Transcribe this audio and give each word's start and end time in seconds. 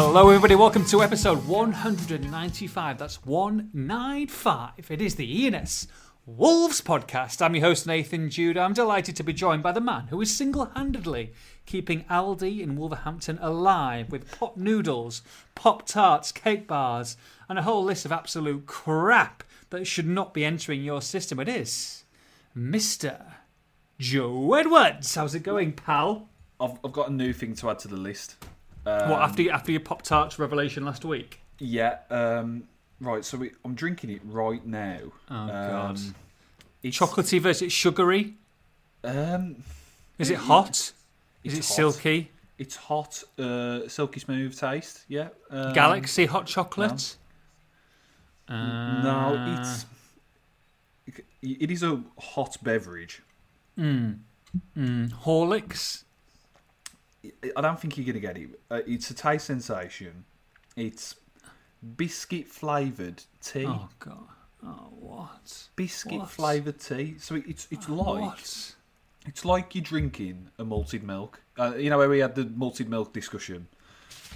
Hello, 0.00 0.28
everybody. 0.28 0.54
Welcome 0.54 0.84
to 0.84 1.02
episode 1.02 1.44
195. 1.48 2.98
That's 2.98 3.26
195. 3.26 4.92
It 4.92 5.02
is 5.02 5.16
the 5.16 5.46
ENS 5.46 5.88
Wolves 6.24 6.80
podcast. 6.80 7.42
I'm 7.42 7.56
your 7.56 7.64
host, 7.64 7.84
Nathan 7.84 8.30
Judah. 8.30 8.60
I'm 8.60 8.74
delighted 8.74 9.16
to 9.16 9.24
be 9.24 9.32
joined 9.32 9.64
by 9.64 9.72
the 9.72 9.80
man 9.80 10.06
who 10.06 10.20
is 10.20 10.34
single 10.34 10.66
handedly 10.66 11.32
keeping 11.66 12.04
Aldi 12.04 12.60
in 12.60 12.76
Wolverhampton 12.76 13.40
alive 13.42 14.12
with 14.12 14.30
pop 14.38 14.56
noodles, 14.56 15.22
pop 15.56 15.84
tarts, 15.84 16.30
cake 16.30 16.68
bars, 16.68 17.16
and 17.48 17.58
a 17.58 17.62
whole 17.62 17.82
list 17.82 18.04
of 18.04 18.12
absolute 18.12 18.66
crap 18.66 19.42
that 19.70 19.88
should 19.88 20.06
not 20.06 20.32
be 20.32 20.44
entering 20.44 20.84
your 20.84 21.02
system. 21.02 21.40
It 21.40 21.48
is 21.48 22.04
Mr. 22.56 23.20
Joe 23.98 24.54
Edwards. 24.54 25.16
How's 25.16 25.34
it 25.34 25.42
going, 25.42 25.72
pal? 25.72 26.28
I've, 26.60 26.78
I've 26.84 26.92
got 26.92 27.10
a 27.10 27.12
new 27.12 27.32
thing 27.32 27.56
to 27.56 27.70
add 27.70 27.80
to 27.80 27.88
the 27.88 27.96
list. 27.96 28.36
Um, 28.86 29.10
what, 29.10 29.22
after, 29.22 29.50
after 29.50 29.70
your 29.72 29.80
pop 29.80 30.02
tarts 30.02 30.38
revelation 30.38 30.84
last 30.84 31.04
week? 31.04 31.40
Yeah. 31.58 31.98
Um, 32.10 32.64
right. 33.00 33.24
So 33.24 33.38
we, 33.38 33.52
I'm 33.64 33.74
drinking 33.74 34.10
it 34.10 34.20
right 34.24 34.64
now. 34.64 34.98
Oh, 35.30 35.46
God. 35.46 35.96
Um, 35.96 36.14
it's, 36.82 36.98
Chocolatey 36.98 37.40
versus 37.40 37.72
sugary? 37.72 38.34
Um, 39.04 39.56
Is 40.18 40.30
it 40.30 40.38
hot? 40.38 40.92
Is 41.44 41.52
it 41.54 41.56
hot. 41.56 41.64
silky? 41.64 42.30
It's 42.58 42.74
hot, 42.76 43.22
uh, 43.38 43.86
silky 43.88 44.20
smooth 44.20 44.58
taste. 44.58 45.04
Yeah. 45.08 45.28
Um, 45.50 45.72
Galaxy 45.72 46.26
hot 46.26 46.46
chocolate? 46.46 47.16
Uh, 48.48 49.02
No, 49.02 49.56
it's 49.60 49.86
it 51.40 51.70
is 51.70 51.82
a 51.84 52.02
hot 52.18 52.56
beverage. 52.62 53.22
Mm, 53.78 54.18
Horlicks? 54.76 56.02
I 57.24 57.60
don't 57.60 57.78
think 57.80 57.96
you're 57.96 58.06
gonna 58.06 58.20
get 58.20 58.36
it. 58.36 58.60
Uh, 58.70 58.80
it's 58.86 59.10
a 59.10 59.14
taste 59.14 59.46
sensation. 59.46 60.24
It's 60.76 61.16
biscuit 61.96 62.46
flavored 62.46 63.22
tea. 63.42 63.66
Oh, 63.66 63.88
God. 63.98 64.28
Oh, 64.64 64.88
what? 64.98 65.68
biscuit 65.76 66.18
what? 66.18 66.30
flavored 66.30 66.80
tea. 66.80 67.16
So 67.18 67.36
it's 67.36 67.68
it's 67.70 67.88
like 67.88 68.20
What? 68.22 68.74
It's 69.26 69.44
like 69.44 69.74
you're 69.74 69.84
drinking 69.84 70.48
a 70.58 70.64
malted 70.64 71.02
milk. 71.02 71.40
Uh, 71.58 71.74
you 71.76 71.90
know 71.90 71.98
where 71.98 72.08
we 72.08 72.20
had 72.20 72.34
the 72.34 72.44
malted 72.44 72.88
milk 72.88 73.12
discussion 73.12 73.68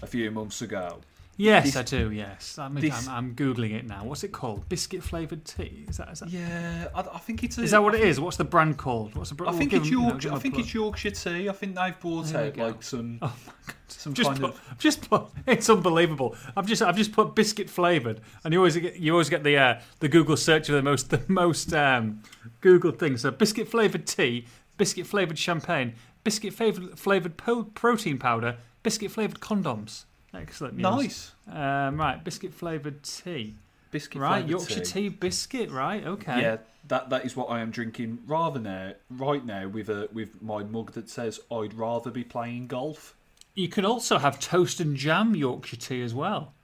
a 0.02 0.06
few 0.06 0.30
months 0.30 0.62
ago. 0.62 0.98
Yes, 1.38 1.64
This- 1.64 1.76
I 1.76 1.82
do, 1.82 2.10
yes. 2.12 2.58
I 2.58 2.68
mean, 2.68 2.82
this- 2.84 3.08
I'm, 3.08 3.28
I'm 3.30 3.34
Googling 3.34 3.72
it 3.72 3.86
now. 3.86 4.04
What's 4.04 4.22
it 4.22 4.32
called? 4.32 4.68
Biscuit 4.68 5.02
flavoured 5.02 5.44
tea? 5.46 5.86
Is 5.88 5.96
that, 5.96 6.10
is 6.12 6.20
that, 6.20 6.28
Yeah, 6.28 6.88
I, 6.94 7.00
I 7.00 7.18
think 7.18 7.42
it's. 7.42 7.56
A, 7.56 7.62
is 7.62 7.70
that 7.70 7.82
what 7.82 7.94
I 7.94 7.98
it 7.98 8.04
is? 8.04 8.20
What's 8.20 8.36
the 8.36 8.44
brand 8.44 8.76
called? 8.76 9.14
What's 9.14 9.30
the 9.30 9.36
br- 9.36 9.48
I 9.48 9.52
think 9.52 9.72
it's 9.72 9.84
them, 9.88 9.92
you 9.94 10.00
know, 10.30 10.36
I 10.36 10.38
think 10.38 10.54
plug. 10.54 10.64
it's 10.66 10.74
Yorkshire 10.74 11.10
tea. 11.12 11.48
I 11.48 11.52
think 11.52 11.74
they've 11.74 11.98
bought 12.00 12.34
out 12.34 12.56
like 12.58 12.82
some 12.82 13.18
Oh 13.22 13.34
my 13.46 13.52
God. 13.66 13.74
some 13.88 14.12
Just 14.12 14.28
kind 14.28 14.40
put, 14.42 14.50
of. 14.50 14.60
just 14.78 15.08
put, 15.08 15.22
it's 15.46 15.70
unbelievable. 15.70 16.36
I've 16.54 16.66
just, 16.66 16.82
I've 16.82 16.96
just 16.96 17.12
put 17.12 17.34
biscuit 17.34 17.70
flavored, 17.70 18.20
and 18.44 18.52
you 18.52 18.60
always 18.60 18.76
get, 18.76 18.96
you 18.96 19.12
always 19.12 19.30
get 19.30 19.42
the, 19.42 19.56
uh, 19.56 19.80
the 20.00 20.08
Google 20.08 20.36
search 20.36 20.68
of 20.68 20.74
the 20.74 20.82
most, 20.82 21.08
the 21.08 21.22
most 21.28 21.72
um, 21.72 22.22
Googled 22.60 22.98
things. 22.98 23.22
So 23.22 23.30
biscuit 23.30 23.68
flavored 23.68 24.06
tea, 24.06 24.46
biscuit 24.76 25.06
flavored 25.06 25.38
champagne, 25.38 25.94
biscuit 26.24 26.52
flavored 26.52 26.98
flavored 26.98 27.38
po- 27.38 27.64
protein 27.64 28.18
powder, 28.18 28.58
biscuit 28.82 29.10
flavored 29.10 29.40
condoms. 29.40 30.04
Excellent 30.34 30.74
news. 30.74 30.82
Nice 30.82 31.32
Um, 31.46 31.98
right, 32.00 32.22
biscuit 32.22 32.54
flavored 32.54 33.02
tea. 33.02 33.56
biscuit 33.90 34.20
right, 34.20 34.46
Yorkshire 34.46 34.80
tea. 34.80 35.08
biscuit. 35.08 35.70
Right, 35.70 36.04
okay. 36.06 36.40
Yeah, 36.40 36.56
that 36.88 37.10
that 37.10 37.24
is 37.24 37.36
what 37.36 37.50
I 37.50 37.60
am 37.60 37.70
drinking 37.70 38.20
rather 38.26 38.58
now. 38.58 38.92
Right 39.10 39.44
now, 39.44 39.68
with 39.68 39.88
a 39.88 40.08
with 40.12 40.40
my 40.40 40.62
mug 40.62 40.92
that 40.92 41.10
says 41.10 41.40
I'd 41.50 41.74
rather 41.74 42.10
be 42.10 42.24
playing 42.24 42.68
golf. 42.68 43.14
You 43.54 43.68
can 43.68 43.84
also 43.84 44.16
have 44.18 44.40
toast 44.40 44.80
and 44.80 44.96
jam 44.96 45.34
Yorkshire 45.34 45.76
tea 45.76 46.02
as 46.02 46.14
well. 46.14 46.54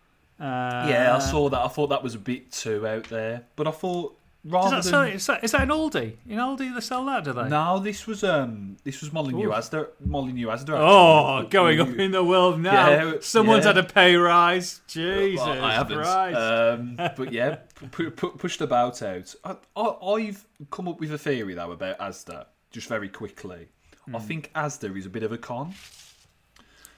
Uh, 0.40 0.86
yeah, 0.88 1.14
I 1.14 1.18
saw 1.18 1.48
that. 1.50 1.58
I 1.58 1.68
thought 1.68 1.88
that 1.88 2.02
was 2.02 2.14
a 2.14 2.18
bit 2.18 2.50
too 2.52 2.86
out 2.86 3.04
there, 3.10 3.44
but 3.56 3.66
I 3.66 3.72
thought 3.72 4.16
Does 4.50 4.52
rather 4.52 4.70
that 4.76 4.82
than 4.84 4.90
sell, 4.92 5.02
is, 5.02 5.26
that, 5.26 5.44
is 5.44 5.50
that 5.52 5.62
an 5.62 5.68
Aldi? 5.68 6.16
In 6.28 6.38
Aldi 6.38 6.74
they 6.74 6.80
sell 6.80 7.04
that, 7.06 7.24
do 7.24 7.32
they? 7.32 7.48
No, 7.48 7.78
this 7.78 8.06
was 8.06 8.24
um, 8.24 8.76
this 8.84 9.00
was 9.00 9.12
Molineux 9.12 9.48
Ooh. 9.48 9.52
Asda. 9.52 9.88
Molineux 10.04 10.48
Asda. 10.48 10.70
Oh, 10.78 11.36
actually. 11.38 11.50
going 11.50 11.80
up 11.80 11.88
in 11.98 12.10
the 12.12 12.24
world 12.24 12.60
now. 12.60 12.88
Yeah, 12.90 13.12
Someone's 13.20 13.64
yeah. 13.64 13.74
had 13.74 13.78
a 13.78 13.84
pay 13.84 14.16
rise. 14.16 14.80
Jesus 14.88 15.44
Well, 15.44 15.62
I 15.64 15.74
haven't. 15.74 15.98
Christ. 15.98 16.36
Um, 16.38 16.96
but 17.16 17.32
yeah, 17.32 17.58
pu- 17.90 18.10
pu- 18.10 18.32
pushed 18.38 18.60
about 18.60 19.02
out. 19.02 19.34
I, 19.44 19.56
I, 19.76 20.06
I've 20.14 20.46
come 20.70 20.88
up 20.88 20.98
with 21.00 21.12
a 21.12 21.18
theory 21.18 21.54
though 21.54 21.72
about 21.72 21.98
Asda. 21.98 22.46
Just 22.70 22.88
very 22.88 23.08
quickly, 23.08 23.68
Hmm. 24.06 24.16
I 24.16 24.18
think 24.20 24.50
Asda 24.54 24.96
is 24.96 25.06
a 25.06 25.10
bit 25.10 25.22
of 25.22 25.32
a 25.32 25.38
con. 25.38 25.74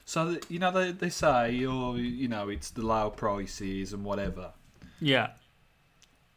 So 0.05 0.33
that- 0.33 0.49
you 0.51 0.59
know 0.59 0.71
they 0.71 0.91
they 0.91 1.09
say, 1.09 1.65
oh, 1.65 1.95
you 1.95 2.27
know, 2.27 2.49
it's 2.49 2.71
the 2.71 2.81
low 2.85 3.09
prices 3.09 3.93
and 3.93 4.03
whatever. 4.05 4.51
yeah. 4.99 5.31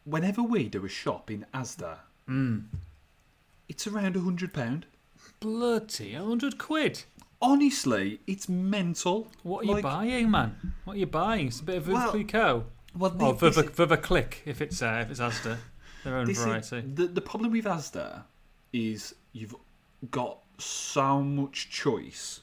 Whenever 0.04 0.42
we 0.42 0.68
do 0.68 0.84
a 0.84 0.88
shop 0.88 1.30
in 1.30 1.46
Asda, 1.54 1.98
Hmm. 2.26 2.58
it's 3.68 3.86
around 3.86 4.16
a 4.16 4.20
hundred 4.20 4.52
pound. 4.52 4.86
Bloody 5.40 6.14
100 6.14 6.58
quid. 6.58 7.04
Honestly, 7.40 8.20
it's 8.26 8.48
mental. 8.48 9.30
What 9.42 9.64
are 9.66 9.76
you 9.76 9.82
buying, 9.82 10.30
man? 10.30 10.74
What 10.84 10.96
are 10.96 10.98
you 11.00 11.06
buying? 11.06 11.48
It's 11.48 11.60
a 11.60 11.64
bit 11.64 11.76
of 11.78 11.88
Well, 11.88 12.10
Clicquot. 12.10 12.64
Well, 12.96 13.16
Oh, 13.20 13.32
thi- 13.32 13.48
this 13.48 13.56
Veuve, 13.56 13.64
is- 13.70 13.76
Veuve 13.76 14.02
Click, 14.02 14.42
if 14.46 14.60
it's, 14.60 14.80
uh, 14.82 15.00
if 15.04 15.10
it's 15.10 15.20
Asda. 15.20 15.58
Their 16.04 16.16
own 16.18 16.26
This 16.26 16.38
is- 16.38 16.44
variety. 16.44 16.80
the, 16.82 17.06
the 17.06 17.20
problem 17.20 17.50
with 17.52 17.64
Asda 17.64 18.24
is 18.72 19.14
you've 19.32 19.54
got 20.10 20.38
so 20.58 21.22
much 21.22 21.68
choice 21.70 22.40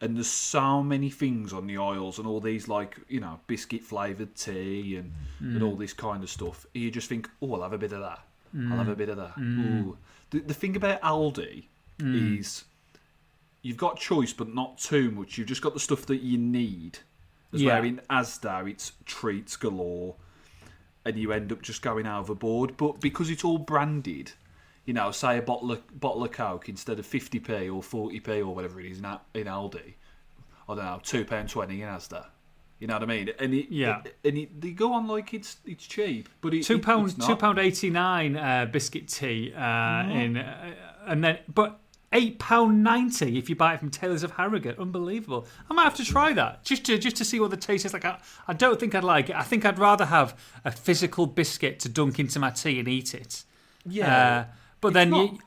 and 0.00 0.16
there's 0.16 0.28
so 0.28 0.82
many 0.82 1.10
things 1.10 1.52
on 1.52 1.66
the 1.66 1.76
aisles 1.76 2.18
and 2.18 2.26
all 2.26 2.40
these 2.40 2.68
like 2.68 2.98
you 3.08 3.20
know 3.20 3.40
biscuit 3.46 3.82
flavoured 3.82 4.34
tea 4.34 4.96
and, 4.96 5.12
and 5.40 5.62
all 5.62 5.74
mm. 5.74 5.78
this 5.78 5.92
kind 5.92 6.22
of 6.22 6.30
stuff 6.30 6.66
you 6.72 6.90
just 6.90 7.08
think 7.08 7.28
oh 7.42 7.54
i'll 7.54 7.62
have 7.62 7.72
a 7.72 7.78
bit 7.78 7.92
of 7.92 8.00
that. 8.00 8.20
I'll 8.54 8.78
have 8.78 8.88
a 8.88 8.94
mm. 8.94 8.98
bit 8.98 9.08
of 9.08 9.16
that. 9.18 9.36
Mm. 9.36 9.86
Ooh. 9.86 9.98
The, 10.30 10.40
the 10.40 10.54
thing 10.54 10.76
about 10.76 11.00
aldi 11.02 11.64
is 12.00 12.64
you've 13.62 13.76
got 13.76 13.98
choice 13.98 14.32
but 14.32 14.54
not 14.54 14.78
too 14.78 15.10
much. 15.10 15.36
You've 15.36 15.48
just 15.48 15.62
got 15.62 15.74
the 15.74 15.80
stuff 15.80 16.06
that 16.06 16.22
you 16.22 16.38
need. 16.38 17.00
As 17.52 17.62
Yeah. 17.62 17.74
where 17.74 17.84
in 17.84 18.00
asda 18.10 18.70
it's 18.70 18.92
treats 19.04 19.56
galore 19.56 20.16
and 21.04 21.18
you 21.18 21.32
end 21.32 21.50
up 21.52 21.62
just 21.62 21.82
going 21.82 22.06
overboard. 22.06 22.76
But 22.76 23.00
because 23.00 23.30
it's 23.30 23.44
all 23.44 23.58
branded, 23.58 24.32
you 24.88 24.94
know, 24.94 25.10
say 25.10 25.36
a 25.36 25.42
bottle 25.42 25.70
of 25.70 26.00
bottle 26.00 26.24
of 26.24 26.32
Coke 26.32 26.70
instead 26.70 26.98
of 26.98 27.04
fifty 27.04 27.38
p 27.38 27.68
or 27.68 27.82
forty 27.82 28.20
p 28.20 28.40
or 28.40 28.54
whatever 28.54 28.80
it 28.80 28.86
is 28.90 28.98
in, 28.98 29.04
in 29.34 29.46
Aldi, 29.46 29.92
I 30.66 30.74
don't 30.74 30.78
know, 30.78 30.98
two 31.02 31.26
pound 31.26 31.50
twenty 31.50 31.82
in 31.82 31.88
Asda. 31.88 32.24
You 32.78 32.86
know 32.86 32.94
what 32.94 33.02
I 33.02 33.06
mean? 33.06 33.28
And 33.38 33.52
it, 33.52 33.66
Yeah. 33.70 34.00
and 34.24 34.38
it, 34.38 34.60
they 34.62 34.70
go 34.70 34.94
on 34.94 35.06
like 35.06 35.34
it's 35.34 35.58
it's 35.66 35.86
cheap, 35.86 36.30
but 36.40 36.54
it, 36.54 36.62
two 36.64 36.76
it- 36.76 36.82
pound 36.82 37.10
it's 37.10 37.18
not. 37.18 37.26
two 37.28 37.36
pound 37.36 37.58
eighty 37.58 37.90
nine 37.90 38.34
uh, 38.36 38.64
biscuit 38.64 39.08
tea 39.08 39.52
uh, 39.54 40.08
in 40.08 40.38
uh, 40.38 40.74
and 41.06 41.22
then 41.22 41.38
but 41.52 41.80
eight 42.14 42.38
pound 42.38 42.82
ninety 42.82 43.36
if 43.36 43.50
you 43.50 43.56
buy 43.56 43.74
it 43.74 43.80
from 43.80 43.90
Taylors 43.90 44.22
of 44.22 44.30
Harrogate. 44.30 44.78
Unbelievable! 44.78 45.46
I 45.68 45.74
might 45.74 45.84
have 45.84 45.96
to 45.96 46.04
try 46.04 46.32
that 46.32 46.64
just 46.64 46.86
to 46.86 46.96
just 46.96 47.16
to 47.16 47.26
see 47.26 47.40
what 47.40 47.50
the 47.50 47.58
taste 47.58 47.84
is 47.84 47.92
like. 47.92 48.06
I, 48.06 48.18
I 48.46 48.54
don't 48.54 48.80
think 48.80 48.94
I'd 48.94 49.04
like 49.04 49.28
it. 49.28 49.36
I 49.36 49.42
think 49.42 49.66
I'd 49.66 49.78
rather 49.78 50.06
have 50.06 50.34
a 50.64 50.70
physical 50.70 51.26
biscuit 51.26 51.78
to 51.80 51.90
dunk 51.90 52.18
into 52.18 52.38
my 52.38 52.48
tea 52.48 52.78
and 52.78 52.88
eat 52.88 53.12
it. 53.12 53.44
Yeah, 53.84 54.46
But 54.80 54.92
then 54.92 55.10
not- 55.10 55.32
you. 55.32 55.38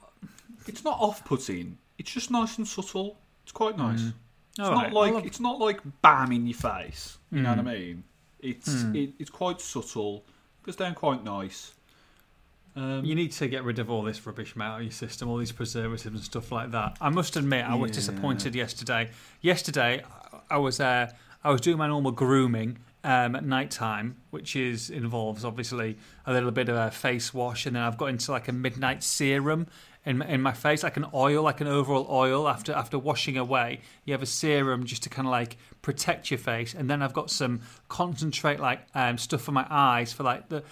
it's 0.68 0.84
not 0.84 1.00
off-putting. 1.00 1.78
It's 1.98 2.12
just 2.12 2.32
nice 2.32 2.58
and 2.58 2.68
subtle. 2.68 3.18
It's 3.44 3.52
quite 3.52 3.78
nice. 3.78 4.02
It's 4.02 4.60
Mm. 4.60 4.64
All 4.66 4.72
not 4.72 4.84
right, 4.84 5.14
like 5.16 5.26
it's 5.26 5.40
not 5.40 5.60
like 5.60 5.80
bam 6.02 6.32
in 6.34 6.46
your 6.46 6.58
face. 6.58 7.18
You 7.32 7.42
know 7.42 7.50
what 7.52 7.60
I 7.60 7.62
Mm. 7.62 7.80
mean? 7.80 8.04
It's 8.40 8.84
it, 8.94 9.14
it's 9.20 9.30
quite 9.30 9.62
subtle. 9.62 10.26
Goes 10.64 10.76
down 10.76 10.94
quite 10.96 11.24
nice. 11.24 11.72
Um, 12.76 13.04
You 13.04 13.16
need 13.16 13.32
to 13.34 13.48
get 13.48 13.64
rid 13.64 13.80
of 13.80 13.90
all 13.90 14.02
this 14.04 14.26
rubbish 14.26 14.54
out 14.58 14.78
of 14.78 14.84
your 14.84 14.92
system, 14.92 15.28
all 15.30 15.38
these 15.38 15.52
preservatives 15.52 16.06
and 16.16 16.24
stuff 16.24 16.52
like 16.52 16.72
that. 16.72 16.98
I 17.02 17.10
must 17.10 17.36
admit, 17.36 17.66
I 17.66 17.76
was 17.76 17.90
Yeah. 17.92 17.96
disappointed 17.96 18.56
yesterday. 18.56 19.12
Yesterday, 19.42 20.04
I 20.50 20.58
was 20.58 20.80
uh, 20.80 21.12
I 21.44 21.50
was 21.52 21.60
doing 21.62 21.78
my 21.78 21.88
normal 21.88 22.12
grooming 22.12 22.78
um, 23.04 23.36
at 23.36 23.44
night 23.44 23.72
time, 23.72 24.18
which 24.30 24.56
is 24.56 24.90
involves 24.90 25.44
obviously 25.44 25.98
a 26.26 26.34
little 26.34 26.52
bit 26.52 26.70
of 26.70 26.76
a 26.76 26.92
face 26.92 27.34
wash, 27.34 27.66
and 27.66 27.76
then 27.76 27.84
I've 27.84 27.98
got 27.98 28.08
into 28.08 28.32
like 28.32 28.48
a 28.48 28.52
midnight 28.52 29.04
serum 29.04 29.68
in 30.04 30.18
my, 30.18 30.28
in 30.28 30.42
my 30.42 30.52
face, 30.52 30.84
like 30.84 30.98
an 30.98 31.06
oil, 31.14 31.44
like 31.44 31.62
an 31.62 31.68
overall 31.68 32.08
oil. 32.10 32.48
After 32.48 32.74
after 32.74 32.98
washing 33.00 33.38
away, 33.38 33.82
you 34.06 34.14
have 34.14 34.22
a 34.22 34.28
serum 34.28 34.86
just 34.86 35.04
to 35.04 35.10
kind 35.10 35.28
of 35.28 35.32
like 35.32 35.58
protect 35.82 36.30
your 36.30 36.38
face, 36.38 36.74
and 36.74 36.90
then 36.90 37.02
I've 37.02 37.14
got 37.14 37.32
some 37.32 37.62
concentrate 37.88 38.60
like 38.60 38.82
um, 38.94 39.18
stuff 39.18 39.42
for 39.42 39.52
my 39.52 39.66
eyes 39.70 40.14
for 40.14 40.24
like 40.24 40.50
the 40.50 40.64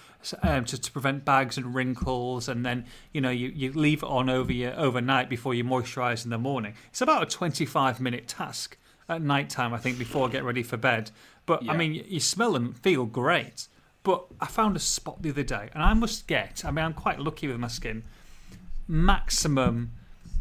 um, 0.42 0.64
to, 0.66 0.78
to 0.80 0.92
prevent 0.92 1.24
bags 1.24 1.56
and 1.56 1.74
wrinkles, 1.74 2.48
and 2.48 2.64
then 2.64 2.84
you 3.12 3.20
know 3.20 3.30
you, 3.30 3.48
you 3.48 3.72
leave 3.72 4.02
it 4.02 4.08
on 4.08 4.30
over 4.30 4.52
your 4.52 4.78
overnight 4.78 5.28
before 5.28 5.54
you 5.54 5.64
moisturise 5.64 6.24
in 6.24 6.30
the 6.30 6.38
morning. 6.38 6.74
It's 6.90 7.00
about 7.00 7.22
a 7.22 7.26
twenty 7.26 7.66
five 7.66 8.00
minute 8.00 8.28
task 8.28 8.76
at 9.08 9.20
night 9.20 9.50
time, 9.50 9.74
I 9.74 9.78
think, 9.78 9.98
before 9.98 10.28
I 10.28 10.30
get 10.30 10.44
ready 10.44 10.62
for 10.62 10.76
bed. 10.76 11.10
But 11.50 11.68
I 11.68 11.76
mean, 11.76 12.04
you, 12.06 12.20
smell 12.20 12.54
and 12.54 12.76
feel 12.76 13.06
great. 13.06 13.66
But 14.04 14.24
I 14.40 14.46
found 14.46 14.76
a 14.76 14.78
spot 14.78 15.20
the 15.20 15.30
other 15.30 15.42
day, 15.42 15.68
and 15.74 15.82
I 15.82 15.94
must 15.94 16.28
get. 16.28 16.64
I 16.64 16.70
mean, 16.70 16.84
I'm 16.84 16.94
quite 16.94 17.18
lucky 17.18 17.48
with 17.48 17.58
my 17.58 17.66
skin. 17.66 18.04
Maximum 18.86 19.90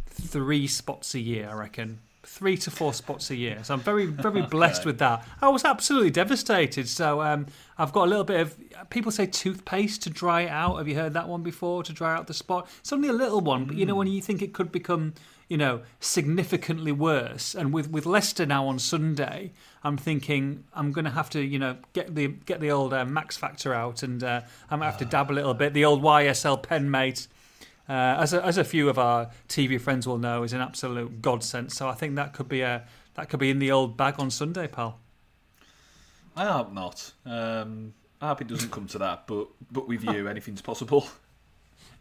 three 0.06 0.68
spots 0.68 1.16
a 1.16 1.20
year, 1.20 1.50
I 1.50 1.54
reckon. 1.54 1.98
three 2.24 2.58
to 2.58 2.70
four 2.70 2.94
spots 2.94 3.32
a 3.32 3.36
year. 3.36 3.64
So 3.64 3.74
I'm 3.74 3.80
very, 3.80 4.06
very 4.06 4.42
blessed 4.58 4.86
with 4.86 5.00
that. 5.00 5.26
I 5.42 5.50
was 5.50 5.66
absolutely 5.66 6.12
devastated. 6.12 6.88
So 6.88 7.22
um, 7.24 7.48
I've 7.80 7.92
got 7.92 8.06
a 8.06 8.10
little 8.10 8.24
bit 8.24 8.40
of, 8.42 8.56
people 8.92 9.12
say 9.12 9.26
toothpaste 9.26 10.04
to 10.04 10.12
dry 10.12 10.42
it 10.42 10.50
out. 10.50 10.78
Have 10.78 10.88
you 10.88 10.94
heard 10.96 11.14
that 11.14 11.28
one 11.28 11.42
before, 11.42 11.82
to 11.84 11.92
dry 11.92 12.16
out 12.16 12.28
the 12.28 12.36
spot? 12.36 12.70
It's 12.82 12.94
only 12.94 13.10
a 13.10 13.14
little 13.14 13.42
one, 13.42 13.66
but 13.66 13.76
you 13.78 13.86
know, 13.88 13.96
when 13.96 14.08
you 14.08 14.22
think 14.22 14.44
it 14.44 14.54
could 14.54 14.72
become, 14.72 15.16
you 15.50 15.58
know, 15.58 15.82
significantly 16.00 16.92
worse. 16.92 17.56
And 17.56 17.74
with, 17.74 17.90
with 17.90 18.06
Leicester 18.06 18.46
now 18.46 18.68
on 18.68 18.80
Sunday, 18.80 19.52
I'm 19.84 19.98
thinking 19.98 20.64
I'm 20.74 20.92
going 20.92 21.06
to 21.06 21.12
have 21.12 21.30
to, 21.32 21.42
you 21.42 21.60
know, 21.60 21.78
get 21.94 22.16
the 22.16 22.28
get 22.28 22.62
the 22.62 22.72
old 22.72 22.94
uh, 22.94 23.04
Max 23.04 23.36
Factor 23.36 23.74
out 23.74 24.04
and 24.04 24.24
uh, 24.24 24.42
I'm 24.70 24.80
going 24.80 24.88
to 24.88 24.92
have 24.92 25.00
to 25.00 25.06
dab 25.06 25.32
a 25.32 25.34
little 25.34 25.56
bit. 25.56 25.74
The 25.74 25.84
old 25.84 26.02
YSL 26.04 26.62
pen 26.62 26.90
mate 26.90 27.28
uh, 27.90 28.18
as 28.20 28.34
a, 28.34 28.46
as 28.46 28.60
a 28.60 28.64
few 28.64 28.88
of 28.88 29.00
our 29.00 29.32
TV 29.48 29.82
friends 29.82 30.08
will 30.08 30.20
know, 30.20 30.44
is 30.44 30.54
an 30.54 30.62
absolute 30.62 31.22
godsend. 31.22 31.72
So 31.72 31.90
I 31.90 31.96
think 31.96 32.16
that 32.16 32.34
could 32.34 32.48
be 32.48 32.62
a 32.62 32.86
that 33.16 33.30
could 33.30 33.40
be 33.40 33.50
in 33.50 33.58
the 33.58 33.72
old 33.72 33.98
bag 33.98 34.16
on 34.20 34.30
Sunday, 34.30 34.68
pal. 34.68 35.00
I 36.36 36.46
hope 36.46 36.72
not. 36.72 37.12
Um, 37.26 37.94
I 38.22 38.28
hope 38.28 38.42
it 38.42 38.48
doesn't 38.48 38.72
come 38.72 38.88
to 38.90 39.00
that, 39.00 39.26
but 39.26 39.48
but 39.72 39.88
with 39.88 40.04
you, 40.04 40.28
anything's 40.30 40.62
possible. 40.62 41.08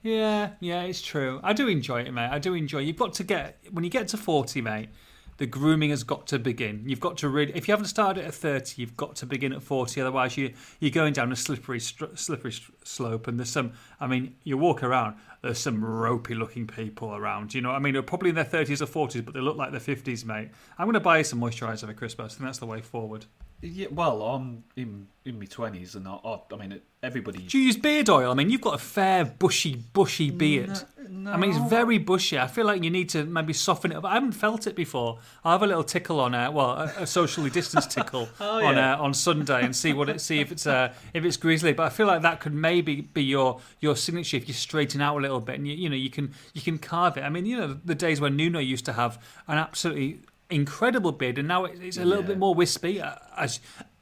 Yeah, 0.03 0.51
yeah, 0.61 0.83
it's 0.83 1.03
true. 1.03 1.41
I 1.43 1.53
do 1.53 1.69
enjoy 1.69 2.03
it, 2.03 2.13
mate. 2.13 2.31
I 2.31 2.39
do 2.39 2.55
enjoy. 2.55 2.81
You've 2.81 2.97
got 2.97 3.15
to 3.15 3.25
get 3.25 3.59
when 3.73 3.85
you 3.85 3.91
get 3.91 4.09
to 4.09 4.17
forty, 4.17 4.61
mate. 4.61 4.91
The 5.39 5.47
grooming 5.47 5.91
has 5.91 6.03
got 6.03 6.27
to 6.29 6.39
begin. 6.39 6.83
You've 6.87 7.01
got 7.01 7.17
to 7.19 7.29
really. 7.29 7.53
If 7.55 7.69
you 7.69 7.73
haven't 7.73 7.87
started 7.87 8.25
at 8.25 8.35
thirty, 8.35 8.81
you've 8.81 8.97
got 8.97 9.17
to 9.17 9.27
begin 9.27 9.53
at 9.53 9.63
forty. 9.63 10.01
Otherwise, 10.01 10.37
you 10.37 10.53
you're 10.81 10.91
going 10.91 11.13
down 11.13 11.33
a 11.33 11.37
slippery 11.37 11.81
slippery 11.81 12.55
slope. 12.85 13.29
And 13.29 13.39
there's 13.39 13.51
some. 13.51 13.73
I 14.01 14.07
mean, 14.07 14.37
you 14.45 14.57
walk 14.57 14.83
around. 14.83 15.17
There's 15.43 15.59
some 15.59 15.85
ropey 15.85 16.35
looking 16.35 16.67
people 16.67 17.15
around. 17.15 17.55
You 17.55 17.61
know, 17.61 17.71
I 17.71 17.79
mean, 17.79 17.93
they're 17.93 18.03
probably 18.03 18.31
in 18.31 18.35
their 18.35 18.45
thirties 18.45 18.83
or 18.83 18.87
forties, 18.87 19.23
but 19.23 19.35
they 19.35 19.41
look 19.41 19.57
like 19.57 19.71
their 19.71 19.81
fifties, 19.81 20.25
mate. 20.25 20.51
I'm 20.77 20.87
going 20.87 20.95
to 20.95 21.01
buy 21.01 21.19
you 21.19 21.25
some 21.25 21.41
moisturiser 21.41 21.87
for 21.87 21.95
Christmas. 21.95 22.35
I 22.35 22.37
think 22.37 22.49
that's 22.49 22.59
the 22.59 22.67
way 22.67 22.81
forward. 22.81 23.27
Yeah, 23.61 23.89
well, 23.91 24.23
I'm 24.23 24.63
in 24.77 25.09
in 25.25 25.39
my 25.39 25.47
twenties, 25.47 25.95
and 25.97 26.07
I, 26.07 26.13
I, 26.25 26.41
I 26.53 26.57
mean, 26.57 26.81
everybody. 27.03 27.39
Do 27.41 27.59
you 27.59 27.65
use 27.65 27.77
beard 27.77 28.09
oil? 28.09 28.31
I 28.31 28.35
mean, 28.35 28.51
you've 28.51 28.61
got 28.61 28.75
a 28.75 28.79
fair 28.79 29.25
bushy, 29.25 29.75
bushy 29.93 30.31
beard. 30.31 30.81
No, 31.11 31.33
I 31.33 31.37
mean, 31.39 31.51
it's 31.51 31.71
very 31.71 31.99
bushy. 31.99 32.39
I 32.39 32.47
feel 32.47 32.67
like 32.67 32.85
you 32.85 32.91
need 32.91 33.09
to 33.11 33.25
maybe 33.25 33.53
soften 33.53 33.91
it 33.93 33.97
up. 33.97 34.05
I 34.05 34.15
haven't 34.15 34.33
felt 34.33 34.67
it 34.67 34.77
before. 34.77 35.19
I 35.45 35.53
have 35.53 35.63
a 35.63 35.67
little 35.67 35.83
tickle 35.83 36.21
on 36.21 36.35
uh, 36.35 36.53
well, 36.53 36.71
a, 36.71 36.93
a 36.99 37.07
socially 37.07 37.51
distanced 37.51 37.91
tickle 37.91 38.29
Oh, 38.41 38.65
on 38.65 38.77
yeah. 38.77 38.95
uh, 38.95 39.03
on 39.03 39.13
Sunday 39.15 39.65
and 39.65 39.75
see 39.75 39.93
what 39.93 40.09
it 40.09 40.21
see 40.21 40.39
if 40.39 40.53
it's 40.53 40.67
uh, 40.67 40.93
if 41.13 41.25
it's 41.25 41.37
grizzly. 41.37 41.73
But 41.73 41.85
I 41.85 41.89
feel 41.89 42.07
like 42.07 42.23
that 42.23 42.39
could 42.41 42.55
maybe 42.55 43.01
be 43.01 43.25
your 43.25 43.61
your 43.81 43.97
signature 43.97 44.37
if 44.37 44.47
you 44.47 44.55
straighten 44.55 45.01
out 45.01 45.19
a 45.19 45.21
little 45.21 45.41
bit 45.41 45.57
and 45.57 45.67
you 45.67 45.75
you 45.75 45.89
know 45.89 45.97
you 45.97 46.11
can 46.11 46.33
you 46.55 46.61
can 46.61 46.79
carve 46.79 47.17
it. 47.17 47.23
I 47.23 47.29
mean, 47.29 47.45
you 47.45 47.57
know, 47.59 47.79
the 47.85 47.95
days 47.97 48.21
when 48.21 48.37
Nuno 48.37 48.61
used 48.61 48.85
to 48.85 48.93
have 48.93 49.21
an 49.49 49.59
absolutely 49.59 50.21
incredible 50.51 51.13
beard, 51.13 51.39
and 51.39 51.49
now 51.49 51.65
it's 51.65 51.97
a 51.97 52.05
little 52.05 52.23
Yeah. 52.25 52.29
bit 52.29 52.39
more 52.39 52.55
wispy. 52.55 53.01
uh, 53.01 53.17
As 53.37 53.61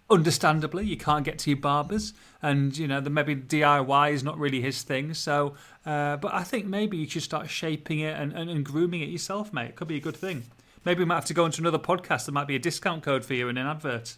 understandably, 0.09 0.85
you 0.87 0.97
can't 0.97 1.25
get 1.25 1.39
to 1.41 1.51
your 1.51 1.59
barbers, 1.59 2.13
and 2.41 2.77
you 2.79 2.87
know 2.87 3.01
the 3.01 3.11
maybe 3.11 3.35
DIY 3.35 4.13
is 4.13 4.23
not 4.23 4.39
really 4.39 4.61
his 4.61 4.83
thing. 4.83 5.15
So, 5.15 5.55
uh, 5.85 6.17
but 6.17 6.33
I 6.33 6.45
think 6.45 6.67
maybe 6.67 6.97
you 6.97 7.09
should 7.09 7.23
start 7.25 7.51
shaping 7.51 7.99
it 8.01 8.17
and, 8.19 8.33
and, 8.33 8.49
and 8.49 8.65
grooming 8.65 9.01
it 9.03 9.09
yourself, 9.09 9.53
mate. 9.53 9.71
It 9.71 9.77
could 9.77 9.89
be 9.89 9.97
a 9.97 10.01
good 10.01 10.17
thing. 10.17 10.45
Maybe 10.85 11.01
we 11.01 11.05
might 11.07 11.17
have 11.17 11.25
to 11.27 11.35
go 11.35 11.45
into 11.47 11.61
another 11.61 11.79
podcast. 11.81 12.27
There 12.27 12.33
might 12.33 12.47
be 12.47 12.55
a 12.55 12.61
discount 12.61 13.03
code 13.03 13.25
for 13.25 13.35
you 13.35 13.49
in 13.49 13.59
an 13.59 13.67
advert. 13.67 14.17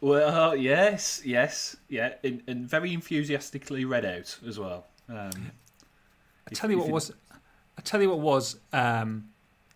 Well, 0.00 0.56
yes, 0.56 1.22
yes, 1.24 1.76
yeah, 1.88 2.14
and, 2.24 2.42
and 2.48 2.68
very 2.68 2.92
enthusiastically 2.92 3.84
read 3.84 4.04
out 4.04 4.36
as 4.46 4.58
well. 4.58 4.86
Um, 5.08 5.52
I 6.48 6.54
tell 6.54 6.70
you 6.70 6.78
what 6.78 6.88
was, 6.90 7.12
I 7.76 7.80
tell 7.82 8.00
you 8.02 8.08
what 8.10 8.18
was 8.20 8.58
um, 8.72 9.28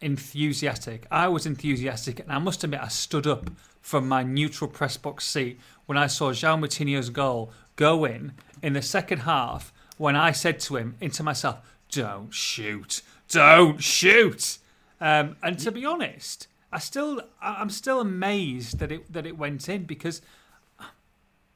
enthusiastic. 0.02 1.06
I 1.10 1.28
was 1.28 1.46
enthusiastic, 1.46 2.20
and 2.20 2.32
I 2.32 2.38
must 2.38 2.64
admit, 2.64 2.80
I 2.80 2.88
stood 2.88 3.26
up 3.26 3.50
from 3.80 4.08
my 4.08 4.22
neutral 4.22 4.68
press 4.70 4.96
box 4.96 5.26
seat 5.26 5.60
when 5.86 5.98
I 5.98 6.06
saw 6.06 6.32
João 6.32 6.60
Moutinho's 6.60 7.10
goal 7.10 7.52
go 7.76 8.04
in 8.04 8.32
in 8.62 8.72
the 8.72 8.82
second 8.82 9.20
half. 9.20 9.72
When 9.98 10.16
I 10.16 10.32
said 10.32 10.60
to 10.60 10.76
him, 10.76 10.96
into 11.00 11.22
myself, 11.22 11.58
"Don't 11.90 12.32
shoot, 12.32 13.02
don't 13.28 13.82
shoot," 13.82 14.58
um, 15.00 15.36
and 15.42 15.58
to 15.60 15.70
be 15.70 15.84
honest, 15.84 16.48
I 16.72 16.78
still, 16.78 17.20
I'm 17.40 17.70
still 17.70 18.00
amazed 18.00 18.78
that 18.78 18.90
it 18.90 19.12
that 19.12 19.26
it 19.26 19.36
went 19.36 19.68
in 19.68 19.84
because 19.84 20.22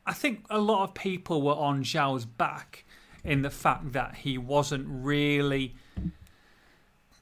I 0.07 0.13
think 0.13 0.45
a 0.49 0.59
lot 0.59 0.85
of 0.85 0.95
people 0.95 1.43
were 1.43 1.55
on 1.55 1.83
João's 1.83 2.25
back 2.25 2.85
in 3.25 3.43
the 3.43 3.51
fact 3.51 3.93
that 3.93 4.17
he 4.17 4.39
wasn't 4.39 4.87
really 4.89 5.75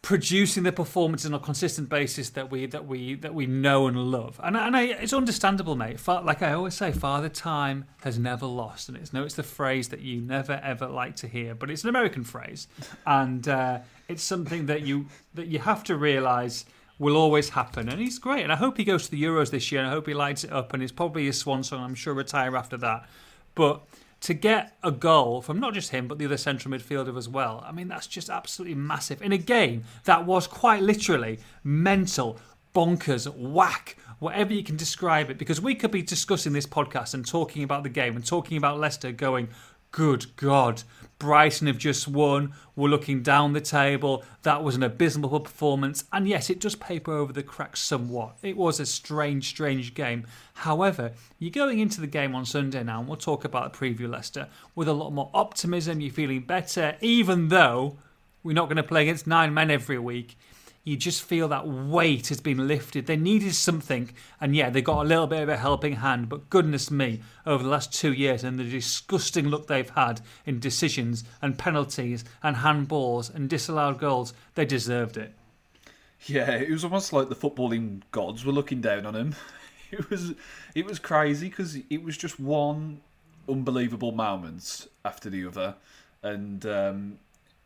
producing 0.04 0.64
the 0.64 0.70
performance 0.70 1.24
on 1.24 1.32
a 1.32 1.38
consistent 1.38 1.88
basis 1.88 2.28
that 2.28 2.50
we 2.50 2.66
that 2.66 2.86
we 2.86 3.14
that 3.14 3.32
we 3.32 3.46
know 3.46 3.86
and 3.86 3.96
love. 3.96 4.38
And, 4.44 4.54
and 4.54 4.76
I, 4.76 4.82
it's 4.82 5.14
understandable, 5.14 5.76
mate. 5.76 5.98
Like 6.06 6.42
I 6.42 6.52
always 6.52 6.74
say, 6.74 6.92
Father 6.92 7.30
Time 7.30 7.86
has 8.02 8.18
never 8.18 8.44
lost, 8.44 8.90
and 8.90 8.98
it's 8.98 9.14
no, 9.14 9.22
it's 9.22 9.34
the 9.34 9.42
phrase 9.42 9.88
that 9.88 10.00
you 10.00 10.20
never 10.20 10.60
ever 10.62 10.86
like 10.86 11.16
to 11.16 11.26
hear, 11.26 11.54
but 11.54 11.70
it's 11.70 11.84
an 11.84 11.88
American 11.88 12.22
phrase, 12.22 12.68
and 13.06 13.48
uh, 13.48 13.78
it's 14.06 14.22
something 14.22 14.66
that 14.66 14.82
you 14.82 15.06
that 15.32 15.46
you 15.46 15.58
have 15.58 15.82
to 15.84 15.96
realise 15.96 16.66
will 16.98 17.16
always 17.16 17.48
happen. 17.48 17.88
And 17.88 17.98
he's 17.98 18.18
great, 18.18 18.42
and 18.42 18.52
I 18.52 18.56
hope 18.56 18.76
he 18.76 18.84
goes 18.84 19.06
to 19.06 19.10
the 19.10 19.22
Euros 19.22 19.50
this 19.50 19.72
year, 19.72 19.80
and 19.80 19.90
I 19.90 19.92
hope 19.92 20.06
he 20.06 20.12
lights 20.12 20.44
it 20.44 20.52
up, 20.52 20.74
and 20.74 20.82
it's 20.82 20.92
probably 20.92 21.24
his 21.24 21.38
swan 21.38 21.64
song. 21.64 21.82
I'm 21.82 21.94
sure 21.94 22.12
retire 22.12 22.58
after 22.58 22.76
that, 22.76 23.08
but 23.54 23.82
to 24.24 24.32
get 24.32 24.74
a 24.82 24.90
goal 24.90 25.42
from 25.42 25.60
not 25.60 25.74
just 25.74 25.90
him 25.90 26.08
but 26.08 26.18
the 26.18 26.24
other 26.24 26.38
central 26.38 26.72
midfielder 26.72 27.16
as 27.18 27.28
well. 27.28 27.62
I 27.66 27.72
mean, 27.72 27.88
that's 27.88 28.06
just 28.06 28.30
absolutely 28.30 28.74
massive 28.74 29.20
in 29.20 29.32
a 29.32 29.38
game 29.38 29.84
that 30.04 30.24
was 30.24 30.46
quite 30.46 30.82
literally 30.82 31.40
mental, 31.62 32.38
bonkers, 32.74 33.30
whack, 33.36 33.98
whatever 34.20 34.54
you 34.54 34.64
can 34.64 34.76
describe 34.76 35.28
it. 35.28 35.36
Because 35.36 35.60
we 35.60 35.74
could 35.74 35.90
be 35.90 36.00
discussing 36.00 36.54
this 36.54 36.66
podcast 36.66 37.12
and 37.12 37.26
talking 37.26 37.62
about 37.64 37.82
the 37.82 37.90
game 37.90 38.16
and 38.16 38.26
talking 38.26 38.56
about 38.56 38.80
Leicester 38.80 39.12
going. 39.12 39.48
Good 39.94 40.34
God, 40.34 40.82
Brighton 41.20 41.68
have 41.68 41.78
just 41.78 42.08
won. 42.08 42.52
We're 42.74 42.88
looking 42.88 43.22
down 43.22 43.52
the 43.52 43.60
table. 43.60 44.24
That 44.42 44.64
was 44.64 44.74
an 44.74 44.82
abysmal 44.82 45.38
performance. 45.38 46.02
And 46.12 46.26
yes, 46.26 46.50
it 46.50 46.58
does 46.58 46.74
paper 46.74 47.12
over 47.12 47.32
the 47.32 47.44
cracks 47.44 47.78
somewhat. 47.78 48.36
It 48.42 48.56
was 48.56 48.80
a 48.80 48.86
strange, 48.86 49.46
strange 49.46 49.94
game. 49.94 50.26
However, 50.54 51.12
you're 51.38 51.52
going 51.52 51.78
into 51.78 52.00
the 52.00 52.08
game 52.08 52.34
on 52.34 52.44
Sunday 52.44 52.82
now, 52.82 52.98
and 52.98 53.06
we'll 53.06 53.18
talk 53.18 53.44
about 53.44 53.72
the 53.72 53.78
preview 53.78 54.10
Leicester 54.10 54.48
with 54.74 54.88
a 54.88 54.92
lot 54.92 55.12
more 55.12 55.30
optimism. 55.32 56.00
You're 56.00 56.12
feeling 56.12 56.40
better, 56.40 56.96
even 57.00 57.46
though 57.46 57.96
we're 58.42 58.52
not 58.52 58.64
going 58.64 58.78
to 58.78 58.82
play 58.82 59.02
against 59.02 59.28
nine 59.28 59.54
men 59.54 59.70
every 59.70 60.00
week. 60.00 60.36
You 60.84 60.98
just 60.98 61.22
feel 61.22 61.48
that 61.48 61.66
weight 61.66 62.28
has 62.28 62.40
been 62.40 62.68
lifted. 62.68 63.06
They 63.06 63.16
needed 63.16 63.54
something, 63.54 64.10
and 64.38 64.54
yeah, 64.54 64.68
they 64.68 64.82
got 64.82 65.04
a 65.04 65.08
little 65.08 65.26
bit 65.26 65.42
of 65.42 65.48
a 65.48 65.56
helping 65.56 65.96
hand. 65.96 66.28
But 66.28 66.50
goodness 66.50 66.90
me, 66.90 67.22
over 67.46 67.64
the 67.64 67.70
last 67.70 67.92
two 67.92 68.12
years, 68.12 68.44
and 68.44 68.58
the 68.58 68.64
disgusting 68.64 69.48
look 69.48 69.66
they've 69.66 69.88
had 69.88 70.20
in 70.44 70.60
decisions 70.60 71.24
and 71.40 71.56
penalties 71.58 72.22
and 72.42 72.56
handballs 72.56 73.34
and 73.34 73.48
disallowed 73.48 73.98
goals, 73.98 74.34
they 74.56 74.66
deserved 74.66 75.16
it. 75.16 75.32
Yeah, 76.26 76.50
it 76.50 76.70
was 76.70 76.84
almost 76.84 77.12
like 77.14 77.30
the 77.30 77.34
footballing 77.34 78.02
gods 78.10 78.44
were 78.44 78.52
looking 78.52 78.80
down 78.80 79.06
on 79.06 79.14
him. 79.14 79.34
It 79.90 80.10
was 80.10 80.32
it 80.74 80.86
was 80.86 80.98
crazy 80.98 81.48
because 81.48 81.76
it 81.88 82.02
was 82.02 82.16
just 82.16 82.40
one 82.40 83.00
unbelievable 83.48 84.10
moment 84.10 84.88
after 85.04 85.30
the 85.30 85.46
other, 85.46 85.76
and 86.20 86.66
um, 86.66 87.18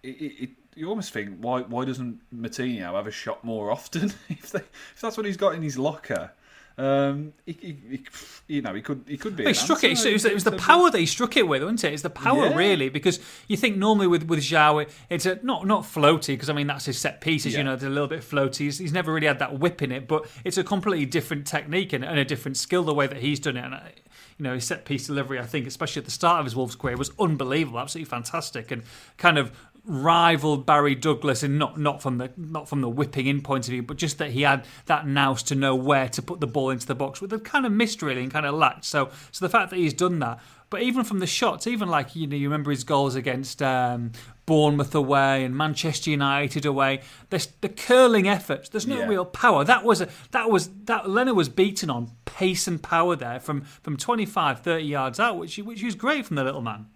it, 0.03 0.21
it, 0.21 0.43
it, 0.43 0.51
you 0.79 0.89
almost 0.89 1.13
think 1.13 1.39
why 1.41 1.61
why 1.63 1.85
doesn't 1.85 2.21
Moutinho 2.35 2.93
have 2.95 3.07
a 3.07 3.11
shot 3.11 3.45
more 3.45 3.71
often 3.71 4.13
if 4.29 4.51
they, 4.53 4.61
if 4.61 5.01
that's 5.01 5.17
what 5.17 5.27
he's 5.27 5.37
got 5.37 5.55
in 5.55 5.63
his 5.63 5.79
locker. 5.79 6.31
Um, 6.77 7.33
he, 7.45 7.53
he, 7.61 7.77
he- 7.91 8.05
you 8.47 8.63
know, 8.63 8.73
he 8.73 8.81
could 8.83 9.03
he 9.09 9.17
could 9.17 9.35
be. 9.35 9.45
He 9.45 9.53
struck 9.53 9.83
it. 9.83 9.89
It 9.89 10.13
was, 10.13 10.25
it 10.25 10.33
was 10.33 10.45
the 10.45 10.51
in 10.53 10.59
terms 10.59 10.63
of- 10.63 10.67
power 10.69 10.91
that 10.93 10.99
he 10.99 11.07
struck 11.07 11.37
it 11.37 11.47
with, 11.49 11.61
wasn't 11.61 11.83
it? 11.83 11.93
It's 11.93 12.03
the 12.05 12.09
power, 12.11 12.47
Yeah. 12.47 12.55
really, 12.57 12.89
because 12.89 13.19
you 13.49 13.57
think 13.57 13.77
normally 13.77 14.07
with 14.07 14.23
with 14.29 14.39
João, 14.39 14.83
it- 14.85 14.91
it's 15.11 15.27
a 15.27 15.41
not 15.43 15.67
not 15.67 15.83
floaty, 15.83 16.29
because 16.29 16.49
I 16.49 16.53
mean 16.53 16.69
that's 16.69 16.85
his 16.85 16.97
set 16.97 17.21
pieces. 17.21 17.55
You 17.55 17.65
know, 17.65 17.75
they're 17.75 17.89
a 17.91 17.93
little 17.93 18.07
bit 18.07 18.21
floaty. 18.21 18.59
He's, 18.59 18.79
he's 18.79 18.93
never 18.93 19.13
really 19.13 19.27
had 19.27 19.41
that 19.41 19.59
whip 19.59 19.83
in 19.83 19.91
it, 19.91 20.07
but 20.07 20.27
it's 20.45 20.57
a 20.57 20.63
completely 20.63 21.05
different 21.07 21.49
technique 21.49 21.93
and, 21.93 22.05
and 22.05 22.17
a 22.17 22.25
different 22.25 22.57
skill 22.57 22.85
the 22.85 22.95
way 22.95 23.09
that 23.09 23.19
he's 23.19 23.41
done 23.41 23.57
it. 23.57 23.65
And 23.65 23.75
I, 23.75 23.93
you 24.39 24.45
know, 24.45 24.55
his 24.55 24.65
set 24.65 24.85
piece 24.85 25.09
delivery, 25.09 25.41
I 25.41 25.47
think, 25.47 25.67
especially 25.67 25.99
at 25.99 26.05
the 26.05 26.13
start 26.13 26.39
of 26.39 26.45
his 26.47 26.55
Wolves 26.55 26.77
career, 26.77 26.97
was 26.97 27.11
unbelievable, 27.19 27.81
absolutely 27.81 28.09
fantastic, 28.09 28.71
and 28.71 28.85
kind 29.17 29.37
of 29.37 29.51
rivaled 29.89 30.67
Barry 30.67 30.95
Douglas 30.95 31.43
and 31.43 31.59
not 31.59 31.79
not 31.79 32.03
from 32.03 32.19
the 32.19 32.31
not 32.37 32.69
from 32.69 32.81
the 32.83 32.89
whipping 32.89 33.27
in 33.27 33.41
point 33.43 33.67
of 33.67 33.71
view, 33.73 33.83
but 33.83 33.97
just 33.97 34.19
that 34.19 34.31
he 34.31 34.43
had 34.43 34.65
that 34.87 35.07
nous 35.07 35.43
to 35.45 35.55
know 35.55 35.75
where 35.75 36.09
to 36.11 36.23
put 36.23 36.41
the 36.41 36.47
ball 36.47 36.71
into 36.71 36.87
the 36.87 36.95
box, 36.95 37.21
with 37.21 37.31
the 37.31 37.39
kind 37.39 37.67
of 37.67 37.73
missed 37.73 38.03
really 38.03 38.23
and 38.23 38.31
kind 38.33 38.47
of 38.47 38.55
lacked. 38.55 38.85
So 38.85 39.11
so 39.33 39.45
the 39.45 39.49
fact 39.49 39.71
that 39.71 39.77
he's 39.77 39.95
done 39.95 40.19
that, 40.21 40.39
but 40.71 40.83
even 40.83 41.05
from 41.05 41.19
the 41.19 41.27
shots, 41.27 41.67
even 41.67 41.89
like 41.89 42.15
you 42.15 42.27
know 42.27 42.37
you 42.37 42.49
remember 42.49 42.71
his 42.71 42.85
goals 42.85 43.15
against 43.15 43.63
um, 43.63 44.13
Bournemouth 44.47 44.95
away 44.95 45.45
and 45.45 45.57
Manchester 45.57 46.11
United 46.11 46.65
away, 46.67 47.01
the, 47.31 47.47
the 47.61 47.69
curling 47.69 48.29
efforts. 48.29 48.69
There's 48.69 48.87
no 48.87 48.99
Yeah. 49.01 49.07
real 49.09 49.25
power. 49.25 49.65
That 49.65 49.85
was 49.85 50.01
a 50.01 50.09
that 50.33 50.51
was 50.51 50.69
that 50.85 51.09
Leno 51.09 51.35
was 51.35 51.49
beaten 51.49 51.89
on 51.91 52.13
pace 52.25 52.67
and 52.69 52.83
power 52.83 53.17
there 53.17 53.41
from 53.41 53.63
from 53.63 53.97
25, 53.97 54.61
30 54.61 54.85
yards 54.85 55.19
out, 55.19 55.39
which 55.39 55.57
which 55.59 55.83
was 55.83 55.95
great 55.95 56.27
from 56.27 56.37
the 56.37 56.45
little 56.45 56.63
man. 56.63 56.87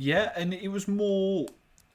Yeah, 0.00 0.32
and 0.36 0.54
it 0.54 0.68
was 0.68 0.86
more 0.86 1.46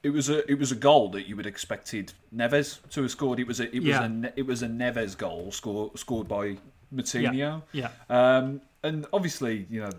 it 0.04 0.10
was 0.10 0.28
a 0.28 0.48
it 0.50 0.58
was 0.58 0.70
a 0.70 0.76
goal 0.76 1.08
that 1.10 1.26
you 1.28 1.34
would 1.36 1.46
expected 1.46 2.12
Neves 2.34 2.78
to 2.90 3.02
have 3.02 3.10
scored. 3.10 3.40
It 3.40 3.46
was 3.46 3.58
a 3.58 3.64
it 3.74 3.80
was 3.80 3.88
Yeah. 3.88 4.04
a 4.06 4.32
it 4.36 4.46
was 4.46 4.62
a 4.62 4.68
Neves 4.68 5.16
goal 5.16 5.50
score, 5.50 5.90
scored 5.96 6.28
by 6.28 6.58
Moutinho. 6.94 7.62
Yeah. 7.72 7.90
Um, 8.08 8.60
and 8.82 9.06
obviously, 9.12 9.66
you 9.70 9.80
know, 9.80 9.90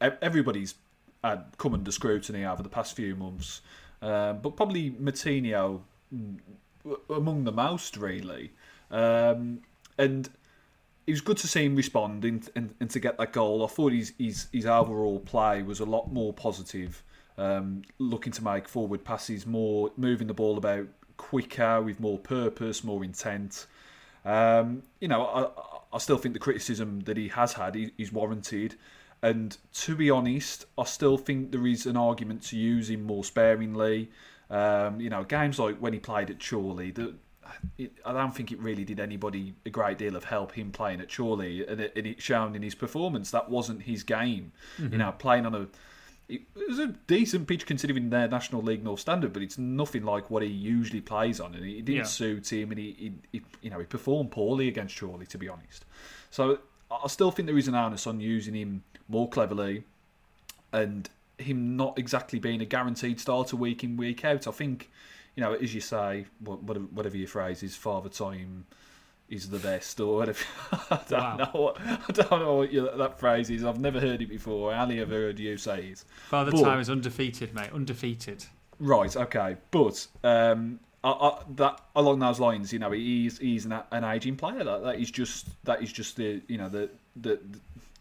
everybody's 0.00 0.74
had 1.24 1.44
come 1.58 1.74
under 1.74 1.90
scrutiny 1.90 2.44
over 2.44 2.62
the 2.62 2.68
past 2.68 2.94
few 2.94 3.16
months, 3.16 3.62
um, 4.02 4.38
but 4.42 4.56
probably 4.56 4.90
Moutinho 4.90 5.80
mm, 6.14 6.36
among 7.10 7.44
the 7.44 7.52
most, 7.52 7.96
really. 7.96 8.52
Um, 8.90 9.62
and 9.98 10.28
it 11.06 11.12
was 11.12 11.20
good 11.20 11.38
to 11.38 11.48
see 11.48 11.64
him 11.64 11.74
respond 11.76 12.24
and, 12.24 12.48
and, 12.54 12.74
and 12.80 12.90
to 12.90 13.00
get 13.00 13.16
that 13.18 13.32
goal. 13.32 13.64
I 13.64 13.68
thought 13.68 13.92
his, 13.92 14.12
his, 14.18 14.46
his 14.52 14.66
overall 14.66 15.18
play 15.20 15.62
was 15.62 15.80
a 15.80 15.84
lot 15.84 16.12
more 16.12 16.32
positive, 16.32 17.02
um, 17.38 17.82
looking 17.98 18.32
to 18.32 18.44
make 18.44 18.68
forward 18.68 19.04
passes, 19.04 19.46
more 19.46 19.90
moving 19.96 20.26
the 20.26 20.34
ball 20.34 20.56
about 20.58 20.86
quicker, 21.16 21.80
with 21.82 22.00
more 22.00 22.18
purpose, 22.18 22.84
more 22.84 23.02
intent. 23.04 23.66
Um, 24.24 24.82
you 25.00 25.08
know, 25.08 25.24
I, 25.24 25.42
I- 25.94 25.98
still 25.98 26.18
think 26.18 26.34
the 26.34 26.40
criticism 26.40 27.00
that 27.00 27.16
he 27.16 27.28
has 27.28 27.54
had 27.54 27.74
is, 27.96 28.12
warranted. 28.12 28.74
And 29.22 29.56
to 29.74 29.96
be 29.96 30.10
honest, 30.10 30.66
I 30.76 30.84
still 30.84 31.16
think 31.16 31.52
there 31.52 31.66
is 31.66 31.86
an 31.86 31.96
argument 31.96 32.42
to 32.48 32.56
use 32.56 32.90
him 32.90 33.04
more 33.04 33.24
sparingly. 33.24 34.10
Um, 34.50 35.00
you 35.00 35.08
know, 35.08 35.24
games 35.24 35.58
like 35.58 35.78
when 35.78 35.94
he 35.94 35.98
played 35.98 36.28
at 36.28 36.38
Chorley, 36.46 36.90
the, 36.90 37.14
it, 37.78 37.92
I 38.04 38.12
don't 38.12 38.34
think 38.36 38.52
it 38.52 38.58
really 38.58 38.84
did 38.84 39.00
anybody 39.00 39.54
a 39.64 39.70
great 39.70 39.96
deal 39.96 40.16
of 40.16 40.24
help 40.24 40.52
him 40.52 40.70
playing 40.70 41.00
at 41.00 41.14
Chorley, 41.14 41.66
and 41.66 41.80
it, 41.80 41.92
and 41.96 42.06
it 42.06 42.20
shown 42.20 42.54
in 42.54 42.62
his 42.62 42.74
performance. 42.74 43.30
That 43.30 43.48
wasn't 43.48 43.82
his 43.82 44.02
game. 44.02 44.52
You 44.78 44.98
know, 44.98 45.12
playing 45.12 45.46
on 45.46 45.54
a 45.54 45.66
it 46.28 46.42
was 46.68 46.78
a 46.78 46.88
decent 47.06 47.46
pitch 47.46 47.66
considering 47.66 48.10
their 48.10 48.26
National 48.28 48.60
League 48.62 48.82
North 48.82 49.00
standard, 49.00 49.32
but 49.32 49.42
it's 49.42 49.58
nothing 49.58 50.04
like 50.04 50.28
what 50.30 50.42
he 50.42 50.48
usually 50.48 51.00
plays 51.00 51.40
on, 51.40 51.54
and 51.54 51.64
it 51.64 51.84
didn't 51.84 51.94
Yeah. 51.94 52.02
suit 52.04 52.52
him, 52.52 52.70
and 52.70 52.78
he, 52.80 52.92
he, 52.98 53.12
he, 53.32 53.42
you 53.62 53.70
know, 53.70 53.78
he 53.78 53.84
performed 53.84 54.30
poorly 54.32 54.66
against 54.68 54.98
Chorley, 54.98 55.26
to 55.26 55.38
be 55.38 55.48
honest. 55.48 55.84
So 56.30 56.58
I 56.90 57.06
still 57.08 57.30
think 57.30 57.46
there 57.46 57.58
is 57.58 57.68
an 57.68 57.74
onus 57.74 58.06
on 58.06 58.20
using 58.20 58.54
him 58.54 58.82
more 59.08 59.28
cleverly, 59.28 59.84
and 60.72 61.08
him 61.38 61.76
not 61.76 61.98
exactly 61.98 62.38
being 62.38 62.60
a 62.60 62.64
guaranteed 62.64 63.20
starter 63.20 63.56
week 63.56 63.84
in 63.84 63.96
week 63.96 64.24
out. 64.24 64.46
I 64.48 64.50
think, 64.50 64.90
you 65.34 65.42
know, 65.42 65.52
as 65.54 65.74
you 65.74 65.80
say, 65.80 66.26
whatever 66.40 67.16
your 67.16 67.28
phrase 67.28 67.62
is, 67.62 67.76
father 67.76 68.08
time 68.08 68.66
is 69.28 69.48
the 69.50 69.58
best, 69.58 69.98
or 70.00 70.16
whatever. 70.18 70.44
I 70.90 71.00
don't 71.08 71.12
Wow. 71.12 71.36
know. 71.36 71.60
What, 71.60 71.80
I 71.80 72.12
don't 72.12 72.30
know 72.40 72.54
what 72.56 72.72
your, 72.72 72.96
that 72.96 73.18
phrase 73.18 73.50
is. 73.50 73.64
I've 73.64 73.80
never 73.80 74.00
heard 74.00 74.22
it 74.22 74.28
before. 74.28 74.72
I 74.72 74.80
only 74.82 75.00
ever 75.00 75.12
heard 75.14 75.38
you 75.38 75.56
say 75.56 75.86
it. 75.86 76.04
Father 76.28 76.52
But- 76.52 76.62
Time 76.62 76.80
is 76.80 76.88
undefeated, 76.90 77.54
mate. 77.54 77.70
Undefeated. 77.72 78.44
Right. 78.78 79.16
Okay. 79.16 79.56
But 79.70 80.06
um, 80.22 80.78
I, 81.02 81.10
I, 81.10 81.38
that 81.56 81.80
along 81.96 82.18
those 82.18 82.38
lines, 82.38 82.72
you 82.72 82.78
know, 82.78 82.90
he's 82.92 83.38
he's 83.38 83.64
an, 83.64 83.80
an 83.90 84.04
aging 84.04 84.36
player. 84.36 84.62
That 84.64 84.82
that 84.84 85.00
is 85.00 85.10
just 85.10 85.46
that 85.64 85.82
is 85.82 85.92
just 85.92 86.16
the 86.16 86.42
you 86.46 86.58
know 86.58 86.68
the 86.68 86.90
the 87.16 87.40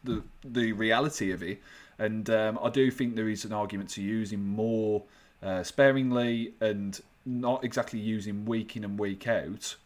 the 0.03 0.21
the 0.43 0.71
reality 0.73 1.31
of 1.31 1.41
it. 1.43 1.61
And 1.97 2.29
um, 2.29 2.59
I 2.61 2.69
do 2.69 2.91
think 2.91 3.15
there 3.15 3.29
is 3.29 3.45
an 3.45 3.53
argument 3.53 3.89
to 3.91 4.01
use 4.01 4.33
him 4.33 4.45
more 4.45 5.03
uh, 5.41 5.63
sparingly 5.63 6.53
and 6.59 6.99
not 7.25 7.63
exactly 7.63 7.99
using 7.99 8.43
week 8.45 8.75
in 8.75 8.83
and 8.83 8.99
week 8.99 9.27
out. 9.29 9.77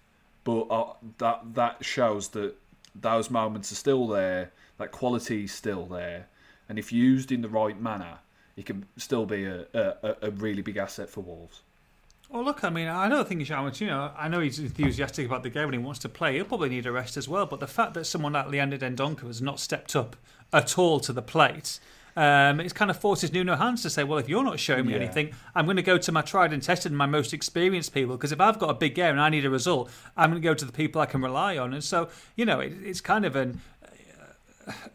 But 0.44 0.62
uh, 0.64 0.94
that 1.18 1.54
that 1.56 1.86
shows 1.86 2.30
that 2.30 2.56
those 2.96 3.30
moments 3.30 3.72
are 3.72 3.76
still 3.76 4.08
there. 4.08 4.52
That 4.78 4.92
quality 4.92 5.44
is 5.44 5.52
still 5.52 5.86
there, 5.86 6.28
and 6.70 6.80
if 6.80 6.92
used 6.94 7.32
in 7.32 7.42
the 7.42 7.50
right 7.50 7.80
manner, 7.80 8.20
it 8.56 8.66
can 8.66 8.86
still 8.98 9.26
be 9.26 9.46
a, 9.46 9.66
a, 9.74 10.16
a 10.22 10.32
really 10.32 10.62
big 10.62 10.78
asset 10.78 11.10
for 11.10 11.22
Wolves. 11.22 11.62
Well, 12.30 12.44
look, 12.44 12.64
I 12.64 12.70
mean, 12.70 12.88
I 12.88 13.10
don't 13.10 13.28
think 13.28 13.44
Shaman, 13.46 13.74
you 13.78 13.88
know, 13.88 14.12
I 14.16 14.28
know 14.28 14.40
he's 14.40 14.60
enthusiastic 14.60 15.26
about 15.26 15.42
the 15.42 15.50
game 15.50 15.64
and 15.64 15.74
he 15.74 15.80
wants 15.80 16.00
to 16.02 16.10
play. 16.10 16.36
He'll 16.36 16.46
probably 16.46 16.70
need 16.70 16.86
a 16.86 16.92
rest 16.92 17.18
as 17.18 17.28
well. 17.28 17.48
But 17.48 17.60
the 17.60 17.68
fact 17.68 17.96
that 17.96 18.06
someone 18.06 18.34
like 18.34 18.50
Leander 18.50 18.78
Dendoncker 18.78 19.26
has 19.26 19.42
not 19.42 19.60
stepped 19.60 19.96
up 19.96 20.16
at 20.54 20.78
all 20.78 21.00
to 21.00 21.12
the 21.12 21.24
plate, 21.24 21.80
um, 22.16 22.60
it's 22.60 22.74
kind 22.74 22.92
of 22.92 22.98
forces 22.98 23.32
Nuno 23.32 23.56
Hans 23.56 23.82
to 23.84 23.90
say, 23.90 24.04
well, 24.04 24.18
if 24.20 24.28
you're 24.30 24.44
not 24.44 24.60
showing 24.60 24.86
me 24.86 24.94
Yeah. 24.94 25.00
anything, 25.00 25.34
I'm 25.56 25.66
going 25.66 25.78
to 25.78 25.84
go 25.84 25.98
to 25.98 26.12
my 26.12 26.22
tried 26.22 26.54
and 26.54 26.62
tested 26.62 26.92
and 26.92 26.98
my 26.98 27.06
most 27.06 27.34
experienced 27.34 27.94
people. 27.94 28.16
Because 28.18 28.32
if 28.32 28.42
I've 28.42 28.60
got 28.60 28.70
a 28.70 28.74
big 28.74 28.96
game 28.96 29.12
and 29.12 29.22
I 29.22 29.30
need 29.30 29.46
a 29.46 29.50
result, 29.50 29.90
I'm 30.18 30.30
going 30.32 30.42
to 30.42 30.46
go 30.48 30.54
to 30.54 30.66
the 30.66 30.72
people 30.72 31.02
I 31.02 31.06
can 31.06 31.22
rely 31.22 31.58
on. 31.58 31.74
And 31.74 31.84
so, 31.84 32.10
you 32.36 32.46
know, 32.46 32.60
it, 32.60 32.74
it's 32.84 33.02
kind 33.02 33.26
of 33.26 33.36
an 33.36 33.62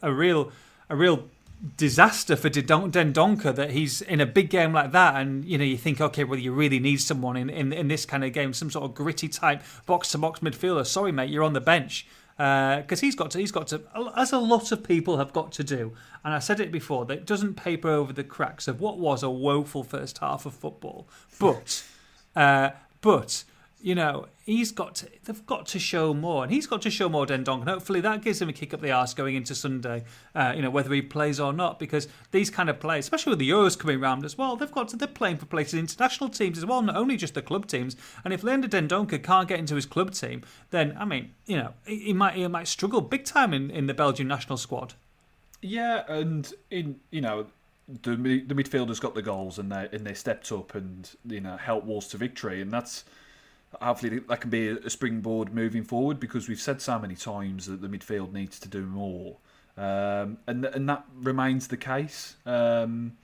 a 0.02 0.12
real 0.12 0.52
a 0.88 0.96
real 0.96 1.28
disaster 1.76 2.36
for 2.36 2.48
Dendon- 2.50 2.92
Dendoncker 2.92 3.54
that 3.54 3.70
he's 3.70 4.02
in 4.02 4.20
a 4.20 4.26
big 4.26 4.50
game 4.50 4.72
like 4.72 4.92
that, 4.92 5.16
and 5.16 5.44
you 5.44 5.56
know 5.56 5.64
you 5.64 5.76
think, 5.78 6.00
okay, 6.00 6.24
well 6.24 6.38
you 6.38 6.52
really 6.52 6.78
need 6.78 7.00
someone 7.00 7.36
in, 7.36 7.48
in, 7.48 7.72
in 7.72 7.88
this 7.88 8.04
kind 8.04 8.22
of 8.24 8.32
game, 8.32 8.52
some 8.52 8.70
sort 8.70 8.84
of 8.84 8.94
gritty 8.94 9.28
type 9.28 9.62
box 9.86 10.10
to 10.12 10.18
box 10.18 10.40
midfielder. 10.40 10.86
Sorry, 10.86 11.12
mate, 11.12 11.30
you're 11.30 11.42
on 11.42 11.54
the 11.54 11.60
bench 11.60 12.06
because 12.36 13.00
he's 13.00 13.14
got 13.14 13.30
to 13.30 13.38
he's 13.38 13.52
got 13.52 13.68
to 13.68 13.82
as 14.16 14.32
a 14.32 14.38
lot 14.38 14.72
of 14.72 14.82
people 14.82 15.18
have 15.18 15.32
got 15.32 15.52
to 15.52 15.64
do. 15.64 15.92
And 16.24 16.34
I 16.34 16.38
said 16.38 16.60
it 16.60 16.72
before 16.72 17.04
that 17.06 17.18
it 17.18 17.26
doesn't 17.26 17.54
paper 17.54 17.88
over 17.88 18.12
the 18.12 18.24
cracks 18.24 18.66
of 18.66 18.80
what 18.80 18.98
was 18.98 19.22
a 19.22 19.30
woeful 19.30 19.84
first 19.84 20.18
half 20.18 20.46
of 20.46 20.54
football, 20.54 21.06
but 21.38 21.84
uh, 22.34 22.70
but 23.00 23.44
you 23.84 23.94
know, 23.94 24.28
he's 24.46 24.72
got 24.72 24.94
to, 24.94 25.06
they've 25.24 25.44
got 25.44 25.66
to 25.66 25.78
show 25.78 26.14
more, 26.14 26.42
and 26.42 26.50
he's 26.50 26.66
got 26.66 26.80
to 26.80 26.90
show 26.90 27.06
more 27.06 27.26
Dendoncker, 27.26 27.60
and 27.60 27.68
hopefully 27.68 28.00
that 28.00 28.22
gives 28.22 28.40
him 28.40 28.48
a 28.48 28.52
kick 28.54 28.72
up 28.72 28.80
the 28.80 28.90
arse 28.90 29.12
going 29.12 29.34
into 29.34 29.54
Sunday. 29.54 30.04
Uh, 30.34 30.54
you 30.56 30.62
know, 30.62 30.70
whether 30.70 30.90
he 30.94 31.02
plays 31.02 31.38
or 31.38 31.52
not, 31.52 31.78
because 31.78 32.08
these 32.30 32.48
kind 32.48 32.70
of 32.70 32.80
players, 32.80 33.04
especially 33.04 33.28
with 33.28 33.40
the 33.40 33.50
Euros 33.50 33.78
coming 33.78 34.00
round 34.00 34.24
as 34.24 34.38
well, 34.38 34.56
they've 34.56 34.72
got 34.72 34.88
to, 34.88 34.96
they're 34.96 35.06
playing 35.06 35.36
for 35.36 35.44
places 35.44 35.74
in 35.74 35.80
international 35.80 36.30
teams 36.30 36.56
as 36.56 36.64
well, 36.64 36.80
not 36.80 36.96
only 36.96 37.18
just 37.18 37.34
the 37.34 37.42
club 37.42 37.66
teams. 37.66 37.94
And 38.24 38.32
if 38.32 38.42
Leander 38.42 38.68
Dendoncker 38.68 39.22
can't 39.22 39.46
get 39.46 39.58
into 39.58 39.74
his 39.74 39.84
club 39.84 40.14
team, 40.14 40.44
then 40.70 40.96
I 40.98 41.04
mean, 41.04 41.34
you 41.44 41.58
know, 41.58 41.74
he, 41.86 41.98
he 41.98 42.12
might 42.14 42.36
he 42.36 42.48
might 42.48 42.68
struggle 42.68 43.02
big 43.02 43.26
time 43.26 43.52
in, 43.52 43.70
in 43.70 43.86
the 43.86 43.92
Belgian 43.92 44.26
national 44.26 44.56
squad. 44.56 44.94
Yeah, 45.60 46.04
and 46.08 46.50
in 46.70 47.00
you 47.10 47.20
know 47.20 47.48
the 47.86 48.16
the 48.16 48.54
midfielders 48.54 48.98
got 48.98 49.14
the 49.14 49.20
goals 49.20 49.58
and 49.58 49.70
they 49.70 49.90
and 49.92 50.06
they 50.06 50.14
stepped 50.14 50.50
up 50.52 50.74
and 50.74 51.10
you 51.26 51.42
know 51.42 51.58
helped 51.58 51.86
Wolves 51.86 52.08
to 52.08 52.16
victory, 52.16 52.62
and 52.62 52.72
that's 52.72 53.04
hopefully 53.80 54.20
that 54.20 54.40
can 54.40 54.50
be 54.50 54.68
a 54.68 54.90
springboard 54.90 55.54
moving 55.54 55.84
forward 55.84 56.20
because 56.20 56.48
we've 56.48 56.60
said 56.60 56.80
so 56.80 56.98
many 56.98 57.14
times 57.14 57.66
that 57.66 57.80
the 57.80 57.88
midfield 57.88 58.32
needs 58.32 58.58
to 58.60 58.68
do 58.68 58.86
more, 58.86 59.36
um, 59.76 60.38
and 60.46 60.64
and 60.64 60.88
that 60.88 61.04
remains 61.14 61.68
the 61.68 61.76
case. 61.76 62.36
Um, 62.46 63.16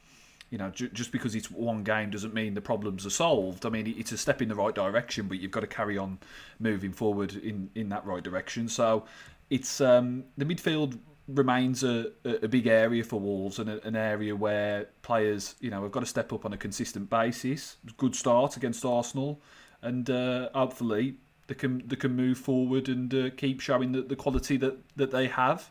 you 0.50 0.58
know, 0.58 0.70
ju- 0.70 0.88
just 0.88 1.12
because 1.12 1.36
it's 1.36 1.50
one 1.50 1.84
game 1.84 2.10
doesn't 2.10 2.34
mean 2.34 2.54
the 2.54 2.60
problems 2.60 3.06
are 3.06 3.10
solved. 3.10 3.64
I 3.64 3.68
mean, 3.68 3.94
it's 3.96 4.10
a 4.10 4.18
step 4.18 4.42
in 4.42 4.48
the 4.48 4.56
right 4.56 4.74
direction, 4.74 5.28
but 5.28 5.38
you've 5.38 5.52
got 5.52 5.60
to 5.60 5.68
carry 5.68 5.96
on 5.96 6.18
moving 6.58 6.92
forward 6.92 7.36
in, 7.36 7.70
in 7.76 7.88
that 7.90 8.04
right 8.04 8.22
direction. 8.22 8.68
So, 8.68 9.04
it's 9.48 9.80
um, 9.80 10.24
the 10.36 10.44
midfield 10.44 10.98
remains 11.34 11.84
a, 11.84 12.10
a 12.24 12.48
big 12.48 12.66
area 12.66 13.04
for 13.04 13.20
Wolves 13.20 13.58
and 13.58 13.70
a, 13.70 13.86
an 13.86 13.96
area 13.96 14.34
where 14.34 14.88
players, 15.02 15.54
you 15.60 15.70
know, 15.70 15.82
have 15.82 15.92
got 15.92 16.00
to 16.00 16.06
step 16.06 16.32
up 16.32 16.44
on 16.44 16.52
a 16.52 16.56
consistent 16.56 17.08
basis. 17.08 17.76
Good 17.96 18.14
start 18.14 18.56
against 18.56 18.84
Arsenal, 18.84 19.40
and 19.82 20.08
uh, 20.10 20.48
hopefully 20.54 21.14
they 21.46 21.54
can 21.54 21.82
they 21.86 21.96
can 21.96 22.14
move 22.14 22.38
forward 22.38 22.88
and 22.88 23.12
uh, 23.14 23.30
keep 23.36 23.60
showing 23.60 23.92
the, 23.92 24.02
the 24.02 24.16
quality 24.16 24.56
that, 24.58 24.76
that 24.96 25.10
they 25.10 25.26
have. 25.28 25.70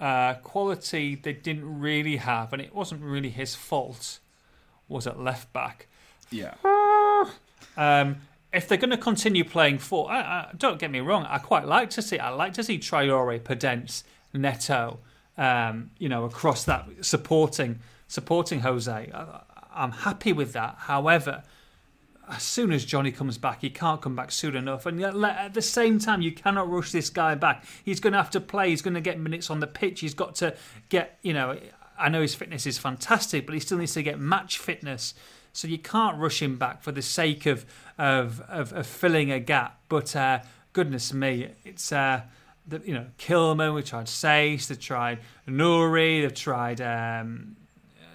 uh, 0.00 0.34
quality 0.34 1.14
they 1.16 1.32
didn't 1.32 1.80
really 1.80 2.16
have, 2.16 2.52
and 2.52 2.62
it 2.62 2.74
wasn't 2.74 3.02
really 3.02 3.30
his 3.30 3.54
fault, 3.54 4.20
was 4.88 5.06
at 5.06 5.18
left 5.20 5.52
back. 5.52 5.88
Yeah. 6.30 6.54
Um, 7.76 8.22
if 8.52 8.66
they're 8.66 8.78
going 8.78 8.90
to 8.90 8.96
continue 8.96 9.44
playing 9.44 9.78
four, 9.78 10.10
I, 10.10 10.18
I, 10.20 10.50
don't 10.56 10.80
get 10.80 10.90
me 10.90 10.98
wrong, 10.98 11.24
I 11.26 11.38
quite 11.38 11.64
like 11.64 11.90
to 11.90 12.02
see. 12.02 12.18
I 12.18 12.30
like 12.30 12.54
to 12.54 12.64
see 12.64 12.76
Traore, 12.78 13.38
Podence, 13.40 14.02
Neto, 14.32 14.98
um, 15.36 15.90
you 15.98 16.08
know, 16.08 16.24
across 16.24 16.64
that 16.64 16.86
supporting 17.02 17.78
supporting 18.08 18.60
Jose. 18.60 18.90
I, 18.92 19.40
I'm 19.72 19.92
happy 19.92 20.32
with 20.32 20.54
that. 20.54 20.74
However, 20.78 21.44
as 22.30 22.42
soon 22.42 22.72
as 22.72 22.84
Johnny 22.84 23.10
comes 23.10 23.38
back, 23.38 23.62
he 23.62 23.70
can't 23.70 24.02
come 24.02 24.14
back 24.14 24.30
soon 24.30 24.54
enough. 24.54 24.86
And 24.86 25.00
yet, 25.00 25.14
at 25.16 25.54
the 25.54 25.62
same 25.62 25.98
time, 25.98 26.20
you 26.20 26.32
cannot 26.32 26.70
rush 26.70 26.92
this 26.92 27.10
guy 27.10 27.34
back. 27.34 27.64
He's 27.84 28.00
going 28.00 28.12
to 28.12 28.18
have 28.18 28.30
to 28.30 28.40
play. 28.40 28.70
He's 28.70 28.82
going 28.82 28.94
to 28.94 29.00
get 29.00 29.18
minutes 29.18 29.50
on 29.50 29.60
the 29.60 29.66
pitch. 29.66 30.00
He's 30.00 30.14
got 30.14 30.34
to 30.36 30.54
get, 30.88 31.18
you 31.22 31.32
know, 31.32 31.58
I 31.98 32.08
know 32.08 32.20
his 32.20 32.34
fitness 32.34 32.66
is 32.66 32.78
fantastic, 32.78 33.46
but 33.46 33.54
he 33.54 33.60
still 33.60 33.78
needs 33.78 33.94
to 33.94 34.02
get 34.02 34.20
match 34.20 34.58
fitness. 34.58 35.14
So 35.52 35.66
you 35.66 35.78
can't 35.78 36.18
rush 36.18 36.40
him 36.40 36.56
back 36.56 36.82
for 36.82 36.92
the 36.92 37.02
sake 37.02 37.46
of 37.46 37.64
of 37.96 38.40
of, 38.42 38.72
of 38.72 38.86
filling 38.86 39.32
a 39.32 39.40
gap. 39.40 39.80
But 39.88 40.14
uh, 40.14 40.40
goodness 40.72 41.12
me, 41.12 41.48
it's 41.64 41.90
uh, 41.90 42.22
the, 42.66 42.80
you 42.84 42.94
know 42.94 43.06
Kilman. 43.18 43.74
We 43.74 43.82
tried 43.82 44.06
Saiss. 44.06 44.68
They 44.68 44.76
tried 44.76 45.18
Nouri. 45.48 46.22
They've 46.22 46.34
tried 46.34 46.80
um, 46.80 47.56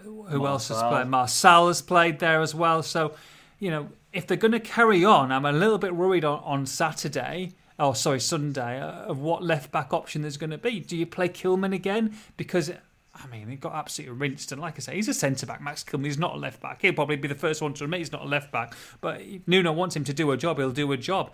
who 0.04 0.46
else 0.48 0.70
has 0.70 0.82
played? 0.84 1.08
Marcel 1.08 1.68
has 1.68 1.82
played 1.82 2.20
there 2.20 2.42
as 2.42 2.56
well. 2.56 2.84
So 2.84 3.16
you 3.60 3.72
know 3.72 3.90
if 4.14 4.28
they're 4.28 4.38
going 4.38 4.52
to 4.52 4.60
carry 4.60 5.04
on, 5.04 5.32
I'm 5.32 5.46
a 5.46 5.52
little 5.52 5.80
bit 5.80 5.96
worried 5.96 6.24
on, 6.24 6.40
on 6.44 6.66
Saturday. 6.66 7.54
Oh, 7.80 7.94
sorry, 7.94 8.20
Sunday. 8.20 8.80
Uh, 8.80 8.92
of 8.92 9.20
what 9.20 9.44
left 9.44 9.72
back 9.72 9.92
option 9.92 10.22
there's 10.22 10.38
going 10.38 10.52
to 10.52 10.58
be? 10.58 10.80
Do 10.80 10.96
you 10.96 11.08
play 11.08 11.28
Kilman 11.28 11.74
again? 11.74 12.16
Because 12.38 12.72
I 13.16 13.28
mean, 13.28 13.48
he 13.48 13.56
got 13.56 13.74
absolutely 13.74 14.18
rinsed. 14.18 14.52
And 14.52 14.62
like 14.62 14.76
I 14.78 14.80
say, 14.80 14.96
he's 14.96 15.08
a 15.08 15.14
centre 15.14 15.46
back. 15.46 15.62
Max 15.62 15.84
Kilman, 15.84 16.06
he's 16.06 16.18
not 16.18 16.36
a 16.36 16.38
left 16.38 16.62
back. 16.62 16.82
He'll 16.82 16.94
probably 16.94 17.16
be 17.16 17.28
the 17.28 17.36
first 17.36 17.62
one 17.62 17.74
to 17.76 17.84
admit 17.84 18.00
he's 18.00 18.12
not 18.12 18.24
a 18.24 18.28
left 18.28 18.52
back. 18.52 18.76
But 19.02 19.22
Nuno 19.48 19.72
wants 19.72 19.96
him 19.96 20.04
to 20.06 20.14
do 20.14 20.32
a 20.32 20.38
job, 20.38 20.58
he'll 20.58 20.72
do 20.72 20.92
a 20.92 20.98
job. 20.98 21.32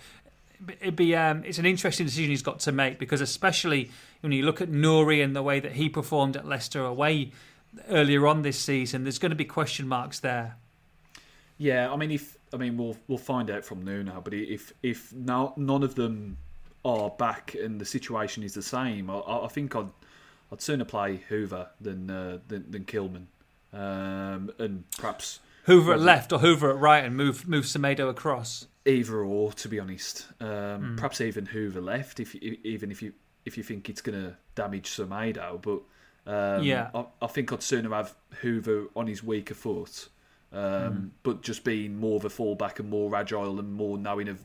It'd 0.82 0.98
be 0.98 1.16
um, 1.16 1.44
it's 1.46 1.58
an 1.58 1.66
interesting 1.66 2.06
decision 2.06 2.32
he's 2.32 2.42
got 2.42 2.60
to 2.62 2.74
make 2.74 3.00
because 3.00 3.22
especially 3.22 3.92
when 4.20 4.34
you 4.34 4.44
look 4.44 4.60
at 4.60 4.70
Nouri 4.70 5.24
and 5.24 5.34
the 5.34 5.42
way 5.42 5.62
that 5.62 5.74
he 5.74 5.88
performed 5.88 6.36
at 6.36 6.46
Leicester 6.46 6.84
away 6.84 7.32
earlier 7.88 8.28
on 8.28 8.42
this 8.42 8.60
season, 8.60 9.04
there's 9.04 9.20
going 9.20 9.30
to 9.30 9.38
be 9.38 9.46
question 9.46 9.88
marks 9.88 10.20
there. 10.20 10.58
Yeah, 11.58 11.92
I 11.92 11.96
mean, 11.96 12.12
if 12.12 12.38
I 12.54 12.58
mean, 12.58 12.78
we'll 12.78 12.98
we'll 13.08 13.18
find 13.18 13.50
out 13.50 13.66
from 13.66 13.84
Nuno, 13.84 14.22
but 14.22 14.34
if 14.34 14.74
if 14.84 15.14
no, 15.14 15.54
none 15.58 15.84
of 15.84 15.96
them 15.96 16.38
are 16.86 17.10
back 17.10 17.56
and 17.56 17.80
the 17.80 17.86
situation 17.86 18.44
is 18.44 18.54
the 18.54 18.62
same, 18.62 19.10
I, 19.10 19.20
I 19.20 19.48
think 19.48 19.76
I'd 19.76 19.90
I'd 20.52 20.62
sooner 20.62 20.86
play 20.86 21.22
Hoever 21.30 21.70
than 21.80 22.10
uh, 22.10 22.40
than, 22.48 22.70
than 22.72 22.86
Kilman, 22.86 23.26
um, 23.74 24.52
and 24.58 24.84
perhaps 24.98 25.40
Hoever 25.66 25.94
at 25.94 26.00
left 26.00 26.34
or 26.34 26.40
Hoever 26.40 26.72
at 26.72 26.78
right, 26.78 27.04
and 27.04 27.16
move 27.16 27.48
move 27.48 27.66
Semedo 27.66 28.10
across. 28.10 28.68
Either 28.86 29.18
or, 29.18 29.52
to 29.54 29.68
be 29.68 29.80
honest. 29.80 30.26
Um, 30.40 30.48
mm. 30.48 30.96
Perhaps 30.96 31.22
even 31.22 31.46
Hoever 31.46 31.82
left, 31.82 32.20
if 32.20 32.34
even 32.36 32.92
if 32.92 33.02
you 33.02 33.14
if 33.46 33.58
you 33.58 33.64
think 33.64 33.90
it's 33.90 34.02
going 34.02 34.20
to 34.20 34.36
damage 34.56 34.90
Semedo, 34.90 35.62
but 35.62 35.82
um, 36.26 36.64
yeah, 36.64 36.90
I, 36.94 37.06
I, 37.22 37.28
think 37.28 37.54
I'd 37.54 37.64
sooner 37.64 37.90
have 37.90 38.16
Hoever 38.42 38.86
on 38.96 39.08
his 39.08 39.24
weaker 39.24 39.54
foot, 39.54 40.10
um, 40.52 40.62
mm. 40.62 41.10
but 41.24 41.42
just 41.42 41.64
being 41.64 42.00
more 42.00 42.16
of 42.16 42.26
a 42.26 42.30
fullback 42.30 42.80
and 42.80 42.90
more 42.90 43.16
agile 43.16 43.60
and 43.60 43.72
more 43.72 43.98
knowing 43.98 44.28
of 44.28 44.40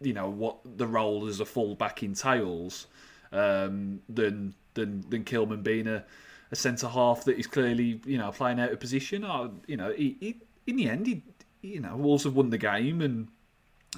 you 0.00 0.12
know 0.12 0.28
what 0.28 0.58
the 0.76 0.86
role 0.86 1.26
as 1.26 1.40
a 1.40 1.44
fullback 1.44 2.02
entails 2.02 2.86
um, 3.32 4.00
than 4.08 4.54
than 4.74 5.04
than 5.08 5.24
Kilman 5.24 5.62
being 5.62 5.86
a, 5.86 6.04
a 6.50 6.56
centre 6.56 6.88
half 6.88 7.24
that 7.24 7.38
is 7.38 7.46
clearly 7.46 8.00
you 8.06 8.18
know 8.18 8.30
playing 8.30 8.60
out 8.60 8.72
of 8.72 8.80
position. 8.80 9.24
Or, 9.24 9.50
you 9.66 9.76
know, 9.76 9.92
he, 9.92 10.16
he, 10.20 10.36
in 10.66 10.76
the 10.76 10.88
end, 10.88 11.06
he, 11.06 11.22
you 11.62 11.80
know, 11.80 11.96
Wolves 11.96 12.24
have 12.24 12.34
won 12.34 12.50
the 12.50 12.58
game 12.58 13.00
and. 13.00 13.28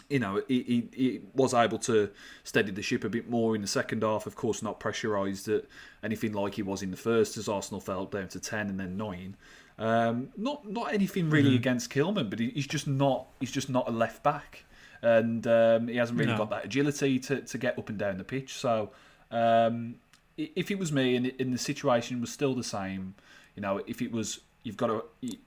You 0.09 0.21
know, 0.21 0.40
he, 0.47 0.62
he, 0.62 0.88
he, 0.95 1.21
was 1.35 1.52
able 1.52 1.78
to 1.78 2.11
steady 2.45 2.71
the 2.71 2.83
ship 2.83 3.02
a 3.02 3.09
bit 3.09 3.28
more 3.28 3.57
in 3.57 3.62
the 3.62 3.66
second 3.66 4.04
half. 4.04 4.26
Of 4.26 4.37
course, 4.37 4.62
not 4.62 4.78
pressurised 4.78 5.52
at 5.52 5.64
anything 6.04 6.35
like 6.35 6.54
he 6.54 6.62
was 6.62 6.83
in 6.83 6.92
the 6.92 6.97
first, 6.97 7.37
as 7.37 7.49
Arsenal 7.49 7.80
fell 7.80 8.07
down 8.07 8.28
to 8.28 8.38
ten 8.38 8.68
and 8.68 8.78
then 8.78 8.97
nine. 8.97 9.37
Um, 9.78 10.30
not 10.37 10.68
not 10.68 10.92
anything 10.92 11.30
really 11.30 11.50
mm-hmm. 11.50 11.56
against 11.56 11.90
Kilman, 11.90 12.28
but 12.30 12.40
he's 12.40 12.66
just 12.66 12.88
not 12.88 13.26
he's 13.38 13.52
just 13.52 13.70
not 13.70 13.88
a 13.88 13.92
left 13.92 14.23
back, 14.23 14.64
and 15.02 15.47
um, 15.47 15.88
he 15.88 15.97
hasn't 15.97 16.18
really 16.18 16.32
no. 16.32 16.38
got 16.38 16.50
that 16.50 16.64
agility 16.64 17.18
to, 17.20 17.42
to 17.42 17.58
get 17.58 17.78
up 17.78 17.88
and 17.88 17.99
down 17.99 18.18
the 18.18 18.25
pitch. 18.25 18.54
So 18.54 18.90
um, 19.30 19.97
if 20.37 20.70
it 20.70 20.78
was 20.78 20.90
me 20.90 21.14
and, 21.16 21.32
and 21.38 21.54
the 21.54 21.58
situation 21.58 22.20
was 22.20 22.32
still 22.32 22.54
the 22.54 22.64
same, 22.64 23.14
you 23.54 23.62
know, 23.62 23.80
if 23.87 24.02
it 24.02 24.11
was 24.11 24.40
you've 24.64 24.76
got 24.76 24.88
to 24.88 25.04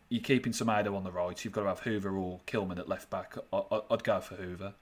you're 0.10 0.24
keeping 0.24 0.54
Semedo 0.54 0.96
on 0.96 1.04
the 1.04 1.12
right, 1.12 1.44
you've 1.44 1.54
got 1.54 1.64
to 1.64 1.68
have 1.68 1.82
Hoever 1.82 2.16
or 2.16 2.40
Kilman 2.48 2.80
at 2.80 2.88
left 2.88 3.10
back. 3.10 3.38
I, 3.52 3.82
would 3.90 4.04
go 4.04 4.22
for 4.22 4.36
Hoever. 4.36 4.74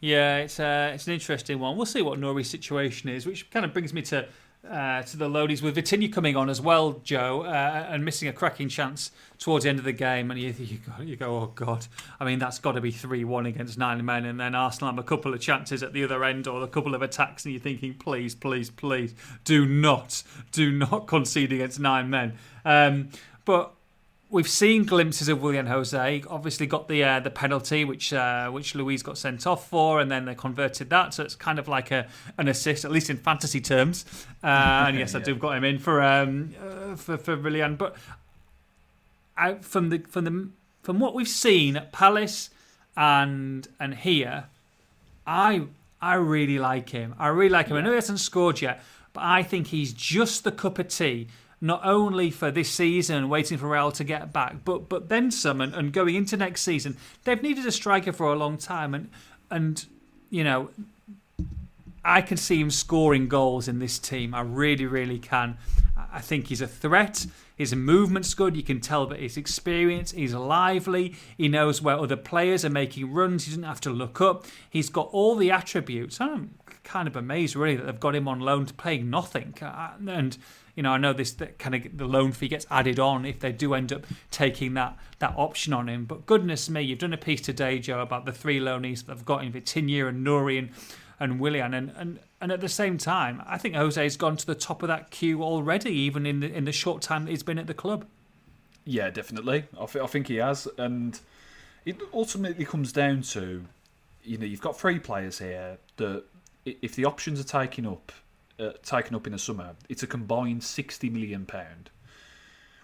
Yeah, 0.00 0.38
it's 0.38 0.60
uh, 0.60 0.90
it's 0.94 1.06
an 1.06 1.14
interesting 1.14 1.58
one. 1.58 1.76
We'll 1.76 1.86
see 1.86 2.02
what 2.02 2.18
Nouri's 2.18 2.50
situation 2.50 3.08
is, 3.08 3.26
which 3.26 3.48
kind 3.50 3.64
of 3.64 3.72
brings 3.72 3.94
me 3.94 4.02
to 4.02 4.28
uh, 4.70 5.02
to 5.02 5.16
the 5.16 5.28
loanees 5.28 5.62
with 5.62 5.76
Vitinha 5.76 6.12
coming 6.12 6.36
on 6.36 6.50
as 6.50 6.60
well, 6.60 7.00
Joe, 7.04 7.42
uh, 7.42 7.86
and 7.88 8.04
missing 8.04 8.28
a 8.28 8.32
cracking 8.32 8.68
chance 8.68 9.10
towards 9.38 9.64
the 9.64 9.70
end 9.70 9.78
of 9.78 9.84
the 9.84 9.92
game. 9.92 10.30
And 10.30 10.40
you, 10.40 10.54
you, 10.58 10.78
go, 10.78 11.02
you 11.02 11.16
go, 11.16 11.36
oh 11.36 11.52
God. 11.54 11.86
I 12.18 12.24
mean, 12.24 12.38
that's 12.38 12.58
got 12.58 12.72
to 12.72 12.80
be 12.80 12.90
3 12.90 13.24
1 13.24 13.46
against 13.46 13.78
nine 13.78 14.04
men. 14.04 14.24
And 14.24 14.40
then 14.40 14.54
Arsenal 14.54 14.90
have 14.90 14.98
a 14.98 15.06
couple 15.06 15.32
of 15.32 15.40
chances 15.40 15.82
at 15.82 15.92
the 15.92 16.02
other 16.04 16.24
end 16.24 16.48
or 16.48 16.62
a 16.62 16.68
couple 16.68 16.94
of 16.94 17.02
attacks. 17.02 17.44
And 17.44 17.54
you're 17.54 17.62
thinking, 17.62 17.94
please, 17.94 18.34
please, 18.34 18.70
please, 18.70 19.14
do 19.44 19.66
not, 19.66 20.22
do 20.52 20.72
not 20.72 21.06
concede 21.06 21.52
against 21.52 21.78
nine 21.78 22.10
men. 22.10 22.36
Um, 22.64 23.10
but 23.44 23.75
we've 24.30 24.48
seen 24.48 24.84
glimpses 24.84 25.28
of 25.28 25.40
Willian 25.40 25.66
Jose. 25.66 26.22
Obviously, 26.28 26.66
got 26.66 26.88
the 26.88 27.04
uh, 27.04 27.20
the 27.20 27.30
penalty 27.30 27.84
which 27.84 28.12
uh, 28.12 28.50
which 28.50 28.74
Luiz 28.74 29.02
got 29.02 29.18
sent 29.18 29.46
off 29.46 29.68
for, 29.68 30.00
and 30.00 30.10
then 30.10 30.24
they 30.24 30.34
converted 30.34 30.90
that. 30.90 31.14
So 31.14 31.22
it's 31.22 31.34
kind 31.34 31.58
of 31.58 31.68
like 31.68 31.90
a 31.90 32.06
an 32.38 32.48
assist, 32.48 32.84
at 32.84 32.90
least 32.90 33.10
in 33.10 33.16
fantasy 33.16 33.60
terms. 33.60 34.04
Uh, 34.42 34.86
and 34.88 34.98
yes, 34.98 35.14
yeah. 35.14 35.20
I 35.20 35.22
do 35.22 35.32
have 35.32 35.40
got 35.40 35.56
him 35.56 35.64
in 35.64 35.78
for 35.78 36.02
um, 36.02 36.54
uh, 36.60 36.96
for 36.96 37.16
for 37.16 37.36
Willian. 37.36 37.76
But 37.76 37.96
out 39.36 39.64
from 39.64 39.90
the 39.90 39.98
from 39.98 40.24
the 40.24 40.48
from 40.82 41.00
what 41.00 41.14
we've 41.14 41.28
seen 41.28 41.76
at 41.76 41.92
Palace 41.92 42.50
and 42.96 43.68
and 43.78 43.94
here, 43.94 44.44
I 45.26 45.66
I 46.00 46.14
really 46.14 46.58
like 46.58 46.90
him. 46.90 47.14
I 47.18 47.28
really 47.28 47.50
like 47.50 47.68
him. 47.68 47.76
I 47.76 47.80
know 47.80 47.90
he 47.90 47.96
hasn't 47.96 48.20
scored 48.20 48.60
yet, 48.60 48.82
but 49.12 49.22
I 49.22 49.42
think 49.42 49.68
he's 49.68 49.92
just 49.92 50.44
the 50.44 50.52
cup 50.52 50.78
of 50.78 50.88
tea 50.88 51.28
not 51.66 51.84
only 51.84 52.30
for 52.30 52.50
this 52.50 52.70
season, 52.70 53.28
waiting 53.28 53.58
for 53.58 53.66
Raul 53.66 53.92
to 53.94 54.04
get 54.04 54.32
back, 54.32 54.64
but 54.64 54.88
but 54.88 55.08
then 55.08 55.30
some, 55.30 55.60
and, 55.60 55.74
and 55.74 55.92
going 55.92 56.14
into 56.14 56.36
next 56.36 56.62
season. 56.62 56.96
They've 57.24 57.42
needed 57.42 57.66
a 57.66 57.72
striker 57.72 58.12
for 58.12 58.32
a 58.32 58.36
long 58.36 58.56
time, 58.56 58.94
and 58.94 59.10
and 59.50 59.84
you 60.30 60.44
know, 60.44 60.70
I 62.04 62.22
can 62.22 62.36
see 62.36 62.60
him 62.60 62.70
scoring 62.70 63.28
goals 63.28 63.68
in 63.68 63.78
this 63.78 63.98
team. 63.98 64.34
I 64.34 64.40
really, 64.40 64.86
really 64.86 65.18
can. 65.18 65.58
I 66.12 66.20
think 66.20 66.48
he's 66.48 66.60
a 66.60 66.66
threat. 66.66 67.26
His 67.56 67.74
movement's 67.74 68.32
good. 68.34 68.56
You 68.56 68.62
can 68.62 68.80
tell 68.80 69.06
that 69.06 69.18
he's 69.18 69.36
experienced. 69.36 70.14
He's 70.14 70.34
lively. 70.34 71.14
He 71.36 71.48
knows 71.48 71.82
where 71.82 71.98
other 71.98 72.16
players 72.16 72.64
are 72.64 72.70
making 72.70 73.12
runs. 73.12 73.44
He 73.44 73.50
doesn't 73.50 73.64
have 73.64 73.80
to 73.82 73.90
look 73.90 74.20
up. 74.20 74.46
He's 74.68 74.90
got 74.90 75.08
all 75.12 75.36
the 75.36 75.50
attributes. 75.50 76.20
I'm 76.20 76.54
kind 76.86 77.06
of 77.06 77.16
amazed, 77.16 77.54
really, 77.56 77.76
that 77.76 77.84
they've 77.84 78.00
got 78.00 78.14
him 78.14 78.28
on 78.28 78.40
loan 78.40 78.64
to 78.64 78.72
playing 78.72 79.10
nothing. 79.10 79.52
Uh, 79.60 79.90
and 80.06 80.38
you 80.74 80.82
know, 80.82 80.92
I 80.92 80.98
know 80.98 81.12
this 81.12 81.32
that 81.32 81.58
kind 81.58 81.74
of 81.74 81.96
the 81.96 82.06
loan 82.06 82.32
fee 82.32 82.48
gets 82.48 82.66
added 82.70 82.98
on 82.98 83.26
if 83.26 83.40
they 83.40 83.50
do 83.50 83.74
end 83.74 83.92
up 83.92 84.06
taking 84.30 84.74
that 84.74 84.96
that 85.18 85.34
option 85.36 85.72
on 85.72 85.88
him. 85.88 86.04
But 86.04 86.26
goodness 86.26 86.70
me, 86.70 86.82
you've 86.82 86.98
done 86.98 87.12
a 87.12 87.18
piece 87.18 87.40
today, 87.40 87.78
Joe, 87.78 88.00
about 88.00 88.24
the 88.24 88.32
three 88.32 88.60
loanees 88.60 89.04
that 89.04 89.14
they've 89.14 89.24
got 89.24 89.44
in 89.44 89.52
Vitinha 89.52 90.08
and 90.08 90.26
Nouri 90.26 90.58
and, 90.58 90.70
and 91.18 91.40
Willian, 91.40 91.74
and, 91.74 91.92
and 91.96 92.20
and 92.40 92.52
at 92.52 92.60
the 92.60 92.68
same 92.68 92.98
time, 92.98 93.42
I 93.46 93.58
think 93.58 93.74
Jose's 93.74 94.16
gone 94.16 94.36
to 94.36 94.46
the 94.46 94.54
top 94.54 94.82
of 94.82 94.88
that 94.88 95.10
queue 95.10 95.42
already, 95.42 95.90
even 95.90 96.26
in 96.26 96.40
the 96.40 96.54
in 96.54 96.64
the 96.64 96.72
short 96.72 97.02
time 97.02 97.26
he's 97.26 97.42
been 97.42 97.58
at 97.58 97.66
the 97.66 97.74
club. 97.74 98.04
Yeah, 98.84 99.10
definitely. 99.10 99.64
I, 99.80 99.86
th- 99.86 100.04
I 100.04 100.06
think 100.06 100.28
he 100.28 100.36
has, 100.36 100.68
and 100.78 101.18
it 101.84 102.00
ultimately 102.12 102.64
comes 102.64 102.92
down 102.92 103.22
to, 103.22 103.64
you 104.22 104.38
know, 104.38 104.44
you've 104.44 104.60
got 104.60 104.78
three 104.78 105.00
players 105.00 105.40
here 105.40 105.78
that 105.96 106.22
if 106.66 106.94
the 106.94 107.04
options 107.04 107.40
are 107.40 107.44
taken 107.44 107.86
up 107.86 108.12
uh, 108.58 108.72
taken 108.82 109.14
up 109.14 109.26
in 109.26 109.32
the 109.32 109.38
summer, 109.38 109.74
it's 109.88 110.02
a 110.02 110.06
combined 110.06 110.64
sixty 110.64 111.08
million 111.08 111.46
pound, 111.46 111.90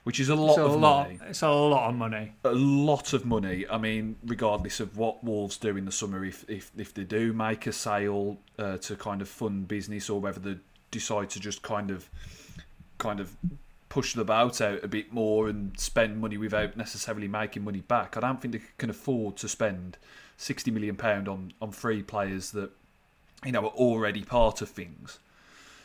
which 0.05 0.21
is 0.21 0.29
a 0.29 0.35
lot 0.35 0.59
of 0.59 0.79
money. 0.79 1.19
It's 1.29 1.43
a 1.43 1.51
lot 1.51 1.91
of 1.91 1.97
money. 1.97 2.33
A 2.45 2.53
lot 2.53 3.13
of 3.13 3.25
money. 3.25 3.67
I 3.69 3.79
mean, 3.79 4.17
regardless 4.25 4.81
of 4.81 4.97
what 4.97 5.25
Wolves 5.25 5.57
do 5.57 5.77
in 5.77 5.85
the 5.85 5.93
summer, 5.93 6.25
if 6.25 6.49
if, 6.49 6.71
if 6.77 6.95
they 6.95 7.05
do 7.05 7.33
make 7.33 7.67
a 7.67 7.73
sale 7.73 8.39
uh, 8.59 8.79
to 8.79 8.97
kind 8.97 9.21
of 9.21 9.29
fund 9.29 9.69
business, 9.69 10.09
or 10.09 10.21
whether 10.21 10.41
they 10.41 10.59
decide 10.91 11.31
to 11.31 11.41
just 11.41 11.63
kind 11.63 11.91
of 11.91 12.09
kind 12.99 13.19
of 13.19 13.37
push 13.89 14.15
the 14.15 14.25
boat 14.25 14.61
out 14.61 14.83
a 14.83 14.89
bit 14.89 15.13
more 15.13 15.49
and 15.49 15.79
spend 15.79 16.19
money 16.19 16.39
without 16.39 16.77
necessarily 16.77 17.29
making 17.29 17.63
money 17.63 17.81
back. 17.81 18.17
I 18.17 18.21
don't 18.21 18.41
think 18.41 18.53
they 18.53 18.63
can 18.79 18.91
afford 18.91 19.37
to 19.39 19.49
spend 19.49 19.99
sixty 20.37 20.71
million 20.71 20.97
pound 20.97 21.29
on 21.29 21.53
on 21.61 21.73
three 21.73 22.03
players 22.03 22.53
that 22.53 22.71
you 23.45 23.53
know 23.53 23.65
are 23.65 23.73
already 23.73 24.23
part 24.23 24.63
of 24.63 24.69
things. 24.69 25.19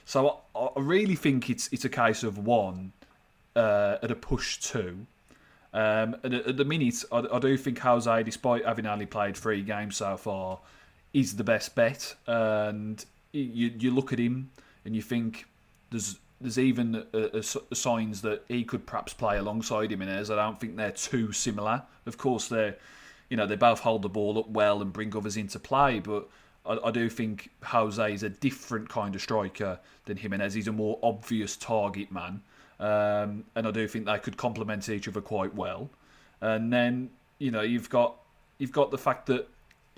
So 0.06 0.40
I, 0.56 0.60
I 0.60 0.80
really 0.80 1.16
think 1.16 1.50
it's 1.50 1.70
it's 1.72 1.86
a 1.86 1.90
case 1.90 2.24
of 2.24 2.38
one 2.38 2.94
uh, 3.56 3.98
at 4.02 4.12
a 4.12 4.16
push 4.16 4.58
two. 4.58 5.06
Um, 5.74 6.16
and 6.24 6.34
at, 6.34 6.48
at 6.48 6.58
the 6.58 6.66
minute, 6.66 7.04
I, 7.12 7.26
I, 7.32 7.40
do 7.40 7.58
think 7.58 7.78
Jose, 7.80 8.24
despite 8.24 8.66
having 8.66 8.86
only 8.86 9.06
played 9.06 9.36
three 9.36 9.62
games 9.62 9.98
so 9.98 10.16
far, 10.16 10.60
is 11.14 11.36
the 11.36 11.44
best 11.44 11.76
bet. 11.76 12.16
And 12.26 13.04
you 13.34 13.74
you 13.78 13.92
look 13.92 14.14
at 14.14 14.20
him 14.20 14.50
and 14.86 14.96
you 14.96 15.02
think 15.02 15.46
there's 15.92 16.18
there's 16.40 16.60
even 16.60 17.04
a, 17.14 17.38
a, 17.38 17.44
a 17.72 17.76
signs 17.76 18.22
that 18.22 18.44
he 18.48 18.64
could 18.64 18.86
perhaps 18.86 19.14
play 19.14 19.38
alongside 19.38 19.92
him 19.92 20.02
his 20.02 20.30
I 20.30 20.36
don't 20.36 20.60
think 20.60 20.78
they're 20.78 20.92
too 20.92 21.32
similar. 21.32 21.84
Of 22.06 22.18
course, 22.18 22.48
they're 22.48 22.76
you 23.30 23.38
know 23.38 23.46
they 23.46 23.56
both 23.56 23.82
hold 23.82 24.04
the 24.04 24.10
ball 24.10 24.40
up 24.40 24.50
well 24.50 24.82
and 24.82 24.94
bring 24.94 25.16
others 25.16 25.36
into 25.36 25.60
play, 25.60 26.00
but 26.00 26.30
I, 26.68 26.88
I, 26.88 26.92
do 26.92 27.10
think 27.10 27.50
Jose 27.64 28.14
is 28.14 28.24
a 28.24 28.30
different 28.30 28.90
kind 28.90 29.16
of 29.16 29.22
striker 29.22 29.80
than 30.06 30.18
Jimenez. 30.18 30.54
He's 30.54 30.68
a 30.68 30.72
more 30.72 31.00
obvious 31.02 31.56
target 31.56 32.12
man, 32.12 32.42
um, 32.80 33.46
and 33.56 33.68
I 33.68 33.72
do 33.72 33.88
think 33.88 34.06
they 34.06 34.20
could 34.20 34.38
complement 34.38 34.88
each 34.90 35.08
other 35.08 35.22
quite 35.22 35.56
well. 35.56 35.90
And 36.42 36.72
then 36.72 37.10
you 37.40 37.52
know 37.52 37.62
you've 37.62 37.90
got 37.90 38.16
you've 38.58 38.72
got 38.72 38.92
the 38.92 38.98
fact 38.98 39.28
that 39.28 39.48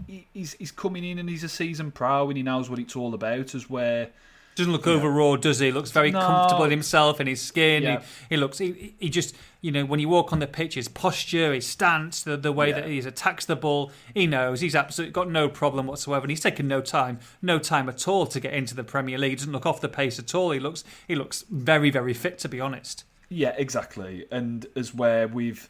he's 0.08 0.54
he's 0.54 0.72
coming 0.72 1.04
in 1.04 1.20
and 1.20 1.30
he's 1.30 1.44
a 1.44 1.50
season 1.50 1.92
pro 1.92 2.30
and 2.30 2.38
he 2.38 2.44
knows 2.44 2.70
what 2.70 2.80
it's 2.80 2.96
all 2.96 3.14
about. 3.14 3.56
As 3.56 3.70
where 3.70 4.10
doesn't 4.60 4.72
look 4.74 4.88
overwrought, 4.88 5.41
does 5.41 5.60
he? 5.60 5.67
he? 5.67 5.72
Looks 5.72 5.91
very 5.91 6.12
No. 6.12 6.19
comfortable 6.19 6.65
in 6.65 6.72
himself 6.72 7.19
and 7.19 7.28
his 7.28 7.41
skin. 7.41 7.84
Yeah. 7.84 8.00
He, 8.00 8.06
he 8.36 8.38
looks. 8.38 8.58
He, 8.60 8.93
he 9.00 9.10
just 9.10 9.36
you 9.62 9.72
know 9.72 9.84
when 9.84 10.00
you 10.00 10.08
walk 10.08 10.32
on 10.32 10.39
the 10.39 10.48
pitch, 10.48 10.76
his 10.76 10.88
posture, 10.88 11.54
his 11.54 11.65
stance, 11.67 12.24
the 12.24 12.38
the 12.38 12.52
way 12.52 12.69
Yeah. 12.69 12.76
that 12.82 12.88
he 12.88 13.00
attacks 13.00 13.45
the 13.45 13.56
ball, 13.56 13.91
he 14.13 14.28
knows 14.28 14.62
he's 14.62 14.76
absolutely 14.76 15.12
got 15.13 15.30
no 15.30 15.50
problem 15.50 15.88
whatsoever, 15.88 16.24
and 16.24 16.30
he's 16.32 16.39
taken 16.41 16.67
no 16.67 16.82
time, 16.82 17.19
no 17.41 17.60
time 17.60 17.89
at 17.89 18.08
all 18.08 18.26
to 18.28 18.39
get 18.39 18.54
into 18.54 18.76
the 18.76 18.84
Premier 18.84 19.17
League. 19.17 19.32
He 19.32 19.36
doesn't 19.38 19.52
look 19.52 19.65
off 19.65 19.82
the 19.82 19.89
pace 19.89 20.19
at 20.19 20.34
all. 20.36 20.52
He 20.52 20.60
looks 20.60 20.84
he 21.08 21.15
looks 21.15 21.43
very 21.50 21.89
very 21.89 22.13
fit 22.13 22.38
to 22.39 22.50
be 22.50 22.60
honest. 22.62 23.04
Yeah, 23.30 23.54
exactly. 23.58 24.26
And 24.32 24.65
as 24.76 24.93
where 24.95 25.28
we've, 25.28 25.69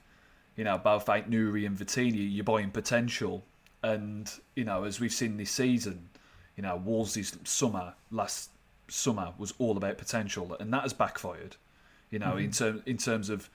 you 0.55 0.63
know, 0.63 0.81
like 0.85 1.29
Nouri 1.29 1.65
and 1.65 1.77
Vitinha, 1.77 2.15
you're 2.33 2.45
buying 2.45 2.71
potential. 2.71 3.43
And, 3.83 4.31
you 4.55 4.63
know, 4.63 4.83
as 4.85 4.99
we've 5.01 5.11
seen 5.11 5.35
this 5.37 5.51
season, 5.51 6.09
you 6.55 6.63
know, 6.63 6.77
Wolves' 6.77 7.37
summer, 7.43 7.95
last 8.11 8.51
summer, 8.89 9.33
was 9.37 9.53
all 9.59 9.77
about 9.77 9.97
potential. 9.97 10.55
And 10.59 10.71
that 10.73 10.83
has 10.83 10.93
backfired, 10.93 11.55
you 12.09 12.19
know, 12.19 12.37
in, 12.37 12.49
mm-hmm. 12.49 12.63
term, 12.63 12.83
in 12.85 12.97
terms 12.97 13.29
of 13.29 13.49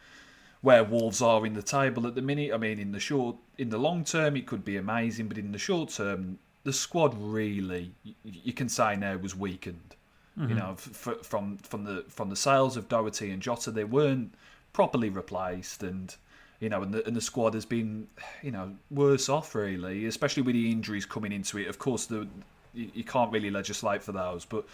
where 0.60 0.82
Wolves 0.82 1.20
are 1.20 1.44
in 1.44 1.54
the 1.54 1.62
table 1.62 2.06
at 2.06 2.14
the 2.14 2.22
minute. 2.22 2.52
I 2.52 2.56
mean, 2.56 2.78
in 2.78 2.92
the 2.92 3.00
short, 3.00 3.36
in 3.58 3.68
the 3.68 3.78
long 3.78 4.04
term, 4.04 4.36
it 4.36 4.46
could 4.46 4.64
be 4.64 4.76
amazing. 4.76 5.28
But 5.28 5.38
in 5.38 5.52
the 5.52 5.58
short 5.58 5.90
term, 5.90 6.38
the 6.64 6.72
squad 6.72 7.14
really, 7.18 7.92
you, 8.02 8.14
you 8.24 8.52
can 8.52 8.68
say 8.68 8.96
now, 8.96 9.16
was 9.16 9.36
weakened. 9.36 9.96
You 10.36 10.46
mm-hmm. 10.46 10.56
know, 10.56 10.70
f- 10.72 11.08
f- 11.08 11.24
from 11.24 11.58
from 11.58 11.84
the 11.84 12.04
from 12.08 12.28
the 12.28 12.34
sales 12.34 12.76
of 12.76 12.88
Doherty 12.88 13.30
and 13.30 13.40
Jota, 13.40 13.70
they 13.70 13.84
weren't 13.84 14.34
properly 14.72 15.08
replaced, 15.08 15.84
and 15.84 16.12
you 16.58 16.68
know, 16.68 16.82
and 16.82 16.92
the, 16.92 17.06
and 17.06 17.14
the 17.14 17.20
squad 17.20 17.54
has 17.54 17.64
been, 17.64 18.08
you 18.42 18.50
know, 18.50 18.74
worse 18.90 19.28
off 19.28 19.54
really, 19.54 20.06
especially 20.06 20.42
with 20.42 20.54
the 20.54 20.72
injuries 20.72 21.06
coming 21.06 21.30
into 21.30 21.58
it. 21.58 21.68
Of 21.68 21.78
course, 21.78 22.06
the 22.06 22.26
you, 22.72 22.90
you 22.94 23.04
can't 23.04 23.30
really 23.32 23.50
legislate 23.50 24.02
for 24.02 24.12
those, 24.12 24.44
but 24.44 24.66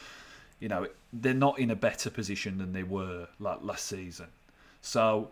you 0.60 0.68
know, 0.68 0.86
they're 1.12 1.34
not 1.34 1.58
in 1.58 1.70
a 1.70 1.76
better 1.76 2.10
position 2.10 2.58
than 2.58 2.72
they 2.72 2.82
were 2.82 3.26
like 3.40 3.58
last 3.62 3.86
season. 3.86 4.26
So, 4.82 5.30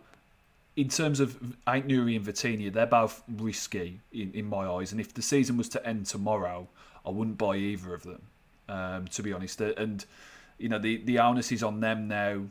in 0.75 0.89
terms 0.89 1.19
of 1.19 1.37
Ait 1.67 1.87
Nouri 1.87 2.15
and 2.15 2.25
Vitinha, 2.25 2.71
they're 2.71 2.85
both 2.85 3.23
risky 3.27 3.99
in, 4.11 4.31
in 4.33 4.45
my 4.45 4.67
eyes. 4.67 4.91
And 4.91 4.99
if 4.99 5.13
the 5.13 5.21
season 5.21 5.57
was 5.57 5.69
to 5.69 5.85
end 5.85 6.05
tomorrow, 6.05 6.67
I 7.05 7.09
wouldn't 7.09 7.37
buy 7.37 7.55
either 7.55 7.93
of 7.93 8.03
them, 8.03 8.21
um, 8.67 9.07
to 9.07 9.23
be 9.23 9.33
honest. 9.33 9.61
And 9.61 10.05
you 10.57 10.69
know, 10.69 10.79
the 10.79 10.97
the 10.97 11.19
onus 11.19 11.51
is 11.51 11.63
on 11.63 11.79
them 11.79 12.07
now 12.07 12.41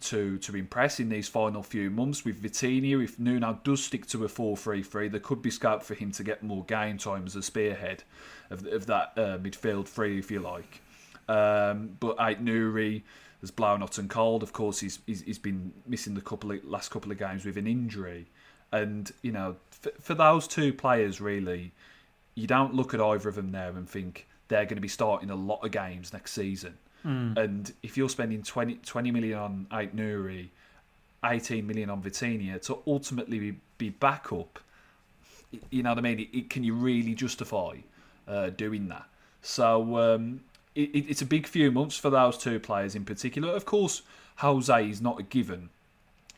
to 0.00 0.38
to 0.38 0.56
impress 0.56 1.00
in 1.00 1.08
these 1.08 1.28
final 1.28 1.62
few 1.62 1.90
months 1.90 2.24
with 2.24 2.42
Vitinha. 2.42 3.02
If 3.02 3.18
Nuno 3.18 3.60
does 3.64 3.84
stick 3.84 4.06
to 4.08 4.24
a 4.24 4.28
4-3-3, 4.28 5.10
there 5.10 5.20
could 5.20 5.42
be 5.42 5.50
scope 5.50 5.82
for 5.82 5.94
him 5.94 6.12
to 6.12 6.24
get 6.24 6.42
more 6.42 6.64
game 6.64 6.98
time 6.98 7.24
as 7.26 7.34
a 7.34 7.42
spearhead 7.42 8.02
of, 8.50 8.66
of 8.66 8.86
that 8.86 9.12
uh, 9.16 9.38
midfield 9.38 9.86
three, 9.86 10.18
if 10.18 10.30
you 10.30 10.40
like. 10.40 10.80
Um, 11.28 11.96
but 12.00 12.16
Ait 12.20 12.44
Nouri 12.44 13.02
has 13.40 13.50
blown 13.50 13.80
hot 13.80 13.98
and 13.98 14.08
cold. 14.08 14.42
Of 14.42 14.52
course, 14.52 14.80
he's, 14.80 14.98
he's 15.06 15.22
he's 15.22 15.38
been 15.38 15.72
missing 15.86 16.14
the 16.14 16.20
couple 16.20 16.52
of, 16.52 16.64
last 16.64 16.90
couple 16.90 17.10
of 17.12 17.18
games 17.18 17.44
with 17.44 17.56
an 17.56 17.66
injury, 17.66 18.26
and 18.72 19.10
you 19.22 19.32
know, 19.32 19.56
for, 19.70 19.90
for 20.00 20.14
those 20.14 20.46
two 20.48 20.72
players, 20.72 21.20
really, 21.20 21.72
you 22.34 22.46
don't 22.46 22.74
look 22.74 22.94
at 22.94 23.00
either 23.00 23.28
of 23.28 23.34
them 23.34 23.50
now 23.50 23.68
and 23.68 23.88
think 23.88 24.26
they're 24.48 24.64
going 24.64 24.76
to 24.76 24.80
be 24.80 24.88
starting 24.88 25.30
a 25.30 25.34
lot 25.34 25.64
of 25.64 25.70
games 25.72 26.12
next 26.12 26.32
season. 26.32 26.78
And 27.36 27.72
if 27.84 27.96
you're 27.96 28.08
spending 28.08 28.42
20, 28.42 28.76
20 28.76 29.10
million 29.12 29.38
on 29.38 29.66
Ait 29.72 29.94
Nouri, 29.94 30.48
18 31.24 31.64
million 31.66 31.88
on 31.88 32.02
Vitinha 32.02 32.60
to 32.62 32.78
ultimately 32.86 33.38
be, 33.38 33.58
be 33.78 33.90
backup, 33.90 34.58
y- 35.52 35.60
you 35.70 35.82
know 35.84 35.90
what 35.90 35.98
I 35.98 36.00
mean? 36.00 36.18
It, 36.20 36.28
it, 36.36 36.50
can 36.50 36.64
you 36.64 36.74
really 36.74 37.14
justify 37.14 37.76
uh, 38.26 38.50
doing 38.50 38.88
that? 38.88 39.06
So 39.40 39.96
um, 39.98 40.40
it, 40.76 40.90
it- 40.94 41.06
it's 41.10 41.22
a 41.22 41.26
big 41.26 41.46
few 41.46 41.70
months 41.72 41.96
for 41.96 42.10
those 42.10 42.38
two 42.38 42.60
players 42.60 42.94
in 42.94 43.04
particular. 43.04 43.48
Of 43.54 43.64
course, 43.64 44.02
Jose 44.36 44.88
is 44.88 45.00
not 45.00 45.18
a 45.18 45.22
given. 45.24 45.70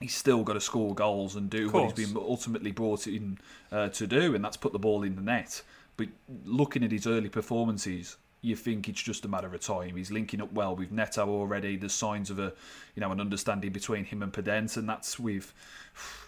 He's 0.01 0.15
still 0.15 0.45
got 0.45 0.53
to 0.55 0.61
score 0.61 0.95
goals 0.95 1.35
and 1.37 1.51
do 1.51 1.69
what 1.71 1.97
he's 1.97 2.07
been 2.15 2.17
ultimately 2.23 2.71
brought 2.71 3.07
in 3.09 3.39
uh, 3.73 3.89
to 3.89 4.07
do, 4.07 4.35
and 4.35 4.45
that's 4.45 4.57
put 4.57 4.73
the 4.73 4.79
ball 4.79 5.03
in 5.03 5.17
the 5.17 5.23
net. 5.23 5.61
But 5.97 6.07
looking 6.45 6.85
at 6.85 6.93
his 6.93 7.05
early 7.09 7.29
performances, 7.29 8.17
you 8.41 8.55
think 8.55 8.89
it's 8.89 9.03
just 9.03 9.25
a 9.25 9.29
matter 9.29 9.53
of 9.53 9.61
time. 9.61 9.97
He's 9.97 10.13
linking 10.13 10.41
up 10.41 10.53
well 10.53 10.77
with 10.77 10.93
Neto 10.93 11.29
already. 11.29 11.77
There's 11.77 11.93
signs 11.93 12.31
of 12.31 12.39
a, 12.39 12.53
you 12.95 13.01
know, 13.01 13.11
an 13.11 13.21
understanding 13.21 13.73
between 13.73 14.05
him 14.05 14.23
and 14.23 14.33
Podence, 14.33 14.77
and 14.77 14.89
that's 14.89 15.19
with, 15.19 15.53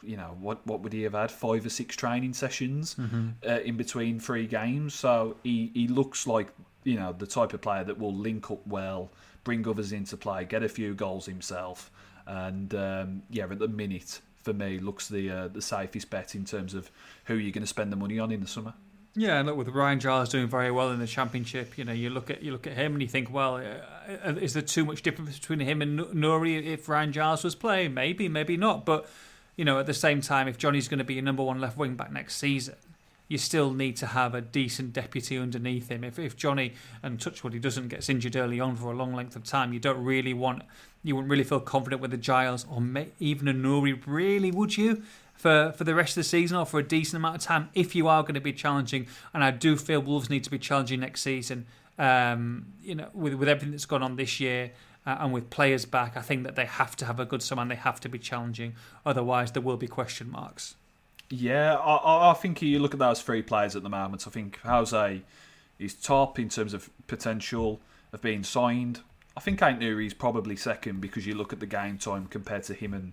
you 0.03 0.17
know, 0.17 0.37
what 0.41 0.67
what 0.67 0.81
would 0.81 0.93
he 0.93 1.03
have 1.03 1.13
had? 1.13 1.31
Five 1.31 1.65
or 1.65 1.71
six 1.71 1.95
training 1.95 2.35
sessions 2.35 2.97
uh, 3.47 3.61
in 3.61 3.77
between 3.77 4.19
three 4.19 4.49
games. 4.49 4.95
So 4.95 5.37
he 5.45 5.71
he 5.73 5.87
looks 5.87 6.27
like 6.27 6.49
you 6.85 6.97
know 6.97 7.15
the 7.17 7.27
type 7.27 7.53
of 7.53 7.61
player 7.61 7.85
that 7.85 7.99
will 7.99 8.15
link 8.15 8.51
up 8.51 8.67
well, 8.67 9.11
bring 9.45 9.67
others 9.69 9.93
into 9.93 10.17
play, 10.17 10.45
get 10.45 10.63
a 10.63 10.69
few 10.69 10.95
goals 10.95 11.27
himself, 11.27 11.91
and 12.27 12.75
um, 12.75 13.23
yeah, 13.31 13.45
at 13.45 13.59
the 13.59 13.69
minute 13.69 14.21
for 14.43 14.53
me 14.53 14.79
looks 14.79 15.09
the 15.09 15.31
uh, 15.31 15.49
the 15.49 15.63
safest 15.63 16.11
bet 16.11 16.35
in 16.35 16.45
terms 16.45 16.75
of 16.75 16.91
who 17.25 17.35
you're 17.35 17.53
going 17.53 17.63
to 17.63 17.67
spend 17.67 17.93
the 17.93 17.97
money 17.97 18.19
on 18.19 18.33
in 18.33 18.41
the 18.41 18.47
summer. 18.47 18.75
Yeah, 19.17 19.39
and 19.39 19.49
look 19.49 19.57
with 19.57 19.69
Ryan 19.69 19.99
Giles 19.99 20.29
doing 20.29 20.47
very 20.47 20.71
well 20.71 20.93
in 20.93 21.01
the 21.01 21.07
championship. 21.07 21.77
You 21.77 21.85
know, 21.85 21.93
you 21.93 22.11
look 22.11 22.31
at 22.31 22.43
you 22.43 22.53
look 22.53 22.67
at 22.67 22.75
him 22.75 22.93
and 22.93 23.03
you 23.03 23.09
think, 23.09 23.33
well, 23.33 23.57
uh, 23.57 24.35
is 24.41 24.53
there 24.53 24.63
too 24.63 24.85
much 24.85 25.03
difference 25.03 25.39
between 25.39 25.61
him 25.61 25.83
and 25.83 25.99
Nouri 25.99 26.65
if 26.65 26.89
Ryan 26.89 27.13
Giles 27.13 27.43
was 27.43 27.57
playing? 27.57 27.93
Maybe, 27.93 28.29
maybe 28.29 28.57
not. 28.57 28.85
But 28.85 29.09
you 29.57 29.65
know, 29.65 29.81
at 29.81 29.87
the 29.87 29.95
same 29.95 30.21
time, 30.21 30.47
if 30.47 30.59
Johnny's 30.59 30.87
going 30.87 30.99
to 30.99 31.05
be 31.05 31.19
a 31.19 31.23
number 31.23 31.43
one 31.43 31.61
left 31.61 31.77
wing 31.77 31.97
back 31.97 32.13
next 32.13 32.37
season, 32.37 32.77
you 33.31 33.39
still 33.39 33.73
need 33.73 33.95
to 33.97 34.07
have 34.07 34.35
a 34.35 34.41
decent 34.41 34.93
deputy 34.93 35.39
underneath 35.39 35.89
him. 35.89 36.03
If 36.03 36.19
if 36.19 36.37
Johnny 36.37 36.75
and 37.01 37.19
Touchwood 37.19 37.53
he 37.53 37.61
doesn't 37.61 37.87
gets 37.87 38.09
injured 38.09 38.35
early 38.35 38.59
on 38.59 38.75
for 38.75 38.91
a 38.91 38.97
long 38.97 39.15
length 39.15 39.37
of 39.37 39.45
time, 39.45 39.73
you 39.73 39.79
don't 39.79 40.03
really 40.05 40.35
want 40.35 40.65
you 41.05 41.15
wouldn't 41.15 41.31
really 41.31 41.45
feel 41.45 41.61
confident 41.61 42.03
with 42.03 42.11
the 42.11 42.17
Giles 42.17 42.67
or 42.69 42.83
even 43.21 43.47
a 43.47 43.55
Nouri. 43.55 44.03
Really, 44.05 44.51
would 44.51 44.77
you? 44.77 45.03
For, 45.35 45.73
for 45.75 45.85
the 45.85 45.95
rest 45.95 46.11
of 46.11 46.17
the 46.17 46.25
season 46.25 46.59
or 46.59 46.67
for 46.67 46.81
a 46.81 46.83
decent 46.83 47.17
amount 47.17 47.37
of 47.37 47.43
time 47.43 47.71
if 47.73 47.95
you 47.95 48.09
are 48.09 48.21
going 48.21 48.35
to 48.35 48.43
be 48.43 48.53
challenging 48.53 49.07
and 49.33 49.43
I 49.43 49.51
do 49.51 49.75
feel 49.75 50.03
Wolves 50.03 50.29
need 50.29 50.45
to 50.45 50.51
be 50.51 50.59
challenging 50.59 51.01
next 51.01 51.23
season 51.23 51.65
um, 51.99 52.67
you 52.83 52.95
know 52.95 53.09
with, 53.15 53.33
with 53.33 53.49
everything 53.49 53.71
that's 53.71 53.87
gone 53.87 54.03
on 54.03 54.17
this 54.17 54.39
year 54.39 54.73
uh, 55.07 55.17
and 55.21 55.33
with 55.33 55.49
players 55.49 55.87
back 55.87 56.15
I 56.15 56.21
think 56.21 56.45
that 56.45 56.57
they 56.57 56.67
have 56.67 56.95
to 56.97 57.07
have 57.07 57.19
a 57.19 57.25
good 57.25 57.41
summer 57.41 57.63
and 57.63 57.71
they 57.71 57.77
have 57.77 58.01
to 58.01 58.09
be 58.11 58.19
challenging 58.19 58.75
otherwise 59.07 59.53
there 59.53 59.63
will 59.63 59.79
be 59.79 59.87
question 59.87 60.31
marks 60.31 60.75
Yeah, 61.31 61.77
I, 61.77 62.31
I- 62.31 62.35
think 62.35 62.61
you 62.61 62.79
look 62.81 62.93
at 62.93 62.99
those 62.99 63.23
three 63.23 63.43
players 63.43 63.77
at 63.77 63.83
the 63.83 63.89
moment. 63.89 64.27
I 64.27 64.31
think 64.31 64.59
Jose 64.61 65.23
is 65.79 65.95
top 65.95 66.39
in 66.39 66.49
terms 66.49 66.75
of 66.75 66.91
potential 67.07 67.81
of 68.13 68.21
being 68.21 68.43
signed. 68.43 69.01
I 69.37 69.41
think 69.41 69.63
Ait 69.63 69.81
is 69.83 70.13
probably 70.15 70.57
second 70.57 71.01
because 71.01 71.27
you 71.27 71.35
look 71.35 71.53
at 71.53 71.61
the 71.61 71.67
game 71.67 71.99
time 71.99 72.27
compared 72.27 72.65
to 72.65 72.75
him 72.75 72.93
and 72.93 73.13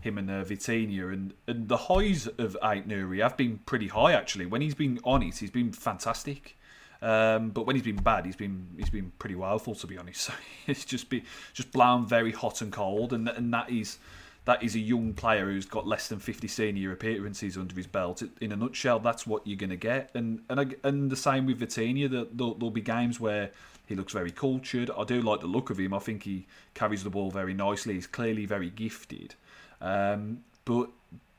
him 0.00 0.18
and 0.18 0.28
uh, 0.28 0.42
Vitinha, 0.44 1.12
and, 1.12 1.32
and 1.46 1.68
the 1.68 1.76
highs 1.76 2.26
of 2.26 2.56
Ait 2.64 2.90
have 3.20 3.36
been 3.36 3.58
pretty 3.64 3.86
high 3.88 4.12
actually. 4.12 4.46
When 4.46 4.60
he's 4.60 4.74
been 4.74 4.98
on 5.04 5.22
it, 5.22 5.38
he's 5.38 5.50
been 5.50 5.72
fantastic. 5.72 6.56
Um, 7.00 7.50
but 7.50 7.66
when 7.66 7.76
he's 7.76 7.84
been 7.84 7.96
bad, 7.96 8.26
he's 8.26 8.36
been 8.36 8.68
he's 8.76 8.90
been 8.90 9.12
pretty 9.18 9.34
woeful 9.36 9.74
to 9.76 9.86
be 9.86 9.96
honest. 9.98 10.30
So 10.30 10.32
it's 10.66 10.84
just 10.84 11.08
be 11.08 11.22
just 11.52 11.70
blown 11.72 12.06
very 12.06 12.32
hot 12.32 12.60
and 12.62 12.72
cold, 12.72 13.12
and 13.12 13.28
and 13.28 13.52
that 13.54 13.70
is 13.70 13.98
that 14.44 14.62
is 14.62 14.74
a 14.74 14.80
young 14.80 15.14
player 15.14 15.46
who's 15.46 15.66
got 15.66 15.86
less 15.86 16.08
than 16.08 16.18
50 16.18 16.48
senior 16.48 16.92
appearances 16.92 17.56
under 17.56 17.74
his 17.74 17.86
belt. 17.86 18.22
In 18.40 18.50
a 18.50 18.56
nutshell, 18.56 18.98
that's 18.98 19.26
what 19.26 19.46
you're 19.46 19.56
going 19.56 19.70
to 19.70 19.76
get. 19.76 20.10
And 20.14 20.42
and 20.48 20.74
and 20.82 21.10
the 21.10 21.16
same 21.16 21.46
with 21.46 21.60
Vitinha. 21.60 22.10
That 22.10 22.36
there'll, 22.36 22.54
there'll 22.54 22.70
be 22.70 22.80
games 22.80 23.20
where 23.20 23.50
he 23.86 23.94
looks 23.94 24.12
very 24.12 24.32
cultured. 24.32 24.90
I 24.96 25.04
do 25.04 25.22
like 25.22 25.40
the 25.40 25.46
look 25.46 25.70
of 25.70 25.78
him. 25.78 25.94
I 25.94 26.00
think 26.00 26.24
he 26.24 26.46
carries 26.74 27.04
the 27.04 27.10
ball 27.10 27.30
very 27.30 27.54
nicely. 27.54 27.94
He's 27.94 28.06
clearly 28.06 28.46
very 28.46 28.70
gifted. 28.70 29.34
Um, 29.80 30.44
but 30.64 30.90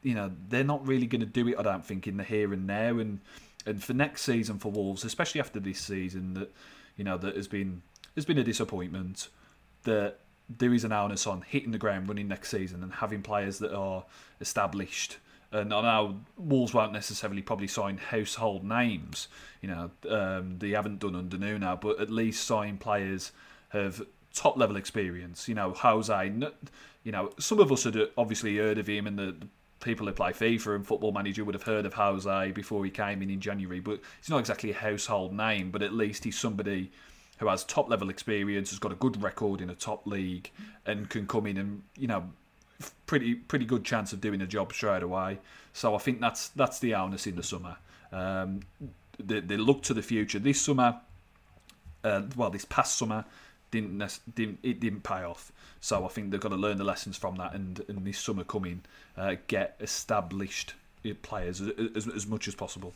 you 0.01 0.13
know 0.13 0.31
they're 0.49 0.63
not 0.63 0.85
really 0.85 1.07
going 1.07 1.21
to 1.21 1.27
do 1.27 1.47
it. 1.49 1.55
I 1.57 1.63
don't 1.63 1.85
think 1.85 2.07
in 2.07 2.15
the 2.17 2.23
here 2.23 2.53
and 2.53 2.65
now. 2.65 2.99
And 2.99 3.19
and 3.65 3.83
for 3.83 3.93
next 3.93 4.21
season 4.21 4.59
for 4.59 4.71
Wolves, 4.71 5.03
especially 5.03 5.41
after 5.41 5.59
this 5.59 5.79
season, 5.79 6.35
that 6.35 6.53
you 6.95 7.03
know 7.03 7.17
that 7.17 7.35
has 7.35 7.49
been 7.49 7.81
has 8.15 8.23
been 8.23 8.37
a 8.37 8.43
disappointment. 8.43 9.27
That 9.83 10.19
there 10.49 10.73
is 10.73 10.83
an 10.83 10.91
onus 10.91 11.25
on 11.25 11.41
hitting 11.41 11.71
the 11.71 11.77
ground 11.77 12.07
running 12.07 12.27
next 12.27 12.49
season 12.49 12.83
and 12.83 12.93
having 12.93 13.21
players 13.21 13.59
that 13.59 13.73
are 13.73 14.05
established. 14.41 15.17
And 15.51 15.73
I 15.73 15.81
know 15.81 16.21
Wolves 16.35 16.73
won't 16.73 16.93
necessarily 16.93 17.41
probably 17.43 17.67
sign 17.67 17.97
household 17.97 18.63
names. 18.63 19.27
You 19.61 19.69
know, 19.69 19.91
um, 20.09 20.57
they 20.57 20.71
haven't 20.71 20.99
done 20.99 21.15
under 21.15 21.37
Nuno, 21.37 21.77
but 21.79 21.99
at 21.99 22.09
least 22.09 22.45
sign 22.45 22.77
players 22.77 23.31
have 23.69 24.01
top 24.33 24.57
level 24.57 24.75
experience. 24.75 25.47
You 25.47 25.55
know, 25.55 25.71
Jose. 25.73 26.33
You 27.03 27.11
know, 27.11 27.31
some 27.37 27.59
of 27.59 27.71
us 27.71 27.83
had 27.83 27.97
obviously 28.17 28.57
heard 28.57 28.77
of 28.79 28.87
him, 28.87 29.05
and 29.05 29.19
the 29.19 29.35
the 29.39 29.47
people 29.83 30.07
who 30.07 30.13
play 30.13 30.31
FIFA 30.31 30.75
and 30.75 30.87
Football 30.87 31.11
Manager 31.11 31.43
would 31.43 31.55
have 31.55 31.63
heard 31.63 31.85
of 31.85 31.93
Jose 31.93 32.51
before 32.51 32.83
he 32.85 32.89
came 32.89 33.21
in 33.21 33.29
in 33.29 33.39
January. 33.39 33.79
But 33.79 33.99
he's 34.19 34.29
not 34.29 34.39
exactly 34.39 34.71
a 34.71 34.75
household 34.75 35.33
name. 35.33 35.69
But 35.69 35.83
at 35.83 35.93
least 35.93 36.23
he's 36.23 36.39
somebody 36.39 36.91
who 37.43 37.49
has 37.49 37.63
top 37.63 37.89
level 37.89 38.09
experience, 38.09 38.69
has 38.69 38.79
got 38.79 38.91
a 38.91 38.95
good 38.95 39.21
record 39.21 39.61
in 39.61 39.69
a 39.69 39.75
top 39.75 40.07
league, 40.07 40.49
and 40.85 41.09
can 41.09 41.27
come 41.27 41.45
in 41.45 41.57
and 41.57 41.83
you 41.97 42.07
know, 42.07 42.23
pretty 43.05 43.35
pretty 43.35 43.65
good 43.65 43.83
chance 43.83 44.13
of 44.13 44.21
doing 44.21 44.41
a 44.41 44.47
job 44.47 44.73
straight 44.73 45.03
away. 45.03 45.37
So 45.73 45.95
I 45.95 45.97
think 45.97 46.21
that's 46.21 46.49
that's 46.49 46.79
the 46.79 46.95
onus 46.95 47.27
in 47.27 47.35
the 47.35 47.43
summer. 47.43 47.77
Um, 48.11 48.61
they, 49.19 49.41
they 49.41 49.57
look 49.57 49.83
to 49.83 49.93
the 49.93 50.01
future. 50.01 50.39
This 50.39 50.61
summer, 50.61 51.01
uh, 52.03 52.23
well, 52.35 52.49
this 52.49 52.65
past 52.65 52.97
summer, 52.97 53.25
didn't, 53.71 53.97
didn't 54.35 54.59
it 54.63 54.79
didn't 54.79 55.03
pay 55.03 55.23
off. 55.23 55.51
So 55.81 56.05
I 56.05 56.07
think 56.07 56.31
they've 56.31 56.39
got 56.39 56.49
to 56.49 56.55
learn 56.55 56.77
the 56.77 56.85
lessons 56.85 57.17
from 57.17 57.35
that, 57.35 57.53
and, 57.53 57.83
and 57.89 58.05
this 58.05 58.19
summer 58.19 58.45
coming, 58.45 58.83
uh, 59.17 59.35
get 59.47 59.75
established 59.81 60.75
players 61.21 61.61
as, 61.95 62.07
as 62.07 62.25
much 62.25 62.47
as 62.47 62.55
possible. 62.55 62.93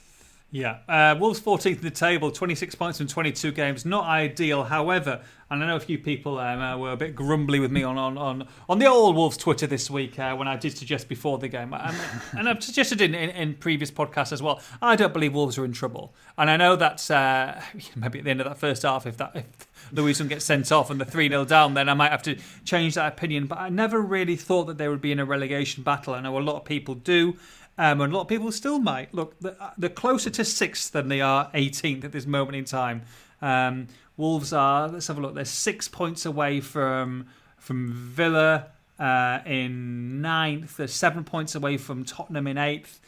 Yeah, 0.49 0.77
uh, 0.87 1.13
Wolves 1.19 1.41
14th 1.41 1.77
in 1.77 1.81
the 1.81 1.91
table, 1.91 2.31
26 2.31 2.73
points 2.75 2.99
from 2.99 3.07
22 3.07 3.51
games. 3.51 3.85
Not 3.85 4.05
ideal, 4.05 4.63
however, 4.63 5.21
and 5.49 5.61
I 5.61 5.67
know 5.67 5.75
a 5.75 5.79
few 5.79 5.97
people 5.97 6.39
um, 6.39 6.61
uh, 6.61 6.77
were 6.77 6.91
a 6.91 6.97
bit 6.97 7.15
grumbly 7.15 7.59
with 7.59 7.69
me 7.69 7.83
on 7.83 7.97
on, 7.97 8.17
on, 8.17 8.47
on 8.69 8.79
the 8.79 8.85
old 8.85 9.17
Wolves 9.17 9.35
Twitter 9.35 9.67
this 9.67 9.89
week 9.89 10.17
uh, 10.17 10.37
when 10.37 10.47
I 10.47 10.55
did 10.55 10.77
suggest 10.77 11.09
before 11.09 11.37
the 11.37 11.49
game, 11.49 11.73
um, 11.73 11.93
and 12.37 12.47
I've 12.47 12.63
suggested 12.63 13.01
in, 13.01 13.13
in, 13.13 13.29
in, 13.31 13.55
previous 13.55 13.91
podcasts 13.91 14.31
as 14.31 14.41
well. 14.41 14.61
I 14.81 14.95
don't 14.95 15.11
believe 15.11 15.33
Wolves 15.33 15.57
are 15.57 15.65
in 15.65 15.73
trouble, 15.73 16.13
and 16.37 16.49
I 16.49 16.55
know 16.55 16.77
that's 16.77 17.11
uh, 17.11 17.61
maybe 17.97 18.19
at 18.19 18.23
the 18.23 18.31
end 18.31 18.39
of 18.39 18.47
that 18.47 18.57
first 18.57 18.83
half, 18.83 19.05
if 19.05 19.17
that 19.17 19.35
if 19.35 19.45
Lewisohn 19.93 20.29
gets 20.29 20.45
sent 20.45 20.71
off 20.71 20.89
and 20.89 21.01
the 21.01 21.05
three 21.05 21.27
0 21.27 21.43
down, 21.43 21.73
then 21.73 21.89
I 21.89 21.93
might 21.93 22.11
have 22.11 22.23
to 22.23 22.37
change 22.63 22.95
that 22.95 23.11
opinion. 23.11 23.47
But 23.47 23.57
I 23.57 23.67
never 23.67 23.99
really 24.01 24.37
thought 24.37 24.67
that 24.67 24.77
they 24.77 24.87
would 24.87 25.01
be 25.01 25.11
in 25.11 25.19
a 25.19 25.25
relegation 25.25 25.83
battle. 25.83 26.13
I 26.13 26.21
know 26.21 26.37
a 26.37 26.39
lot 26.39 26.55
of 26.55 26.63
people 26.63 26.95
do. 26.95 27.35
Um, 27.77 28.01
and 28.01 28.11
a 28.11 28.15
lot 28.15 28.23
of 28.23 28.27
people 28.27 28.51
still 28.51 28.79
might. 28.79 29.13
Look, 29.13 29.35
they're 29.77 29.89
closer 29.89 30.29
to 30.31 30.43
sixth 30.43 30.91
than 30.91 31.09
they 31.09 31.21
are 31.21 31.51
18th 31.51 32.03
at 32.05 32.11
this 32.11 32.25
moment 32.25 32.55
in 32.55 32.65
time. 32.65 33.03
Um, 33.41 33.87
Wolves 34.17 34.51
are, 34.51 34.87
let's 34.87 35.07
have 35.07 35.19
a 35.19 35.21
look, 35.21 35.35
they're 35.35 35.45
six 35.45 35.87
points 35.87 36.25
away 36.25 36.59
from 36.59 37.27
from 37.59 37.91
Villa 37.91 38.67
uh, 38.97 39.39
in 39.45 40.21
ninth. 40.21 40.77
They're 40.77 40.87
seven 40.87 41.23
points 41.23 41.53
away 41.53 41.77
from 41.77 42.03
Tottenham 42.03 42.47
in 42.47 42.57
eighth 42.57 42.99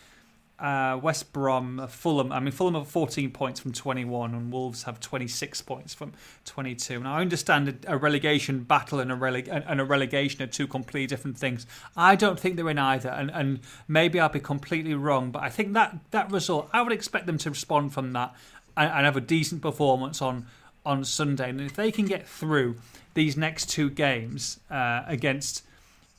uh, 0.59 0.99
West 1.01 1.31
Brom, 1.31 1.87
Fulham. 1.87 2.31
I 2.31 2.39
mean, 2.39 2.51
Fulham 2.51 2.75
have 2.75 2.87
14 2.87 3.31
points 3.31 3.59
from 3.59 3.71
21, 3.71 4.33
and 4.33 4.51
Wolves 4.51 4.83
have 4.83 4.99
26 4.99 5.61
points 5.61 5.93
from 5.93 6.13
22. 6.45 6.99
Now, 6.99 7.15
I 7.15 7.21
understand 7.21 7.85
a 7.87 7.97
relegation 7.97 8.63
battle 8.63 8.99
and 8.99 9.11
a, 9.11 9.69
and 9.69 9.79
a 9.79 9.85
relegation 9.85 10.41
are 10.41 10.47
two 10.47 10.67
completely 10.67 11.07
different 11.07 11.37
things. 11.37 11.65
I 11.95 12.15
don't 12.15 12.39
think 12.39 12.55
they're 12.55 12.69
in 12.69 12.79
either, 12.79 13.09
and, 13.09 13.31
and 13.31 13.59
maybe 13.87 14.19
I'll 14.19 14.29
be 14.29 14.39
completely 14.39 14.93
wrong, 14.93 15.31
but 15.31 15.43
I 15.43 15.49
think 15.49 15.73
that 15.73 15.97
that 16.11 16.31
result, 16.31 16.69
I 16.73 16.81
would 16.81 16.93
expect 16.93 17.25
them 17.25 17.37
to 17.39 17.49
respond 17.49 17.93
from 17.93 18.11
that 18.13 18.35
and, 18.75 18.91
and 18.91 19.05
have 19.05 19.17
a 19.17 19.21
decent 19.21 19.61
performance 19.61 20.21
on 20.21 20.45
on 20.85 21.03
Sunday. 21.03 21.49
And 21.49 21.61
if 21.61 21.75
they 21.75 21.91
can 21.91 22.05
get 22.05 22.27
through 22.27 22.77
these 23.13 23.35
next 23.35 23.69
two 23.69 23.89
games 23.89 24.59
uh, 24.71 25.03
against 25.07 25.63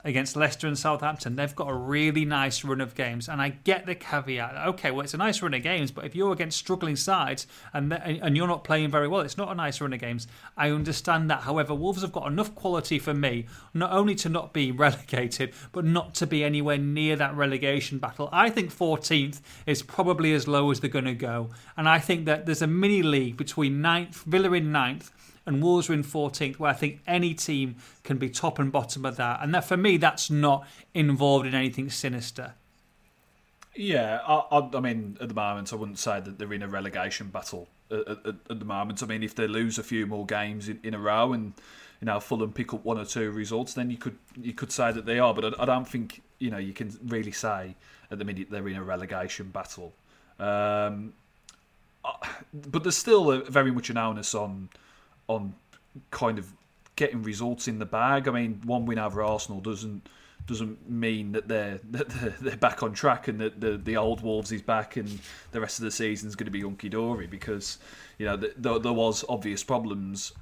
against 0.04 0.36
Leicester 0.36 0.66
and 0.66 0.78
Southampton, 0.78 1.36
they've 1.36 1.54
got 1.54 1.68
a 1.68 1.74
really 1.74 2.24
nice 2.24 2.64
run 2.64 2.80
of 2.80 2.94
games. 2.94 3.28
And 3.28 3.40
I 3.40 3.50
get 3.50 3.86
the 3.86 3.94
caveat. 3.94 4.68
Okay, 4.68 4.90
well, 4.90 5.02
it's 5.02 5.14
a 5.14 5.18
nice 5.18 5.42
run 5.42 5.54
of 5.54 5.62
games, 5.62 5.90
but 5.90 6.04
if 6.04 6.14
you're 6.14 6.32
against 6.32 6.58
struggling 6.58 6.96
sides 6.96 7.46
and 7.72 7.92
and 7.92 8.36
you're 8.36 8.46
not 8.46 8.64
playing 8.64 8.90
very 8.90 9.08
well, 9.08 9.20
it's 9.20 9.36
not 9.36 9.50
a 9.50 9.54
nice 9.54 9.80
run 9.80 9.92
of 9.92 10.00
games. 10.00 10.26
I 10.56 10.70
understand 10.70 11.30
that. 11.30 11.42
However, 11.42 11.74
Wolves 11.74 12.02
have 12.02 12.12
got 12.12 12.26
enough 12.26 12.54
quality 12.54 12.98
for 12.98 13.14
me 13.14 13.46
not 13.74 13.92
only 13.92 14.14
to 14.16 14.28
not 14.28 14.52
be 14.52 14.72
relegated, 14.86 15.52
but 15.72 15.84
not 15.84 16.14
to 16.16 16.26
be 16.26 16.44
anywhere 16.44 16.78
near 16.78 17.16
that 17.16 17.34
relegation 17.34 17.98
battle. 17.98 18.28
I 18.32 18.50
think 18.50 18.74
14th 18.74 19.40
is 19.66 19.82
probably 19.82 20.32
as 20.32 20.48
low 20.48 20.70
as 20.70 20.80
they're 20.80 20.90
going 20.90 21.04
to 21.04 21.14
go, 21.14 21.50
and 21.76 21.88
I 21.88 21.98
think 21.98 22.26
that 22.26 22.46
there's 22.46 22.62
a 22.62 22.66
mini 22.66 23.02
league 23.02 23.36
between 23.36 23.80
ninth, 23.80 24.22
Villa 24.24 24.52
in 24.52 24.72
ninth 24.72 25.10
and 25.46 25.62
Wolves 25.62 25.90
are 25.90 25.94
in 25.94 26.04
14th, 26.04 26.58
where 26.58 26.70
I 26.70 26.74
think 26.74 27.00
any 27.06 27.34
team 27.34 27.76
can 28.04 28.18
be 28.18 28.28
top 28.28 28.58
and 28.58 28.70
bottom 28.70 29.04
of 29.04 29.16
that. 29.16 29.40
And 29.42 29.54
that 29.54 29.64
for 29.64 29.76
me, 29.76 29.96
that's 29.96 30.30
not 30.30 30.66
involved 30.94 31.46
in 31.46 31.54
anything 31.54 31.90
sinister. 31.90 32.54
Yeah, 33.74 34.20
I, 34.26 34.42
I, 34.50 34.70
I 34.76 34.80
mean, 34.80 35.16
at 35.20 35.28
the 35.28 35.34
moment, 35.34 35.72
I 35.72 35.76
wouldn't 35.76 35.98
say 35.98 36.20
that 36.20 36.38
they're 36.38 36.52
in 36.52 36.62
a 36.62 36.68
relegation 36.68 37.28
battle 37.28 37.68
at, 37.90 38.08
at, 38.08 38.34
at 38.50 38.58
the 38.58 38.64
moment. 38.64 39.02
I 39.02 39.06
mean, 39.06 39.22
if 39.22 39.34
they 39.34 39.46
lose 39.46 39.78
a 39.78 39.82
few 39.82 40.06
more 40.06 40.26
games 40.26 40.68
in, 40.68 40.80
in 40.82 40.94
a 40.94 40.98
row 40.98 41.32
and 41.32 41.54
you 42.00 42.06
know 42.06 42.18
Fulham 42.18 42.52
pick 42.52 42.72
up 42.72 42.84
one 42.84 42.98
or 42.98 43.04
two 43.04 43.30
results, 43.30 43.74
then 43.74 43.90
you 43.90 43.96
could 43.96 44.18
you 44.40 44.52
could 44.52 44.72
say 44.72 44.92
that 44.92 45.06
they 45.06 45.18
are. 45.18 45.34
But 45.34 45.58
I, 45.58 45.62
I 45.62 45.66
don't 45.66 45.86
think 45.86 46.22
you 46.38 46.50
know 46.50 46.58
you 46.58 46.72
can 46.72 46.96
really 47.06 47.32
say 47.32 47.76
at 48.10 48.18
the 48.18 48.24
minute 48.24 48.48
they're 48.50 48.68
in 48.68 48.76
a 48.76 48.82
relegation 48.82 49.50
battle. 49.50 49.92
Um, 50.38 51.12
but 52.52 52.82
there's 52.82 52.96
still 52.96 53.30
a, 53.30 53.44
very 53.44 53.70
much 53.70 53.90
an 53.90 53.98
onus 53.98 54.34
on 54.34 54.70
on 55.30 55.54
kind 56.10 56.38
of 56.38 56.52
getting 56.96 57.22
results 57.22 57.68
in 57.68 57.78
the 57.78 57.86
bag. 57.86 58.28
I 58.28 58.32
mean, 58.32 58.60
one 58.64 58.84
win 58.86 58.98
over 58.98 59.22
Arsenal 59.22 59.60
doesn't 59.60 60.08
doesn't 60.46 60.90
mean 60.90 61.32
that 61.32 61.48
they're 61.48 61.78
that 61.90 62.08
they're 62.40 62.56
back 62.56 62.82
on 62.82 62.92
track 62.92 63.28
and 63.28 63.40
that 63.40 63.60
the 63.60 63.76
the 63.76 63.96
old 63.96 64.20
Wolves 64.22 64.52
is 64.52 64.62
back 64.62 64.96
and 64.96 65.18
the 65.52 65.60
rest 65.60 65.78
of 65.78 65.84
the 65.84 65.90
season 65.90 66.28
is 66.28 66.36
going 66.36 66.46
to 66.46 66.50
be 66.50 66.60
hunky 66.60 66.88
dory 66.88 67.26
because 67.26 67.78
you 68.18 68.26
know 68.26 68.36
the, 68.36 68.52
the, 68.56 68.78
there 68.78 68.92
was 68.92 69.24
obvious 69.28 69.64
problems 69.64 70.32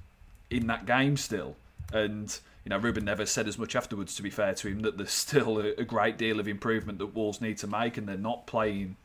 in 0.50 0.66
that 0.66 0.86
game 0.86 1.16
still 1.16 1.56
and. 1.92 2.40
You 2.64 2.70
know, 2.70 2.80
Ruben 2.80 3.06
never 3.06 3.24
said 3.24 3.48
as 3.48 3.56
much 3.56 3.74
afterwards. 3.74 4.14
To 4.16 4.22
be 4.22 4.28
fair 4.28 4.52
to 4.52 4.68
him, 4.68 4.80
that 4.80 4.98
there's 4.98 5.12
still 5.12 5.58
a, 5.58 5.68
a 5.78 5.84
great 5.84 6.18
deal 6.18 6.38
of 6.38 6.46
improvement 6.46 6.98
that 6.98 7.14
Wolves 7.14 7.40
need 7.40 7.56
to 7.58 7.66
make, 7.66 7.96
and 7.96 8.06
they're 8.06 8.18
not 8.18 8.46
playing 8.46 8.96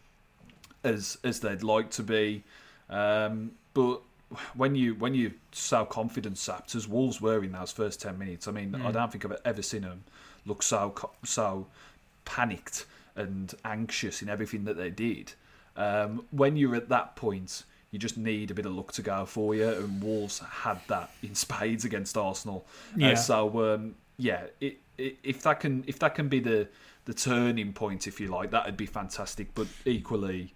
as 0.83 1.17
as 1.23 1.39
they'd 1.39 1.63
like 1.63 1.89
to 1.91 2.03
be. 2.03 2.43
Um, 2.89 3.51
but 3.73 4.01
when 4.55 4.75
you 4.75 4.95
when 4.95 5.13
you 5.13 5.33
so 5.51 5.85
confident 5.85 6.37
sapped 6.37 6.75
as 6.75 6.87
Wolves 6.87 7.21
were 7.21 7.43
in 7.43 7.51
those 7.51 7.71
first 7.71 8.01
ten 8.01 8.17
minutes, 8.17 8.47
I 8.47 8.51
mean, 8.51 8.71
mm. 8.71 8.85
I 8.85 8.91
don't 8.91 9.11
think 9.11 9.25
I've 9.25 9.37
ever 9.45 9.61
seen 9.61 9.81
them 9.81 10.03
look 10.45 10.63
so 10.63 10.93
so 11.23 11.67
panicked 12.25 12.85
and 13.15 13.53
anxious 13.63 14.21
in 14.21 14.29
everything 14.29 14.65
that 14.65 14.77
they 14.77 14.89
did. 14.89 15.33
Um, 15.75 16.25
when 16.31 16.55
you're 16.55 16.75
at 16.75 16.89
that 16.89 17.15
point, 17.15 17.63
you 17.91 17.99
just 17.99 18.17
need 18.17 18.51
a 18.51 18.53
bit 18.53 18.65
of 18.65 18.73
luck 18.73 18.91
to 18.93 19.01
go 19.01 19.25
for 19.25 19.55
you, 19.55 19.69
and 19.69 20.01
Wolves 20.01 20.39
had 20.39 20.79
that 20.87 21.11
in 21.23 21.35
spades 21.35 21.85
against 21.85 22.17
Arsenal. 22.17 22.65
Uh, 22.93 22.97
yeah. 22.97 23.11
Uh, 23.11 23.15
so 23.15 23.73
um, 23.73 23.95
yeah, 24.17 24.43
it, 24.59 24.77
it, 24.97 25.17
if 25.23 25.41
that 25.43 25.59
can 25.59 25.83
if 25.87 25.99
that 25.99 26.15
can 26.15 26.27
be 26.27 26.39
the 26.39 26.67
the 27.05 27.13
turning 27.13 27.73
point, 27.73 28.07
if 28.07 28.19
you 28.19 28.27
like, 28.27 28.51
that'd 28.51 28.77
be 28.77 28.85
fantastic. 28.85 29.53
But 29.53 29.67
equally, 29.85 30.53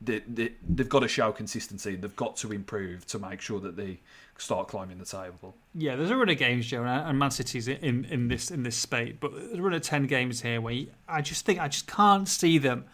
they, 0.00 0.20
they, 0.20 0.52
they've 0.68 0.88
got 0.88 1.00
to 1.00 1.08
show 1.08 1.30
consistency. 1.32 1.94
They've 1.96 2.16
got 2.16 2.36
to 2.38 2.52
improve 2.52 3.06
to 3.08 3.18
make 3.18 3.40
sure 3.40 3.60
that 3.60 3.76
they 3.76 4.00
start 4.38 4.68
climbing 4.68 4.98
the 4.98 5.04
table. 5.04 5.54
Yeah, 5.74 5.96
there's 5.96 6.10
a 6.10 6.16
run 6.16 6.28
of 6.28 6.38
games, 6.38 6.66
Joe, 6.66 6.84
and 6.84 7.18
Man 7.18 7.30
City's 7.30 7.68
in, 7.68 8.06
in 8.06 8.28
this 8.28 8.50
in 8.50 8.62
this 8.62 8.76
spate, 8.76 9.20
but 9.20 9.34
there's 9.34 9.58
a 9.58 9.62
run 9.62 9.74
of 9.74 9.82
ten 9.82 10.06
games 10.06 10.40
here 10.40 10.60
where 10.60 10.84
I 11.08 11.20
just 11.20 11.44
think 11.44 11.60
I 11.60 11.68
just 11.68 11.86
can't 11.86 12.28
see 12.28 12.58
them, 12.58 12.86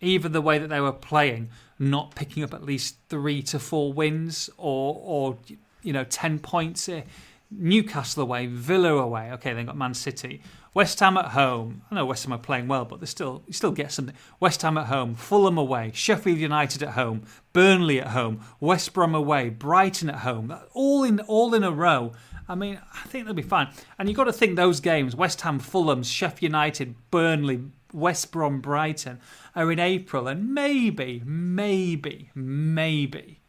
even 0.00 0.32
the 0.32 0.42
way 0.42 0.58
that 0.58 0.68
they 0.68 0.80
were 0.80 0.92
playing, 0.92 1.48
not 1.78 2.14
picking 2.14 2.42
up 2.42 2.52
at 2.52 2.62
least 2.62 2.96
three 3.08 3.42
to 3.44 3.58
four 3.58 3.92
wins 3.92 4.50
or 4.58 5.00
or 5.02 5.38
you 5.82 5.92
know 5.92 6.04
ten 6.04 6.38
points. 6.38 6.86
Here. 6.86 7.04
Newcastle 7.52 8.22
away, 8.22 8.46
Villa 8.46 8.92
away. 8.94 9.32
Okay, 9.32 9.52
they 9.54 9.64
got 9.64 9.76
Man 9.76 9.92
City. 9.92 10.40
West 10.72 11.00
Ham 11.00 11.16
at 11.16 11.26
home. 11.26 11.82
I 11.90 11.96
know 11.96 12.06
West 12.06 12.24
Ham 12.24 12.32
are 12.32 12.38
playing 12.38 12.68
well, 12.68 12.84
but 12.84 13.00
they 13.00 13.06
still 13.06 13.42
you 13.46 13.52
still 13.52 13.72
get 13.72 13.90
something. 13.90 14.14
West 14.38 14.62
Ham 14.62 14.78
at 14.78 14.86
home, 14.86 15.14
Fulham 15.14 15.58
away, 15.58 15.90
Sheffield 15.94 16.38
United 16.38 16.82
at 16.82 16.90
home, 16.90 17.24
Burnley 17.52 18.00
at 18.00 18.08
home, 18.08 18.40
West 18.60 18.92
Brom 18.92 19.14
away, 19.14 19.48
Brighton 19.48 20.08
at 20.08 20.20
home. 20.20 20.54
All 20.72 21.02
in 21.02 21.20
all 21.20 21.54
in 21.54 21.64
a 21.64 21.72
row. 21.72 22.12
I 22.48 22.54
mean, 22.54 22.80
I 22.92 23.06
think 23.06 23.24
they'll 23.24 23.34
be 23.34 23.42
fine. 23.42 23.68
And 23.98 24.08
you've 24.08 24.16
got 24.16 24.24
to 24.24 24.32
think 24.32 24.56
those 24.56 24.80
games, 24.80 25.14
West 25.14 25.40
Ham, 25.42 25.60
Fulham, 25.60 26.02
Sheffield 26.02 26.42
United, 26.42 26.94
Burnley, 27.10 27.62
West 27.92 28.32
Brom, 28.32 28.60
Brighton, 28.60 29.20
are 29.54 29.70
in 29.70 29.78
April. 29.78 30.26
And 30.26 30.52
maybe, 30.52 31.22
maybe, 31.24 32.30
maybe 32.34 33.40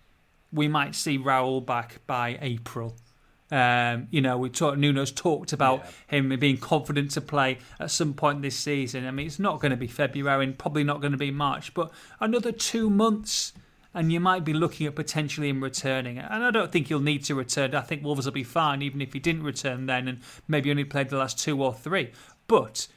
we 0.52 0.68
might 0.68 0.94
see 0.94 1.18
Raul 1.18 1.66
back 1.66 2.02
by 2.06 2.38
April. 2.42 2.96
Um, 3.52 4.08
you 4.12 4.22
know, 4.22 4.38
we 4.38 4.50
talked. 4.50 4.78
Nuno's 4.78 5.12
talked 5.12 5.52
about 5.52 5.84
yeah. 5.84 6.18
him 6.18 6.40
being 6.40 6.58
confident 6.58 7.12
to 7.12 7.22
play 7.22 7.58
at 7.80 7.92
some 7.92 8.14
point 8.14 8.42
this 8.42 8.56
season. 8.56 9.06
I 9.06 9.12
mean, 9.12 9.28
it's 9.28 9.40
not 9.40 9.60
going 9.60 9.72
to 9.72 9.78
be 9.78 9.88
February 9.88 10.46
and 10.46 10.58
probably 10.58 10.86
not 10.86 11.02
going 11.02 11.12
to 11.12 11.18
be 11.18 11.32
March, 11.32 11.74
but 11.74 11.92
another 12.22 12.54
two 12.54 12.90
months, 12.90 13.52
and 13.94 14.12
you 14.12 14.22
might 14.22 14.46
be 14.46 14.54
looking 14.54 14.88
at 14.88 14.96
potentially 14.96 15.50
him 15.50 15.62
returning. 15.62 16.18
And 16.18 16.46
I 16.46 16.52
don't 16.52 16.72
think 16.72 16.88
he'll 16.88 17.02
need 17.02 17.26
to 17.26 17.36
return. 17.36 17.76
I 17.76 17.82
think 17.82 18.04
Wolves 18.04 18.26
will 18.26 18.32
be 18.32 18.46
fine 18.46 18.82
even 18.82 19.02
if 19.02 19.12
he 19.12 19.20
didn't 19.20 19.44
return 19.44 19.86
then, 19.86 20.08
and 20.08 20.20
maybe 20.48 20.72
only 20.72 20.86
played 20.86 21.10
the 21.10 21.18
last 21.18 21.38
two 21.38 21.62
or 21.62 21.74
three. 21.74 22.12
But 22.48 22.88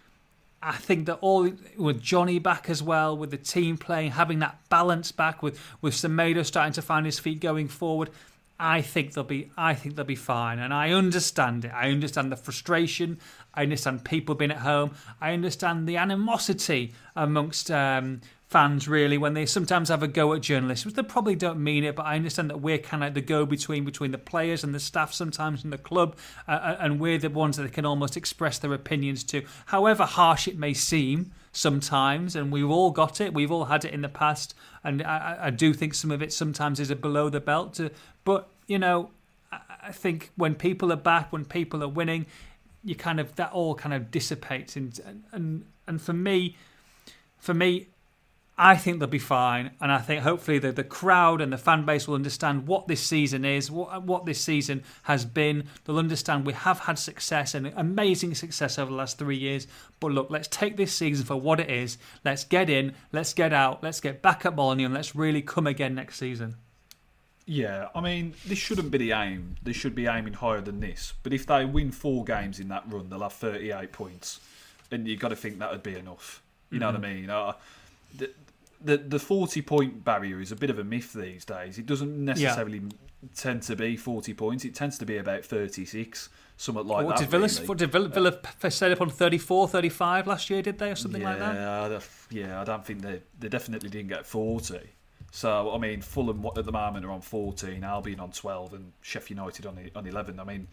I 0.62 0.72
think 0.72 1.06
that 1.06 1.18
all 1.20 1.50
with 1.76 2.00
Johnny 2.00 2.38
back 2.38 2.70
as 2.70 2.82
well, 2.82 3.16
with 3.16 3.30
the 3.30 3.36
team 3.36 3.76
playing, 3.76 4.12
having 4.12 4.38
that 4.38 4.58
balance 4.68 5.10
back, 5.10 5.42
with 5.42 5.60
with 5.82 5.94
Semedo 5.94 6.46
starting 6.46 6.72
to 6.74 6.82
find 6.82 7.04
his 7.04 7.18
feet 7.18 7.40
going 7.40 7.66
forward. 7.66 8.10
I 8.58 8.82
think 8.82 9.12
they'll 9.12 9.24
be 9.24 9.50
I 9.56 9.74
think 9.74 9.96
they'll 9.96 10.04
be 10.04 10.14
fine 10.14 10.58
and 10.58 10.72
I 10.72 10.90
understand 10.90 11.64
it. 11.64 11.72
I 11.74 11.90
understand 11.90 12.30
the 12.30 12.36
frustration. 12.36 13.18
I 13.52 13.62
understand 13.62 14.04
people 14.04 14.34
being 14.34 14.50
at 14.50 14.58
home. 14.58 14.94
I 15.20 15.32
understand 15.32 15.88
the 15.88 15.96
animosity 15.96 16.94
amongst 17.16 17.70
um, 17.70 18.20
fans 18.54 18.86
really 18.86 19.18
when 19.18 19.34
they 19.34 19.46
sometimes 19.46 19.88
have 19.88 20.02
a 20.02 20.08
go 20.08 20.32
at 20.32 20.40
journalists, 20.40 20.86
which 20.86 20.94
they 20.94 21.02
probably 21.02 21.34
don't 21.34 21.58
mean 21.58 21.82
it, 21.82 21.96
but 21.96 22.06
I 22.06 22.14
understand 22.14 22.50
that 22.50 22.60
we're 22.60 22.78
kind 22.78 23.02
of 23.02 23.14
the 23.14 23.20
go 23.20 23.44
between 23.44 23.84
between 23.84 24.12
the 24.12 24.18
players 24.18 24.62
and 24.62 24.72
the 24.72 24.80
staff 24.80 25.12
sometimes 25.12 25.64
in 25.64 25.70
the 25.70 25.78
club, 25.78 26.16
uh, 26.46 26.52
uh, 26.52 26.76
and 26.78 27.00
we're 27.00 27.18
the 27.18 27.30
ones 27.30 27.56
that 27.56 27.64
they 27.64 27.68
can 27.68 27.84
almost 27.84 28.16
express 28.16 28.58
their 28.58 28.72
opinions 28.72 29.24
to, 29.24 29.42
however 29.66 30.04
harsh 30.04 30.46
it 30.46 30.56
may 30.56 30.72
seem 30.72 31.32
sometimes, 31.54 32.36
and 32.36 32.52
we've 32.52 32.68
all 32.68 32.90
got 32.90 33.20
it. 33.20 33.32
We've 33.32 33.50
all 33.50 33.66
had 33.66 33.84
it 33.84 33.94
in 33.94 34.02
the 34.02 34.08
past, 34.08 34.54
and 34.82 35.02
I, 35.02 35.38
I 35.44 35.50
do 35.50 35.72
think 35.72 35.94
some 35.94 36.10
of 36.10 36.20
it 36.20 36.32
sometimes 36.32 36.80
is 36.80 36.90
a 36.90 36.96
below 36.96 37.30
the 37.30 37.40
belt. 37.40 37.74
To, 37.74 37.90
but 38.24 38.50
you 38.66 38.78
know, 38.78 39.10
I 39.52 39.92
think 39.92 40.32
when 40.36 40.54
people 40.54 40.92
are 40.92 40.96
back, 40.96 41.32
when 41.32 41.44
people 41.44 41.82
are 41.82 41.88
winning, 41.88 42.26
you 42.82 42.94
kind 42.94 43.20
of 43.20 43.34
that 43.36 43.52
all 43.52 43.74
kind 43.74 43.94
of 43.94 44.10
dissipates. 44.10 44.76
And 44.76 45.00
and 45.32 45.64
and 45.86 46.02
for 46.02 46.12
me, 46.12 46.56
for 47.38 47.54
me, 47.54 47.88
I 48.56 48.76
think 48.76 49.00
they'll 49.00 49.08
be 49.08 49.18
fine, 49.18 49.72
and 49.80 49.90
I 49.90 49.98
think 49.98 50.22
hopefully 50.22 50.60
the, 50.60 50.70
the 50.70 50.84
crowd 50.84 51.40
and 51.40 51.52
the 51.52 51.58
fan 51.58 51.84
base 51.84 52.06
will 52.06 52.14
understand 52.14 52.68
what 52.68 52.86
this 52.86 53.02
season 53.02 53.44
is, 53.44 53.68
what, 53.68 54.04
what 54.04 54.26
this 54.26 54.40
season 54.40 54.84
has 55.04 55.24
been. 55.24 55.64
They'll 55.84 55.98
understand 55.98 56.46
we 56.46 56.52
have 56.52 56.78
had 56.80 56.96
success 56.96 57.54
and 57.54 57.72
amazing 57.74 58.36
success 58.36 58.78
over 58.78 58.92
the 58.92 58.96
last 58.96 59.18
three 59.18 59.36
years. 59.36 59.66
But 59.98 60.12
look, 60.12 60.30
let's 60.30 60.46
take 60.46 60.76
this 60.76 60.92
season 60.92 61.26
for 61.26 61.34
what 61.34 61.58
it 61.58 61.68
is. 61.68 61.98
Let's 62.24 62.44
get 62.44 62.70
in, 62.70 62.94
let's 63.10 63.34
get 63.34 63.52
out, 63.52 63.82
let's 63.82 64.00
get 64.00 64.22
back 64.22 64.46
at 64.46 64.54
Molineux, 64.54 64.84
and 64.84 64.94
let's 64.94 65.16
really 65.16 65.42
come 65.42 65.66
again 65.66 65.96
next 65.96 66.18
season. 66.18 66.54
Yeah, 67.46 67.88
I 67.92 68.00
mean, 68.00 68.34
this 68.46 68.58
shouldn't 68.58 68.92
be 68.92 68.98
the 68.98 69.12
aim. 69.12 69.56
They 69.64 69.72
should 69.72 69.96
be 69.96 70.06
aiming 70.06 70.34
higher 70.34 70.60
than 70.60 70.78
this. 70.78 71.12
But 71.24 71.32
if 71.32 71.44
they 71.44 71.64
win 71.64 71.90
four 71.90 72.24
games 72.24 72.60
in 72.60 72.68
that 72.68 72.84
run, 72.86 73.10
they'll 73.10 73.20
have 73.20 73.32
38 73.32 73.90
points. 73.90 74.38
And 74.92 75.08
you've 75.08 75.20
got 75.20 75.28
to 75.28 75.36
think 75.36 75.58
that 75.58 75.72
would 75.72 75.82
be 75.82 75.96
enough. 75.96 76.40
You 76.70 76.78
know 76.78 76.92
mm-hmm. 76.92 77.02
what 77.02 77.08
I 77.08 77.14
mean? 77.14 77.30
Uh, 77.30 77.52
the, 78.84 78.96
the, 78.98 79.18
40 79.18 79.62
point 79.62 80.04
barrier 80.04 80.40
is 80.40 80.52
a 80.52 80.56
bit 80.56 80.70
of 80.70 80.78
a 80.78 80.84
myth 80.84 81.12
these 81.12 81.44
days. 81.44 81.78
It 81.78 81.86
doesn't 81.86 82.24
necessarily 82.24 82.78
yeah. 82.78 83.28
tend 83.34 83.62
to 83.64 83.76
be 83.76 83.96
40 83.96 84.34
points, 84.34 84.64
it 84.64 84.74
tends 84.74 84.98
to 84.98 85.06
be 85.06 85.16
about 85.16 85.44
36, 85.44 86.28
somewhat 86.56 86.86
like 86.86 87.06
what, 87.06 87.16
that. 87.16 87.22
Did 87.22 87.30
Villa, 87.30 87.48
really. 87.48 87.74
did 87.76 87.92
Villa, 87.92 88.08
Villa 88.08 88.38
uh, 88.62 88.70
set 88.70 88.92
up 88.92 89.00
on 89.00 89.10
34, 89.10 89.68
35 89.68 90.26
last 90.26 90.50
year, 90.50 90.62
did 90.62 90.78
they, 90.78 90.90
or 90.90 90.96
something 90.96 91.22
yeah, 91.22 91.30
like 91.30 91.38
that? 91.38 92.08
Yeah, 92.30 92.60
I 92.60 92.64
don't 92.64 92.84
think 92.84 93.02
they, 93.02 93.20
they 93.38 93.48
definitely 93.48 93.88
didn't 93.88 94.08
get 94.08 94.26
40. 94.26 94.80
So 95.34 95.74
I 95.74 95.78
mean, 95.78 96.00
Fulham 96.00 96.46
at 96.56 96.64
the 96.64 96.70
moment 96.70 97.04
are 97.04 97.10
on 97.10 97.20
14, 97.20 97.82
Albion 97.82 98.20
on 98.20 98.30
12, 98.30 98.72
and 98.74 98.92
Sheffield 99.02 99.30
United 99.30 99.66
on 99.66 99.90
on 99.96 100.06
11. 100.06 100.38
I 100.38 100.44
mean, 100.44 100.68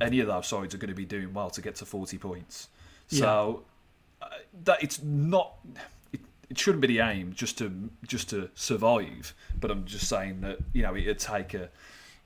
any 0.00 0.20
of 0.20 0.26
those 0.26 0.46
sides 0.46 0.74
are 0.74 0.78
going 0.78 0.88
to 0.88 0.94
be 0.94 1.04
doing 1.04 1.34
well 1.34 1.50
to 1.50 1.60
get 1.60 1.74
to 1.76 1.84
40 1.84 2.16
points. 2.16 2.68
So 3.08 3.62
yeah. 4.22 4.26
uh, 4.26 4.30
that 4.64 4.82
it's 4.82 5.02
not. 5.02 5.54
It, 6.50 6.58
shouldn't 6.58 6.82
be 6.82 6.88
the 6.88 7.00
aim 7.00 7.32
just 7.32 7.58
to 7.58 7.90
just 8.06 8.30
to 8.30 8.50
survive. 8.54 9.34
But 9.58 9.70
I'm 9.70 9.84
just 9.84 10.08
saying 10.08 10.40
that 10.42 10.58
you 10.72 10.82
know 10.82 10.94
it'd 10.96 11.18
take 11.18 11.54
a 11.54 11.70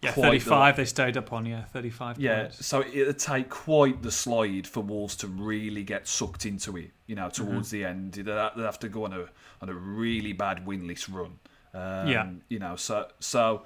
yeah, 0.05 0.13
35 0.13 0.77
the, 0.77 0.83
they 0.83 0.87
stayed 0.87 1.17
up 1.17 1.33
on, 1.33 1.47
yeah, 1.47 1.65
35 1.65 2.19
Yeah, 2.19 2.43
points. 2.43 2.67
so 2.67 2.81
it'd 2.81 3.19
take 3.19 3.49
quite 3.49 4.03
the 4.03 4.11
slide 4.11 4.67
for 4.67 4.81
Wolves 4.81 5.17
to 5.17 5.27
really 5.27 5.83
get 5.83 6.07
sucked 6.07 6.47
into 6.47 6.77
it, 6.77 6.91
you 7.07 7.15
know, 7.15 7.31
towards 7.31 7.69
mm-hmm. 7.69 7.77
the 7.77 7.85
end. 7.85 8.13
They'd 8.13 8.27
have 8.63 8.79
to 8.81 8.89
go 8.89 9.05
on 9.05 9.13
a 9.15 9.27
on 9.63 9.69
a 9.69 9.75
really 9.75 10.33
bad 10.33 10.67
winless 10.67 11.13
run. 11.13 11.39
Um, 11.73 12.09
yeah. 12.09 12.31
You 12.49 12.59
know, 12.59 12.77
so 12.77 13.09
so 13.19 13.63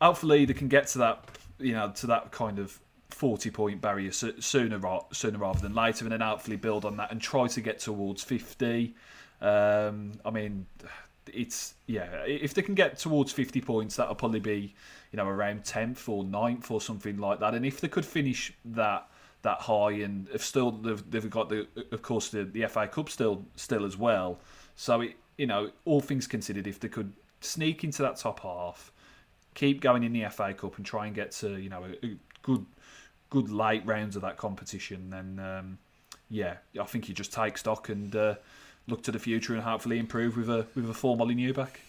hopefully 0.00 0.44
they 0.44 0.54
can 0.54 0.68
get 0.68 0.88
to 0.88 0.98
that, 0.98 1.24
you 1.58 1.72
know, 1.72 1.90
to 1.96 2.06
that 2.08 2.30
kind 2.32 2.58
of 2.58 2.78
forty 3.08 3.50
point 3.50 3.80
barrier 3.80 4.12
sooner 4.12 4.40
sooner 4.40 4.78
rather 4.78 5.60
than 5.60 5.74
later, 5.74 6.04
and 6.04 6.12
then 6.12 6.20
hopefully 6.20 6.56
build 6.56 6.84
on 6.84 6.96
that 6.98 7.10
and 7.10 7.20
try 7.20 7.46
to 7.46 7.60
get 7.60 7.78
towards 7.78 8.22
fifty. 8.22 8.94
Um, 9.42 10.12
I 10.24 10.30
mean, 10.30 10.66
it's 11.32 11.74
yeah. 11.86 12.24
If 12.26 12.54
they 12.54 12.62
can 12.62 12.74
get 12.74 12.98
towards 12.98 13.32
fifty 13.32 13.60
points, 13.60 13.96
that'll 13.96 14.14
probably 14.14 14.40
be 14.40 14.74
you 15.12 15.16
know 15.16 15.26
around 15.26 15.64
tenth 15.64 16.08
or 16.08 16.24
9th 16.24 16.70
or 16.70 16.80
something 16.80 17.18
like 17.18 17.40
that. 17.40 17.54
And 17.54 17.66
if 17.66 17.80
they 17.80 17.88
could 17.88 18.06
finish 18.06 18.52
that 18.64 19.08
that 19.42 19.58
high, 19.60 19.92
and 19.92 20.28
if 20.32 20.44
still 20.44 20.70
they've, 20.70 21.10
they've 21.10 21.30
got 21.30 21.48
the 21.48 21.66
of 21.90 22.02
course 22.02 22.28
the, 22.28 22.44
the 22.44 22.66
FA 22.66 22.86
Cup 22.88 23.10
still 23.10 23.44
still 23.56 23.84
as 23.84 23.96
well. 23.96 24.38
So 24.76 25.02
it, 25.02 25.16
you 25.36 25.46
know, 25.46 25.70
all 25.84 26.00
things 26.00 26.26
considered, 26.26 26.66
if 26.66 26.78
they 26.80 26.88
could 26.88 27.12
sneak 27.40 27.84
into 27.84 28.02
that 28.02 28.16
top 28.16 28.40
half, 28.40 28.92
keep 29.54 29.80
going 29.80 30.04
in 30.04 30.12
the 30.12 30.28
FA 30.30 30.54
Cup, 30.54 30.76
and 30.76 30.86
try 30.86 31.06
and 31.06 31.14
get 31.14 31.32
to 31.32 31.58
you 31.60 31.68
know 31.68 31.84
a, 31.84 32.06
a 32.06 32.16
good 32.42 32.64
good 33.30 33.50
late 33.50 33.84
rounds 33.86 34.14
of 34.14 34.22
that 34.22 34.36
competition, 34.36 35.10
then 35.10 35.38
um, 35.44 35.78
yeah, 36.30 36.56
I 36.80 36.84
think 36.84 37.08
you 37.08 37.14
just 37.14 37.32
take 37.32 37.58
stock 37.58 37.88
and 37.88 38.14
uh, 38.14 38.34
look 38.86 39.02
to 39.04 39.12
the 39.12 39.18
future 39.18 39.54
and 39.54 39.62
hopefully 39.62 39.98
improve 39.98 40.36
with 40.36 40.48
a 40.48 40.66
with 40.74 40.88
a 40.88 40.94
full 40.94 41.16
Molineux 41.16 41.52
back. 41.52 41.80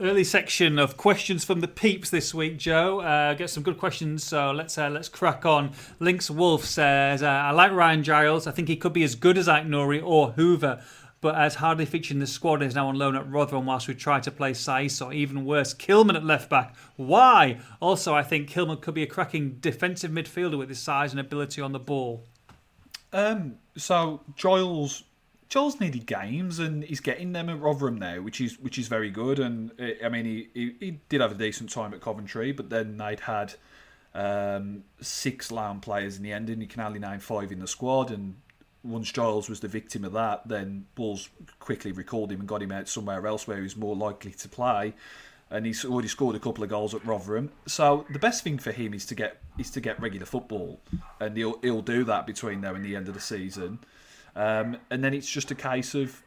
Early 0.00 0.24
section 0.24 0.78
of 0.78 0.96
questions 0.96 1.44
from 1.44 1.60
the 1.60 1.68
peeps 1.68 2.10
this 2.10 2.32
week, 2.32 2.56
Joe. 2.56 3.00
Uh, 3.00 3.34
get 3.34 3.50
some 3.50 3.62
good 3.62 3.76
questions, 3.76 4.24
so 4.24 4.50
let's 4.50 4.78
uh, 4.78 4.88
let's 4.88 5.08
crack 5.08 5.44
on. 5.44 5.72
Links 5.98 6.30
Wolf 6.30 6.64
says, 6.64 7.22
uh, 7.22 7.26
"I 7.26 7.50
like 7.50 7.72
Ryan 7.72 8.02
Giles. 8.02 8.46
I 8.46 8.52
think 8.52 8.68
he 8.68 8.76
could 8.76 8.92
be 8.92 9.02
as 9.02 9.14
good 9.14 9.36
as 9.36 9.48
Aït-Nouri 9.48 10.00
or 10.02 10.30
Hoever, 10.32 10.82
but 11.20 11.34
as 11.34 11.56
hardly 11.56 11.84
featured 11.84 12.14
in 12.14 12.20
the 12.20 12.26
squad 12.26 12.62
is 12.62 12.74
now 12.74 12.88
on 12.88 12.96
loan 12.96 13.14
at 13.14 13.30
Rotherham 13.30 13.66
whilst 13.66 13.88
we 13.88 13.94
try 13.94 14.20
to 14.20 14.30
play 14.30 14.52
Saïss 14.52 15.04
or 15.04 15.12
even 15.12 15.44
worse, 15.44 15.74
Kilman 15.74 16.14
at 16.14 16.24
left 16.24 16.48
back. 16.48 16.74
Why? 16.96 17.60
Also, 17.80 18.14
I 18.14 18.22
think 18.22 18.48
Kilman 18.48 18.80
could 18.80 18.94
be 18.94 19.02
a 19.02 19.06
cracking 19.06 19.58
defensive 19.60 20.10
midfielder 20.10 20.56
with 20.56 20.70
his 20.70 20.78
size 20.78 21.10
and 21.10 21.20
ability 21.20 21.60
on 21.60 21.72
the 21.72 21.78
ball. 21.78 22.24
Um, 23.12 23.56
so 23.76 24.22
Giles 24.36 25.02
Giles 25.50 25.80
needed 25.80 26.06
games 26.06 26.60
and 26.60 26.84
he's 26.84 27.00
getting 27.00 27.32
them 27.32 27.48
at 27.48 27.60
Rotherham 27.60 27.98
now, 27.98 28.20
which 28.20 28.40
is 28.40 28.58
which 28.60 28.78
is 28.78 28.86
very 28.86 29.10
good. 29.10 29.40
And 29.40 29.72
I 30.02 30.08
mean, 30.08 30.24
he, 30.24 30.48
he, 30.54 30.76
he 30.78 30.90
did 31.08 31.20
have 31.20 31.32
a 31.32 31.34
decent 31.34 31.70
time 31.70 31.92
at 31.92 32.00
Coventry, 32.00 32.52
but 32.52 32.70
then 32.70 32.96
they'd 32.96 33.20
had 33.20 33.54
um, 34.14 34.84
six 35.00 35.50
loan 35.50 35.80
players 35.80 36.16
in 36.16 36.22
the 36.22 36.32
end, 36.32 36.50
and 36.50 36.62
you 36.62 36.68
can 36.68 36.80
only 36.80 37.00
name 37.00 37.18
five 37.18 37.50
in 37.50 37.58
the 37.58 37.66
squad. 37.66 38.12
And 38.12 38.36
once 38.84 39.10
Giles 39.10 39.48
was 39.48 39.58
the 39.58 39.66
victim 39.66 40.04
of 40.04 40.12
that, 40.12 40.46
then 40.46 40.86
Bulls 40.94 41.28
quickly 41.58 41.90
recalled 41.90 42.30
him 42.30 42.38
and 42.38 42.48
got 42.48 42.62
him 42.62 42.70
out 42.70 42.88
somewhere 42.88 43.26
else 43.26 43.48
where 43.48 43.60
he's 43.60 43.76
more 43.76 43.96
likely 43.96 44.30
to 44.30 44.48
play. 44.48 44.94
And 45.50 45.66
he's 45.66 45.84
already 45.84 46.06
scored 46.06 46.36
a 46.36 46.38
couple 46.38 46.62
of 46.62 46.70
goals 46.70 46.94
at 46.94 47.04
Rotherham. 47.04 47.50
So 47.66 48.06
the 48.12 48.20
best 48.20 48.44
thing 48.44 48.58
for 48.58 48.70
him 48.70 48.94
is 48.94 49.04
to 49.06 49.16
get 49.16 49.40
is 49.58 49.70
to 49.72 49.80
get 49.80 50.00
regular 50.00 50.26
football, 50.26 50.78
and 51.18 51.36
he'll 51.36 51.58
he'll 51.58 51.82
do 51.82 52.04
that 52.04 52.24
between 52.24 52.60
now 52.60 52.76
and 52.76 52.84
the 52.84 52.94
end 52.94 53.08
of 53.08 53.14
the 53.14 53.20
season. 53.20 53.80
Um, 54.36 54.76
and 54.90 55.02
then 55.02 55.14
it's 55.14 55.28
just 55.28 55.50
a 55.50 55.54
case 55.54 55.94
of 55.94 56.22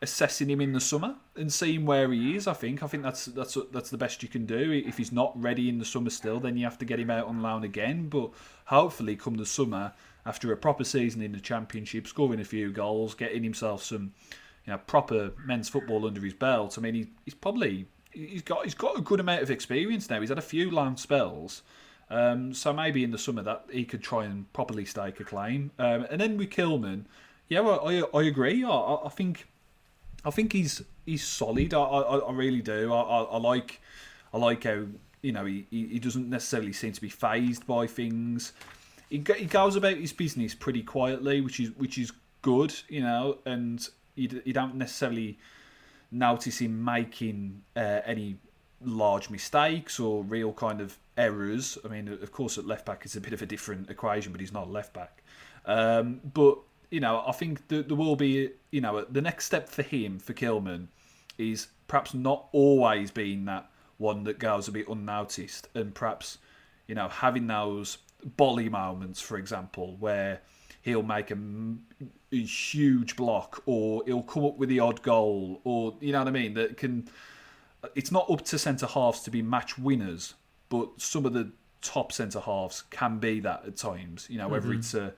assessing 0.00 0.48
him 0.48 0.60
in 0.60 0.72
the 0.72 0.80
summer 0.80 1.16
and 1.36 1.52
seeing 1.52 1.84
where 1.84 2.12
he 2.12 2.36
is. 2.36 2.46
I 2.46 2.52
think 2.52 2.82
I 2.82 2.86
think 2.86 3.02
that's 3.02 3.26
that's 3.26 3.56
that's 3.72 3.90
the 3.90 3.98
best 3.98 4.22
you 4.22 4.28
can 4.28 4.46
do. 4.46 4.72
If 4.72 4.96
he's 4.96 5.12
not 5.12 5.40
ready 5.40 5.68
in 5.68 5.78
the 5.78 5.84
summer 5.84 6.10
still, 6.10 6.40
then 6.40 6.56
you 6.56 6.64
have 6.64 6.78
to 6.78 6.84
get 6.84 7.00
him 7.00 7.10
out 7.10 7.26
on 7.26 7.42
loan 7.42 7.64
again. 7.64 8.08
But 8.08 8.30
hopefully, 8.66 9.16
come 9.16 9.34
the 9.34 9.46
summer, 9.46 9.92
after 10.24 10.52
a 10.52 10.56
proper 10.56 10.84
season 10.84 11.22
in 11.22 11.32
the 11.32 11.40
championship, 11.40 12.06
scoring 12.06 12.40
a 12.40 12.44
few 12.44 12.70
goals, 12.70 13.14
getting 13.14 13.42
himself 13.42 13.82
some, 13.82 14.12
you 14.66 14.72
know, 14.72 14.78
proper 14.78 15.32
men's 15.44 15.68
football 15.68 16.06
under 16.06 16.20
his 16.20 16.34
belt. 16.34 16.78
I 16.78 16.80
mean, 16.80 16.94
he, 16.94 17.06
he's 17.24 17.34
probably 17.34 17.86
he's 18.12 18.42
got 18.42 18.64
he's 18.64 18.74
got 18.74 18.96
a 18.98 19.00
good 19.00 19.20
amount 19.20 19.42
of 19.42 19.50
experience 19.50 20.08
now. 20.08 20.20
He's 20.20 20.28
had 20.28 20.38
a 20.38 20.42
few 20.42 20.70
loan 20.70 20.96
spells. 20.96 21.62
Um, 22.10 22.54
so 22.54 22.72
maybe 22.72 23.04
in 23.04 23.10
the 23.10 23.18
summer 23.18 23.42
that 23.42 23.66
he 23.70 23.84
could 23.84 24.02
try 24.02 24.24
and 24.24 24.50
properly 24.54 24.86
stake 24.86 25.20
a 25.20 25.24
claim. 25.24 25.72
Um, 25.78 26.06
and 26.10 26.18
then 26.18 26.38
with 26.38 26.48
Kilman, 26.48 27.04
yeah, 27.48 27.60
well, 27.60 27.86
I, 27.86 28.02
I 28.16 28.22
agree. 28.24 28.64
I, 28.64 28.98
I, 29.04 29.08
think 29.08 29.46
I 30.24 30.30
think 30.30 30.52
he's 30.52 30.82
he's 31.06 31.26
solid. 31.26 31.74
I, 31.74 31.80
I, 31.80 32.18
I 32.18 32.32
really 32.32 32.62
do. 32.62 32.92
I, 32.92 33.00
I, 33.00 33.22
I, 33.22 33.36
like 33.38 33.80
I 34.32 34.38
like 34.38 34.64
how 34.64 34.84
you 35.22 35.32
know 35.32 35.44
he, 35.44 35.66
he 35.70 35.98
doesn't 35.98 36.28
necessarily 36.28 36.72
seem 36.72 36.92
to 36.92 37.00
be 37.00 37.08
phased 37.08 37.66
by 37.66 37.86
things 37.86 38.52
he, 39.10 39.24
he 39.36 39.46
goes 39.46 39.76
about 39.76 39.96
his 39.96 40.12
business 40.12 40.54
pretty 40.54 40.82
quietly, 40.82 41.40
which 41.40 41.60
is 41.60 41.70
which 41.76 41.98
is 41.98 42.12
good, 42.42 42.74
you 42.88 43.02
know, 43.02 43.38
and 43.44 43.86
you, 44.14 44.42
you 44.44 44.52
don't 44.52 44.74
necessarily 44.74 45.38
notice 46.10 46.58
him 46.58 46.84
making 46.84 47.62
uh, 47.76 48.00
any 48.04 48.36
large 48.82 49.28
mistakes 49.30 49.98
or 49.98 50.22
real 50.22 50.52
kind 50.52 50.80
of 50.80 50.98
errors. 51.16 51.78
I 51.84 51.88
mean, 51.88 52.08
of 52.08 52.32
course, 52.32 52.58
at 52.58 52.66
left 52.66 52.86
back 52.86 53.02
it's 53.04 53.16
a 53.16 53.20
bit 53.20 53.32
of 53.32 53.42
a 53.42 53.46
different 53.46 53.90
equation, 53.90 54.32
but 54.32 54.40
he's 54.40 54.52
not 54.52 54.66
a 54.66 54.70
left 54.70 54.92
back. 54.92 55.22
Um, 55.66 56.20
but 56.32 56.58
you 56.90 57.00
know, 57.00 57.22
I 57.26 57.32
think 57.32 57.68
there 57.68 57.84
will 57.88 58.16
be, 58.16 58.50
you 58.70 58.80
know, 58.80 59.04
the 59.04 59.22
next 59.22 59.44
step 59.46 59.68
for 59.68 59.82
him 59.82 60.18
for 60.18 60.32
Kilman 60.32 60.88
is 61.36 61.68
perhaps 61.86 62.14
not 62.14 62.48
always 62.52 63.10
being 63.10 63.44
that 63.46 63.70
one 63.98 64.24
that 64.24 64.38
goes 64.38 64.68
a 64.68 64.72
bit 64.72 64.88
unnoticed, 64.88 65.68
and 65.74 65.94
perhaps 65.94 66.38
you 66.86 66.94
know 66.94 67.08
having 67.08 67.46
those 67.46 67.98
Boly 68.36 68.70
moments, 68.70 69.20
for 69.20 69.36
example, 69.36 69.96
where 69.98 70.40
he'll 70.82 71.02
make 71.02 71.30
a, 71.30 71.38
a, 72.32 72.42
huge 72.42 73.16
block 73.16 73.62
or 73.66 74.02
he'll 74.06 74.22
come 74.22 74.44
up 74.44 74.56
with 74.56 74.68
the 74.68 74.80
odd 74.80 75.02
goal 75.02 75.60
or 75.64 75.94
you 76.00 76.12
know 76.12 76.20
what 76.20 76.28
I 76.28 76.30
mean 76.30 76.54
that 76.54 76.76
can 76.76 77.08
it's 77.94 78.10
not 78.10 78.30
up 78.30 78.44
to 78.46 78.58
centre 78.58 78.86
halves 78.86 79.20
to 79.22 79.30
be 79.30 79.42
match 79.42 79.76
winners 79.78 80.34
but 80.68 80.88
some 80.96 81.26
of 81.26 81.32
the 81.32 81.50
top 81.82 82.12
centre 82.12 82.40
halves 82.40 82.82
can 82.90 83.18
be 83.18 83.40
that 83.40 83.64
at 83.66 83.76
times 83.76 84.26
you 84.30 84.38
know 84.38 84.44
mm-hmm. 84.44 84.52
whether 84.52 84.72
it's 84.72 84.94
a 84.94 85.12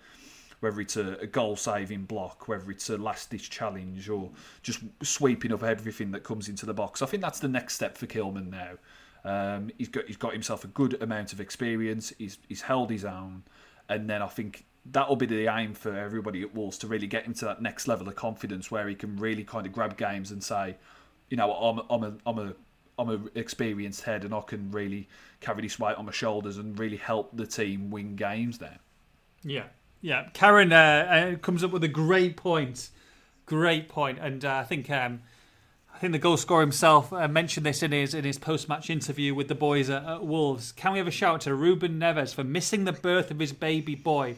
whether 0.61 0.81
it's 0.81 0.97
a, 0.97 1.17
a 1.17 1.27
goal 1.27 1.57
saving 1.57 2.05
block 2.05 2.49
whether 2.49 2.71
it's 2.71 2.89
a 2.91 2.97
last 2.97 3.31
ditch 3.31 3.51
challenge 3.51 4.09
or 4.09 4.31
just 4.63 4.81
sweeping 5.03 5.53
up 5.53 5.63
everything 5.63 6.11
that 6.11 6.23
comes 6.23 6.49
into 6.49 6.67
the 6.67 6.75
box 6.75 7.03
I 7.03 7.07
think 7.07 7.23
that's 7.23 7.41
the 7.41 7.49
next 7.49 7.75
step 7.75 7.97
for 7.97 8.07
Kilman 8.07 8.51
now 8.51 8.77
um, 9.25 9.71
he's 9.79 9.89
got 9.89 10.07
he's 10.07 10.17
got 10.17 10.33
himself 10.33 10.65
a 10.65 10.69
good 10.69 11.01
amount 11.03 11.33
of 11.33 11.41
experience. 11.41 12.13
He's 12.19 12.39
he's 12.49 12.63
held 12.63 12.91
his 12.91 13.05
own, 13.05 13.43
and 13.89 14.09
then 14.09 14.23
I 14.23 14.29
think 14.29 14.65
that'll 14.87 15.17
be 15.17 15.27
the 15.27 15.47
aim 15.47 15.75
for 15.75 15.95
everybody 15.95 16.43
at 16.43 16.55
Wolves 16.55 16.79
to 16.79 16.87
really 16.87 17.07
get 17.07 17.25
him 17.25 17.35
to 17.35 17.45
that 17.45 17.61
next 17.61 17.87
level 17.87 18.09
of 18.09 18.17
confidence 18.17 18.71
where 18.71 18.89
he 18.89 18.95
can 18.95 19.17
really 19.17 19.45
kind 19.45 19.67
of 19.67 19.73
grab 19.73 19.97
games 19.99 20.31
and 20.31 20.43
say, 20.43 20.77
you 21.29 21.37
know, 21.37 21.53
I'm 21.53 21.81
I'm 21.91 22.05
a 22.05 22.17
I'm 22.25 22.39
a 22.39 22.55
I'm 22.99 23.09
an 23.09 23.31
experienced 23.35 24.03
head 24.03 24.25
and 24.25 24.35
I 24.35 24.41
can 24.41 24.71
really 24.71 25.09
carry 25.41 25.63
this 25.63 25.79
weight 25.79 25.97
on 25.97 26.07
my 26.07 26.13
shoulders 26.13 26.57
and 26.57 26.79
really 26.79 26.97
help 26.97 27.37
the 27.37 27.47
team 27.47 27.91
win 27.91 28.17
games 28.17 28.59
there. 28.59 28.79
Yeah, 29.43 29.65
yeah. 30.01 30.29
Karen 30.33 30.73
uh, 30.73 30.77
uh, 30.77 31.39
comes 31.39 31.63
up 31.65 31.71
with 31.71 31.85
a 31.85 31.89
great 31.89 32.37
point, 32.37 32.91
great 33.47 33.89
point, 33.89 34.19
and 34.21 34.45
uh, 34.45 34.57
I 34.57 34.65
think 34.65 34.91
um, 34.91 35.21
I 35.95 35.99
think 35.99 36.13
the 36.13 36.19
goal 36.19 36.37
scorer 36.37 36.63
himself 36.63 37.13
uh, 37.13 37.29
mentioned 37.29 37.67
this 37.67 37.83
in 37.83 37.93
his 37.93 38.15
in 38.15 38.25
his 38.25 38.39
post 38.39 38.69
match 38.69 38.89
interview 38.89 39.35
with 39.35 39.49
the 39.49 39.55
boys 39.55 39.91
at, 39.91 40.05
at, 40.05 40.25
Wolves. 40.25 40.73
Can 40.73 40.93
we 40.93 40.99
have 40.99 41.07
a 41.07 41.11
shout 41.11 41.35
out 41.35 41.41
to 41.43 41.55
Ruben 41.55 41.99
Neves 42.01 42.35
for 42.35 42.45
missing 42.45 42.85
the 42.85 42.93
birth 42.93 43.31
of 43.31 43.39
his 43.39 43.53
baby 43.53 43.95
boy? 43.95 44.37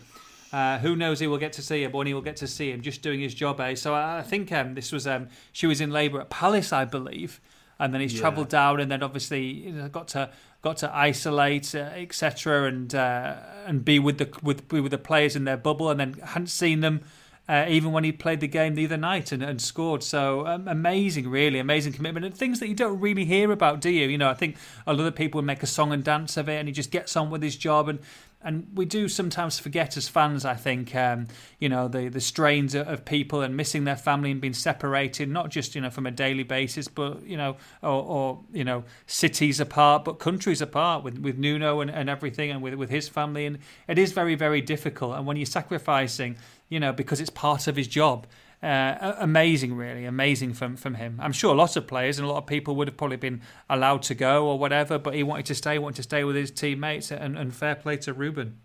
Uh, 0.53 0.79
who 0.79 0.97
knows? 0.97 1.21
He 1.21 1.27
will 1.27 1.39
get 1.39 1.53
to 1.55 1.63
see 1.63 1.85
him, 1.85 1.93
when 1.93 2.07
he 2.07 2.15
will 2.15 2.21
get 2.21 2.37
to 2.37 2.47
see 2.47 2.71
him 2.71 2.83
just 2.83 3.01
doing 3.01 3.21
his 3.21 3.33
job. 3.33 3.61
Eh? 3.61 3.75
So 3.75 3.95
I, 3.95 4.19
I 4.19 4.23
think 4.23 4.53
um, 4.53 4.75
this 4.75 4.93
was 4.93 5.07
um, 5.07 5.29
she 5.53 5.67
was 5.67 5.81
in 5.81 5.91
labour 5.91 6.21
at 6.21 6.29
Palace, 6.29 6.73
I 6.73 6.85
believe, 6.85 7.41
and 7.83 7.93
then 7.93 8.01
he's 8.01 8.15
yeah. 8.15 8.21
travelled 8.21 8.49
down, 8.49 8.81
and 8.81 8.91
then 8.91 9.03
obviously 9.03 9.73
got 9.91 10.09
to 10.09 10.31
got 10.63 10.77
to 10.79 10.97
isolate, 10.97 11.75
uh, 11.75 11.91
etc., 11.97 12.69
and 12.69 12.95
uh, 12.95 13.35
and 13.67 13.85
be 13.85 13.99
with 13.99 14.19
the 14.19 14.29
with 14.43 14.69
be 14.69 14.81
with 14.81 14.93
the 14.93 14.99
players 14.99 15.35
in 15.35 15.45
their 15.45 15.57
bubble, 15.57 15.91
and 15.91 15.99
then 15.99 16.15
hadn't 16.25 16.47
seen 16.47 16.81
them. 16.81 17.03
Uh, 17.49 17.67
even 17.69 17.91
when 17.91 18.05
he 18.05 18.13
played 18.13 18.39
the 18.39 18.47
game 18.47 18.77
the 18.77 18.85
other 18.85 18.97
night 18.97 19.33
and, 19.33 19.43
and 19.43 19.61
scored. 19.61 20.01
So 20.05 20.47
um, 20.47 20.69
amazing, 20.69 21.29
really 21.29 21.59
amazing 21.59 21.93
commitment 21.93 22.25
and 22.25 22.33
things 22.33 22.61
that 22.61 22.69
you 22.69 22.75
don't 22.75 23.01
really 23.01 23.25
hear 23.25 23.51
about, 23.51 23.81
do 23.81 23.91
you? 23.91 24.07
You 24.07 24.17
know, 24.17 24.31
I 24.31 24.35
think 24.35 24.57
a 24.87 24.95
lot 24.95 25.07
of 25.07 25.17
people 25.17 25.43
make 25.43 25.61
a 25.61 25.67
song 25.67 25.93
and 25.93 26.05
dance 26.05 26.37
of 26.37 26.49
it, 26.49 26.55
and 26.55 26.69
he 26.69 26.73
just 26.73 26.93
gets 26.93 27.17
on 27.17 27.31
with 27.31 27.43
his 27.43 27.57
job. 27.57 27.89
And 27.89 27.99
and 28.45 28.67
we 28.75 28.85
do 28.85 29.09
sometimes 29.09 29.59
forget 29.59 29.97
as 29.97 30.09
fans. 30.09 30.45
I 30.45 30.55
think 30.55 30.95
um, 30.95 31.29
you 31.59 31.69
know 31.69 31.89
the 31.89 32.09
the 32.09 32.21
strains 32.21 32.75
of 32.75 33.05
people 33.05 33.43
and 33.43 33.57
missing 33.57 33.85
their 33.85 33.97
family 33.97 34.31
and 34.31 34.41
being 34.41 34.53
separated, 34.53 35.29
not 35.29 35.51
just 35.51 35.75
you 35.75 35.81
know 35.81 35.91
from 35.91 36.07
a 36.07 36.11
daily 36.11 36.43
basis, 36.43 36.89
but 36.89 37.25
you 37.27 37.37
know 37.37 37.57
or, 37.83 38.03
or 38.03 38.41
you 38.53 38.65
know 38.65 38.85
cities 39.07 39.61
apart, 39.61 40.05
but 40.05 40.19
countries 40.19 40.61
apart 40.61 41.05
with 41.05 41.19
with 41.19 41.39
Nuno 41.39 41.81
and, 41.81 41.91
and 41.91 42.09
everything, 42.11 42.51
and 42.51 42.63
with 42.63 42.75
with 42.75 42.91
his 42.91 43.09
family, 43.09 43.47
and 43.47 43.59
it 43.89 43.99
is 43.99 44.13
very 44.13 44.35
very 44.35 44.61
difficult. 44.61 45.17
And 45.17 45.27
when 45.27 45.37
you're 45.37 45.47
sacrificing, 45.47 46.37
you 46.69 46.81
know, 46.81 46.93
because 46.93 47.21
it's 47.21 47.31
part 47.31 47.67
of 47.67 47.77
his 47.77 47.89
job, 47.89 48.27
uh, 48.63 49.15
amazing, 49.19 49.75
really 49.75 50.05
amazing 50.05 50.55
from 50.55 50.77
from 50.77 50.95
him. 50.95 51.19
I'm 51.21 51.33
sure 51.33 51.55
lots 51.55 51.77
of 51.77 51.87
players 51.87 52.19
and 52.19 52.27
a 52.27 52.31
lot 52.31 52.39
of 52.39 52.47
people 52.47 52.77
would 52.77 52.89
have 52.89 52.97
probably 52.97 53.17
been 53.17 53.43
allowed 53.69 54.03
to 54.03 54.15
go 54.15 54.47
or 54.47 54.59
whatever, 54.59 54.99
but 54.99 55.15
he 55.15 55.23
wanted 55.23 55.47
to 55.47 55.55
stay, 55.55 55.79
wanted 55.79 55.97
to 55.97 56.03
stay 56.05 56.23
with 56.25 56.37
his 56.37 56.51
teammates, 56.51 57.11
and, 57.11 57.37
and 57.37 57.55
fair 57.55 57.75
play 57.75 57.97
to 57.99 58.13
Ruben. 58.13 58.59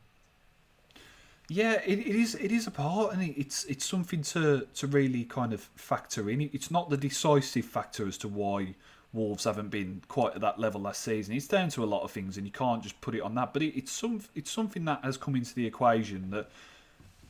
Yeah, 1.49 1.81
it, 1.85 1.99
it 1.99 2.15
is. 2.15 2.35
It 2.35 2.51
is 2.51 2.67
a 2.67 2.71
part, 2.71 3.13
and 3.13 3.23
it's 3.23 3.63
it's 3.65 3.85
something 3.85 4.21
to 4.23 4.67
to 4.75 4.87
really 4.87 5.23
kind 5.23 5.53
of 5.53 5.61
factor 5.75 6.29
in. 6.29 6.41
It's 6.41 6.69
not 6.69 6.89
the 6.89 6.97
decisive 6.97 7.65
factor 7.65 8.05
as 8.05 8.17
to 8.19 8.27
why 8.27 8.75
Wolves 9.13 9.45
haven't 9.45 9.69
been 9.69 10.01
quite 10.09 10.35
at 10.35 10.41
that 10.41 10.59
level 10.59 10.81
last 10.81 11.01
season. 11.01 11.35
It's 11.35 11.47
down 11.47 11.69
to 11.69 11.83
a 11.83 11.85
lot 11.85 12.03
of 12.03 12.11
things, 12.11 12.37
and 12.37 12.45
you 12.45 12.51
can't 12.51 12.83
just 12.83 12.99
put 12.99 13.15
it 13.15 13.21
on 13.21 13.33
that. 13.35 13.53
But 13.53 13.61
it, 13.61 13.77
it's 13.77 13.91
some 13.91 14.21
it's 14.35 14.51
something 14.51 14.83
that 14.85 15.05
has 15.05 15.15
come 15.15 15.35
into 15.35 15.55
the 15.55 15.65
equation 15.65 16.31
that 16.31 16.49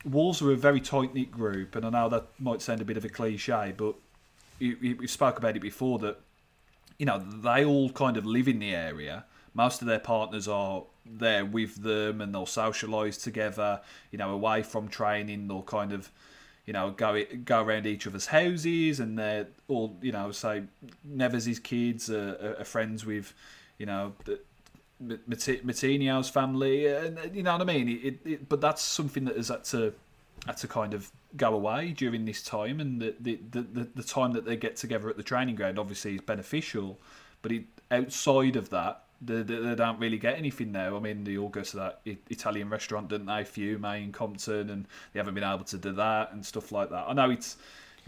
Wolves 0.04 0.40
are 0.42 0.52
a 0.52 0.56
very 0.56 0.80
tight 0.80 1.14
knit 1.14 1.30
group, 1.30 1.74
and 1.74 1.84
I 1.84 1.90
know 1.90 2.08
that 2.08 2.28
might 2.38 2.62
sound 2.62 2.80
a 2.80 2.84
bit 2.84 2.96
of 2.96 3.04
a 3.04 3.08
cliche, 3.08 3.74
but 3.76 3.94
we 4.60 5.06
spoke 5.06 5.38
about 5.38 5.56
it 5.56 5.60
before 5.60 5.98
that 6.00 6.20
you 6.98 7.06
know 7.06 7.18
they 7.18 7.64
all 7.64 7.90
kind 7.90 8.16
of 8.16 8.26
live 8.26 8.48
in 8.48 8.58
the 8.58 8.74
area. 8.74 9.24
Most 9.54 9.80
of 9.80 9.88
their 9.88 9.98
partners 9.98 10.46
are 10.46 10.84
there 11.04 11.44
with 11.44 11.82
them, 11.82 12.20
and 12.20 12.34
they'll 12.34 12.46
socialise 12.46 13.22
together. 13.22 13.80
You 14.10 14.18
know, 14.18 14.30
away 14.30 14.62
from 14.62 14.88
training, 14.88 15.48
they'll 15.48 15.62
kind 15.62 15.92
of 15.92 16.10
you 16.66 16.72
know 16.72 16.90
go 16.90 17.24
go 17.44 17.62
around 17.62 17.86
each 17.86 18.06
other's 18.06 18.26
houses, 18.26 19.00
and 19.00 19.18
they're 19.18 19.48
all 19.68 19.96
you 20.02 20.12
know 20.12 20.32
say 20.32 20.64
Neves' 21.08 21.62
kids 21.62 22.10
are, 22.10 22.56
are 22.58 22.64
friends 22.64 23.06
with 23.06 23.32
you 23.78 23.86
know 23.86 24.12
Moutinho's 25.02 26.28
family, 26.28 26.86
and 26.86 27.18
you 27.34 27.42
know 27.42 27.52
what 27.52 27.62
I 27.62 27.64
mean. 27.64 27.88
It, 27.88 28.18
it, 28.24 28.48
but 28.48 28.60
that's 28.60 28.82
something 28.82 29.24
that 29.26 29.36
has 29.36 29.48
had 29.48 29.64
to 29.64 29.94
had 30.46 30.56
to 30.56 30.68
kind 30.68 30.94
of 30.94 31.10
go 31.36 31.54
away 31.54 31.92
during 31.92 32.24
this 32.24 32.42
time, 32.42 32.80
and 32.80 33.00
the 33.00 33.14
the, 33.20 33.38
the, 33.50 33.88
the 33.94 34.02
time 34.02 34.32
that 34.32 34.44
they 34.44 34.56
get 34.56 34.76
together 34.76 35.08
at 35.08 35.16
the 35.16 35.22
training 35.22 35.56
ground 35.56 35.78
obviously 35.78 36.16
is 36.16 36.20
beneficial. 36.20 36.98
But 37.42 37.52
it, 37.52 37.64
outside 37.90 38.56
of 38.56 38.70
that, 38.70 39.04
they, 39.20 39.42
they, 39.42 39.56
they, 39.56 39.74
don't 39.74 40.00
really 40.00 40.18
get 40.18 40.36
anything 40.36 40.72
now. 40.72 40.96
I 40.96 41.00
mean, 41.00 41.24
they 41.24 41.36
all 41.36 41.48
go 41.48 41.62
to 41.62 41.76
that 41.76 42.00
Italian 42.04 42.68
restaurant, 42.68 43.08
didn't 43.08 43.26
they? 43.26 43.44
Fiume 43.44 44.02
in 44.02 44.12
Compton, 44.12 44.70
and 44.70 44.86
they 45.12 45.20
haven't 45.20 45.34
been 45.34 45.44
able 45.44 45.64
to 45.64 45.78
do 45.78 45.92
that 45.92 46.32
and 46.32 46.44
stuff 46.44 46.72
like 46.72 46.90
that. 46.90 47.04
I 47.08 47.12
know 47.12 47.30
it's 47.30 47.56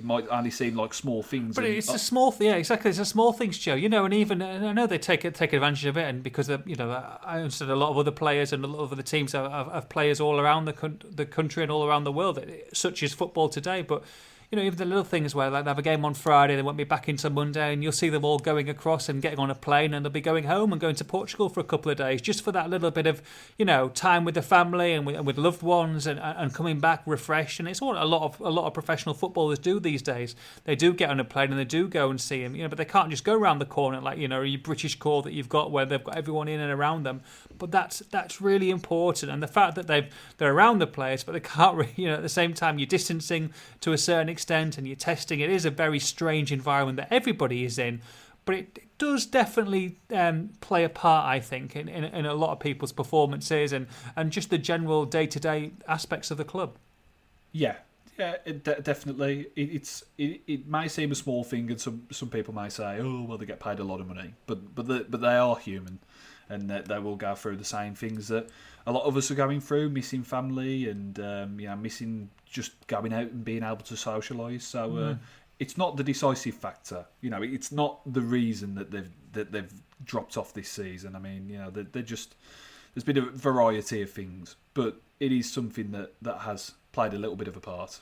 it 0.01 0.07
might 0.07 0.27
only 0.31 0.51
seem 0.51 0.77
like 0.77 0.95
small 0.95 1.23
things. 1.23 1.55
But 1.55 1.65
and, 1.65 1.75
it's 1.75 1.91
uh, 1.91 1.95
a 1.95 1.99
small, 1.99 2.33
thing, 2.33 2.47
yeah, 2.47 2.55
exactly. 2.55 2.89
It's 2.89 2.99
a 2.99 3.05
small 3.05 3.35
things, 3.35 3.59
Joe. 3.59 3.75
You 3.75 3.91
know, 3.91 4.07
and 4.07 4.15
even 4.15 4.41
I 4.41 4.73
know 4.73 4.87
they 4.87 4.97
take 4.97 5.31
take 5.35 5.53
advantage 5.53 5.85
of 5.85 5.99
it, 5.99 6.09
and 6.09 6.23
because 6.23 6.49
you 6.49 6.75
know, 6.75 6.91
I 7.23 7.37
understand 7.37 7.71
a 7.71 7.77
lot 7.77 7.91
of 7.91 7.99
other 7.99 8.11
players 8.11 8.53
and 8.55 8.65
a 8.65 8.67
lot 8.67 8.83
of 8.83 8.93
other 8.93 9.03
teams 9.03 9.33
have, 9.33 9.51
have 9.51 9.91
players 9.91 10.21
all 10.21 10.41
around 10.41 10.65
the 10.65 10.93
the 11.15 11.27
country 11.27 11.63
and 11.63 11.71
all 11.71 11.85
around 11.85 12.05
the 12.05 12.13
world, 12.13 12.43
such 12.73 13.03
as 13.03 13.13
football 13.13 13.51
today. 13.51 13.83
But 13.83 14.03
you 14.51 14.57
know, 14.57 14.65
even 14.65 14.79
the 14.79 14.85
little 14.85 15.05
things 15.05 15.33
where 15.33 15.49
like 15.49 15.65
they 15.65 15.71
have 15.71 15.79
a 15.79 15.83
game 15.83 16.05
on 16.05 16.13
Friday, 16.13 16.57
they 16.57 16.63
won't 16.63 16.77
be 16.77 16.83
back 16.83 17.07
until 17.07 17.31
Monday, 17.31 17.73
and 17.73 17.85
you'll 17.85 17.93
see 17.93 18.09
them 18.09 18.25
all 18.25 18.41
going 18.41 18.69
across 18.69 19.09
and 19.09 19.23
getting 19.23 19.39
on 19.39 19.49
a 19.49 19.55
plane, 19.55 19.95
and 19.95 20.05
they'll 20.05 20.11
be 20.11 20.21
going 20.21 20.45
home 20.45 20.73
and 20.73 20.81
going 20.81 20.97
to 20.97 21.05
Portugal 21.05 21.49
for 21.49 21.61
a 21.61 21.65
couple 21.65 21.93
of 21.93 21.99
days, 21.99 22.21
just 22.21 22.43
for 22.43 22.51
that 22.51 22.69
little 22.69 22.91
bit 22.91 23.07
of, 23.07 23.23
you 23.59 23.65
know, 23.65 23.89
time 23.91 24.25
with 24.25 24.35
the 24.35 24.43
family 24.43 24.93
and 24.93 25.07
with, 25.07 25.15
and 25.15 25.25
with 25.25 25.39
loved 25.39 25.63
ones, 25.63 26.05
and, 26.05 26.19
and 26.19 26.53
coming 26.53 26.81
back 26.81 27.03
refreshed. 27.07 27.61
And 27.61 27.69
it's 27.69 27.81
what 27.81 27.97
a 27.97 28.05
lot 28.05 28.23
of 28.23 28.41
a 28.41 28.51
lot 28.51 28.67
of 28.67 28.75
professional 28.75 29.15
footballers 29.15 29.61
do 29.61 29.79
these 29.79 30.03
days. 30.03 30.35
They 30.65 30.75
do 30.75 30.93
get 30.93 31.11
on 31.11 31.21
a 31.21 31.25
plane 31.25 31.51
and 31.51 31.59
they 31.59 31.65
do 31.65 31.87
go 31.87 32.11
and 32.11 32.21
see 32.21 32.43
him, 32.43 32.57
you 32.57 32.65
know, 32.65 32.69
but 32.69 32.79
they 32.79 32.85
can't 32.85 33.11
just 33.11 33.23
go 33.23 33.35
around 33.35 33.61
the 33.61 33.67
corner 33.67 34.01
like 34.01 34.19
you 34.19 34.27
know 34.27 34.43
your 34.43 34.61
British 34.61 34.97
core 34.97 35.23
that 35.23 35.33
you've 35.33 35.49
got 35.49 35.71
where 35.71 35.87
they've 35.87 36.03
got 36.03 36.17
everyone 36.17 36.49
in 36.49 36.59
and 36.59 36.73
around 36.73 37.05
them. 37.05 37.21
But 37.57 37.71
that's 37.71 38.01
that's 38.11 38.41
really 38.41 38.71
important, 38.71 39.31
and 39.31 39.41
the 39.41 39.47
fact 39.47 39.77
that 39.77 39.87
they've 39.87 40.13
they're 40.39 40.53
around 40.53 40.81
the 40.81 40.89
players, 40.89 41.23
but 41.23 41.33
they 41.33 41.41
can't, 41.41 41.77
really, 41.77 41.93
you 41.95 42.09
know, 42.09 42.15
at 42.15 42.23
the 42.23 42.29
same 42.29 42.53
time 42.53 42.81
you're 42.81 42.87
distancing 42.87 43.53
to 43.83 43.93
a 43.93 43.99
certain 43.99 44.29
extent 44.29 44.40
and 44.49 44.87
you're 44.87 44.97
testing. 44.97 45.41
It 45.41 45.51
is 45.51 45.65
a 45.65 45.71
very 45.71 45.99
strange 45.99 46.53
environment 46.53 46.97
that 46.97 47.09
everybody 47.11 47.65
is 47.65 47.79
in, 47.79 48.01
but 48.45 48.55
it 48.55 48.79
does 48.99 49.27
definitely 49.27 49.99
um, 50.15 50.51
play 50.61 50.85
a 50.85 50.89
part, 50.89 51.27
I 51.27 51.41
think, 51.41 51.77
in, 51.77 51.89
in, 51.89 52.05
in, 52.05 52.27
a 52.27 52.35
lot 52.35 52.53
of 52.53 52.61
people's 52.61 52.93
performances 52.93 53.73
and, 53.73 53.87
and 54.17 54.31
just 54.31 54.51
the 54.51 54.59
general 54.59 55.05
day 55.05 55.27
to 55.27 55.41
day 55.41 55.73
aspects 55.89 56.31
of 56.31 56.39
the 56.39 56.45
club. 56.45 56.77
Yeah, 57.53 57.77
yeah, 58.21 58.37
it, 58.45 58.85
definitely. 58.85 59.47
It, 59.57 59.71
it's 59.75 60.05
it, 60.19 60.43
it 60.47 60.67
may 60.67 60.89
seem 60.89 61.11
a 61.11 61.15
small 61.15 61.43
thing, 61.43 61.71
and 61.71 61.81
some 61.81 62.07
some 62.11 62.29
people 62.29 62.55
may 62.55 62.69
say, 62.69 62.99
"Oh, 63.01 63.23
well, 63.23 63.39
they 63.39 63.47
get 63.47 63.61
paid 63.61 63.79
a 63.79 63.85
lot 63.85 64.01
of 64.01 64.09
money," 64.09 64.35
but 64.47 64.75
but 64.75 64.87
the, 64.87 65.07
but 65.09 65.23
they 65.23 65.37
are 65.37 65.57
human, 65.57 65.99
and 66.51 66.69
they, 66.69 66.83
they 66.83 66.99
will 66.99 67.17
go 67.17 67.35
through 67.35 67.57
the 67.57 67.65
same 67.65 67.95
things 67.95 68.29
that 68.29 68.49
a 68.87 68.93
lot 68.93 69.05
of 69.05 69.17
us 69.17 69.31
are 69.31 69.35
going 69.35 69.61
through, 69.61 69.91
missing 69.91 70.23
family 70.23 70.89
and 70.89 71.19
um, 71.21 71.61
you 71.61 71.69
know 71.69 71.77
missing 71.77 72.31
just 72.45 72.87
going 72.87 73.13
out 73.13 73.31
and 73.31 73.45
being 73.45 73.63
able 73.63 73.77
to 73.77 73.95
socialise. 73.95 74.63
So 74.63 74.85
uh, 74.85 75.15
mm. 75.15 75.19
it's 75.59 75.79
not 75.79 75.97
the 75.97 76.05
decisive 76.05 76.55
factor. 76.55 77.07
You 77.21 77.31
know, 77.31 77.43
it's 77.43 77.73
not 77.73 78.01
the 78.13 78.21
reason 78.21 78.75
that 78.75 78.91
they've 78.91 79.11
that 79.33 79.53
they've 79.53 79.73
dropped 80.05 80.37
off 80.37 80.53
this 80.53 80.69
season. 80.69 81.15
I 81.15 81.19
mean, 81.19 81.49
you 81.49 81.59
know, 81.59 81.71
they're, 81.71 81.85
they're 81.85 82.03
just 82.03 82.35
there's 82.95 83.05
been 83.05 83.19
a 83.19 83.23
variety 83.23 84.03
of 84.03 84.11
things, 84.11 84.57
but 84.75 85.01
it 85.21 85.33
is 85.33 85.51
something 85.51 85.93
that 85.93 86.15
that 86.23 86.41
has 86.41 86.73
played 86.93 87.15
a 87.15 87.19
little 87.19 87.37
bit 87.37 87.49
of 87.49 87.57
a 87.57 87.61
part. 87.61 88.01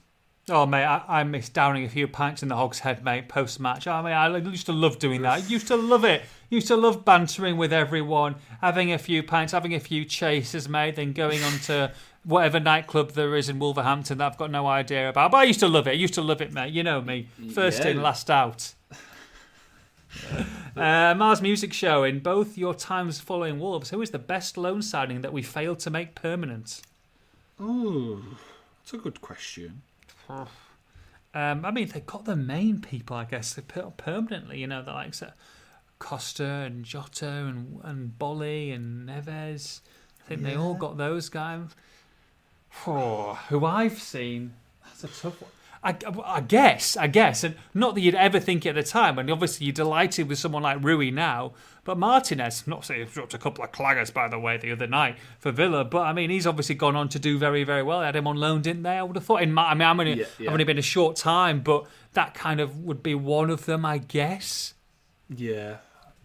Oh 0.51 0.67
mate, 0.67 0.85
I, 0.85 1.03
I 1.09 1.25
miss 1.25 1.49
downing 1.49 1.85
a 1.85 1.89
few 1.89 2.09
pints 2.09 2.43
in 2.43 2.49
the 2.49 2.57
Hogshead, 2.57 3.05
mate, 3.05 3.29
post 3.29 3.61
match. 3.61 3.87
I 3.87 4.03
mean, 4.03 4.13
I 4.13 4.37
used 4.39 4.67
to 4.67 4.73
love 4.73 4.99
doing 4.99 5.23
that. 5.23 5.33
I 5.33 5.37
used 5.39 5.69
to 5.69 5.77
love 5.77 6.05
it. 6.05 6.23
Used 6.51 6.69
to 6.69 6.77
love 6.77 7.05
bantering 7.05 7.57
with 7.57 7.73
everyone, 7.73 8.37
having 8.61 8.93
a 8.93 8.99
few 8.99 9.23
pints, 9.23 9.53
having 9.53 9.75
a 9.75 9.81
few 9.81 10.05
chases, 10.05 10.69
mate, 10.69 10.97
then 10.97 11.13
going 11.13 11.43
on 11.43 11.59
to 11.61 11.93
whatever 12.25 12.61
nightclub 12.61 13.13
there 13.13 13.37
is 13.37 13.49
in 13.49 13.59
Wolverhampton 13.59 14.19
that 14.19 14.33
I've 14.33 14.39
got 14.39 14.51
no 14.51 14.67
idea 14.67 15.09
about. 15.09 15.31
But 15.31 15.39
I 15.39 15.45
used 15.45 15.61
to 15.61 15.69
love 15.69 15.87
it. 15.87 15.91
I 15.91 15.95
used 15.95 16.15
to 16.15 16.23
love 16.23 16.41
it, 16.41 16.53
mate. 16.53 16.73
You 16.73 16.83
know 16.83 17.01
me. 17.01 17.29
First 17.53 17.85
yeah. 17.85 17.91
in, 17.91 18.03
last 18.03 18.31
out. 18.31 18.75
uh, 20.77 21.15
Mars 21.17 21.41
Music 21.43 21.73
Show. 21.73 22.05
In 22.05 22.21
both 22.21 22.59
your 22.59 22.75
times 22.75 23.21
following 23.21 23.59
Wolves, 23.59 23.91
who 23.91 24.03
is 24.03 24.11
the 24.11 24.19
best 24.19 24.57
loan 24.57 24.83
signing 24.83 25.23
that 25.23 25.33
we 25.33 25.43
failed 25.43 25.79
to 25.81 25.91
make 25.91 26.15
permanent? 26.15 26.83
Oh, 27.61 28.23
that's 28.79 28.95
a 28.95 28.99
good 28.99 29.21
question. 29.21 29.83
Um, 30.29 31.65
I 31.65 31.71
mean, 31.71 31.89
they 31.89 32.01
got 32.01 32.25
the 32.25 32.37
main 32.37 32.81
people, 32.81 33.17
I 33.17 33.25
guess, 33.25 33.55
they 33.55 33.63
put 33.63 33.97
permanently. 33.97 34.59
You 34.59 34.67
know, 34.67 34.83
the 34.83 34.93
likes 34.93 35.23
of 35.23 35.33
Costa 35.99 36.45
and 36.45 36.85
Jota 36.85 37.27
and 37.27 37.81
and 37.83 38.19
Boly 38.19 38.75
and 38.75 39.09
Neves. 39.09 39.81
I 40.21 40.29
think 40.29 40.43
yeah. 40.43 40.51
they 40.51 40.57
all 40.57 40.75
got 40.75 40.97
those 40.97 41.29
guys. 41.29 41.69
Oh, 42.87 43.39
who 43.49 43.65
I've 43.65 43.99
seen, 43.99 44.55
that's 44.85 45.05
a 45.05 45.23
tough 45.23 45.41
one. 45.41 45.51
I, 45.83 45.97
I, 46.25 46.41
guess, 46.41 46.97
I 46.97 47.07
guess, 47.07 47.45
and 47.45 47.55
not 47.73 47.95
that 47.95 48.01
you'd 48.01 48.15
ever 48.15 48.41
think 48.41 48.67
it 48.67 48.71
at 48.71 48.75
the 48.75 48.83
time. 48.83 49.19
And 49.19 49.31
obviously, 49.31 49.67
you're 49.67 49.73
delighted 49.73 50.29
with 50.29 50.39
someone 50.39 50.63
like 50.63 50.83
Rui 50.83 51.11
now, 51.11 51.53
but 51.85 51.97
Martinez, 51.97 52.67
not 52.67 52.85
saying 52.85 53.07
he 53.07 53.13
dropped 53.13 53.33
a 53.35 53.39
couple 53.39 53.65
of 53.65 53.73
claggers 53.73 54.13
by 54.13 54.29
the 54.29 54.39
way 54.39 54.57
the 54.57 54.73
other 54.73 54.87
night 54.87 55.17
for 55.39 55.53
Villa, 55.53 55.85
but 55.85 56.03
I 56.03 56.13
mean 56.13 56.31
he's 56.31 56.47
obviously 56.47 56.75
gone 56.75 56.97
on 56.97 57.09
to 57.11 57.19
do 57.19 57.39
very, 57.39 57.65
very 57.65 57.83
well. 57.83 58.01
They 58.01 58.07
had 58.07 58.17
him 58.17 58.27
on 58.27 58.37
loan, 58.37 58.61
didn't 58.61 58.83
they? 58.83 58.99
I 58.99 59.03
would 59.03 59.17
have 59.17 59.25
thought. 59.25 59.43
In 59.43 59.57
I 59.57 59.75
mean, 59.75 59.83
I'm 59.83 59.99
only, 60.01 60.15
yeah, 60.15 60.27
yeah. 60.39 60.49
I've 60.49 60.53
only 60.53 60.65
been 60.65 60.79
a 60.79 60.83
short 60.83 61.17
time, 61.17 61.61
but 61.61 61.87
that 62.13 62.35
kind 62.35 62.61
of 62.61 62.85
would 62.85 63.03
be 63.03 63.15
one 63.15 63.49
of 63.51 63.65
them, 63.65 63.87
I 63.87 63.99
guess. 63.99 64.75
Yeah, 65.35 65.77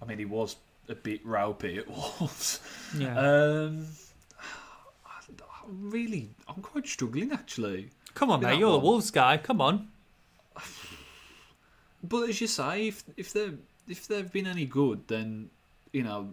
I 0.02 0.06
mean, 0.06 0.18
he 0.18 0.26
was 0.26 0.56
a 0.90 0.96
bit 0.96 1.26
ropey 1.26 1.78
at 1.78 1.88
Wolves. 2.20 2.60
Yeah. 2.98 3.18
Um, 3.18 3.88
I, 5.06 5.20
I 5.42 5.62
really, 5.68 6.32
I'm 6.48 6.62
quite 6.62 6.88
struggling 6.88 7.32
actually. 7.32 7.90
Come 8.14 8.32
on, 8.32 8.42
mate. 8.42 8.60
You're 8.60 8.74
the. 8.74 8.80
Wolves 8.80 9.12
guy. 9.12 9.38
Come 9.38 9.62
on. 9.62 9.88
But 12.04 12.30
as 12.30 12.42
you 12.42 12.48
say, 12.48 12.88
if 12.90 13.04
if 13.16 13.34
they 13.34 13.52
if 13.88 14.08
they've 14.08 14.32
been 14.32 14.48
any 14.48 14.66
good, 14.66 15.08
then 15.08 15.50
you 15.92 16.04
know 16.04 16.30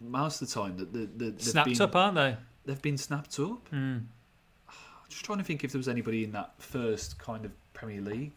most 0.00 0.40
of 0.40 0.48
the 0.48 0.54
time 0.54 0.76
that 0.78 0.92
the, 0.92 1.00
the, 1.16 1.30
they've 1.30 1.42
Snapped 1.42 1.68
been, 1.70 1.82
up, 1.82 1.96
aren't 1.96 2.14
they? 2.14 2.36
they've 2.64 2.80
been 2.82 2.98
snapped 2.98 3.38
up. 3.38 3.68
Mm. 3.70 4.04
Just 5.08 5.24
trying 5.24 5.38
to 5.38 5.44
think 5.44 5.64
if 5.64 5.72
there 5.72 5.78
was 5.78 5.88
anybody 5.88 6.24
in 6.24 6.32
that 6.32 6.52
first 6.58 7.18
kind 7.18 7.44
of 7.44 7.50
Premier 7.74 8.00
League 8.00 8.32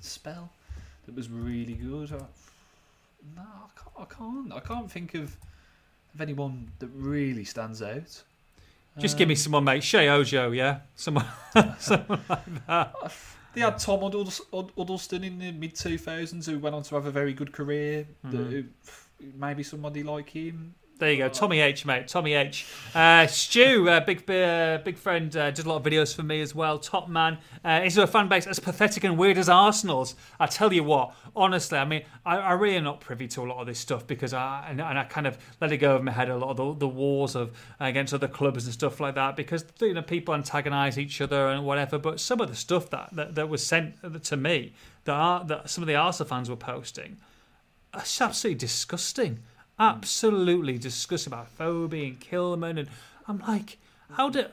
spell 0.00 0.50
that 1.06 1.14
was 1.14 1.30
really 1.30 1.74
good. 1.74 2.12
I, 2.12 2.18
no, 3.36 3.42
I 3.42 3.68
can't, 3.76 3.96
I 3.98 4.14
can't. 4.14 4.52
I 4.52 4.60
can't 4.60 4.90
think 4.90 5.14
of 5.14 5.36
of 6.14 6.20
anyone 6.20 6.70
that 6.78 6.88
really 6.94 7.44
stands 7.44 7.82
out. 7.82 8.22
Just 8.98 9.18
give 9.18 9.28
me 9.28 9.34
Um, 9.34 9.36
someone, 9.36 9.64
mate. 9.64 9.82
Sheyi 9.82 10.08
Ojo, 10.08 10.52
yeah? 10.52 10.80
Someone, 10.94 11.26
someone 11.78 12.20
like 12.28 12.66
that. 12.66 12.94
They 13.52 13.60
had 13.62 13.78
Tom 13.78 14.00
Huddlestone 14.00 15.24
in 15.24 15.38
the 15.38 15.52
mid 15.52 15.74
2000s 15.74 16.46
who 16.46 16.58
went 16.58 16.74
on 16.74 16.82
to 16.84 16.94
have 16.94 17.06
a 17.06 17.10
very 17.10 17.32
good 17.32 17.52
career. 17.52 18.06
Mhm. 18.24 18.30
That, 18.32 18.66
maybe 19.38 19.62
somebody 19.62 20.02
like 20.02 20.30
him. 20.30 20.74
There 20.98 21.12
you 21.12 21.18
go, 21.18 21.28
Tommy 21.28 21.60
H, 21.60 21.84
mate. 21.84 22.08
Tommy 22.08 22.32
H. 22.32 22.66
Uh, 22.94 23.26
Stu, 23.26 23.86
uh, 23.86 24.00
big 24.00 24.30
uh, 24.30 24.78
big 24.82 24.96
friend, 24.96 25.36
uh, 25.36 25.50
did 25.50 25.66
a 25.66 25.68
lot 25.68 25.76
of 25.76 25.82
videos 25.82 26.16
for 26.16 26.22
me 26.22 26.40
as 26.40 26.54
well. 26.54 26.78
Top 26.78 27.06
man. 27.06 27.36
Uh, 27.62 27.82
he's 27.82 27.98
a 27.98 28.06
fan 28.06 28.28
base 28.28 28.46
as 28.46 28.58
pathetic 28.58 29.04
and 29.04 29.18
weird 29.18 29.36
as 29.36 29.50
Arsenal's. 29.50 30.14
I 30.40 30.46
tell 30.46 30.72
you 30.72 30.82
what, 30.82 31.14
honestly, 31.34 31.76
I 31.76 31.84
mean, 31.84 32.02
I, 32.24 32.38
I 32.38 32.52
really 32.52 32.76
am 32.76 32.84
not 32.84 33.02
privy 33.02 33.28
to 33.28 33.42
a 33.42 33.44
lot 33.44 33.60
of 33.60 33.66
this 33.66 33.78
stuff 33.78 34.06
because 34.06 34.32
I 34.32 34.68
and, 34.70 34.80
and 34.80 34.98
I 34.98 35.04
kind 35.04 35.26
of 35.26 35.36
let 35.60 35.70
it 35.70 35.76
go 35.76 35.96
over 35.96 36.02
my 36.02 36.12
head 36.12 36.30
a 36.30 36.36
lot 36.36 36.48
of 36.52 36.56
the, 36.56 36.86
the 36.86 36.88
wars 36.88 37.36
of 37.36 37.52
against 37.78 38.14
other 38.14 38.28
clubs 38.28 38.64
and 38.64 38.72
stuff 38.72 38.98
like 38.98 39.16
that 39.16 39.36
because 39.36 39.66
you 39.82 39.92
know 39.92 40.00
people 40.00 40.32
antagonise 40.32 40.96
each 40.96 41.20
other 41.20 41.48
and 41.48 41.66
whatever. 41.66 41.98
But 41.98 42.20
some 42.20 42.40
of 42.40 42.48
the 42.48 42.56
stuff 42.56 42.88
that 42.88 43.10
that, 43.12 43.34
that 43.34 43.50
was 43.50 43.62
sent 43.66 43.96
to 44.24 44.36
me 44.38 44.72
that 45.04 45.12
are, 45.12 45.44
that 45.44 45.68
some 45.68 45.82
of 45.82 45.88
the 45.88 45.94
Arsenal 45.94 46.26
fans 46.26 46.48
were 46.48 46.56
posting. 46.56 47.18
It's 47.94 48.18
absolutely 48.18 48.58
disgusting. 48.58 49.40
Absolutely 49.78 50.78
disgusting 50.78 51.32
about 51.32 51.48
Phoebe 51.50 52.06
and 52.08 52.20
Kilman. 52.20 52.78
And 52.78 52.88
I'm 53.28 53.38
like, 53.40 53.78
how 54.12 54.30
do 54.30 54.46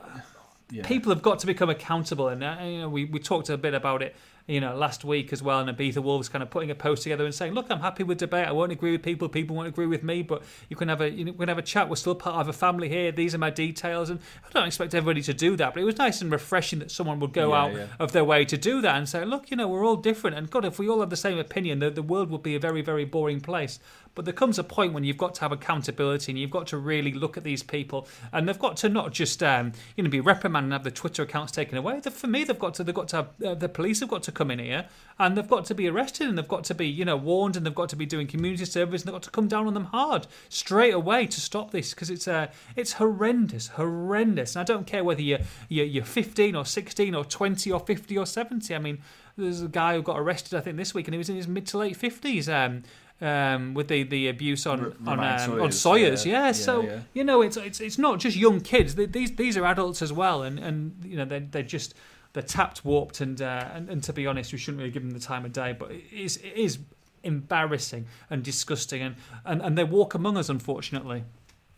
Yeah. 0.70 0.86
people 0.86 1.12
have 1.12 1.22
got 1.22 1.38
to 1.40 1.46
become 1.46 1.70
accountable? 1.70 2.28
And 2.28 2.42
uh, 2.44 2.56
you 2.62 2.78
know, 2.80 2.88
we, 2.88 3.04
we 3.06 3.18
talked 3.20 3.48
a 3.48 3.56
bit 3.56 3.72
about 3.72 4.02
it, 4.02 4.14
you 4.46 4.60
know, 4.60 4.76
last 4.76 5.02
week 5.04 5.32
as 5.32 5.42
well. 5.42 5.60
And 5.60 5.74
Ibiza 5.78 6.02
Wolves 6.02 6.28
kind 6.28 6.42
of 6.42 6.50
putting 6.50 6.70
a 6.70 6.74
post 6.74 7.04
together 7.04 7.24
and 7.24 7.34
saying, 7.34 7.54
look, 7.54 7.66
I'm 7.70 7.80
happy 7.80 8.02
with 8.02 8.18
debate. 8.18 8.46
I 8.46 8.52
won't 8.52 8.72
agree 8.72 8.92
with 8.92 9.02
people. 9.02 9.28
People 9.30 9.56
won't 9.56 9.68
agree 9.68 9.86
with 9.86 10.02
me, 10.02 10.22
but 10.22 10.42
you 10.68 10.76
can 10.76 10.88
have 10.88 11.00
a 11.00 11.10
you 11.10 11.24
know, 11.24 11.32
we 11.32 11.38
can 11.38 11.48
have 11.48 11.56
a 11.58 11.62
chat. 11.62 11.88
We're 11.88 11.96
still 11.96 12.14
part 12.14 12.36
of 12.42 12.48
a 12.48 12.52
family 12.52 12.90
here. 12.90 13.10
These 13.10 13.34
are 13.34 13.38
my 13.38 13.50
details. 13.50 14.10
And 14.10 14.20
I 14.46 14.50
don't 14.52 14.66
expect 14.66 14.94
everybody 14.94 15.22
to 15.22 15.32
do 15.32 15.56
that, 15.56 15.72
but 15.72 15.80
it 15.80 15.84
was 15.86 15.96
nice 15.96 16.20
and 16.20 16.30
refreshing 16.30 16.80
that 16.80 16.90
someone 16.90 17.18
would 17.20 17.32
go 17.32 17.50
Yeah, 17.52 17.62
out 17.62 17.72
yeah. 17.74 17.86
of 17.98 18.12
their 18.12 18.24
way 18.24 18.44
to 18.44 18.58
do 18.58 18.82
that 18.82 18.96
and 18.96 19.08
say, 19.08 19.24
look, 19.24 19.50
you 19.50 19.56
know, 19.56 19.68
we're 19.68 19.86
all 19.86 19.96
different. 19.96 20.36
And 20.36 20.50
God, 20.50 20.66
if 20.66 20.78
we 20.78 20.86
all 20.88 21.00
had 21.00 21.08
the 21.10 21.16
same 21.16 21.38
opinion, 21.38 21.78
the, 21.78 21.88
the 21.90 22.02
world 22.02 22.30
would 22.30 22.42
be 22.42 22.54
a 22.56 22.60
very, 22.60 22.82
very 22.82 23.06
boring 23.06 23.40
place. 23.40 23.78
But 24.14 24.24
there 24.24 24.34
comes 24.34 24.58
a 24.58 24.64
point 24.64 24.92
when 24.92 25.04
you've 25.04 25.16
got 25.18 25.34
to 25.36 25.40
have 25.42 25.52
accountability 25.52 26.32
and 26.32 26.38
you've 26.38 26.50
got 26.50 26.66
to 26.68 26.78
really 26.78 27.12
look 27.12 27.36
at 27.36 27.44
these 27.44 27.62
people 27.62 28.06
and 28.32 28.48
they've 28.48 28.58
got 28.58 28.76
to 28.78 28.88
not 28.88 29.12
just 29.12 29.42
um, 29.42 29.72
you 29.96 30.04
know 30.04 30.10
be 30.10 30.20
reprimanded 30.20 30.66
and 30.66 30.72
have 30.72 30.84
the 30.84 30.90
Twitter 30.90 31.22
accounts 31.22 31.52
taken 31.52 31.76
away. 31.76 32.00
For 32.00 32.26
me, 32.26 32.44
they've 32.44 32.58
got 32.58 32.74
to 32.74 32.84
they've 32.84 32.94
got 32.94 33.08
to 33.08 33.16
have, 33.16 33.28
uh, 33.44 33.54
the 33.54 33.68
police 33.68 34.00
have 34.00 34.08
got 34.08 34.22
to 34.24 34.32
come 34.32 34.50
in 34.50 34.58
here 34.58 34.86
and 35.18 35.36
they've 35.36 35.48
got 35.48 35.64
to 35.66 35.74
be 35.74 35.88
arrested 35.88 36.28
and 36.28 36.38
they've 36.38 36.48
got 36.48 36.64
to 36.64 36.74
be 36.74 36.86
you 36.86 37.04
know 37.04 37.16
warned 37.16 37.56
and 37.56 37.66
they've 37.66 37.74
got 37.74 37.88
to 37.88 37.96
be 37.96 38.06
doing 38.06 38.26
community 38.26 38.64
service 38.64 39.02
and 39.02 39.08
they've 39.08 39.14
got 39.14 39.22
to 39.22 39.30
come 39.30 39.48
down 39.48 39.66
on 39.66 39.74
them 39.74 39.86
hard 39.86 40.26
straight 40.48 40.94
away 40.94 41.26
to 41.26 41.40
stop 41.40 41.70
this 41.70 41.90
because 41.90 42.10
it's 42.10 42.28
uh, 42.28 42.48
it's 42.76 42.94
horrendous, 42.94 43.68
horrendous. 43.68 44.56
And 44.56 44.60
I 44.60 44.64
don't 44.64 44.86
care 44.86 45.04
whether 45.04 45.22
you're, 45.22 45.40
you're 45.68 45.86
you're 45.86 46.04
15 46.04 46.54
or 46.56 46.64
16 46.64 47.14
or 47.14 47.24
20 47.24 47.72
or 47.72 47.80
50 47.80 48.18
or 48.18 48.26
70. 48.26 48.74
I 48.74 48.78
mean, 48.78 48.98
there's 49.36 49.62
a 49.62 49.68
guy 49.68 49.94
who 49.94 50.02
got 50.02 50.18
arrested 50.18 50.56
I 50.56 50.60
think 50.60 50.76
this 50.76 50.94
week 50.94 51.06
and 51.06 51.14
he 51.14 51.18
was 51.18 51.28
in 51.28 51.36
his 51.36 51.48
mid 51.48 51.66
to 51.68 51.78
late 51.78 51.98
50s. 51.98 52.48
Um, 52.48 52.82
um, 53.20 53.74
with 53.74 53.88
the, 53.88 54.02
the 54.02 54.28
abuse 54.28 54.66
on 54.66 54.80
R- 54.80 54.92
on, 55.06 55.20
um, 55.20 55.60
on 55.60 55.72
Sawyers, 55.72 55.80
Sawyers, 55.80 56.26
yeah. 56.26 56.32
yeah. 56.32 56.46
Yeah, 56.46 56.52
So 56.52 56.82
yeah. 56.82 57.00
you 57.12 57.24
know, 57.24 57.42
it's 57.42 57.56
it's 57.56 57.80
it's 57.80 57.98
not 57.98 58.18
just 58.18 58.36
young 58.36 58.60
kids. 58.60 58.94
These 58.94 59.36
these 59.36 59.56
are 59.56 59.64
adults 59.64 60.02
as 60.02 60.12
well, 60.12 60.42
and 60.42 60.58
and 60.58 60.94
you 61.04 61.16
know 61.16 61.24
they 61.24 61.40
they're 61.40 61.62
just 61.62 61.94
they're 62.32 62.42
tapped, 62.42 62.84
warped, 62.84 63.20
and 63.20 63.40
uh, 63.40 63.68
and, 63.72 63.88
and 63.88 64.02
to 64.02 64.12
be 64.12 64.26
honest, 64.26 64.52
we 64.52 64.58
shouldn't 64.58 64.78
really 64.78 64.90
give 64.90 65.02
them 65.02 65.12
the 65.12 65.20
time 65.20 65.44
of 65.44 65.52
day. 65.52 65.72
But 65.72 65.92
it 65.92 66.04
is 66.12 66.36
it 66.38 66.54
is 66.56 66.78
embarrassing 67.22 68.06
and 68.30 68.42
disgusting, 68.42 69.02
and 69.02 69.16
and, 69.44 69.62
and 69.62 69.78
they 69.78 69.84
walk 69.84 70.14
among 70.14 70.36
us, 70.36 70.48
unfortunately. 70.48 71.24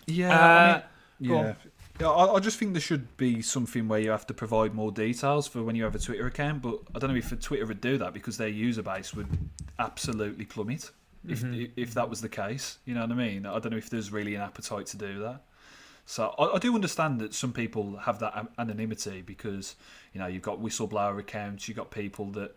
Yeah, 0.06 0.30
Uh, 0.30 0.38
I 0.38 0.82
mean, 1.20 1.30
yeah. 1.32 1.54
Yeah, 1.98 2.10
I, 2.10 2.34
I 2.34 2.40
just 2.40 2.58
think 2.58 2.74
there 2.74 2.80
should 2.80 3.16
be 3.16 3.40
something 3.40 3.88
where 3.88 3.98
you 3.98 4.10
have 4.10 4.26
to 4.26 4.34
provide 4.34 4.74
more 4.74 4.92
details 4.92 5.48
for 5.48 5.62
when 5.62 5.74
you 5.76 5.84
have 5.84 5.94
a 5.94 5.98
Twitter 5.98 6.26
account. 6.26 6.60
But 6.60 6.80
I 6.94 6.98
don't 6.98 7.10
know 7.10 7.16
if 7.16 7.40
Twitter 7.40 7.64
would 7.64 7.80
do 7.80 7.96
that 7.98 8.12
because 8.12 8.36
their 8.36 8.48
user 8.48 8.82
base 8.82 9.14
would 9.14 9.26
absolutely 9.78 10.44
plummet 10.44 10.90
if 11.28 11.42
Mhm. 11.42 11.70
if 11.76 11.94
that 11.94 12.08
was 12.10 12.20
the 12.20 12.28
case. 12.28 12.78
You 12.84 12.94
know 12.94 13.02
what 13.02 13.12
I 13.12 13.14
mean? 13.14 13.46
I 13.46 13.58
don't 13.58 13.70
know 13.72 13.78
if 13.78 13.90
there's 13.90 14.10
really 14.12 14.34
an 14.34 14.42
appetite 14.42 14.86
to 14.86 14.96
do 14.96 15.18
that. 15.20 15.42
So 16.06 16.34
I, 16.38 16.56
I 16.56 16.58
do 16.58 16.74
understand 16.74 17.20
that 17.20 17.34
some 17.34 17.52
people 17.52 17.96
have 17.98 18.18
that 18.20 18.48
anonymity 18.58 19.22
because 19.22 19.74
you 20.12 20.20
know 20.20 20.26
you've 20.26 20.42
got 20.42 20.60
whistleblower 20.60 21.18
accounts, 21.18 21.66
you've 21.68 21.76
got 21.76 21.90
people 21.90 22.26
that 22.32 22.56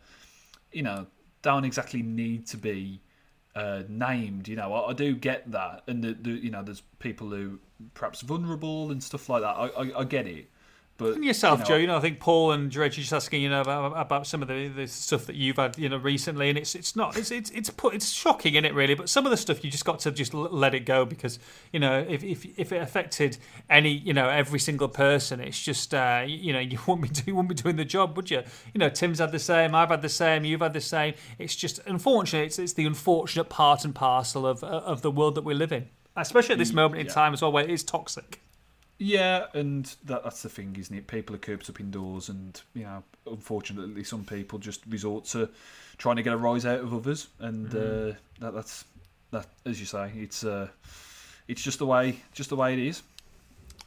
you 0.71 0.83
know 0.83 1.07
don't 1.41 1.65
exactly 1.65 2.01
need 2.03 2.45
to 2.47 2.57
be 2.57 3.01
uh, 3.55 3.83
named. 3.89 4.47
You 4.47 4.55
know, 4.55 4.73
I, 4.73 4.89
I 4.91 4.93
do 4.93 5.15
get 5.15 5.51
that, 5.51 5.83
and 5.87 6.03
the, 6.03 6.13
the 6.13 6.31
you 6.31 6.51
know 6.51 6.61
there's 6.63 6.81
people 6.99 7.29
who 7.29 7.59
perhaps 7.93 8.21
vulnerable 8.21 8.91
and 8.91 9.01
stuff 9.01 9.27
like 9.29 9.41
that. 9.41 9.55
I 9.55 9.67
I, 9.67 9.99
I 10.01 10.03
get 10.03 10.27
it, 10.27 10.49
but 10.99 11.15
And 11.15 11.23
yourself, 11.25 11.59
you 11.59 11.63
know, 11.63 11.67
Joe. 11.69 11.75
You 11.77 11.87
know, 11.87 11.97
I 11.97 12.01
think 12.01 12.19
Paul 12.19 12.51
and 12.51 12.69
Dredge 12.69 12.97
are 12.97 13.01
just 13.01 13.13
asking, 13.13 13.41
you 13.41 13.49
know, 13.49 13.61
about, 13.61 13.93
about 13.97 14.27
some 14.27 14.41
of 14.41 14.47
the, 14.49 14.67
the 14.67 14.85
stuff 14.85 15.25
that 15.27 15.35
you've 15.35 15.55
had, 15.55 15.77
you 15.77 15.89
know, 15.89 15.97
recently, 15.97 16.49
and 16.49 16.57
it's 16.57 16.75
it's 16.75 16.95
not 16.95 17.17
it's 17.17 17.31
it's 17.31 17.49
it's 17.51 17.69
put 17.69 17.95
it's 17.95 18.09
shocking 18.11 18.55
in 18.55 18.65
it 18.65 18.73
really, 18.75 18.93
but 18.93 19.09
some 19.09 19.25
of 19.25 19.31
the 19.31 19.37
stuff 19.37 19.63
you 19.63 19.71
just 19.71 19.85
got 19.85 19.99
to 19.99 20.11
just 20.11 20.33
let 20.33 20.75
it 20.75 20.81
go 20.81 21.05
because 21.05 21.39
you 21.71 21.79
know 21.79 22.05
if 22.07 22.23
if 22.23 22.45
if 22.59 22.71
it 22.71 22.81
affected 22.81 23.37
any 23.69 23.89
you 23.91 24.13
know 24.13 24.29
every 24.29 24.59
single 24.59 24.89
person, 24.89 25.39
it's 25.39 25.59
just 25.59 25.93
uh, 25.93 26.23
you, 26.27 26.53
know 26.53 26.59
you 26.73 26.77
wouldn't 26.85 27.15
be 27.15 27.23
you 27.25 27.35
wouldn't 27.35 27.49
be 27.49 27.55
doing 27.55 27.77
the 27.77 27.85
job, 27.85 28.15
would 28.17 28.29
you? 28.29 28.43
You 28.73 28.79
know, 28.79 28.89
Tim's 28.89 29.19
had 29.19 29.31
the 29.31 29.39
same, 29.39 29.73
I've 29.73 29.89
had 29.89 30.01
the 30.01 30.09
same, 30.09 30.43
you've 30.43 30.61
had 30.61 30.73
the 30.73 30.81
same. 30.81 31.13
It's 31.37 31.55
just 31.55 31.79
unfortunate. 31.87 32.45
It's 32.45 32.59
it's 32.59 32.73
the 32.73 32.85
unfortunate 32.85 33.45
part 33.49 33.85
and 33.85 33.95
parcel 33.95 34.45
of 34.45 34.63
of 34.63 35.01
the 35.01 35.11
world 35.11 35.35
that 35.35 35.43
we 35.43 35.53
live 35.53 35.71
in, 35.71 35.87
especially 36.17 36.53
at 36.53 36.59
this 36.59 36.73
moment 36.73 36.99
in 36.99 37.07
Yeah. 37.07 37.13
time 37.13 37.33
as 37.33 37.41
well, 37.41 37.51
where 37.51 37.63
it 37.63 37.69
is 37.69 37.83
toxic. 37.83 38.41
Yeah, 39.01 39.45
and 39.53 39.85
that, 40.05 40.25
that's 40.25 40.41
the 40.43 40.49
thing, 40.49 40.75
isn't 40.77 40.93
it? 40.95 41.07
People 41.07 41.33
are 41.33 41.39
cooped 41.39 41.69
up 41.69 41.79
indoors, 41.79 42.27
and 42.27 42.61
you 42.73 42.83
know, 42.83 43.01
unfortunately, 43.25 44.03
some 44.03 44.25
people 44.25 44.59
just 44.59 44.81
resort 44.87 45.23
to 45.27 45.49
trying 45.97 46.17
to 46.17 46.23
get 46.23 46.33
a 46.33 46.37
rise 46.37 46.65
out 46.65 46.81
of 46.81 46.93
others, 46.93 47.27
and 47.39 47.69
Mm-hmm. 47.69 48.11
uh, 48.11 48.13
that, 48.41 48.53
that's 48.53 48.83
that. 49.31 49.47
As 49.65 49.79
you 49.79 49.85
say, 49.85 50.11
it's 50.17 50.43
uh, 50.43 50.67
it's 51.47 51.61
just 51.61 51.79
the 51.79 51.85
way, 51.85 52.17
just 52.33 52.49
the 52.49 52.57
way 52.57 52.73
it 52.73 52.79
is. 52.79 53.01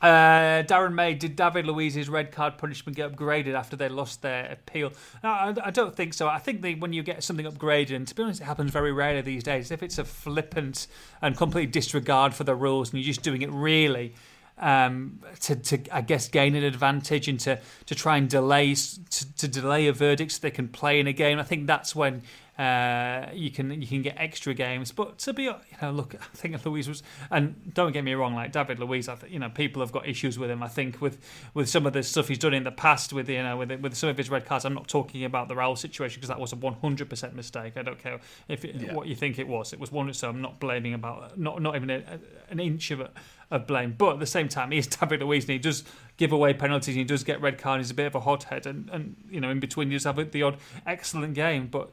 Uh, 0.01 0.65
Darren 0.65 0.95
May, 0.95 1.15
did 1.15 1.37
David 1.37 1.65
Luiz's 1.65 2.09
red 2.09 2.33
card 2.33 2.59
punishment 2.59 2.97
get 2.97 3.13
upgraded 3.15 3.55
after 3.55 3.77
they 3.77 3.89
lost 3.89 4.23
their 4.23 4.51
appeal? 4.51 4.93
No, 5.23 5.29
I, 5.31 5.55
I 5.65 5.71
don't 5.71 5.95
think 5.95 6.13
so. 6.15 6.27
I 6.27 6.39
think 6.39 6.61
they, 6.61 6.75
when 6.75 6.93
you 6.93 7.05
get 7.05 7.23
something 7.23 7.47
upgraded, 7.47 7.95
and 7.95 8.09
to 8.09 8.15
be 8.15 8.23
honest, 8.25 8.41
it 8.41 8.45
happens 8.45 8.73
very 8.73 8.93
rarely 8.93 9.21
these 9.21 9.45
days. 9.45 9.71
If 9.71 9.81
it's 9.81 9.99
a 9.99 10.05
flippant 10.05 10.89
and 11.21 11.37
complete 11.37 11.71
disregard 11.71 12.35
for 12.35 12.43
the 12.43 12.57
rules, 12.57 12.93
and 12.93 12.99
you're 12.99 13.07
just 13.07 13.23
doing 13.23 13.43
it 13.43 13.51
really 13.53 14.15
um, 14.59 15.21
to, 15.41 15.57
to, 15.57 15.79
I 15.95 16.01
guess, 16.03 16.29
gain 16.29 16.55
an 16.55 16.65
advantage 16.65 17.29
and 17.29 17.41
to, 17.41 17.59
to 17.87 17.95
try 17.95 18.17
and 18.17 18.29
delay 18.29 18.75
to, 18.75 19.35
to 19.37 19.49
delay 19.49 19.87
a 19.89 19.93
verdict 19.93 20.33
so 20.33 20.39
they 20.41 20.51
can 20.51 20.69
play 20.69 21.01
in 21.01 21.07
a 21.07 21.13
game, 21.13 21.39
I 21.39 21.43
think 21.43 21.67
that's 21.67 21.95
when 21.97 22.23
uh, 22.59 23.29
you 23.33 23.51
can 23.51 23.81
you 23.81 23.87
can 23.87 24.03
get 24.03 24.15
extra 24.19 24.53
games. 24.53 24.93
But 24.93 25.19
to 25.21 25.33
be, 25.33 25.45
you 25.45 25.55
know, 25.81 25.91
look, 25.91 26.15
I 26.21 26.37
think 26.37 26.65
Luiz 26.65 26.87
was, 26.87 27.03
and 27.31 27.73
don't 27.75 27.93
get 27.93 28.05
me 28.05 28.13
wrong, 28.13 28.35
like 28.35 28.53
David 28.53 28.79
Luiz, 28.79 29.09
I 29.09 29.15
think 29.15 29.33
you 29.33 29.39
know 29.39 29.49
people 29.49 29.81
have 29.81 29.91
got 29.91 30.07
issues 30.07 30.39
with 30.39 30.51
him. 30.51 30.63
I 30.63 30.69
think 30.69 31.01
with 31.01 31.19
with 31.55 31.69
some 31.69 31.87
of 31.87 31.95
the 31.95 32.03
stuff 32.03 32.29
he's 32.29 32.39
done 32.39 32.53
in 32.55 32.65
the 32.65 32.71
past, 32.71 33.13
with 33.13 33.29
you 33.31 33.43
know 33.43 33.57
with 33.57 33.73
with 33.81 33.95
some 33.97 34.11
of 34.11 34.19
his 34.19 34.29
red 34.29 34.45
cards. 34.45 34.65
I'm 34.67 34.75
not 34.75 34.87
talking 34.87 35.25
about 35.25 35.49
the 35.49 35.55
Raul 35.55 35.79
situation 35.79 36.21
because 36.21 36.29
that 36.29 36.39
was 36.39 36.53
a 36.53 36.57
100% 36.57 37.33
mistake. 37.35 37.77
I 37.77 37.83
don't 37.83 37.99
care 37.99 38.21
if 38.49 38.65
it, 38.65 38.77
Yeah. 38.77 38.95
what 38.95 39.07
you 39.07 39.17
think 39.17 39.39
it 39.39 39.49
was. 39.49 39.73
It 39.73 39.81
was 39.81 39.91
one, 39.91 40.13
so 40.13 40.29
I'm 40.29 40.43
not 40.43 40.61
blaming 40.61 40.93
about 40.93 41.39
not 41.39 41.63
not 41.63 41.75
even 41.75 41.89
a, 41.89 41.97
a, 41.97 42.21
an 42.51 42.61
inch 42.61 42.91
of 42.91 43.01
it. 43.01 43.11
Of 43.53 43.67
blame, 43.67 43.95
but 43.99 44.15
at 44.15 44.19
the 44.19 44.27
same 44.27 44.49
time, 44.49 44.71
he 44.71 44.79
is 44.79 44.87
David 45.01 45.21
Luiz, 45.21 45.45
and 45.45 45.53
he 45.53 45.59
does 45.59 45.85
give 46.17 46.33
away 46.33 46.55
penalties. 46.55 46.95
And 46.95 47.01
he 47.01 47.05
does 47.05 47.23
get 47.23 47.39
red 47.43 47.59
card. 47.59 47.81
He's 47.81 47.91
a 47.91 47.95
bit 47.95 48.07
of 48.07 48.15
a 48.15 48.21
hothead, 48.21 48.67
and, 48.67 48.89
and 48.91 49.15
you 49.31 49.41
know, 49.41 49.51
in 49.51 49.61
between, 49.61 49.91
he 49.91 49.95
does 49.95 50.05
have 50.05 50.33
the 50.33 50.43
odd 50.43 50.57
excellent 50.87 51.35
game. 51.35 51.67
But 51.67 51.91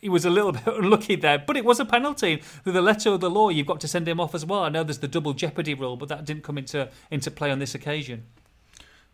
he 0.00 0.08
was 0.08 0.24
a 0.24 0.30
little 0.30 0.52
bit 0.64 0.66
unlucky 0.66 1.16
there, 1.16 1.38
but 1.38 1.58
it 1.58 1.66
was 1.66 1.80
a 1.80 1.84
penalty. 1.84 2.42
With 2.64 2.74
the 2.74 2.80
letter 2.80 3.10
of 3.10 3.20
the 3.20 3.28
law, 3.28 3.50
you've 3.50 3.66
got 3.66 3.80
to 3.80 3.88
send 3.88 4.08
him 4.08 4.20
off 4.20 4.34
as 4.34 4.46
well. 4.46 4.60
I 4.60 4.70
know 4.70 4.82
there's 4.82 4.98
the 4.98 5.08
double 5.08 5.34
jeopardy 5.34 5.74
rule, 5.74 5.98
but 5.98 6.08
that 6.08 6.24
didn't 6.24 6.44
come 6.44 6.56
into 6.56 6.88
into 7.10 7.30
play 7.30 7.50
on 7.50 7.58
this 7.58 7.74
occasion. 7.74 8.24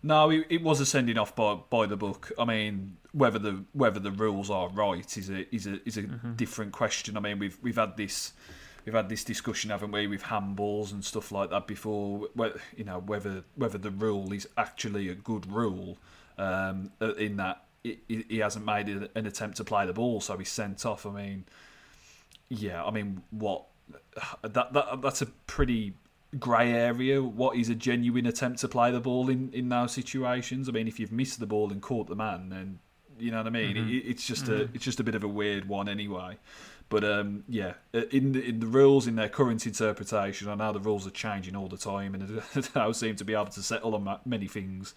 No, 0.02 0.30
it, 0.30 0.46
it 0.48 0.62
was 0.62 0.78
a 0.80 0.86
sending 0.86 1.18
off 1.18 1.34
by 1.34 1.54
by 1.68 1.86
the 1.86 1.96
book. 1.96 2.30
I 2.38 2.44
mean, 2.44 2.96
whether 3.10 3.38
the 3.38 3.64
whether 3.72 3.98
the 3.98 4.12
rules 4.12 4.50
are 4.50 4.68
right 4.68 5.16
is 5.16 5.30
a 5.30 5.52
is 5.54 5.66
a 5.66 5.80
is 5.84 5.96
a 5.96 6.02
mm-hmm. 6.02 6.34
different 6.34 6.72
question. 6.72 7.16
I 7.16 7.20
mean, 7.20 7.38
we've 7.38 7.58
we've 7.60 7.76
had 7.76 7.96
this 7.96 8.32
we've 8.86 8.94
had 8.94 9.08
this 9.08 9.24
discussion, 9.24 9.70
haven't 9.70 9.90
we, 9.90 10.06
with 10.06 10.22
handballs 10.22 10.92
and 10.92 11.04
stuff 11.04 11.32
like 11.32 11.50
that 11.50 11.66
before. 11.66 12.28
Whether, 12.34 12.60
you 12.76 12.84
know 12.84 13.00
whether 13.00 13.44
whether 13.56 13.76
the 13.76 13.90
rule 13.90 14.32
is 14.32 14.48
actually 14.56 15.08
a 15.08 15.14
good 15.14 15.50
rule, 15.52 15.98
um, 16.38 16.92
in 17.18 17.36
that 17.36 17.64
he, 17.82 17.98
he 18.28 18.38
hasn't 18.38 18.64
made 18.64 18.88
an 18.88 19.26
attempt 19.26 19.58
to 19.58 19.64
play 19.64 19.86
the 19.86 19.92
ball, 19.92 20.20
so 20.20 20.36
he's 20.38 20.48
sent 20.48 20.86
off. 20.86 21.04
I 21.04 21.10
mean, 21.10 21.44
yeah, 22.48 22.82
I 22.84 22.90
mean, 22.90 23.22
what 23.30 23.64
that 24.42 24.72
that 24.72 25.02
that's 25.02 25.20
a 25.20 25.26
pretty 25.26 25.94
grey 26.38 26.72
area. 26.72 27.22
What 27.22 27.56
is 27.56 27.68
a 27.68 27.74
genuine 27.74 28.26
attempt 28.26 28.60
to 28.60 28.68
play 28.68 28.90
the 28.92 29.00
ball 29.00 29.28
in 29.28 29.50
in 29.52 29.68
those 29.68 29.92
situations? 29.92 30.68
I 30.68 30.72
mean, 30.72 30.88
if 30.88 31.00
you've 31.00 31.12
missed 31.12 31.40
the 31.40 31.46
ball 31.46 31.72
and 31.72 31.82
caught 31.82 32.08
the 32.08 32.16
man, 32.16 32.50
then 32.50 32.78
you 33.18 33.30
know 33.30 33.38
what 33.38 33.46
I 33.46 33.50
mean. 33.50 33.76
Mm-hmm. 33.76 33.88
It, 33.90 34.10
it's 34.10 34.26
just 34.26 34.44
mm-hmm. 34.44 34.62
a 34.62 34.68
it's 34.74 34.84
just 34.84 35.00
a 35.00 35.04
bit 35.04 35.14
of 35.14 35.24
a 35.24 35.28
weird 35.28 35.68
one 35.68 35.88
anyway. 35.88 36.38
But 36.88 37.02
um, 37.02 37.42
yeah, 37.48 37.74
in 37.92 38.32
the, 38.32 38.44
in 38.44 38.60
the 38.60 38.66
rules, 38.66 39.06
in 39.06 39.16
their 39.16 39.28
current 39.28 39.66
interpretation, 39.66 40.48
I 40.48 40.54
know 40.54 40.72
the 40.72 40.80
rules 40.80 41.06
are 41.06 41.10
changing 41.10 41.56
all 41.56 41.68
the 41.68 41.76
time, 41.76 42.14
and 42.14 42.42
they 42.74 42.92
seem 42.92 43.16
to 43.16 43.24
be 43.24 43.34
able 43.34 43.46
to 43.46 43.62
settle 43.62 43.94
on 43.94 44.20
many 44.24 44.46
things. 44.46 44.94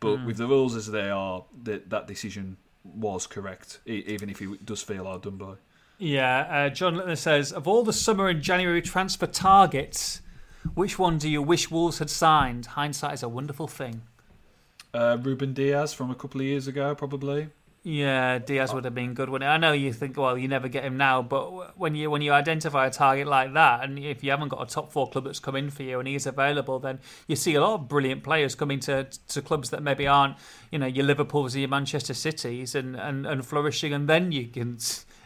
But 0.00 0.18
mm. 0.18 0.26
with 0.26 0.36
the 0.36 0.46
rules 0.46 0.74
as 0.74 0.88
they 0.88 1.10
are, 1.10 1.44
that 1.62 1.90
that 1.90 2.06
decision 2.06 2.56
was 2.84 3.26
correct, 3.26 3.80
even 3.86 4.30
if 4.30 4.40
it 4.42 4.66
does 4.66 4.82
feel 4.82 5.04
hard 5.04 5.22
done 5.22 5.36
by. 5.36 5.54
Yeah, 5.98 6.46
uh, 6.48 6.68
John 6.70 6.94
Littler 6.96 7.16
says 7.16 7.52
of 7.52 7.66
all 7.66 7.82
the 7.82 7.92
summer 7.92 8.28
and 8.28 8.40
January 8.40 8.82
transfer 8.82 9.26
targets, 9.26 10.22
which 10.74 10.98
one 10.98 11.18
do 11.18 11.28
you 11.28 11.42
wish 11.42 11.70
Wolves 11.70 11.98
had 11.98 12.10
signed? 12.10 12.66
Hindsight 12.66 13.14
is 13.14 13.22
a 13.22 13.28
wonderful 13.28 13.66
thing. 13.66 14.02
Uh, 14.94 15.18
Ruben 15.20 15.52
Dias 15.52 15.92
from 15.92 16.10
a 16.10 16.14
couple 16.14 16.40
of 16.40 16.46
years 16.46 16.66
ago, 16.66 16.94
probably. 16.94 17.48
Yeah, 17.90 18.36
Dias 18.36 18.74
would 18.74 18.84
have 18.84 18.94
been 18.94 19.14
good. 19.14 19.30
When 19.30 19.42
I 19.42 19.56
know 19.56 19.72
you 19.72 19.94
think, 19.94 20.18
well, 20.18 20.36
you 20.36 20.46
never 20.46 20.68
get 20.68 20.84
him 20.84 20.98
now, 20.98 21.22
but 21.22 21.78
when 21.78 21.94
you 21.94 22.10
when 22.10 22.20
you 22.20 22.32
identify 22.32 22.86
a 22.86 22.90
target 22.90 23.26
like 23.26 23.54
that, 23.54 23.82
and 23.82 23.98
if 23.98 24.22
you 24.22 24.30
haven't 24.30 24.48
got 24.48 24.60
a 24.60 24.66
top 24.66 24.92
four 24.92 25.08
club 25.08 25.24
that's 25.24 25.38
come 25.38 25.56
in 25.56 25.70
for 25.70 25.84
you 25.84 25.98
and 25.98 26.06
he's 26.06 26.26
available, 26.26 26.78
then 26.78 26.98
you 27.28 27.34
see 27.34 27.54
a 27.54 27.62
lot 27.62 27.80
of 27.80 27.88
brilliant 27.88 28.22
players 28.22 28.54
coming 28.54 28.78
to 28.80 29.04
to 29.28 29.40
clubs 29.40 29.70
that 29.70 29.82
maybe 29.82 30.06
aren't, 30.06 30.36
you 30.70 30.78
know, 30.78 30.86
your 30.86 31.06
Liverpool's 31.06 31.56
or 31.56 31.60
your 31.60 31.70
Manchester 31.70 32.12
Cities, 32.12 32.74
and 32.74 32.94
and, 32.94 33.26
and 33.26 33.46
flourishing, 33.46 33.94
and 33.94 34.06
then 34.06 34.32
you 34.32 34.48
can 34.48 34.76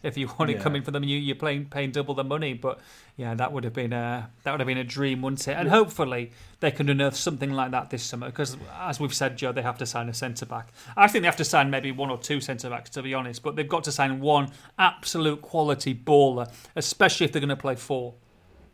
if 0.03 0.17
you 0.17 0.29
want 0.39 0.51
yeah. 0.51 0.59
come 0.59 0.77
in 0.77 0.83
for 0.83 0.91
them, 0.91 1.05
you, 1.05 1.19
you're 1.19 1.37
playing 1.37 1.67
paying 1.67 1.91
double 1.91 2.15
the 2.15 2.25
money. 2.25 2.55
But 2.55 2.81
yeah, 3.17 3.35
that 3.35 3.53
would 3.53 3.65
have 3.65 3.73
been 3.73 3.93
a 3.93 4.31
that 4.43 4.51
would 4.51 4.61
have 4.61 4.67
been 4.67 4.79
a 4.79 4.85
dream, 4.85 5.23
wouldn't 5.23 5.47
it? 5.47 5.53
And 5.53 5.69
hopefully 5.69 6.33
they 6.61 6.71
can 6.71 6.89
unearth 6.89 7.17
something 7.17 7.53
like 7.53 7.71
that 7.71 7.91
this 7.91 8.03
summer 8.03 8.27
because, 8.27 8.57
as 8.81 8.99
we've 8.99 9.15
said, 9.15 9.37
Joe, 9.37 9.53
they 9.53 9.63
have 9.63 9.79
to 9.79 9.87
sign 9.87 10.09
a 10.09 10.15
centre 10.15 10.47
back. 10.47 10.73
I 10.97 11.09
think 11.09 11.23
they 11.23 11.29
have 11.29 11.37
to 11.37 11.45
sign 11.45 11.71
maybe 11.71 11.93
one 11.93 12.11
or 12.11 12.19
two 12.19 12.41
centre 12.41 12.71
backs 12.71 12.91
to 12.91 13.03
be 13.03 13.15
honest, 13.15 13.43
but 13.43 13.57
they've 13.57 13.69
got 13.69 13.85
to 13.85 13.93
sign 13.93 14.21
one 14.21 14.51
absolute 14.79 15.43
quality 15.43 15.95
baller, 15.95 16.53
especially 16.77 17.25
if 17.25 17.33
they're 17.33 17.41
going 17.41 17.49
to 17.49 17.57
play 17.57 17.77
four. 17.77 18.15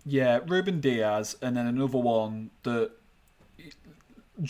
Yeah, 0.05 0.41
Ruben 0.47 0.81
Dias, 0.81 1.37
and 1.43 1.57
then 1.57 1.67
another 1.67 1.99
one 1.99 2.51
that 2.63 2.93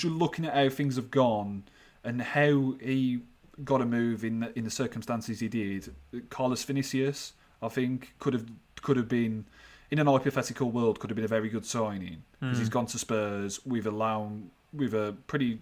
looking 0.05 0.45
at 0.45 0.55
how 0.55 0.68
things 0.68 0.97
have 0.97 1.11
gone 1.11 1.64
and 2.05 2.22
how 2.22 2.74
he 2.81 3.20
got 3.64 3.80
a 3.80 3.86
move 3.86 4.24
in 4.24 4.40
the, 4.40 4.59
in 4.59 4.64
the 4.64 4.70
circumstances 4.70 5.40
he 5.40 5.48
did. 5.48 5.94
Carlos 6.30 6.62
Vinicius, 6.64 7.32
I 7.62 7.68
think, 7.68 8.14
could 8.18 8.34
have 8.34 8.46
could 8.82 8.96
have 8.96 9.09
been 9.09 9.44
in 9.90 9.98
an 9.98 10.06
hypothetical 10.06 10.70
world 10.70 11.00
could 11.00 11.11
have 11.11 11.16
been 11.16 11.24
a 11.24 11.28
very 11.28 11.48
good 11.48 11.66
signing 11.66 12.22
because 12.38 12.56
mm. 12.56 12.61
he's 12.61 12.68
gone 12.68 12.86
to 12.86 12.98
Spurs 12.98 13.64
with 13.64 13.86
a 13.86 13.90
loan 13.90 14.50
with 14.72 14.92
a 14.92 15.16
pretty 15.26 15.59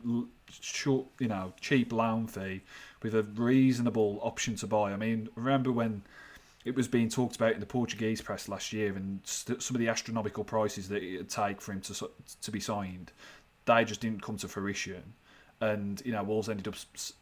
short, 0.51 1.07
you 1.21 1.29
know, 1.29 1.53
cheap 1.61 1.93
loan 1.93 2.27
fee 2.27 2.61
with 3.03 3.15
a 3.15 3.23
reasonable 3.23 4.19
option 4.21 4.57
to 4.57 4.67
buy. 4.67 4.93
I 4.93 4.97
mean, 4.97 5.29
remember 5.37 5.71
when 5.71 6.03
it 6.65 6.75
was 6.75 6.89
being 6.89 7.09
talked 7.09 7.37
about 7.37 7.53
in 7.53 7.61
the 7.61 7.67
Portuguese 7.67 8.21
press 8.21 8.49
last 8.49 8.73
year 8.73 8.97
and 8.97 9.21
st- 9.23 9.63
some 9.63 9.77
of 9.77 9.81
the 9.81 9.89
astronomical 9.89 10.43
prices 10.43 10.89
that 10.89 11.05
it 11.05 11.19
would 11.19 11.31
take 11.31 11.61
for 11.61 11.73
him 11.73 11.81
to 11.83 12.11
to 12.43 12.51
be 12.51 12.61
signed, 12.61 13.13
they 13.65 13.85
just 13.85 14.01
didn't 14.01 14.23
come 14.23 14.37
to 14.39 14.49
fruition 14.49 15.15
and 15.61 16.03
you 16.05 16.13
know 16.13 16.23
Wolves 16.23 16.49
ended 16.49 16.69
up 16.69 16.75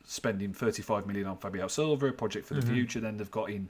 spending 0.05 0.53
35 0.53 1.07
million 1.07 1.26
on 1.26 1.37
Fabio 1.37 1.68
Silva, 1.68 2.07
a 2.07 2.12
project 2.12 2.47
for 2.47 2.55
the 2.55 2.61
mm-hmm. 2.61 2.74
future. 2.74 3.01
Then 3.01 3.16
they've 3.16 3.30
got 3.30 3.51
in 3.51 3.68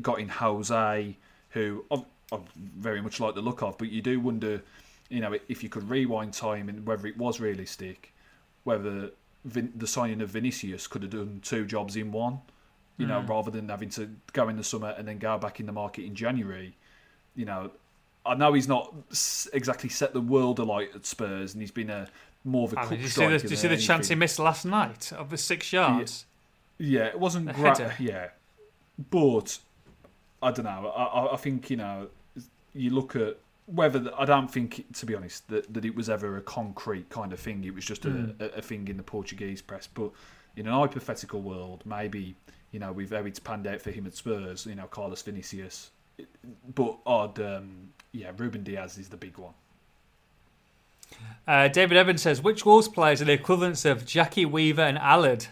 got 0.00 0.18
in 0.18 0.28
Jose, 0.28 1.16
who 1.50 1.84
I, 1.90 2.04
I 2.32 2.38
very 2.56 3.00
much 3.00 3.20
like 3.20 3.34
the 3.34 3.42
look 3.42 3.62
of, 3.62 3.78
but 3.78 3.90
you 3.90 4.02
do 4.02 4.18
wonder, 4.20 4.62
you 5.08 5.20
know, 5.20 5.36
if 5.48 5.62
you 5.62 5.68
could 5.68 5.88
rewind 5.88 6.32
time 6.32 6.68
and 6.68 6.86
whether 6.86 7.06
it 7.06 7.16
was 7.16 7.40
realistic, 7.40 8.12
whether 8.64 9.10
Vin, 9.44 9.72
the 9.76 9.86
signing 9.86 10.20
of 10.20 10.30
Vinicius 10.30 10.86
could 10.86 11.02
have 11.02 11.12
done 11.12 11.40
two 11.42 11.64
jobs 11.66 11.96
in 11.96 12.10
one, 12.12 12.40
you 12.96 13.06
mm. 13.06 13.10
know, 13.10 13.20
rather 13.22 13.50
than 13.50 13.68
having 13.68 13.90
to 13.90 14.10
go 14.32 14.48
in 14.48 14.56
the 14.56 14.64
summer 14.64 14.94
and 14.98 15.06
then 15.06 15.18
go 15.18 15.38
back 15.38 15.60
in 15.60 15.66
the 15.66 15.72
market 15.72 16.04
in 16.04 16.14
January. 16.14 16.74
You 17.36 17.44
know, 17.44 17.70
I 18.26 18.34
know 18.34 18.52
he's 18.52 18.68
not 18.68 18.94
exactly 19.52 19.90
set 19.90 20.12
the 20.12 20.20
world 20.20 20.58
alight 20.58 20.90
at 20.94 21.04
Spurs, 21.04 21.52
and 21.52 21.62
he's 21.62 21.70
been 21.70 21.90
a 21.90 22.08
more 22.44 22.68
of 22.68 22.74
a. 22.74 22.80
I 22.80 22.82
mean, 22.82 22.90
did 22.90 23.00
you 23.00 23.08
see 23.08 23.26
the, 23.26 23.38
did 23.38 23.50
you 23.50 23.56
see 23.56 23.68
the 23.68 23.76
chance 23.76 24.08
he 24.08 24.14
missed 24.14 24.38
last 24.38 24.64
night 24.64 25.12
of 25.12 25.30
the 25.30 25.38
six 25.38 25.72
yards? 25.72 26.26
Yeah, 26.78 27.00
yeah 27.00 27.06
it 27.06 27.18
wasn't 27.18 27.52
great. 27.54 27.78
Yeah, 27.98 28.28
but 29.10 29.58
I 30.42 30.52
don't 30.52 30.64
know. 30.64 30.88
I, 30.88 31.34
I 31.34 31.36
think 31.36 31.70
you 31.70 31.76
know 31.76 32.08
you 32.74 32.90
look 32.90 33.16
at 33.16 33.38
whether 33.66 33.98
the, 33.98 34.14
I 34.14 34.24
don't 34.24 34.50
think, 34.50 34.84
to 34.94 35.06
be 35.06 35.14
honest, 35.14 35.48
that, 35.48 35.72
that 35.72 35.84
it 35.84 35.94
was 35.94 36.10
ever 36.10 36.36
a 36.36 36.42
concrete 36.42 37.08
kind 37.08 37.32
of 37.32 37.40
thing. 37.40 37.64
It 37.64 37.74
was 37.74 37.84
just 37.84 38.02
mm. 38.02 38.38
a, 38.40 38.58
a, 38.58 38.62
thing 38.62 38.88
in 38.88 38.96
the 38.96 39.02
Portuguese 39.02 39.62
press. 39.62 39.88
But 39.92 40.10
in 40.56 40.66
an 40.66 40.72
hypothetical 40.72 41.40
world, 41.40 41.82
maybe 41.86 42.34
you 42.72 42.78
know 42.78 42.92
we've 42.92 43.12
it's 43.12 43.40
panned 43.40 43.66
out 43.66 43.80
for 43.80 43.90
him 43.90 44.06
at 44.06 44.14
Spurs. 44.14 44.66
You 44.66 44.74
know, 44.74 44.86
Carlos 44.86 45.22
Vinicius. 45.22 45.90
But 46.74 46.98
odd, 47.06 47.40
um, 47.40 47.88
yeah, 48.12 48.30
Ruben 48.36 48.62
Dias 48.62 48.98
is 48.98 49.08
the 49.08 49.16
big 49.16 49.36
one. 49.38 49.54
Uh, 51.46 51.68
David 51.68 51.96
Evans 51.96 52.22
says, 52.22 52.42
which 52.42 52.64
Wolves 52.64 52.88
players 52.88 53.20
are 53.20 53.26
the 53.26 53.32
equivalents 53.32 53.84
of 53.84 54.06
Jackie 54.06 54.46
Weaver 54.46 54.82
and 54.82 54.98
Allard? 54.98 55.46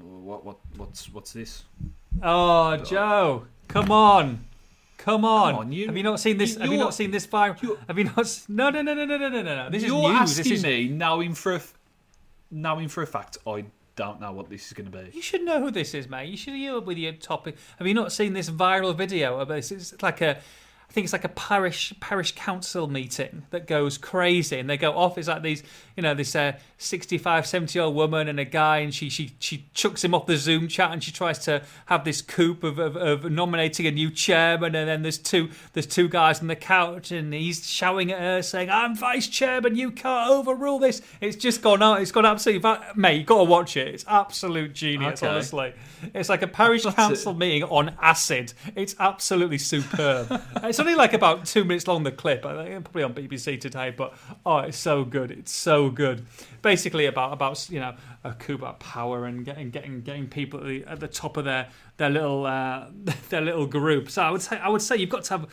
What 0.00 0.44
what 0.44 0.56
what's 0.76 1.12
what's 1.12 1.32
this? 1.32 1.64
Oh, 2.22 2.76
Joe, 2.78 3.46
come 3.68 3.92
on. 3.92 4.44
Come 4.96 5.24
on. 5.24 5.52
Come 5.52 5.60
on 5.60 5.72
you, 5.72 5.86
have 5.86 5.96
you 5.96 6.02
not 6.02 6.18
seen 6.18 6.38
this? 6.38 6.56
Have 6.56 6.72
you 6.72 6.78
not 6.78 6.94
seen 6.94 7.10
this 7.10 7.26
fire? 7.26 7.54
Have 7.86 7.98
you 7.98 8.04
not? 8.04 8.40
No, 8.48 8.70
no, 8.70 8.80
no, 8.80 8.94
no, 8.94 9.04
no, 9.04 9.18
no, 9.18 9.28
no, 9.28 9.42
no. 9.42 9.70
This 9.70 9.84
you're 9.84 9.98
is 9.98 10.02
news. 10.02 10.20
asking 10.20 10.52
this 10.52 10.58
is... 10.58 10.64
me 10.64 10.88
knowing 10.88 11.34
for 11.34 11.56
a, 11.56 11.60
knowing 12.50 12.88
for 12.88 13.02
a 13.02 13.06
fact 13.06 13.36
I 13.46 13.66
don't 13.96 14.20
know 14.20 14.32
what 14.32 14.48
this 14.48 14.66
is 14.66 14.72
going 14.72 14.90
to 14.90 14.98
be. 14.98 15.10
You 15.12 15.22
should 15.22 15.42
know 15.42 15.60
who 15.60 15.70
this 15.70 15.94
is, 15.94 16.08
mate. 16.08 16.28
You 16.28 16.36
should 16.36 16.54
hear 16.54 16.80
with 16.80 16.98
your 16.98 17.12
topic. 17.12 17.56
Have 17.78 17.86
you 17.86 17.94
not 17.94 18.12
seen 18.12 18.32
this 18.32 18.50
viral 18.50 18.96
video 18.96 19.38
of 19.38 19.48
this? 19.48 19.70
It's 19.70 20.02
like 20.02 20.20
a 20.20 20.38
I 20.94 20.98
think 21.02 21.06
it's 21.06 21.12
like 21.12 21.24
a 21.24 21.28
parish 21.30 21.92
parish 21.98 22.36
council 22.36 22.86
meeting 22.86 23.42
that 23.50 23.66
goes 23.66 23.98
crazy 23.98 24.60
and 24.60 24.70
they 24.70 24.76
go 24.76 24.96
off. 24.96 25.18
It's 25.18 25.26
like 25.26 25.42
these, 25.42 25.64
you 25.96 26.04
know, 26.04 26.14
this 26.14 26.36
uh, 26.36 26.52
65, 26.78 27.48
70 27.48 27.76
year 27.76 27.84
old 27.84 27.96
woman 27.96 28.28
and 28.28 28.38
a 28.38 28.44
guy, 28.44 28.78
and 28.78 28.94
she 28.94 29.08
she 29.08 29.32
she 29.40 29.66
chucks 29.74 30.04
him 30.04 30.14
off 30.14 30.26
the 30.26 30.36
Zoom 30.36 30.68
chat 30.68 30.92
and 30.92 31.02
she 31.02 31.10
tries 31.10 31.40
to 31.46 31.64
have 31.86 32.04
this 32.04 32.22
coup 32.22 32.56
of, 32.62 32.78
of, 32.78 32.96
of 32.96 33.24
nominating 33.28 33.88
a 33.88 33.90
new 33.90 34.08
chairman. 34.08 34.76
And 34.76 34.88
then 34.88 35.02
there's 35.02 35.18
two 35.18 35.50
there's 35.72 35.88
two 35.88 36.08
guys 36.08 36.40
on 36.40 36.46
the 36.46 36.54
couch 36.54 37.10
and 37.10 37.34
he's 37.34 37.68
shouting 37.68 38.12
at 38.12 38.20
her 38.20 38.40
saying, 38.42 38.70
"I'm 38.70 38.94
vice 38.94 39.26
chairman, 39.26 39.74
you 39.74 39.90
can't 39.90 40.30
overrule 40.30 40.78
this." 40.78 41.02
It's 41.20 41.34
just 41.34 41.60
gone 41.60 41.82
out. 41.82 42.02
It's 42.02 42.12
gone 42.12 42.24
absolutely. 42.24 42.70
Mate, 42.94 43.18
you 43.18 43.24
got 43.24 43.38
to 43.38 43.44
watch 43.50 43.76
it. 43.76 43.88
It's 43.88 44.04
absolute 44.06 44.74
genius, 44.74 45.24
okay. 45.24 45.32
honestly. 45.32 45.72
It's 46.14 46.28
like 46.28 46.42
a 46.42 46.46
parish 46.46 46.84
council 46.84 47.32
it. 47.32 47.38
meeting 47.38 47.64
on 47.64 47.96
acid. 48.00 48.52
It's 48.76 48.94
absolutely 49.00 49.58
superb. 49.58 50.28
it's 50.62 50.83
only 50.84 50.96
like 50.96 51.12
about 51.12 51.46
two 51.46 51.64
minutes 51.64 51.86
long. 51.86 52.02
The 52.02 52.12
clip, 52.12 52.44
I 52.44 52.64
think 52.64 52.84
probably 52.84 53.02
on 53.02 53.14
BBC 53.14 53.60
today, 53.60 53.90
but 53.90 54.14
oh, 54.44 54.58
it's 54.58 54.78
so 54.78 55.04
good. 55.04 55.30
It's 55.30 55.52
so 55.52 55.90
good. 55.90 56.26
Basically 56.62 57.06
about 57.06 57.32
about 57.32 57.68
you 57.70 57.80
know 57.80 57.94
a 58.22 58.32
coup 58.32 58.54
about 58.54 58.80
power 58.80 59.24
and 59.24 59.44
getting 59.44 59.70
getting 59.70 60.02
getting 60.02 60.28
people 60.28 60.60
at 60.60 60.66
the, 60.66 60.84
at 60.84 61.00
the 61.00 61.08
top 61.08 61.36
of 61.36 61.44
their 61.44 61.68
their 61.96 62.10
little 62.10 62.46
uh, 62.46 62.86
their 63.30 63.40
little 63.40 63.66
group. 63.66 64.10
So 64.10 64.22
I 64.22 64.30
would 64.30 64.42
say 64.42 64.58
I 64.58 64.68
would 64.68 64.82
say 64.82 64.96
you've 64.96 65.10
got 65.10 65.24
to 65.24 65.38
have 65.38 65.48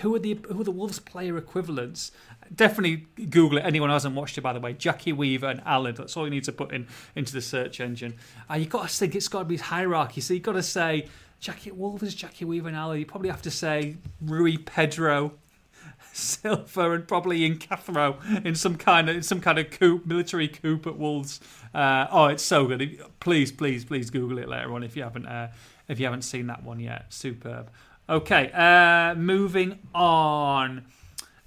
who 0.00 0.14
are 0.14 0.18
the 0.18 0.38
who 0.48 0.60
are 0.60 0.64
the 0.64 0.70
Wolves 0.70 0.98
player 0.98 1.36
equivalents? 1.36 2.12
Definitely 2.54 3.06
Google 3.30 3.58
it. 3.58 3.62
Anyone 3.62 3.88
who 3.88 3.94
hasn't 3.94 4.14
watched 4.14 4.36
it, 4.36 4.42
by 4.42 4.52
the 4.52 4.60
way, 4.60 4.74
Jackie 4.74 5.12
Weaver 5.12 5.46
and 5.46 5.62
Allard. 5.64 5.96
That's 5.96 6.16
all 6.16 6.24
you 6.24 6.30
need 6.30 6.44
to 6.44 6.52
put 6.52 6.72
in 6.72 6.86
into 7.14 7.32
the 7.32 7.40
search 7.40 7.80
engine. 7.80 8.14
Uh, 8.50 8.54
you've 8.54 8.68
got 8.68 8.88
to 8.88 8.94
think 8.94 9.14
it's 9.14 9.28
got 9.28 9.40
to 9.40 9.44
be 9.46 9.56
hierarchy. 9.56 10.20
So 10.20 10.34
you've 10.34 10.42
got 10.42 10.52
to 10.52 10.62
say 10.62 11.08
Jackie 11.42 11.72
Wolves, 11.72 12.14
Jackie 12.14 12.44
Weaver 12.44 12.68
and 12.68 12.76
Allard. 12.76 13.00
You 13.00 13.04
probably 13.04 13.28
have 13.28 13.42
to 13.42 13.50
say 13.50 13.96
Rui 14.24 14.56
Pedro, 14.58 15.32
Silva, 16.12 16.92
and 16.92 17.08
probably 17.08 17.42
Ian 17.42 17.58
Cathro 17.58 18.16
in 18.46 18.54
some 18.54 18.76
kind 18.76 19.10
of 19.10 19.16
in 19.16 19.22
some 19.24 19.40
kind 19.40 19.58
of 19.58 19.68
coup, 19.72 20.00
military 20.04 20.46
coup 20.46 20.80
at 20.86 20.96
Wolves. 20.96 21.40
Uh, 21.74 22.06
oh, 22.12 22.26
it's 22.26 22.44
so 22.44 22.66
good. 22.66 23.00
Please, 23.18 23.50
please, 23.50 23.84
please 23.84 24.08
Google 24.08 24.38
it 24.38 24.48
later 24.48 24.72
on 24.72 24.84
if 24.84 24.96
you 24.96 25.02
haven't 25.02 25.26
uh, 25.26 25.50
if 25.88 25.98
you 25.98 26.06
haven't 26.06 26.22
seen 26.22 26.46
that 26.46 26.62
one 26.62 26.78
yet. 26.78 27.12
Superb. 27.12 27.70
Okay, 28.08 28.52
uh, 28.52 29.16
moving 29.16 29.80
on. 29.92 30.84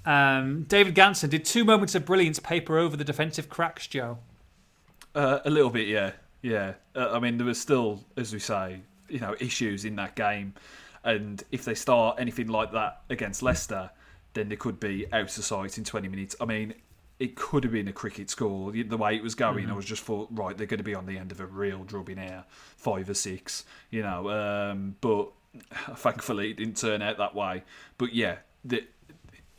Um, 0.05 0.63
David 0.63 0.93
Ganson 0.93 1.29
did 1.29 1.45
two 1.45 1.63
moments 1.63 1.95
of 1.95 2.05
brilliance 2.05 2.39
paper 2.39 2.77
over 2.77 2.97
the 2.97 3.05
defensive 3.05 3.49
cracks, 3.49 3.87
Joe. 3.87 4.17
Uh, 5.15 5.39
a 5.45 5.49
little 5.49 5.69
bit, 5.69 5.87
yeah, 5.87 6.11
yeah. 6.41 6.73
Uh, 6.93 7.11
I 7.13 7.19
mean, 7.19 7.37
there 7.37 7.47
was 7.47 7.59
still, 7.61 8.03
as 8.17 8.33
we 8.33 8.39
say, 8.39 8.81
you 9.09 9.19
know, 9.19 9.35
issues 9.39 9.85
in 9.85 9.95
that 9.97 10.15
game. 10.15 10.53
And 11.03 11.43
if 11.51 11.65
they 11.65 11.75
start 11.75 12.19
anything 12.19 12.47
like 12.47 12.71
that 12.71 13.01
against 13.09 13.43
Leicester, 13.43 13.91
then 14.33 14.49
they 14.49 14.55
could 14.55 14.79
be 14.79 15.05
out 15.13 15.21
of 15.21 15.31
sight 15.31 15.77
in 15.77 15.83
20 15.83 16.07
minutes. 16.07 16.35
I 16.41 16.45
mean, 16.45 16.73
it 17.19 17.35
could 17.35 17.63
have 17.63 17.71
been 17.71 17.87
a 17.87 17.93
cricket 17.93 18.29
score. 18.29 18.71
The, 18.71 18.97
way 18.97 19.15
it 19.15 19.23
was 19.23 19.35
going, 19.35 19.63
Mm-hmm. 19.63 19.73
I 19.73 19.75
was 19.75 19.85
just 19.85 20.03
thought, 20.03 20.27
right, 20.31 20.57
they're 20.57 20.67
going 20.67 20.79
to 20.79 20.83
be 20.83 20.95
on 20.95 21.05
the 21.05 21.17
end 21.17 21.31
of 21.31 21.39
a 21.39 21.45
real 21.45 21.83
drubbing 21.83 22.17
here, 22.17 22.43
five 22.49 23.09
or 23.09 23.13
six, 23.13 23.65
you 23.89 24.01
know. 24.01 24.29
Um, 24.29 24.95
but 24.99 25.31
thankfully, 25.95 26.51
it 26.51 26.57
didn't 26.57 26.77
turn 26.77 27.01
out 27.01 27.17
that 27.17 27.33
way. 27.33 27.63
But 27.97 28.13
yeah, 28.13 28.37
the, 28.65 28.83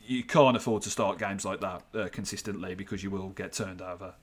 you 0.05 0.23
can't 0.23 0.55
afford 0.55 0.83
to 0.83 0.89
start 0.89 1.17
games 1.17 1.45
like 1.45 1.61
that 1.61 1.83
uh, 1.95 2.07
consistently 2.09 2.75
because 2.75 3.03
you 3.03 3.09
will 3.09 3.29
get 3.29 3.53
turned 3.53 3.81
over. 3.81 4.13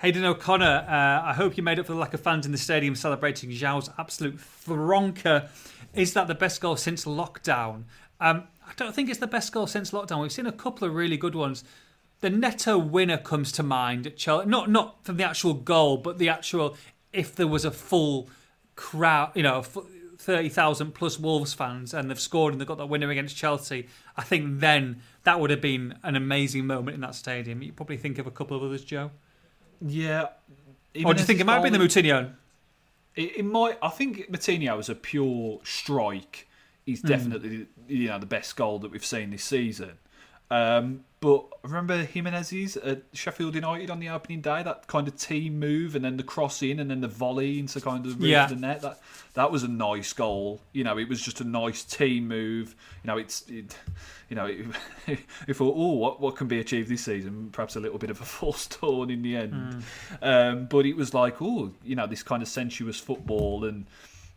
Hayden 0.00 0.24
O'Connor, 0.24 0.86
uh, 0.88 1.28
I 1.28 1.32
hope 1.34 1.56
you 1.56 1.62
made 1.64 1.80
up 1.80 1.86
for 1.86 1.92
the 1.92 1.98
lack 1.98 2.14
of 2.14 2.20
fans 2.20 2.46
in 2.46 2.52
the 2.52 2.58
stadium 2.58 2.94
celebrating 2.94 3.50
João's 3.50 3.90
absolute 3.98 4.38
thronker. 4.38 5.48
Is 5.92 6.14
that 6.14 6.28
the 6.28 6.36
best 6.36 6.60
goal 6.60 6.76
since 6.76 7.04
lockdown? 7.04 7.82
Um, 8.20 8.44
I 8.64 8.72
don't 8.76 8.94
think 8.94 9.10
it's 9.10 9.18
the 9.18 9.26
best 9.26 9.52
goal 9.52 9.66
since 9.66 9.90
lockdown. 9.90 10.22
We've 10.22 10.30
seen 10.30 10.46
a 10.46 10.52
couple 10.52 10.86
of 10.86 10.94
really 10.94 11.16
good 11.16 11.34
ones. 11.34 11.64
The 12.20 12.30
Neto 12.30 12.78
winner 12.78 13.18
comes 13.18 13.50
to 13.52 13.64
mind 13.64 14.06
at 14.06 14.16
Chelsea. 14.16 14.48
Not 14.48 14.70
not 14.70 15.04
from 15.04 15.16
the 15.16 15.24
actual 15.24 15.54
goal, 15.54 15.96
but 15.96 16.18
the 16.18 16.28
actual 16.28 16.76
if 17.12 17.34
there 17.34 17.48
was 17.48 17.64
a 17.64 17.70
full 17.72 18.28
crowd, 18.76 19.32
you 19.34 19.42
know, 19.42 19.62
thirty 19.62 20.48
thousand 20.48 20.94
plus 20.94 21.18
Wolves 21.18 21.54
fans, 21.54 21.92
and 21.92 22.08
they've 22.08 22.20
scored 22.20 22.54
and 22.54 22.60
they've 22.60 22.68
got 22.68 22.78
that 22.78 22.86
winner 22.86 23.10
against 23.10 23.36
Chelsea. 23.36 23.88
I 24.16 24.22
think 24.22 24.60
then 24.60 25.00
that 25.24 25.40
would 25.40 25.50
have 25.50 25.60
been 25.60 25.96
an 26.04 26.14
amazing 26.14 26.66
moment 26.66 26.94
in 26.94 27.00
that 27.00 27.16
stadium. 27.16 27.62
You 27.62 27.72
probably 27.72 27.96
think 27.96 28.18
of 28.18 28.28
a 28.28 28.32
couple 28.32 28.56
of 28.56 28.62
others, 28.62 28.84
Joe. 28.84 29.10
Yeah. 29.80 30.26
Or 31.04 31.14
do 31.14 31.20
you 31.20 31.26
think 31.26 31.40
it 31.40 31.46
might 31.46 31.62
be 31.62 31.70
the 31.70 31.78
Moutinho? 31.78 32.32
It, 33.14 33.38
it 33.38 33.44
might. 33.44 33.78
I 33.82 33.88
think 33.88 34.30
Moutinho 34.30 34.78
as 34.78 34.88
a 34.88 34.94
pure 34.94 35.60
strike 35.64 36.48
He's 36.88 37.02
hmm. 37.02 37.08
definitely 37.08 37.66
you 37.86 38.08
know 38.08 38.18
the 38.18 38.24
best 38.24 38.56
goal 38.56 38.78
that 38.78 38.90
we've 38.90 39.04
seen 39.04 39.28
this 39.28 39.44
season. 39.44 39.98
Um, 40.50 41.04
but 41.20 41.46
remember 41.64 42.04
Jimenez's 42.04 42.76
at 42.76 43.02
Sheffield 43.12 43.56
United 43.56 43.90
on 43.90 43.98
the 43.98 44.08
opening 44.08 44.40
day, 44.40 44.62
that 44.62 44.86
kind 44.86 45.08
of 45.08 45.16
team 45.18 45.58
move, 45.58 45.96
and 45.96 46.04
then 46.04 46.16
the 46.16 46.22
cross 46.22 46.62
in, 46.62 46.78
and 46.78 46.88
then 46.90 47.00
the 47.00 47.08
volley 47.08 47.58
into 47.58 47.80
kind 47.80 48.06
of 48.06 48.20
the, 48.20 48.28
Yeah. 48.28 48.44
of 48.44 48.50
the 48.50 48.56
net. 48.56 48.82
That 48.82 49.00
that 49.34 49.50
was 49.50 49.64
a 49.64 49.68
nice 49.68 50.12
goal. 50.12 50.60
You 50.72 50.84
know, 50.84 50.96
it 50.96 51.08
was 51.08 51.20
just 51.20 51.40
a 51.40 51.44
nice 51.44 51.82
team 51.82 52.28
move. 52.28 52.76
You 53.02 53.08
know, 53.08 53.18
it's 53.18 53.42
it, 53.48 53.76
you 54.30 54.36
know, 54.36 54.46
it, 54.46 54.66
thought, 55.56 55.74
oh, 55.76 55.92
what 55.94 56.20
what 56.20 56.36
can 56.36 56.46
be 56.46 56.60
achieved 56.60 56.88
this 56.88 57.04
season? 57.04 57.48
Perhaps 57.50 57.74
a 57.74 57.80
little 57.80 57.98
bit 57.98 58.10
of 58.10 58.20
a 58.20 58.24
false 58.38 58.66
dawn 58.68 59.10
in 59.10 59.22
the 59.22 59.36
end. 59.36 59.82
Um, 60.22 60.66
but 60.66 60.86
it 60.86 60.94
was 60.94 61.14
like, 61.14 61.42
oh, 61.42 61.72
you 61.82 61.96
know, 61.96 62.06
this 62.06 62.22
kind 62.22 62.42
of 62.42 62.48
sensuous 62.48 62.98
football 63.00 63.64
and 63.64 63.86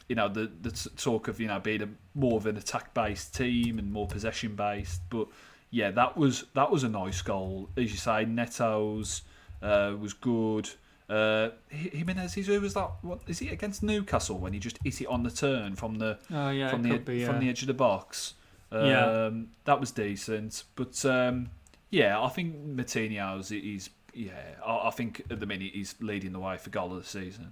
you 0.10 0.16
know 0.16 0.28
the 0.28 0.52
the 0.62 0.72
talk 0.98 1.28
of 1.30 1.40
you 1.40 1.48
know 1.48 1.60
being 1.60 1.84
a 1.84 1.88
more 2.16 2.36
of 2.38 2.46
an 2.48 2.58
attack 2.58 2.94
based 2.94 3.34
team 3.36 3.78
and 3.80 3.94
more 3.94 4.08
possession 4.08 4.56
based. 4.56 5.02
But 5.10 5.28
yeah, 5.72 5.90
that 5.92 6.16
was 6.18 6.46
that 6.54 6.70
was 6.70 6.84
a 6.84 6.90
nice 6.90 7.22
goal, 7.22 7.70
as 7.76 7.92
you 7.92 7.98
say. 7.98 8.26
Neto's 8.26 9.24
uh, 9.62 9.94
was 10.00 10.14
good. 10.14 10.70
Uh, 11.10 11.50
Jimenez, 11.70 12.36
who 12.36 12.62
was 12.62 12.74
that? 12.76 12.90
What 13.02 13.22
is 13.28 13.42
it 13.42 13.52
against 13.52 13.84
Newcastle 13.84 14.38
when 14.38 14.54
he 14.54 14.60
just 14.60 14.78
hit 14.84 15.02
it 15.02 15.08
on 15.08 15.24
the 15.24 15.32
turn 15.32 15.76
from 15.76 15.96
the 15.96 16.18
Oh 16.32 16.50
yeah, 16.52 16.70
from 16.70 16.84
the 16.84 16.98
be. 16.98 17.26
from 17.26 17.40
the 17.40 17.50
edge 17.50 17.62
of 17.64 17.68
the 17.68 17.74
box? 17.74 18.36
Um, 18.72 18.86
Yeah. 18.86 19.30
that 19.66 19.80
was 19.80 19.92
decent. 19.92 20.64
But 20.76 21.04
um, 21.06 21.50
yeah, 21.90 22.22
I 22.22 22.30
think 22.30 22.56
Martinez 22.64 23.52
is 23.52 23.90
yeah. 24.14 24.32
I, 24.66 24.88
I 24.88 24.92
think 24.92 25.24
at 25.30 25.40
the 25.42 25.46
minute 25.46 25.72
he's 25.74 25.96
leading 26.00 26.32
the 26.32 26.40
way 26.40 26.58
for 26.58 26.70
goal 26.70 26.96
of 26.96 27.02
the 27.04 27.08
season. 27.10 27.52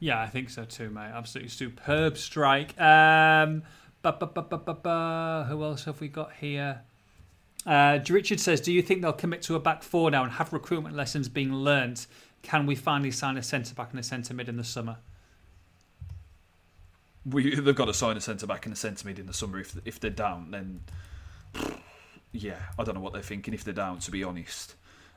Yeah, 0.00 0.20
I 0.20 0.26
think 0.28 0.50
so 0.50 0.64
too, 0.64 0.90
mate. 0.90 1.10
Absolutely 1.14 1.50
superb 1.50 2.16
strike. 2.16 2.70
Um, 2.80 3.62
ba, 4.02 4.12
ba, 4.18 4.26
ba, 4.26 4.42
ba, 4.42 4.56
ba, 4.58 4.74
ba. 4.74 5.46
Who 5.48 5.62
else 5.62 5.84
have 5.84 6.00
we 6.00 6.08
got 6.08 6.32
here? 6.40 6.80
Uh, 7.70 8.00
Richard 8.08 8.40
says, 8.40 8.60
"Do 8.60 8.72
you 8.72 8.82
think 8.82 9.00
they'll 9.00 9.12
commit 9.12 9.42
to 9.42 9.54
a 9.54 9.60
back 9.60 9.84
four 9.84 10.10
now 10.10 10.24
and 10.24 10.32
have 10.32 10.52
recruitment 10.52 10.96
lessons 10.96 11.28
being 11.28 11.54
learnt? 11.54 12.08
Can 12.42 12.66
we 12.66 12.74
finally 12.74 13.12
sign 13.12 13.36
a 13.36 13.44
centre 13.44 13.76
back 13.76 13.92
and 13.92 14.00
a 14.00 14.02
centre 14.02 14.34
mid 14.34 14.48
in 14.48 14.56
the 14.56 14.64
summer?" 14.64 14.96
we 17.24 17.54
they've 17.54 17.76
got 17.76 17.84
to 17.84 17.94
sign 17.94 18.16
a 18.16 18.20
centre 18.20 18.46
back 18.46 18.66
and 18.66 18.72
a 18.72 18.76
centre 18.76 19.06
mid 19.06 19.20
in 19.20 19.26
the 19.26 19.32
summer. 19.32 19.60
If 19.60 19.76
if 19.84 20.00
they're 20.00 20.10
down, 20.10 20.50
then 20.50 20.80
yeah, 22.32 22.58
I 22.76 22.82
don't 22.82 22.96
know 22.96 23.00
what 23.00 23.12
they're 23.12 23.22
thinking. 23.22 23.54
If 23.54 23.62
they're 23.62 23.72
down, 23.72 24.00
to 24.00 24.10
be 24.10 24.24
honest, 24.24 24.74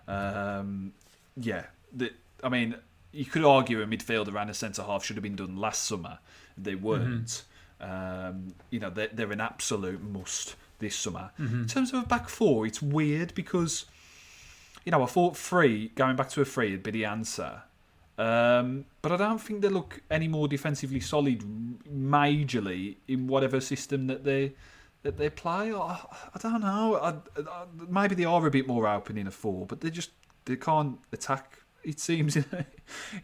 um, 0.08 0.94
yeah, 1.36 1.66
the, 1.92 2.12
I 2.44 2.50
mean, 2.50 2.76
you 3.12 3.26
could 3.26 3.44
argue 3.44 3.82
a 3.82 3.88
midfielder 3.88 4.40
and 4.40 4.52
a 4.52 4.54
centre 4.54 4.84
half 4.84 5.04
should 5.04 5.16
have 5.16 5.24
been 5.24 5.36
done 5.36 5.58
last 5.58 5.86
summer. 5.86 6.20
They 6.56 6.76
weren't. 6.76 7.44
Um, 7.82 8.54
you 8.70 8.80
know, 8.80 8.90
they're, 8.90 9.10
they're 9.12 9.32
an 9.32 9.42
absolute 9.42 10.02
must 10.02 10.56
this 10.84 10.96
summer. 10.96 11.32
In 11.40 11.68
terms 11.68 11.92
of 11.94 12.04
a 12.04 12.06
back 12.06 12.30
four, 12.30 12.68
it's 12.68 12.82
weird 12.82 13.34
because 13.34 13.86
you 14.86 14.92
know 14.92 15.02
I 15.02 15.08
thought 15.08 15.36
three 15.36 15.90
going 15.96 16.16
back 16.16 16.30
to 16.30 16.42
a 16.42 16.46
three 16.46 16.72
would 16.72 16.84
be 16.84 16.92
the 16.92 17.06
answer. 17.06 17.64
Um, 18.18 18.86
but 19.02 19.12
I 19.12 19.18
don't 19.18 19.40
think 19.40 19.62
they 19.62 19.70
look 19.70 20.02
any 20.12 20.28
more 20.28 20.48
defensively 20.48 21.00
solid, 21.00 21.42
majorly 21.90 22.98
in 23.08 23.26
whatever 23.28 23.60
system 23.60 24.08
that 24.08 24.24
they 24.24 24.54
that 25.02 25.18
they 25.18 25.30
play. 25.30 25.74
I, 25.74 26.06
I 26.34 26.40
don't 26.40 26.62
know. 26.62 26.96
I, 26.96 27.16
I, 27.42 27.66
maybe 27.90 28.16
they 28.16 28.26
are 28.26 28.46
a 28.46 28.52
bit 28.52 28.68
more 28.68 28.88
open 28.88 29.18
in 29.18 29.28
a 29.28 29.32
four, 29.32 29.66
but 29.66 29.82
they 29.82 29.90
just 29.90 30.12
they 30.46 30.56
can't 30.56 31.00
attack. 31.12 31.58
It 31.84 32.00
seems 32.00 32.36
in 32.38 32.46
a, 32.52 32.66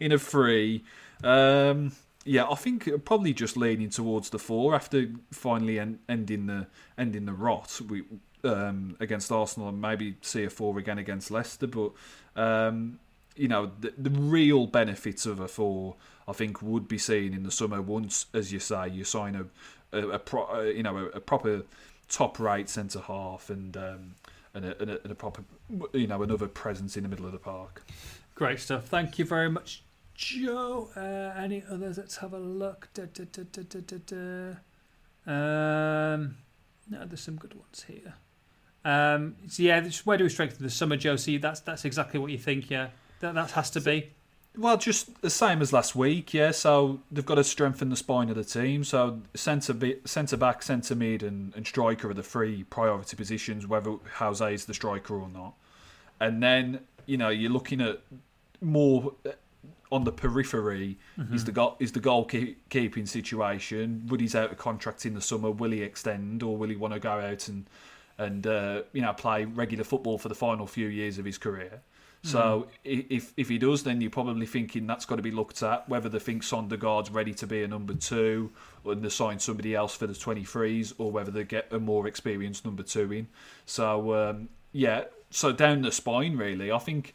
in 0.00 0.12
a 0.12 0.18
three. 0.18 0.84
Um, 1.22 1.92
yeah, 2.24 2.46
I 2.48 2.54
think 2.54 2.88
probably 3.04 3.32
just 3.32 3.56
leaning 3.56 3.90
towards 3.90 4.30
the 4.30 4.38
four 4.38 4.74
after 4.74 5.10
finally 5.32 5.78
en- 5.78 6.00
ending 6.08 6.46
the 6.46 6.66
ending 6.98 7.24
the 7.24 7.32
rot 7.32 7.80
we, 7.88 8.02
um, 8.44 8.96
against 9.00 9.32
Arsenal 9.32 9.68
and 9.68 9.80
maybe 9.80 10.16
see 10.20 10.44
a 10.44 10.50
four 10.50 10.78
again 10.78 10.98
against 10.98 11.30
Leicester. 11.30 11.66
But 11.66 11.92
um, 12.36 12.98
you 13.36 13.48
know, 13.48 13.70
the, 13.80 13.94
the 13.96 14.10
real 14.10 14.66
benefits 14.66 15.24
of 15.24 15.40
a 15.40 15.48
four, 15.48 15.96
I 16.28 16.32
think, 16.32 16.60
would 16.60 16.88
be 16.88 16.98
seen 16.98 17.32
in 17.32 17.42
the 17.42 17.50
summer 17.50 17.80
once, 17.80 18.26
as 18.34 18.52
you 18.52 18.60
say, 18.60 18.88
you 18.88 19.04
sign 19.04 19.34
a, 19.34 19.96
a, 19.96 20.08
a 20.08 20.18
pro, 20.18 20.44
uh, 20.44 20.62
you 20.62 20.82
know, 20.82 20.96
a, 20.98 21.04
a 21.06 21.20
proper 21.20 21.62
top 22.08 22.38
right 22.38 22.68
centre 22.68 23.00
half 23.00 23.48
and 23.50 23.76
um, 23.76 24.14
and, 24.52 24.64
a, 24.64 24.82
and, 24.82 24.90
a, 24.90 25.02
and 25.04 25.12
a 25.12 25.14
proper, 25.14 25.44
you 25.92 26.06
know, 26.06 26.22
another 26.22 26.48
presence 26.48 26.96
in 26.96 27.04
the 27.04 27.08
middle 27.08 27.24
of 27.24 27.32
the 27.32 27.38
park. 27.38 27.82
Great 28.34 28.60
stuff. 28.60 28.86
Thank 28.86 29.18
you 29.18 29.24
very 29.24 29.50
much, 29.50 29.82
Joe. 30.20 30.90
Uh, 30.94 31.40
any 31.40 31.64
others? 31.70 31.96
Let's 31.96 32.18
have 32.18 32.34
a 32.34 32.38
look. 32.38 32.88
Da, 32.92 33.04
da, 33.06 33.24
da. 33.24 34.50
Um, 35.26 36.36
no, 36.90 37.06
there's 37.06 37.22
some 37.22 37.36
good 37.36 37.54
ones 37.54 37.86
here. 37.88 38.14
Um, 38.84 39.36
so 39.48 39.62
yeah, 39.62 39.80
just 39.80 40.04
where 40.04 40.18
do 40.18 40.24
we 40.24 40.30
strengthen 40.30 40.62
the 40.62 40.70
summer, 40.70 40.96
Joe? 40.96 41.16
See, 41.16 41.38
that's 41.38 41.60
that's 41.60 41.86
exactly 41.86 42.20
what 42.20 42.30
you 42.30 42.38
think. 42.38 42.70
Yeah, 42.70 42.88
that 43.20 43.34
that 43.34 43.52
has 43.52 43.70
to 43.70 43.80
be. 43.80 44.10
Well, 44.58 44.76
just 44.76 45.22
the 45.22 45.30
same 45.30 45.62
as 45.62 45.72
last 45.72 45.96
week, 45.96 46.34
yeah. 46.34 46.50
So 46.50 47.00
they've 47.10 47.24
got 47.24 47.36
to 47.36 47.44
strengthen 47.44 47.88
the 47.88 47.96
spine 47.96 48.28
of 48.28 48.36
the 48.36 48.44
team. 48.44 48.84
So 48.84 49.22
centre 49.34 49.74
centre 50.04 50.36
back, 50.36 50.62
centre 50.62 50.94
mid, 50.94 51.22
and, 51.22 51.54
and 51.56 51.66
striker 51.66 52.10
are 52.10 52.14
the 52.14 52.22
three 52.22 52.64
priority 52.64 53.16
positions, 53.16 53.66
whether 53.66 53.94
Jose 54.16 54.52
is 54.54 54.66
the 54.66 54.74
striker 54.74 55.14
or 55.14 55.28
not. 55.30 55.54
And 56.20 56.42
then 56.42 56.80
you 57.06 57.16
know 57.16 57.30
you're 57.30 57.50
looking 57.50 57.80
at 57.80 58.00
more 58.60 59.14
on 59.92 60.04
the 60.04 60.12
periphery 60.12 60.98
is 61.32 61.44
the 61.44 61.52
goal 61.52 61.76
is 61.80 61.92
the 61.92 62.00
goalkeeping 62.00 63.08
situation. 63.08 64.06
Woody's 64.08 64.34
out 64.34 64.50
of 64.50 64.58
contract 64.58 65.04
in 65.06 65.14
the 65.14 65.20
summer. 65.20 65.50
Will 65.50 65.70
he 65.72 65.82
extend 65.82 66.42
or 66.42 66.56
will 66.56 66.68
he 66.68 66.76
want 66.76 66.94
to 66.94 67.00
go 67.00 67.12
out 67.12 67.48
and 67.48 67.68
and 68.18 68.46
uh, 68.46 68.82
you 68.92 69.02
know 69.02 69.12
play 69.12 69.44
regular 69.44 69.84
football 69.84 70.18
for 70.18 70.28
the 70.28 70.34
final 70.34 70.66
few 70.66 70.86
years 70.86 71.18
of 71.18 71.24
his 71.24 71.38
career? 71.38 71.82
So 72.22 72.68
i 72.84 73.06
if 73.08 73.32
if 73.36 73.48
he 73.48 73.56
does, 73.56 73.82
then 73.82 74.00
you're 74.00 74.10
probably 74.10 74.44
thinking 74.46 74.86
that's 74.86 75.06
got 75.06 75.16
to 75.16 75.22
be 75.22 75.30
looked 75.30 75.62
at. 75.62 75.88
Whether 75.88 76.08
they 76.10 76.18
think 76.18 76.42
Sondergaard's 76.42 77.10
ready 77.10 77.32
to 77.34 77.46
be 77.46 77.62
a 77.62 77.68
number 77.68 77.94
two, 77.94 78.50
and 78.84 79.02
they 79.02 79.08
sign 79.08 79.38
somebody 79.38 79.74
else 79.74 79.94
for 79.96 80.06
the 80.06 80.12
23s, 80.12 80.92
or 80.98 81.10
whether 81.10 81.30
they 81.30 81.44
get 81.44 81.72
a 81.72 81.78
more 81.78 82.06
experienced 82.06 82.64
number 82.66 82.82
two 82.82 83.10
in. 83.12 83.28
So 83.64 84.14
um, 84.14 84.50
yeah, 84.72 85.04
so 85.30 85.50
down 85.52 85.80
the 85.80 85.92
spine 85.92 86.36
really, 86.36 86.70
I 86.70 86.78
think 86.78 87.14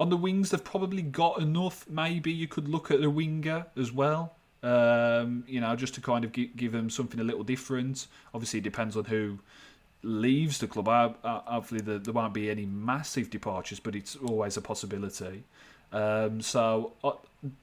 on 0.00 0.10
the 0.10 0.16
wings 0.16 0.50
they've 0.50 0.64
probably 0.64 1.02
got 1.02 1.40
enough. 1.40 1.88
Maybe 1.88 2.32
you 2.32 2.46
could 2.48 2.68
look 2.68 2.90
at 2.90 3.02
a 3.02 3.10
winger 3.10 3.66
as 3.76 3.92
well. 3.92 4.34
Um, 4.62 5.44
you 5.46 5.60
know, 5.60 5.76
just 5.76 5.94
to 5.94 6.00
kind 6.00 6.24
of 6.24 6.32
gi- 6.32 6.52
give 6.56 6.72
them 6.72 6.90
something 6.90 7.20
a 7.20 7.24
little 7.24 7.44
different. 7.44 8.06
Obviously, 8.34 8.58
it 8.58 8.62
depends 8.64 8.96
on 8.96 9.04
who 9.04 9.38
leaves 10.02 10.58
the 10.58 10.66
club. 10.66 10.88
Uh, 10.88 11.12
uh, 11.24 11.40
Hopefully, 11.42 11.80
there, 11.80 11.98
there 11.98 12.12
won't 12.14 12.34
be 12.34 12.50
any 12.50 12.66
massive 12.66 13.30
departures, 13.30 13.80
but 13.80 13.94
it's 13.94 14.16
always 14.16 14.56
a 14.56 14.60
possibility. 14.60 15.44
Um, 15.92 16.40
so 16.40 16.92
uh, 17.02 17.12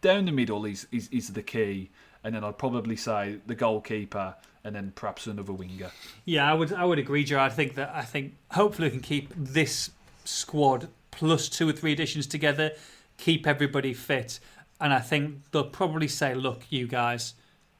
down 0.01 0.25
the 0.25 0.31
middle 0.31 0.65
is, 0.65 0.87
is 0.91 1.09
is 1.09 1.33
the 1.33 1.43
key, 1.43 1.89
and 2.23 2.33
then 2.33 2.43
I'd 2.43 2.57
probably 2.57 2.95
say 2.95 3.37
the 3.45 3.55
goalkeeper, 3.55 4.35
and 4.63 4.75
then 4.75 4.93
perhaps 4.95 5.27
another 5.27 5.53
winger. 5.53 5.91
Yeah, 6.25 6.49
I 6.49 6.53
would 6.53 6.73
I 6.73 6.85
would 6.85 6.97
agree, 6.97 7.23
Joe. 7.23 7.39
I 7.39 7.49
think 7.49 7.75
that 7.75 7.91
I 7.93 8.01
think 8.03 8.33
hopefully 8.51 8.87
we 8.87 8.91
can 8.93 9.01
keep 9.01 9.33
this 9.35 9.91
squad 10.23 10.87
plus 11.15 11.49
two 11.49 11.67
or 11.67 11.71
three 11.71 11.91
additions 11.91 12.27
together, 12.27 12.71
keep 13.17 13.47
everybody 13.47 13.93
fit, 13.93 14.39
and 14.79 14.93
I 14.93 14.99
think 14.99 15.51
they'll 15.51 15.63
probably 15.63 16.07
say, 16.07 16.35
look, 16.35 16.63
you 16.69 16.87
guys, 16.87 17.33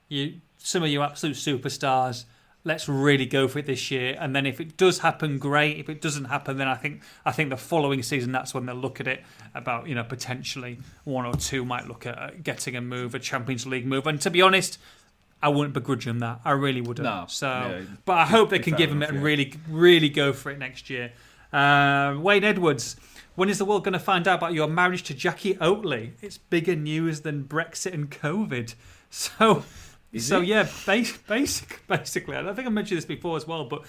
you 0.10 0.42
some 0.58 0.84
of 0.84 0.90
you 0.90 1.02
absolute 1.02 1.36
superstars. 1.36 2.26
Let's 2.68 2.90
really 2.90 3.28
go 3.28 3.48
for 3.48 3.60
it 3.60 3.68
this 3.68 3.92
year, 3.92 4.18
and 4.20 4.36
then 4.36 4.48
if 4.48 4.60
it 4.60 4.76
does 4.76 4.98
happen, 5.00 5.38
great. 5.38 5.78
If 5.78 5.88
it 5.88 6.02
doesn't 6.02 6.26
happen, 6.26 6.58
then 6.58 6.68
I 6.68 6.74
think 6.74 7.04
I 7.24 7.32
think 7.32 7.52
the 7.52 7.58
following 7.58 8.02
season 8.02 8.32
that's 8.32 8.56
when 8.56 8.66
they'll 8.66 8.76
look 8.76 9.00
at 9.00 9.08
it 9.08 9.24
about 9.54 9.88
you 9.88 9.94
know 9.94 10.04
potentially 10.04 10.80
one 11.04 11.28
or 11.28 11.36
two 11.36 11.64
might 11.64 11.88
look 11.88 12.08
at 12.08 12.44
getting 12.44 12.76
a 12.76 12.82
move, 12.82 13.14
a 13.14 13.20
Champions 13.20 13.68
League 13.68 13.86
move. 13.86 14.08
And 14.08 14.20
to 14.22 14.32
be 14.32 14.42
honest, 14.42 14.80
I 15.46 15.50
wouldn't 15.50 15.76
begrudge 15.76 16.06
them 16.06 16.20
that. 16.20 16.42
I 16.44 16.52
really 16.52 16.82
wouldn't. 16.82 17.06
No, 17.06 17.26
so, 17.28 17.48
yeah, 17.48 17.82
but 18.06 18.18
I 18.18 18.26
hope 18.26 18.50
they 18.50 18.58
can 18.58 18.74
give 18.76 18.92
enough, 18.92 19.10
it 19.10 19.14
and 19.14 19.18
yeah. 19.20 19.26
really, 19.26 19.54
really 19.70 20.10
go 20.10 20.34
for 20.34 20.50
it 20.50 20.58
next 20.58 20.90
year. 20.90 21.12
Uh, 21.54 22.18
Wayne 22.20 22.44
Edwards, 22.44 22.96
when 23.36 23.50
is 23.50 23.58
the 23.58 23.66
world 23.66 23.84
going 23.84 23.94
to 23.94 24.00
find 24.00 24.28
out 24.28 24.40
about 24.40 24.54
your 24.54 24.68
marriage 24.68 25.04
to 25.04 25.14
Jackie 25.14 25.56
Oatley? 25.56 26.12
It's 26.22 26.38
bigger 26.38 26.76
news 26.76 27.22
than 27.22 27.44
Brexit 27.46 27.94
and 27.94 28.10
COVID. 28.10 28.76
So, 29.10 29.64
Is 30.12 30.28
so 30.28 30.42
it? 30.42 30.48
yeah, 30.48 30.68
bas- 30.86 31.18
basic, 31.20 31.82
basically, 31.88 32.36
I 32.36 32.54
think 32.54 32.68
I 32.68 32.70
mentioned 32.70 32.98
this 32.98 33.06
before 33.06 33.38
as 33.38 33.48
well, 33.48 33.64
but 33.64 33.86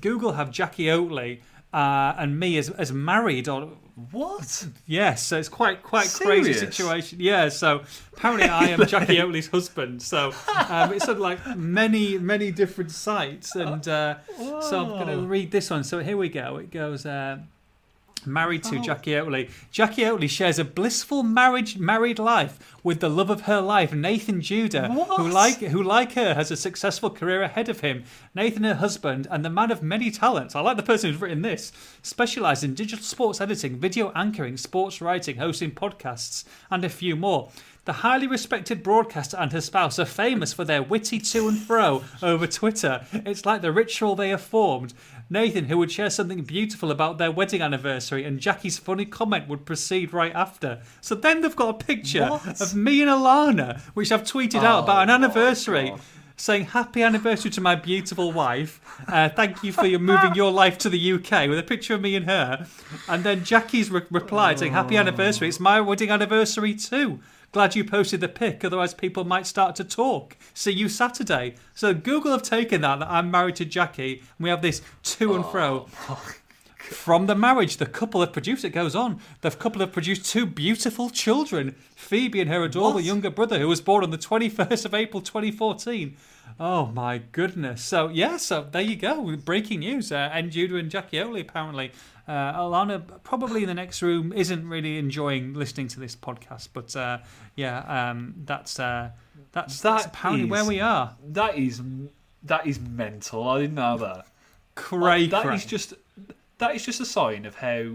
Google 0.00 0.32
have 0.32 0.52
Jackie 0.52 0.84
Oatley 0.84 1.40
uh, 1.72 2.14
and 2.18 2.38
me 2.38 2.56
as 2.58 2.70
as 2.70 2.92
married 2.92 3.48
or 3.48 3.68
What? 4.12 4.66
Yes, 4.86 5.26
so 5.26 5.38
it's 5.38 5.48
quite 5.48 5.82
quite 5.82 6.08
crazy 6.14 6.52
situation. 6.52 7.18
Yeah, 7.20 7.48
so 7.48 7.82
apparently 8.12 8.48
I 8.62 8.68
am 8.68 8.86
Jackie 8.86 9.16
Oatley's 9.16 9.48
husband. 9.48 10.02
So 10.02 10.32
um, 10.68 10.92
it's 10.92 11.08
of 11.08 11.18
like 11.18 11.44
many 11.56 12.18
many 12.18 12.52
different 12.52 12.90
sites, 12.92 13.56
and 13.56 13.86
uh, 13.88 14.16
so 14.36 14.84
I'm 14.84 14.88
going 14.88 15.06
to 15.08 15.26
read 15.26 15.50
this 15.50 15.70
one. 15.70 15.82
So 15.84 15.98
here 16.00 16.16
we 16.16 16.28
go. 16.28 16.58
It 16.58 16.70
goes. 16.70 17.06
Uh, 17.06 17.38
Married 18.26 18.62
to 18.64 18.78
Oh. 18.78 18.82
Jackie 18.82 19.12
Oatley. 19.12 19.50
Jackie 19.70 20.02
Oatley 20.02 20.28
shares 20.28 20.58
a 20.58 20.64
blissful 20.64 21.22
marriage 21.22 21.78
married 21.78 22.18
life 22.18 22.58
with 22.82 23.00
the 23.00 23.08
love 23.08 23.30
of 23.30 23.42
her 23.42 23.60
life, 23.60 23.92
Nathan 23.92 24.40
Judah, 24.40 24.88
who 24.88 25.28
like 25.28 25.58
who 25.58 25.82
like 25.82 26.12
her 26.12 26.34
has 26.34 26.50
a 26.50 26.56
successful 26.56 27.10
career 27.10 27.42
ahead 27.42 27.68
of 27.68 27.80
him. 27.80 28.04
Nathan, 28.34 28.64
her 28.64 28.74
husband, 28.74 29.26
and 29.30 29.44
the 29.44 29.50
man 29.50 29.70
of 29.70 29.82
many 29.82 30.10
talents. 30.10 30.54
I 30.56 30.60
like 30.60 30.76
the 30.76 30.82
person 30.82 31.10
who's 31.10 31.20
written 31.20 31.42
this. 31.42 31.72
Specialised 32.02 32.64
in 32.64 32.74
digital 32.74 33.04
sports 33.04 33.40
editing, 33.40 33.76
video 33.78 34.10
anchoring, 34.14 34.56
sports 34.56 35.00
writing, 35.00 35.36
hosting 35.36 35.70
podcasts, 35.72 36.44
and 36.70 36.84
a 36.84 36.88
few 36.88 37.16
more. 37.16 37.50
The 37.86 37.92
highly 37.94 38.26
respected 38.26 38.82
broadcaster 38.82 39.38
and 39.38 39.50
her 39.52 39.60
spouse 39.60 39.98
are 39.98 40.04
famous 40.04 40.52
for 40.52 40.64
their 40.64 40.82
witty 40.82 41.18
to 41.18 41.48
and 41.48 41.58
fro 41.58 42.04
over 42.22 42.46
Twitter. 42.46 43.06
It's 43.12 43.46
like 43.46 43.62
the 43.62 43.72
ritual 43.72 44.14
they 44.14 44.28
have 44.28 44.42
formed. 44.42 44.92
Nathan, 45.32 45.66
who 45.66 45.78
would 45.78 45.92
share 45.92 46.10
something 46.10 46.42
beautiful 46.42 46.90
about 46.90 47.18
their 47.18 47.30
wedding 47.30 47.62
anniversary, 47.62 48.24
and 48.24 48.40
Jackie's 48.40 48.78
funny 48.78 49.04
comment 49.04 49.48
would 49.48 49.64
proceed 49.64 50.12
right 50.12 50.34
after. 50.34 50.80
So 51.00 51.14
then 51.14 51.40
they've 51.40 51.54
got 51.54 51.68
a 51.80 51.84
picture 51.84 52.26
What? 52.28 52.60
of 52.60 52.74
me 52.74 53.00
and 53.00 53.10
Alana, 53.10 53.80
which 53.94 54.10
I've 54.10 54.24
tweeted 54.24 54.64
out 54.64 54.84
about 54.84 55.04
an 55.04 55.10
Oh 55.10 55.14
anniversary. 55.14 55.90
God. 55.90 56.00
Saying 56.36 56.64
happy 56.64 57.02
anniversary 57.02 57.50
to 57.50 57.60
my 57.60 57.74
beautiful 57.74 58.32
wife. 58.32 58.80
Uh, 59.06 59.28
thank 59.28 59.62
you 59.62 59.72
for 59.72 59.84
your 59.84 59.98
moving 60.00 60.34
your 60.34 60.50
life 60.50 60.78
to 60.78 60.88
the 60.88 61.12
UK 61.12 61.46
with 61.50 61.58
a 61.58 61.62
picture 61.62 61.92
of 61.94 62.00
me 62.00 62.16
and 62.16 62.24
her. 62.24 62.66
And 63.08 63.22
then 63.24 63.44
Jackie's 63.44 63.90
re- 63.90 64.00
replied 64.10 64.58
saying 64.58 64.72
happy 64.72 64.96
anniversary. 64.96 65.48
It's 65.48 65.60
my 65.60 65.82
wedding 65.82 66.08
anniversary 66.10 66.74
too. 66.74 67.20
Glad 67.52 67.74
you 67.74 67.84
posted 67.84 68.20
the 68.20 68.28
pic, 68.28 68.64
otherwise 68.64 68.94
people 68.94 69.24
might 69.24 69.46
start 69.46 69.74
to 69.76 69.84
talk. 69.84 70.36
See 70.54 70.70
you 70.70 70.88
Saturday. 70.88 71.56
So 71.74 71.92
Google 71.92 72.30
have 72.30 72.42
taken 72.42 72.80
that 72.82 73.00
that 73.00 73.10
I'm 73.10 73.30
married 73.30 73.56
to 73.56 73.64
Jackie, 73.64 74.18
and 74.18 74.44
we 74.44 74.50
have 74.50 74.62
this 74.62 74.82
to 75.02 75.34
and 75.34 75.44
fro. 75.44 75.86
From 76.78 77.26
the 77.26 77.34
marriage, 77.34 77.76
the 77.76 77.86
couple 77.86 78.20
have 78.20 78.32
produced, 78.32 78.64
it 78.64 78.70
goes 78.70 78.94
on, 78.94 79.20
the 79.42 79.50
couple 79.50 79.80
have 79.80 79.92
produced 79.92 80.26
two 80.26 80.46
beautiful 80.46 81.10
children 81.10 81.74
Phoebe 81.94 82.40
and 82.40 82.50
her 82.50 82.64
adorable 82.64 82.94
What? 82.94 83.04
younger 83.04 83.30
brother, 83.30 83.58
who 83.58 83.68
was 83.68 83.80
born 83.80 84.02
on 84.02 84.10
the 84.10 84.18
21st 84.18 84.84
of 84.84 84.94
April 84.94 85.20
2014. 85.20 86.16
Oh 86.58 86.86
my 86.86 87.18
goodness. 87.18 87.82
So, 87.82 88.08
yeah, 88.08 88.36
so 88.36 88.66
there 88.70 88.82
you 88.82 88.96
go. 88.96 89.36
Breaking 89.36 89.80
news. 89.80 90.10
Uh, 90.12 90.30
and 90.32 90.50
Judah 90.50 90.76
and 90.76 90.90
Jackie 90.90 91.18
Oatley, 91.18 91.40
apparently. 91.42 91.92
Uh, 92.30 92.60
Alana, 92.60 93.02
probably 93.24 93.62
in 93.62 93.66
the 93.68 93.74
next 93.74 94.02
room, 94.02 94.32
isn't 94.32 94.68
really 94.68 94.98
enjoying 94.98 95.52
listening 95.54 95.88
to 95.88 95.98
this 95.98 96.14
podcast. 96.14 96.68
But 96.72 96.94
uh, 96.94 97.18
yeah, 97.56 98.10
um, 98.10 98.34
that's, 98.44 98.78
uh, 98.78 99.10
that's, 99.50 99.80
that's 99.80 100.04
That 100.04 100.12
apparently 100.14 100.44
is- 100.44 100.50
where 100.50 100.64
we 100.64 100.78
are. 100.80 101.16
That 101.30 101.56
is 101.58 101.82
that 102.44 102.66
is 102.66 102.78
mental. 102.78 103.48
I 103.48 103.60
didn't 103.62 103.74
know 103.74 103.98
that. 103.98 104.26
Cray, 104.76 105.26
That 105.26 105.42
cray. 105.44 105.56
is 105.56 105.66
just 105.66 105.94
that 106.58 106.74
is 106.76 106.84
just 106.86 107.00
a 107.00 107.04
sign 107.04 107.44
of 107.46 107.56
how 107.56 107.94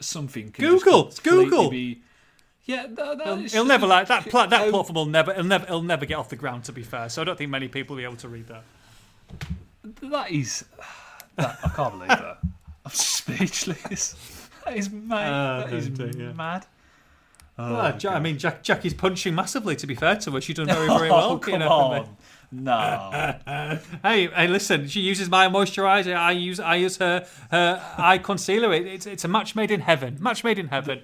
something 0.00 0.52
can 0.52 0.64
Google, 0.64 1.10
Google. 1.22 1.68
Be, 1.70 2.02
yeah, 2.64 2.86
that, 2.88 3.18
that 3.18 3.26
He'll, 3.26 3.36
he'll 3.48 3.64
never 3.64 3.86
like 3.88 4.06
that. 4.08 4.26
Pla- 4.28 4.46
that 4.46 4.60
how- 4.60 4.70
platform 4.70 4.94
will 4.94 5.06
never. 5.06 5.34
He'll 5.34 5.42
never. 5.44 5.66
He'll 5.66 5.82
never 5.82 6.06
get 6.06 6.14
off 6.18 6.28
the 6.28 6.36
ground. 6.36 6.62
To 6.64 6.72
be 6.72 6.84
fair, 6.84 7.08
so 7.08 7.20
I 7.20 7.24
don't 7.24 7.36
think 7.36 7.50
many 7.50 7.66
people 7.68 7.96
will 7.96 8.00
be 8.00 8.04
able 8.04 8.16
to 8.18 8.28
read 8.28 8.46
that. 8.46 8.62
That 10.02 10.30
is. 10.30 10.64
That, 11.36 11.58
I 11.64 11.68
can't 11.70 11.92
believe 11.94 12.08
that. 12.08 12.38
I'm 12.84 12.90
speechless. 12.92 14.16
That 14.64 14.76
is 14.76 14.90
mad. 14.92 15.26
Uh, 15.32 15.66
that 15.66 15.72
is 15.74 15.88
dear. 15.88 16.32
mad. 16.34 16.66
Ah, 17.58 17.96
Ja- 17.98 18.12
I 18.12 18.20
mean, 18.20 18.38
Jack, 18.38 18.62
Jackie's 18.62 18.94
punching 18.94 19.34
massively. 19.34 19.74
To 19.74 19.88
be 19.88 19.96
fair 19.96 20.14
to 20.14 20.30
her, 20.30 20.40
she's 20.40 20.54
done 20.54 20.66
very, 20.66 20.86
very 20.98 21.10
oh, 21.10 21.16
well. 21.16 21.38
come 21.40 21.54
you 21.54 21.58
know, 21.58 21.68
on. 21.68 22.16
No. 22.52 23.34
Hey, 24.04 24.28
hey, 24.28 24.46
listen. 24.46 24.86
She 24.86 25.00
uses 25.00 25.28
my 25.28 25.48
moisturizer. 25.48 26.14
I 26.16 26.30
use, 26.30 26.60
I 26.60 26.76
use 26.76 26.96
her, 26.98 27.26
her 27.50 27.82
eye 27.98 28.18
concealer. 28.18 28.72
It, 28.72 28.86
it's, 28.86 29.06
it's 29.06 29.24
a 29.24 29.28
match 29.28 29.56
made 29.56 29.72
in 29.72 29.80
heaven. 29.80 30.16
Match 30.20 30.44
made 30.44 30.60
in 30.60 30.68
heaven. 30.68 31.02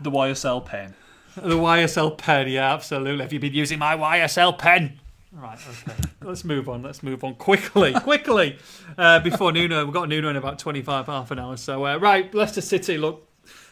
the 0.00 0.10
YSL 0.10 0.64
pen. 0.64 0.94
The 1.36 1.56
YSL 1.56 2.16
pen, 2.16 2.48
yeah, 2.48 2.72
absolutely. 2.72 3.22
Have 3.22 3.34
you 3.34 3.40
been 3.40 3.52
using 3.52 3.78
my 3.78 3.96
YSL 3.96 4.56
pen? 4.56 4.98
Right, 5.36 5.58
okay. 5.68 5.98
Let's 6.22 6.44
move 6.44 6.68
on. 6.68 6.82
Let's 6.82 7.02
move 7.02 7.24
on 7.24 7.34
quickly, 7.34 7.92
quickly. 8.02 8.58
Uh, 8.96 9.18
before 9.18 9.50
Nuno, 9.50 9.84
we've 9.84 9.92
got 9.92 10.08
Nuno 10.08 10.28
in 10.28 10.36
about 10.36 10.60
25, 10.60 11.06
half 11.06 11.30
an 11.32 11.40
hour. 11.40 11.56
So, 11.56 11.84
uh, 11.84 11.96
right, 11.96 12.32
Leicester 12.32 12.60
City, 12.60 12.98
look, 12.98 13.28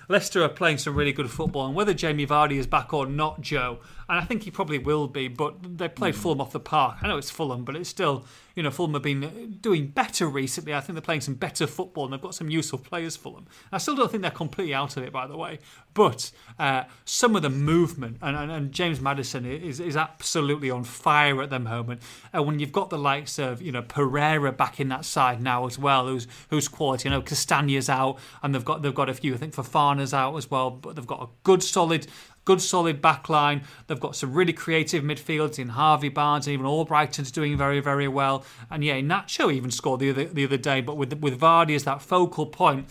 Leicester 0.09 0.43
are 0.43 0.49
playing 0.49 0.79
some 0.79 0.97
really 0.97 1.13
good 1.13 1.31
football. 1.31 1.67
And 1.67 1.75
whether 1.77 1.95
Jamie 1.95 2.27
Vardy 2.27 2.59
is 2.59 2.67
back 2.67 2.93
or 2.93 3.07
not, 3.07 3.41
Joe, 3.41 3.79
and 4.13 4.21
I 4.21 4.25
think 4.25 4.43
he 4.43 4.51
probably 4.51 4.77
will 4.77 5.09
be, 5.09 5.29
but 5.29 5.79
they 5.79 5.89
played 5.89 6.15
Fulham 6.15 6.43
off 6.43 6.53
the 6.53 6.61
park. 6.61 6.99
I 7.01 7.09
know 7.09 7.17
it's 7.17 7.31
Fulham, 7.31 7.65
but 7.65 7.75
it's 7.75 7.89
still, 7.89 8.27
you 8.55 8.63
know, 8.63 8.71
Fulham 8.71 8.93
have 8.93 9.03
been 9.03 9.57
doing 9.63 9.87
better 9.87 10.27
recently. 10.27 10.75
I 10.75 10.81
think 10.81 10.97
they're 10.97 11.01
playing 11.01 11.23
some 11.23 11.33
better 11.33 11.67
football 11.67 12.05
and 12.05 12.13
they've 12.13 12.21
got 12.21 12.35
some 12.35 12.51
useful 12.51 12.79
players, 12.79 13.17
Fulham. 13.17 13.47
I 13.73 13.79
still 13.79 13.97
don't 13.97 14.11
think 14.11 14.21
they're 14.21 14.31
completely 14.31 14.75
out 14.75 14.99
of 14.99 15.03
it, 15.03 15.15
by 15.15 15.27
the 15.27 15.39
way. 15.39 15.61
But 15.95 16.31
uh, 16.59 16.85
some 17.07 17.37
of 17.37 17.41
the 17.41 17.49
movement, 17.49 18.19
and, 18.21 18.37
and, 18.37 18.53
and 18.53 18.71
James 18.71 19.01
Maddison 19.01 19.47
is, 19.47 19.81
is 19.81 19.97
absolutely 19.97 20.71
on 20.71 20.85
fire 20.85 21.41
at 21.41 21.49
the 21.49 21.59
moment. 21.59 22.03
And 22.35 22.47
when 22.47 22.59
you've 22.59 22.71
got 22.71 22.91
the 22.91 22.99
likes 22.99 23.39
of, 23.39 23.63
you 23.63 23.73
know, 23.73 23.81
Pereira 23.81 24.53
back 24.53 24.79
in 24.79 24.91
that 24.91 25.07
side 25.07 25.41
now 25.41 25.65
as 25.65 25.79
well, 25.79 26.07
who's 26.07 26.27
who's 26.51 26.69
quality. 26.69 27.09
You 27.09 27.15
know, 27.15 27.23
Castagna's 27.23 27.89
out, 27.89 28.19
and 28.43 28.55
they've 28.55 28.65
got 28.65 28.83
they've 28.83 28.95
got 28.95 29.09
a 29.09 29.15
few. 29.15 29.33
I 29.33 29.39
think 29.39 29.55
Fofana's 29.55 30.13
out 30.13 30.37
as 30.37 30.51
well, 30.51 30.71
but 30.71 30.97
they've 30.97 31.07
got 31.07 31.23
a 31.23 31.29
good 31.45 31.63
solid 31.63 32.07
good 32.45 32.61
solid 32.61 33.01
back 33.01 33.29
line. 33.29 33.63
They've 33.87 34.01
got 34.01 34.17
some 34.17 34.33
really 34.33 34.53
creative 34.53 35.05
midfields 35.05 35.59
in 35.59 35.71
Harvey 35.71 36.09
Barnes, 36.09 36.47
and 36.47 36.55
even 36.55 36.67
Albrighton's 36.67 37.31
doing 37.31 37.57
very, 37.57 37.81
very 37.81 38.09
well. 38.09 38.45
And 38.71 38.85
yeah, 38.85 39.01
Nacho 39.01 39.53
even 39.53 39.71
scored 39.71 40.01
the 40.01 40.11
other 40.11 40.25
the 40.25 40.45
other 40.45 40.57
day, 40.57 40.81
but 40.81 40.97
with 40.97 41.13
with 41.21 41.41
Vardy 41.41 41.75
as 41.75 41.85
that 41.85 42.03
focal 42.03 42.47
point. 42.47 42.89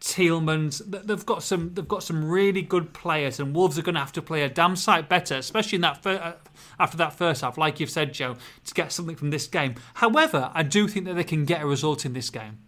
Tielemans, 0.00 0.82
they've 1.06 1.24
got 1.24 1.44
some, 1.44 1.74
they've 1.74 1.86
got 1.86 2.02
some 2.02 2.28
really 2.28 2.60
good 2.60 2.92
players, 2.92 3.38
and 3.38 3.54
Wolves 3.54 3.78
are 3.78 3.82
going 3.82 3.94
to 3.94 4.00
have 4.00 4.10
to 4.14 4.20
play 4.20 4.42
a 4.42 4.48
damn 4.48 4.74
sight 4.74 5.08
better, 5.08 5.36
especially 5.36 5.76
in 5.76 5.82
that 5.82 6.02
fir- 6.02 6.18
uh, 6.20 6.32
after 6.80 6.96
that 6.96 7.12
first 7.12 7.42
half, 7.42 7.56
like 7.56 7.78
you've 7.78 7.88
said, 7.88 8.12
Joe, 8.12 8.34
to 8.64 8.74
get 8.74 8.90
something 8.90 9.14
from 9.14 9.30
this 9.30 9.46
game. 9.46 9.76
However, 9.94 10.50
I 10.54 10.64
do 10.64 10.88
think 10.88 11.06
that 11.06 11.14
they 11.14 11.22
can 11.22 11.44
get 11.44 11.62
a 11.62 11.66
result 11.66 12.04
in 12.04 12.14
this 12.14 12.30
game. 12.30 12.58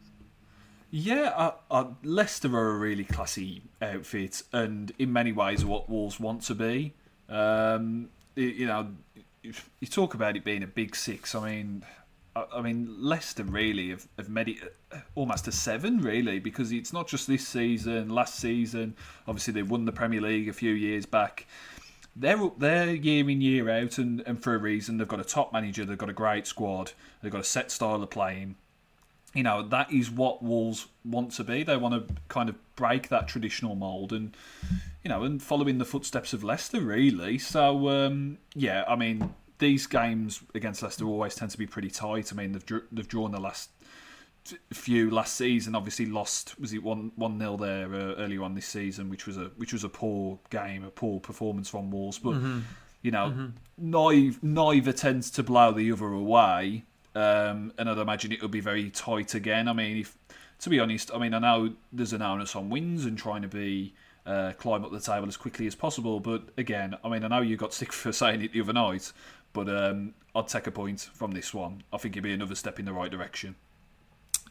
Yeah, 0.97 1.33
uh, 1.35 1.53
uh, 1.73 1.85
Leicester 2.05 2.55
are 2.55 2.71
a 2.71 2.79
really 2.79 3.03
classy 3.03 3.63
outfit, 3.83 4.45
and 4.53 4.93
in 4.97 5.13
many 5.13 5.33
ways, 5.33 5.65
what 5.65 5.91
Wolves 5.91 6.21
want 6.21 6.43
to 6.43 6.55
be. 6.55 6.93
Um, 7.29 8.11
you 8.37 8.69
know, 8.69 8.93
you 9.43 9.89
talk 9.91 10.15
about 10.15 10.37
it 10.37 10.45
being 10.45 10.63
a 10.63 10.69
big 10.69 10.95
six. 10.95 11.35
I 11.35 11.51
mean, 11.51 11.85
I, 12.37 12.45
I 12.55 12.61
mean, 12.61 12.95
Leicester 13.01 13.43
really 13.43 13.91
have, 13.91 14.07
have 14.19 14.29
made 14.29 14.51
it 14.51 14.77
uh, 14.93 14.99
almost 15.17 15.49
a 15.49 15.53
seven, 15.53 15.99
really, 15.99 16.39
because 16.39 16.71
it's 16.71 16.93
not 16.93 17.09
just 17.09 17.27
this 17.27 17.45
season. 17.45 18.09
Last 18.09 18.37
season, 18.37 18.95
obviously, 19.27 19.53
they 19.53 19.65
won 19.65 19.87
the 19.87 19.93
Premier 19.93 20.21
League 20.21 20.49
a 20.49 20.53
few 20.53 20.75
years 20.75 21.07
back. 21.07 21.49
They're 22.15 22.41
up 22.41 22.61
there 22.61 22.95
year 22.95 23.29
in 23.29 23.41
year 23.41 23.69
out, 23.69 23.99
and, 23.99 24.23
and 24.29 24.41
for 24.41 24.55
a 24.55 24.59
reason. 24.59 24.99
They've 24.99 25.09
got 25.09 25.19
a 25.19 25.25
top 25.25 25.53
manager. 25.53 25.85
They've 25.85 25.99
got 25.99 26.09
a 26.09 26.13
great 26.13 26.47
squad. 26.47 26.93
They've 27.21 27.33
got 27.33 27.41
a 27.41 27.45
set 27.45 27.73
style 27.73 28.01
of 28.01 28.11
playing 28.11 28.55
you 29.35 29.43
know 29.43 29.63
that 29.63 29.93
is 29.93 30.11
what 30.11 30.43
Wolves 30.43 30.87
want 31.05 31.33
to 31.33 31.45
be. 31.45 31.63
They 31.63 31.77
want 31.77 32.09
to 32.09 32.15
kind 32.29 32.49
of 32.49 32.57
break 32.77 33.09
that 33.09 33.29
traditional 33.29 33.75
mold 33.75 34.13
and 34.13 34.37
you 35.03 35.09
know 35.09 35.23
and 35.25 35.43
follow 35.43 35.67
in 35.67 35.79
the 35.79 35.85
footsteps 35.85 36.33
of 36.33 36.43
Leicester 36.43 36.81
really. 36.81 37.39
So 37.39 37.89
um, 37.89 38.39
yeah, 38.55 38.85
I 38.89 38.97
mean 38.97 39.35
these 39.59 39.87
games 39.87 40.41
against 40.55 40.83
Leicester 40.83 41.05
always 41.07 41.35
tend 41.35 41.51
to 41.51 41.59
be 41.59 41.67
pretty 41.67 41.91
tight. 41.91 42.33
I 42.33 42.37
mean 42.37 42.53
they've 42.53 42.83
they've 42.91 43.09
drawn 43.09 43.33
the 43.33 43.41
last 43.41 43.71
few 44.73 45.11
last 45.11 45.35
season. 45.37 45.75
Obviously 45.75 46.07
lost 46.07 46.59
was 46.61 46.73
it 46.73 46.83
one 46.83 47.11
one 47.17 47.37
nil 47.37 47.57
there 47.57 47.93
uh, 47.93 48.15
earlier 48.15 48.43
on 48.43 48.55
this 48.55 48.67
season, 48.67 49.11
which 49.11 49.27
was 49.27 49.37
a 49.37 49.51
which 49.57 49.73
was 49.73 49.83
a 49.83 49.89
poor 49.89 50.39
game, 50.51 50.85
a 50.85 50.91
poor 50.91 51.21
performance 51.21 51.69
from 51.69 51.91
Wolves, 51.91 52.19
but. 52.19 52.35
you 53.03 53.11
know, 53.11 53.51
neither, 53.77 54.39
neither 54.41 54.91
tends 54.91 55.31
to 55.31 55.43
blow 55.43 55.73
the 55.73 55.93
other 55.93 56.07
away. 56.07 56.85
Um, 57.15 57.73
and 57.79 57.89
I'd 57.89 57.99
imagine 57.99 58.33
it 58.33 58.43
will 58.43 58.49
be 58.49 58.61
very 58.61 58.91
tight 58.91 59.35
again. 59.35 59.69
I 59.69 59.73
mean, 59.73 59.99
if 59.99 60.17
to 60.61 60.71
be 60.71 60.81
honest, 60.81 61.11
I 61.15 61.19
mean, 61.19 61.35
I 61.35 61.39
know 61.39 61.75
there's 61.93 62.13
an 62.13 62.23
onus 62.23 62.57
on 62.57 62.71
wins 62.71 63.05
and 63.05 63.17
trying 63.17 63.43
to 63.43 63.49
be 63.49 63.95
uh, 64.27 64.53
climb 64.53 64.85
up 64.85 64.91
the 64.91 65.01
table 65.01 65.29
as 65.29 65.37
quickly 65.37 65.67
as 65.67 65.75
possible. 65.75 66.21
But 66.21 66.49
again, 66.57 66.97
I 67.05 67.09
mean, 67.09 67.25
I 67.25 67.29
know 67.29 67.41
you 67.41 67.57
got 67.57 67.75
sick 67.75 67.93
for 67.93 68.13
saying 68.13 68.43
it 68.43 68.53
the 68.53 68.61
other 68.61 68.73
night, 68.73 69.13
but 69.53 69.69
um, 69.69 70.15
I'd 70.35 70.49
take 70.49 70.67
a 70.67 70.71
point 70.71 71.01
from 71.01 71.33
this 71.33 71.55
one. 71.55 71.83
I 71.93 71.99
think 71.99 72.15
it'd 72.15 72.25
be 72.25 72.33
another 72.33 72.55
step 72.55 72.79
in 72.79 72.85
the 72.85 72.93
right 72.93 73.11
direction. 73.11 73.57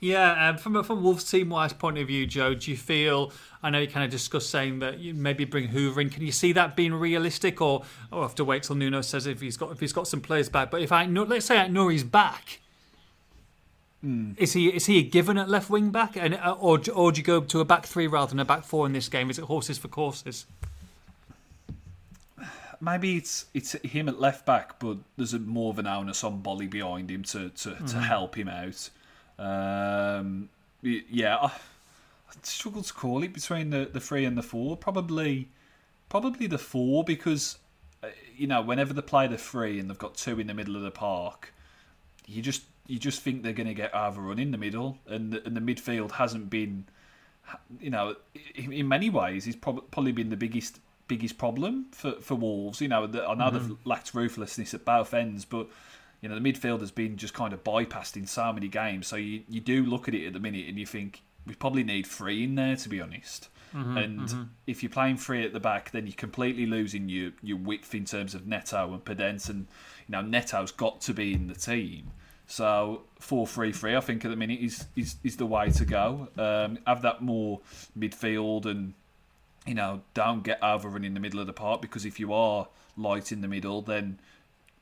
Yeah, 0.04 0.49
um, 0.49 0.58
from 0.58 0.76
a 0.76 0.84
from 0.84 1.01
Wolves 1.01 1.24
team 1.24 1.47
wise 1.49 1.72
point 1.72 1.97
of 1.97 2.08
view, 2.08 2.26
Joe, 2.28 2.56
do 2.56 2.70
you 2.70 2.76
feel? 2.76 3.32
I 3.64 3.70
know 3.70 3.80
you 3.80 3.88
kind 3.88 4.04
of 4.04 4.12
discussed 4.12 4.49
saying 4.49 4.80
that 4.80 4.99
you 4.99 5.14
maybe 5.14 5.45
bring 5.45 5.70
Hoever 5.70 6.01
in. 6.01 6.10
Can 6.10 6.24
you 6.24 6.32
see 6.34 6.51
that 6.51 6.76
being 6.76 6.93
realistic, 6.93 7.62
or 7.62 7.84
I'll 8.12 8.24
have 8.24 8.36
to 8.36 8.43
wait 8.43 8.64
till 8.64 8.76
Nuno 8.76 8.99
says 8.99 9.28
if 9.28 9.39
he's 9.39 9.56
got 9.56 9.72
if 9.72 9.80
he's 9.80 9.93
got 9.93 10.06
some 10.10 10.20
players 10.20 10.49
back? 10.49 10.72
But 10.72 10.82
if 10.82 10.91
I 10.91 11.06
let's 11.06 11.45
say 11.45 11.66
Nouri's 11.70 12.04
back, 12.04 12.60
Hmm. 14.01 14.34
is 14.36 14.51
he 14.51 14.68
is 14.68 14.88
he 14.88 14.99
a 14.99 15.04
given 15.04 15.38
at 15.38 15.47
left 15.47 15.70
wing 15.70 15.89
back, 15.89 16.18
and 16.18 16.36
uh, 16.36 16.58
or 16.60 16.82
or 16.93 17.14
do 17.14 17.22
you 17.22 17.24
go 17.24 17.39
to 17.39 17.62
a 17.62 17.66
back 17.66 17.86
three 17.86 18.06
rather 18.06 18.32
than 18.32 18.39
a 18.41 18.45
back 18.45 18.66
four 18.66 18.86
in 18.86 18.91
this 18.91 19.08
game? 19.08 19.30
Is 19.30 19.39
it 19.39 19.45
horses 19.45 19.78
for 19.78 19.88
courses? 19.88 20.45
Maybe 22.82 23.16
it's 23.16 23.45
it's 23.54 23.72
him 23.72 24.10
at 24.10 24.20
left 24.20 24.45
back, 24.45 24.80
but 24.80 24.97
there's 25.16 25.34
a 25.34 25.39
more 25.39 25.70
of 25.70 25.80
an 25.80 25.88
onus 25.88 26.26
on 26.26 26.43
Boly 26.43 26.70
behind 26.70 27.10
him 27.10 27.24
to 27.24 27.51
to, 27.51 27.76
to 27.88 27.99
help 27.99 28.36
him 28.38 28.49
out. 28.49 28.89
Um, 29.40 30.50
yeah, 30.82 31.38
I, 31.38 31.48
I 31.48 32.34
struggle 32.44 32.82
to 32.84 32.94
call 32.94 33.24
it 33.24 33.34
between 33.34 33.70
the, 33.70 33.90
the 33.92 34.00
three 34.00 34.26
and 34.26 34.38
the 34.38 34.44
four. 34.44 34.78
Probably, 34.78 35.50
probably 36.10 36.48
the 36.48 36.58
four 36.58 37.04
because 37.04 37.58
uh, 38.04 38.08
you 38.36 38.48
know 38.48 38.62
whenever 38.62 38.94
they 38.94 39.02
play 39.02 39.28
the 39.28 39.38
three 39.38 39.80
and 39.80 39.90
they've 39.90 39.98
got 39.98 40.16
two 40.16 40.40
in 40.40 40.48
the 40.48 40.54
middle 40.54 40.76
of 40.76 40.82
the 40.82 40.92
park, 40.92 41.54
you 42.28 42.42
just 42.42 42.64
you 42.88 43.00
just 43.00 43.22
think 43.22 43.44
they're 43.44 43.54
going 43.54 43.68
to 43.68 43.74
get 43.74 43.94
overrun 43.94 44.40
in 44.40 44.52
the 44.52 44.58
middle, 44.58 44.98
and 45.08 45.32
the, 45.32 45.46
and 45.46 45.56
the 45.56 45.62
midfield 45.62 46.12
hasn't 46.12 46.50
been, 46.50 46.86
you 47.80 47.90
know, 47.90 48.16
in, 48.56 48.74
in 48.74 48.88
many 48.88 49.10
ways, 49.10 49.46
he's 49.46 49.56
prob- 49.56 49.90
probably 49.92 50.12
been 50.12 50.30
the 50.30 50.38
biggest 50.38 50.80
biggest 51.08 51.38
problem 51.38 51.88
for, 51.92 52.14
for 52.14 52.36
Wolves. 52.36 52.82
You 52.82 52.88
know, 52.88 53.08
the, 53.08 53.26
I 53.26 53.36
know 53.36 53.52
they've 53.52 53.76
lacked 53.86 54.14
ruthlessness 54.14 54.74
at 54.74 54.86
both 54.86 55.14
ends, 55.14 55.46
but 55.46 55.68
you 56.24 56.30
know 56.30 56.39
the 56.39 56.53
midfield 56.53 56.80
has 56.80 56.89
been 56.89 57.17
just 57.17 57.34
kind 57.34 57.51
of 57.51 57.65
bypassed 57.65 58.15
in 58.15 58.26
so 58.26 58.53
many 58.53 58.69
games. 58.69 59.07
So 59.07 59.17
you, 59.17 59.43
you 59.49 59.59
do 59.59 59.84
look 59.84 60.07
at 60.07 60.15
it 60.15 60.26
at 60.26 60.32
the 60.32 60.39
minute 60.39 60.69
and 60.69 60.80
you 60.80 60.86
think 60.86 61.21
we 61.45 61.53
probably 61.53 61.84
need 61.84 62.07
three 62.07 62.45
in 62.45 62.55
there 62.55 62.78
to 62.78 62.89
be 62.89 63.01
honest. 63.01 63.49
and 63.97 64.30
if 64.65 64.82
you're 64.82 64.89
playing 64.89 65.17
three 65.17 65.43
at 65.43 65.51
the 65.51 65.59
back, 65.59 65.91
then 65.91 66.05
you're 66.07 66.15
completely 66.15 66.65
losing 66.65 67.09
your, 67.09 67.32
your 67.41 67.57
width 67.57 67.93
in 67.93 68.05
terms 68.05 68.34
of 68.36 68.47
Neto 68.47 68.93
and 68.93 69.03
Podence. 69.03 69.49
And 69.49 69.67
you 70.07 70.13
know 70.13 70.21
Neto's 70.21 70.71
got 70.71 71.01
to 71.01 71.13
be 71.13 71.34
in 71.34 71.47
the 71.47 71.55
team. 71.55 72.11
So 72.47 73.01
four 73.19 73.45
three 73.45 73.74
three, 73.74 73.93
I 73.93 73.99
think 73.99 74.24
at 74.24 74.32
the 74.32 74.38
minute 74.38 74.61
is 74.61 74.86
is, 74.95 75.17
is 75.26 75.36
the 75.36 75.45
way 75.45 75.71
to 75.71 75.84
go. 75.86 76.30
Um, 76.38 76.80
have 76.88 77.01
that 77.01 77.21
more 77.21 77.59
midfield 77.99 78.65
and 78.65 78.93
you 79.67 79.74
know 79.74 80.03
don't 80.13 80.43
get 80.43 80.63
overrun 80.63 81.03
in 81.03 81.15
the 81.15 81.19
middle 81.19 81.41
of 81.41 81.47
the 81.47 81.53
park 81.53 81.82
because 81.82 82.05
if 82.05 82.17
you 82.17 82.32
are 82.32 82.69
light 82.95 83.34
in 83.34 83.41
the 83.41 83.47
middle, 83.49 83.82
then 83.82 84.19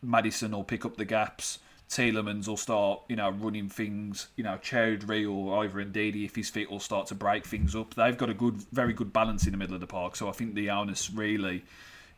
Maddison 0.01 0.51
will 0.51 0.63
pick 0.63 0.85
up 0.85 0.97
the 0.97 1.05
gaps. 1.05 1.59
Tielemans 1.89 2.47
will 2.47 2.57
start, 2.57 3.01
you 3.09 3.17
know, 3.17 3.31
running 3.31 3.67
things. 3.67 4.27
You 4.35 4.43
know, 4.43 4.57
Choudhury 4.61 5.29
or 5.29 5.63
either 5.63 5.83
Ndidi, 5.83 6.25
if 6.25 6.35
his 6.35 6.49
feet 6.49 6.71
will 6.71 6.79
start 6.79 7.07
to 7.07 7.15
break 7.15 7.45
things 7.45 7.75
up. 7.75 7.95
They've 7.95 8.17
got 8.17 8.29
a 8.29 8.33
good, 8.33 8.63
very 8.71 8.93
good 8.93 9.11
balance 9.11 9.45
in 9.45 9.51
the 9.51 9.57
middle 9.57 9.75
of 9.75 9.81
the 9.81 9.87
park. 9.87 10.15
So 10.15 10.29
I 10.29 10.31
think 10.31 10.55
the 10.55 10.69
onus 10.69 11.11
really 11.11 11.63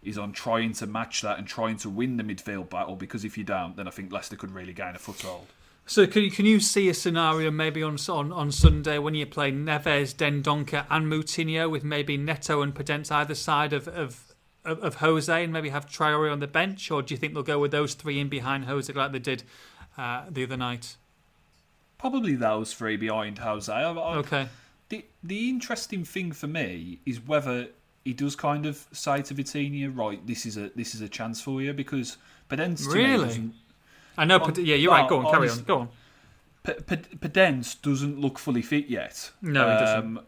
is 0.03 0.17
on 0.17 0.31
trying 0.31 0.73
to 0.73 0.85
match 0.85 1.21
that 1.21 1.39
and 1.39 1.47
trying 1.47 1.77
to 1.77 1.89
win 1.89 2.17
the 2.17 2.23
midfield 2.23 2.69
battle. 2.69 2.95
Because 2.95 3.25
if 3.25 3.37
you 3.37 3.43
don't, 3.43 3.75
then 3.75 3.87
I 3.87 3.91
think 3.91 4.11
Leicester 4.11 4.35
could 4.35 4.51
really 4.51 4.73
gain 4.73 4.95
a 4.95 4.99
foothold. 4.99 5.47
So 5.85 6.07
can 6.07 6.21
you, 6.21 6.31
can 6.31 6.45
you 6.45 6.59
see 6.59 6.87
a 6.87 6.93
scenario 6.93 7.51
maybe 7.51 7.83
on 7.83 7.97
on, 8.07 8.31
on 8.31 8.51
Sunday 8.51 8.99
when 8.99 9.15
you 9.15 9.25
play 9.25 9.51
Neves, 9.51 10.15
Dendoncker, 10.15 10.85
and 10.89 11.11
Moutinho 11.11 11.69
with 11.69 11.83
maybe 11.83 12.15
Neto 12.15 12.61
and 12.61 12.73
Podence 12.73 13.11
either 13.11 13.35
side 13.35 13.73
of, 13.73 13.87
of 13.89 14.32
of, 14.65 14.79
of 14.83 14.95
Jose 14.95 15.43
and 15.43 15.51
maybe 15.53 15.69
have 15.69 15.85
Traore 15.87 16.31
on 16.31 16.39
the 16.39 16.47
bench, 16.47 16.89
or 16.91 17.01
do 17.01 17.13
you 17.13 17.17
think 17.17 17.33
they'll 17.33 17.43
go 17.43 17.59
with 17.59 17.71
those 17.71 17.93
three 17.93 18.19
in 18.19 18.29
behind 18.29 18.65
Jose 18.65 18.91
like 18.93 19.11
they 19.11 19.19
did 19.19 19.43
uh, 19.97 20.23
the 20.29 20.43
other 20.43 20.57
night? 20.57 20.95
Probably 21.97 22.35
those 22.35 22.73
three 22.73 22.97
behind 22.97 23.39
Jose. 23.39 23.71
I, 23.71 23.81
I, 23.91 24.15
Okay. 24.17 24.47
the 24.89 25.05
the 25.23 25.49
interesting 25.49 26.03
thing 26.03 26.31
for 26.31 26.47
me 26.47 26.99
is 27.05 27.25
whether 27.25 27.67
he 28.03 28.13
does 28.13 28.35
kind 28.35 28.65
of 28.65 28.85
say 28.91 29.21
to 29.21 29.33
Vitinha, 29.33 29.95
right, 29.95 30.25
this 30.27 30.45
is 30.45 30.57
a 30.57 30.69
this 30.75 30.93
is 30.95 31.01
a 31.01 31.07
chance 31.07 31.39
for 31.41 31.61
you 31.61 31.71
because 31.73 32.17
Podence 32.49 32.85
Really? 32.87 33.25
doesn't- 33.25 33.53
I 34.17 34.25
know. 34.25 34.37
Well, 34.37 34.51
yeah, 34.59 34.75
you're 34.75 34.91
well, 34.91 35.01
right. 35.01 35.09
Go 35.09 35.25
on, 35.25 35.31
carry 35.33 35.49
on. 35.49 35.59
Go 35.63 35.79
on. 35.79 35.89
Podence 36.65 37.81
doesn't 37.81 38.19
look 38.19 38.37
fully 38.37 38.61
fit 38.61 38.87
yet. 38.87 39.31
No, 39.41 39.63
he 39.71 39.79
doesn't. 39.79 39.97
Um, 40.17 40.19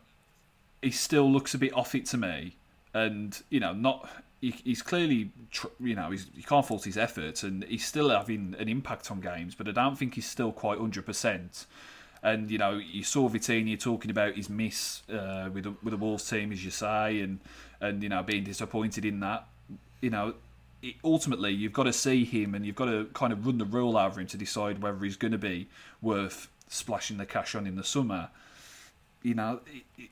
he 0.82 0.92
still 0.92 1.32
looks 1.32 1.54
a 1.54 1.58
bit 1.58 1.74
off 1.74 1.94
it 1.96 2.06
to 2.08 2.18
me, 2.18 2.56
and 2.94 3.42
you 3.50 3.60
know, 3.60 3.74
not. 3.74 4.10
He, 4.46 4.56
he's 4.64 4.82
clearly, 4.82 5.32
you 5.80 5.96
know, 5.96 6.12
he's, 6.12 6.28
you 6.36 6.44
can't 6.44 6.66
fault 6.66 6.84
his 6.84 6.98
efforts, 6.98 7.42
and 7.44 7.64
he's 7.64 7.86
still 7.86 8.10
having 8.10 8.56
an 8.60 8.70
impact 8.70 9.10
on 9.10 9.20
games. 9.20 9.56
But 9.56 9.68
I 9.68 9.72
don't 9.72 9.98
think 9.98 10.16
he's 10.16 10.30
still 10.30 10.52
quite 10.52 10.78
hundred 10.78 11.06
percent. 11.06 11.66
And 12.22 12.52
you 12.52 12.58
know, 12.58 12.74
you 12.74 13.04
saw 13.04 13.30
Vitinha 13.30 13.80
talking 13.80 14.12
about 14.12 14.36
his 14.36 14.50
miss 14.50 15.04
uh, 15.10 15.50
with 15.52 15.64
the, 15.64 15.74
with 15.84 15.92
the 15.92 15.98
Wolves 15.98 16.30
team, 16.30 16.52
as 16.52 16.64
you 16.64 16.72
say, 16.72 17.22
and 17.22 17.40
and 17.82 18.04
you 18.04 18.10
know, 18.10 18.22
being 18.24 18.44
disappointed 18.44 19.06
in 19.06 19.20
that. 19.22 19.48
You 20.02 20.12
know, 20.12 20.36
ultimately 21.04 21.52
you've 21.52 21.74
got 21.74 21.84
to 21.84 21.94
see 21.94 22.26
him 22.26 22.54
and 22.54 22.66
you've 22.66 22.76
got 22.76 22.86
to 22.86 23.06
kind 23.14 23.34
of 23.34 23.46
run 23.46 23.58
the 23.58 23.66
rule 23.66 23.98
over 23.98 24.20
him 24.20 24.28
to 24.28 24.38
decide 24.38 24.82
whether 24.82 25.04
he's 25.04 25.18
going 25.18 25.32
to 25.32 25.38
be 25.38 25.68
worth 26.02 26.48
splashing 26.68 27.18
the 27.18 27.26
cash 27.26 27.56
on 27.56 27.66
in 27.66 27.76
the 27.76 27.84
summer. 27.84 28.30
You 29.24 29.34
know, 29.34 29.62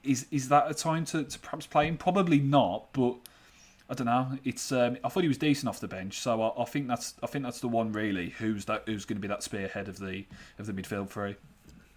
is 0.03 0.25
is 0.31 0.49
that 0.49 0.69
a 0.69 0.73
time 0.73 1.05
to, 1.05 1.23
to 1.23 1.39
perhaps 1.39 1.67
play 1.67 1.87
him? 1.87 1.97
Probably 1.97 2.39
not, 2.39 2.91
but 2.93 3.15
I 3.93 3.95
don't 3.95 4.07
know. 4.07 4.39
It's 4.43 4.71
um, 4.71 4.97
I 5.03 5.09
thought 5.09 5.21
he 5.23 5.27
was 5.27 5.37
decent 5.37 5.69
off 5.69 5.79
the 5.79 5.87
bench, 5.87 6.19
so 6.19 6.41
I, 6.41 6.61
I 6.61 6.65
think 6.65 6.87
that's 6.87 7.13
I 7.21 7.27
think 7.27 7.45
that's 7.45 7.59
the 7.59 7.67
one 7.67 7.91
really 7.91 8.31
who's 8.31 8.65
that 8.65 8.83
who's 8.87 9.05
going 9.05 9.17
to 9.17 9.21
be 9.21 9.27
that 9.27 9.43
spearhead 9.43 9.87
of 9.87 9.99
the 9.99 10.25
of 10.59 10.65
the 10.65 10.73
midfield 10.73 11.09
three. 11.09 11.35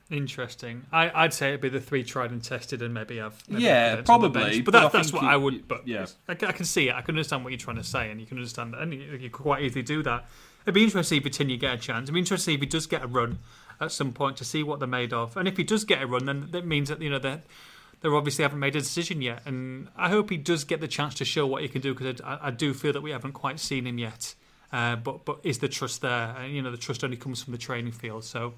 Interesting. 0.09 0.85
I, 0.93 1.11
I'd 1.25 1.35
say 1.35 1.49
it'd 1.49 1.61
be 1.63 1.69
the 1.69 1.81
three 1.81 2.05
tried 2.05 2.31
and 2.31 2.43
tested, 2.43 2.81
and 2.81 2.95
maybe 2.95 3.17
have 3.17 3.43
maybe 3.49 3.65
Yeah, 3.65 3.97
Podence 3.97 4.09
on 4.11 4.21
the 4.21 4.31
probably. 4.31 4.61
But, 4.61 4.73
but 4.73 4.83
that, 4.83 4.93
that's 4.93 5.13
what 5.13 5.25
it- 5.25 5.27
I 5.27 5.37
would. 5.37 5.67
But 5.67 5.89
yeah. 5.89 6.07
I, 6.29 6.35
can- 6.35 6.49
I 6.49 6.53
can 6.53 6.65
see 6.65 6.89
it. 6.89 6.95
I 6.95 7.01
can 7.01 7.17
understand 7.17 7.43
what 7.43 7.51
you're 7.53 7.59
trying 7.59 7.79
to 7.79 7.85
say, 7.85 8.11
and 8.13 8.21
you 8.21 8.27
can 8.27 8.37
understand 8.37 8.75
that, 8.75 8.83
and 8.83 8.95
you, 8.95 9.01
you 9.01 9.19
could 9.31 9.33
quite 9.43 9.63
easily 9.63 9.83
do 9.83 10.05
that. 10.05 10.27
It'd 10.63 10.75
be 10.75 10.85
interesting 10.85 11.21
to 11.21 11.29
see 11.31 11.45
Vitinha 11.45 11.59
get 11.59 11.75
a 11.75 11.79
chance. 11.79 12.05
It'd 12.05 12.15
be 12.15 12.21
interesting 12.21 12.37
to 12.37 12.45
see 12.45 12.55
if 12.55 12.61
he 12.61 12.67
does 12.67 12.87
get 12.87 13.03
a 13.03 13.07
run 13.09 13.39
at 13.81 13.91
some 13.91 14.13
point 14.13 14.37
to 14.37 14.45
see 14.45 14.63
what 14.63 14.79
they're 14.79 14.87
made 14.89 15.13
of, 15.13 15.37
and 15.37 15.49
if 15.49 15.57
he 15.57 15.65
does 15.65 15.85
get 15.85 16.03
a 16.03 16.07
run, 16.07 16.25
then 16.27 16.49
that 16.53 16.65
means 16.67 16.89
that 16.89 17.03
you 17.03 17.11
know 17.11 17.19
they 17.19 17.41
they 18.01 18.09
obviously 18.09 18.43
haven't 18.43 18.59
made 18.59 18.77
a 18.77 18.81
decision 18.81 19.23
yet. 19.23 19.43
And 19.47 19.89
I 19.97 20.09
hope 20.09 20.31
he 20.31 20.37
does 20.37 20.65
get 20.65 20.81
the 20.81 20.89
chance 20.89 21.15
to 21.15 21.25
show 21.25 21.47
what 21.47 21.63
he 21.63 21.69
can 21.69 21.81
do 21.81 21.95
because 21.95 22.21
I, 22.21 22.39
I 22.43 22.51
do 22.51 22.75
feel 22.75 22.93
that 22.93 23.03
we 23.03 23.11
haven't 23.11 23.33
quite 23.33 23.59
seen 23.61 23.87
him 23.87 23.99
yet. 23.99 24.35
Uh, 24.73 24.97
but 24.97 25.25
but 25.25 25.39
is 25.45 25.59
the 25.59 25.69
trust 25.69 26.03
there? 26.03 26.35
And 26.39 26.55
you 26.55 26.63
know 26.63 26.71
the 26.71 26.77
trust 26.77 27.05
only 27.05 27.17
comes 27.17 27.43
from 27.43 27.53
the 27.53 27.59
training 27.59 27.93
field. 27.93 28.25
So 28.25 28.55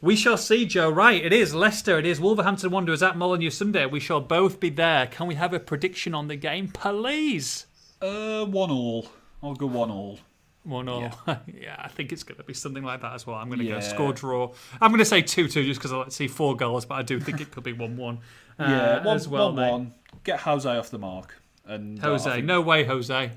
we 0.00 0.14
shall 0.14 0.36
see, 0.36 0.64
Joe. 0.64 0.90
Right, 0.90 1.24
it 1.24 1.32
is 1.32 1.54
Leicester. 1.54 1.98
It 1.98 2.06
is 2.06 2.20
Wolverhampton 2.20 2.70
Wanderers 2.70 3.02
at 3.02 3.16
Molineux 3.16 3.50
Sunday. 3.50 3.84
We 3.84 4.00
shall 4.00 4.20
both 4.20 4.60
be 4.60 4.70
there. 4.70 5.06
Can 5.06 5.26
we 5.26 5.34
have 5.34 5.52
a 5.52 5.60
prediction 5.60 6.14
on 6.14 6.28
the 6.28 6.36
game, 6.36 6.68
please? 6.68 7.66
Uh, 8.00 8.44
one 8.44 8.70
all. 8.70 9.08
I'll 9.42 9.54
go 9.54 9.66
one 9.66 9.90
all. 9.90 10.20
One 10.64 10.88
all. 10.88 11.10
Yeah. 11.46 11.76
I 11.78 11.88
think 11.88 12.12
it's 12.12 12.22
going 12.22 12.38
to 12.38 12.44
be 12.44 12.54
something 12.54 12.82
like 12.82 13.00
that 13.02 13.14
as 13.14 13.26
well. 13.26 13.36
I'm 13.36 13.48
going 13.48 13.60
to 13.60 13.66
go 13.66 13.80
score 13.80 14.12
draw. 14.12 14.52
I'm 14.80 14.90
going 14.90 14.98
to 14.98 15.04
say 15.04 15.22
2 15.22 15.48
2 15.48 15.64
just 15.64 15.80
because 15.80 15.92
I 15.92 15.96
like 15.96 16.08
to 16.08 16.12
see 16.12 16.28
four 16.28 16.56
goals, 16.56 16.84
but 16.84 16.96
I 16.96 17.02
do 17.02 17.18
think 17.20 17.40
it 17.40 17.50
could 17.50 17.64
be 17.64 17.72
1 17.72 17.96
1 17.96 18.18
uh, 18.58 18.64
yeah, 18.64 19.04
one, 19.04 19.16
as 19.16 19.28
well. 19.28 19.52
one, 19.52 19.70
one. 19.70 19.94
Get 20.24 20.40
Jose 20.40 20.68
off 20.68 20.90
the 20.90 20.98
mark. 20.98 21.40
And 21.64 21.98
uh, 21.98 22.08
Jose. 22.08 22.30
think 22.30 22.46
No 22.46 22.60
way, 22.60 22.84
Jose. 22.84 23.30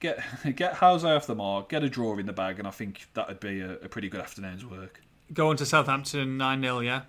get 0.00 0.20
get 0.56 0.74
Jose 0.74 1.08
off 1.08 1.26
the 1.26 1.34
mark. 1.34 1.68
Get 1.68 1.82
a 1.82 1.88
draw 1.88 2.16
in 2.18 2.26
the 2.26 2.32
bag, 2.32 2.58
and 2.58 2.68
I 2.68 2.70
think 2.72 3.08
that'd 3.14 3.40
be 3.40 3.60
a, 3.60 3.72
a 3.74 3.88
pretty 3.88 4.08
good 4.08 4.20
afternoon's 4.20 4.64
work. 4.64 5.00
Go 5.32 5.50
on 5.50 5.56
to 5.56 5.66
Southampton 5.66 6.36
9 6.36 6.62
0, 6.62 6.80
yeah? 6.80 7.02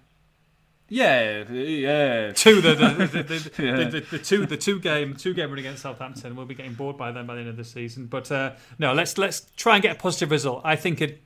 Yeah, 0.90 1.44
yeah. 1.52 2.32
Two 2.32 2.62
the 2.62 2.76
the, 2.76 3.08
the, 3.08 3.24
the, 3.24 3.52
Yeah. 3.64 3.76
the, 3.76 3.86
the, 4.00 4.18
the 4.18 4.20
two 4.20 4.46
the 4.46 4.56
two 4.58 4.80
game 4.80 5.16
two 5.16 5.34
game 5.34 5.50
run 5.50 5.60
against 5.60 5.82
Southampton. 5.82 6.36
We'll 6.36 6.46
be 6.46 6.56
getting 6.56 6.76
bored 6.76 6.98
by 6.98 7.12
them 7.12 7.28
by 7.28 7.36
the 7.36 7.42
end 7.42 7.50
of 7.50 7.58
the 7.58 7.64
season. 7.66 8.06
But 8.06 8.32
uh, 8.32 8.54
no, 8.80 8.94
let's 8.94 9.18
let's 9.18 9.42
try 9.58 9.76
and 9.76 9.84
get 9.84 9.98
a 9.98 10.00
positive 10.00 10.32
result. 10.32 10.62
I 10.64 10.76
think 10.76 11.02
it. 11.02 11.22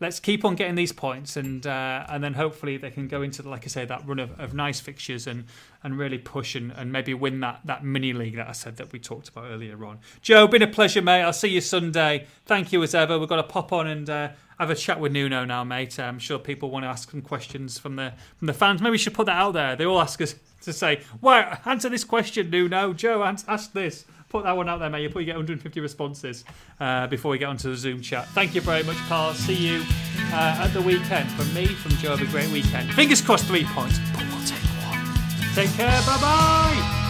Let's 0.00 0.20
keep 0.20 0.44
on 0.44 0.54
getting 0.54 0.76
these 0.76 0.92
points, 0.92 1.36
and 1.36 1.66
uh, 1.66 2.06
and 2.08 2.22
then 2.22 2.34
hopefully 2.34 2.76
they 2.76 2.90
can 2.90 3.08
go 3.08 3.22
into 3.22 3.42
like 3.48 3.64
I 3.64 3.68
say 3.68 3.84
that 3.84 4.06
run 4.06 4.20
of, 4.20 4.38
of 4.38 4.54
nice 4.54 4.78
fixtures 4.78 5.26
and, 5.26 5.44
and 5.82 5.98
really 5.98 6.18
push 6.18 6.54
and, 6.54 6.70
and 6.72 6.92
maybe 6.92 7.14
win 7.14 7.40
that, 7.40 7.62
that 7.64 7.84
mini 7.84 8.12
league 8.12 8.36
that 8.36 8.48
I 8.48 8.52
said 8.52 8.76
that 8.76 8.92
we 8.92 9.00
talked 9.00 9.28
about 9.28 9.46
earlier 9.46 9.84
on. 9.84 9.98
Joe, 10.22 10.46
been 10.46 10.62
a 10.62 10.68
pleasure, 10.68 11.02
mate. 11.02 11.22
I'll 11.22 11.32
see 11.32 11.48
you 11.48 11.60
Sunday. 11.60 12.26
Thank 12.46 12.72
you 12.72 12.82
as 12.84 12.94
ever. 12.94 13.18
We've 13.18 13.28
got 13.28 13.36
to 13.36 13.42
pop 13.42 13.72
on 13.72 13.88
and 13.88 14.08
uh, 14.08 14.28
have 14.58 14.70
a 14.70 14.76
chat 14.76 15.00
with 15.00 15.10
Nuno 15.10 15.44
now, 15.44 15.64
mate. 15.64 15.98
I'm 15.98 16.20
sure 16.20 16.38
people 16.38 16.70
want 16.70 16.84
to 16.84 16.88
ask 16.88 17.10
some 17.10 17.22
questions 17.22 17.78
from 17.78 17.96
the 17.96 18.12
from 18.36 18.46
the 18.46 18.54
fans. 18.54 18.80
Maybe 18.80 18.92
we 18.92 18.98
should 18.98 19.14
put 19.14 19.26
that 19.26 19.36
out 19.36 19.52
there. 19.52 19.74
They 19.74 19.84
all 19.84 20.00
ask 20.00 20.20
us 20.20 20.36
to 20.62 20.72
say, 20.72 21.02
"Why 21.20 21.58
answer 21.64 21.88
this 21.88 22.04
question, 22.04 22.50
Nuno? 22.50 22.92
Joe, 22.92 23.22
ask 23.24 23.72
this." 23.72 24.04
Put 24.28 24.44
that 24.44 24.56
one 24.56 24.68
out 24.68 24.78
there, 24.78 24.90
mate. 24.90 25.02
You 25.02 25.08
probably 25.08 25.24
get 25.24 25.36
150 25.36 25.80
responses 25.80 26.44
uh, 26.80 27.06
before 27.06 27.30
we 27.30 27.38
get 27.38 27.46
onto 27.46 27.70
the 27.70 27.76
Zoom 27.76 28.00
chat. 28.02 28.26
Thank 28.28 28.54
you 28.54 28.60
very 28.60 28.82
much, 28.82 28.96
Carl. 29.08 29.32
See 29.34 29.54
you 29.54 29.82
uh, 30.32 30.62
at 30.64 30.68
the 30.68 30.82
weekend. 30.82 31.30
From 31.32 31.52
me, 31.54 31.66
from 31.66 31.92
Joe, 31.92 32.16
have 32.16 32.26
a 32.26 32.30
great 32.30 32.50
weekend. 32.50 32.92
Fingers 32.94 33.22
crossed, 33.22 33.46
three 33.46 33.64
points, 33.64 33.98
but 34.12 34.22
we'll 34.24 34.44
take 34.44 34.58
one. 34.84 35.54
Take 35.54 35.70
care. 35.72 36.00
Bye 36.06 36.18
bye. 36.20 37.07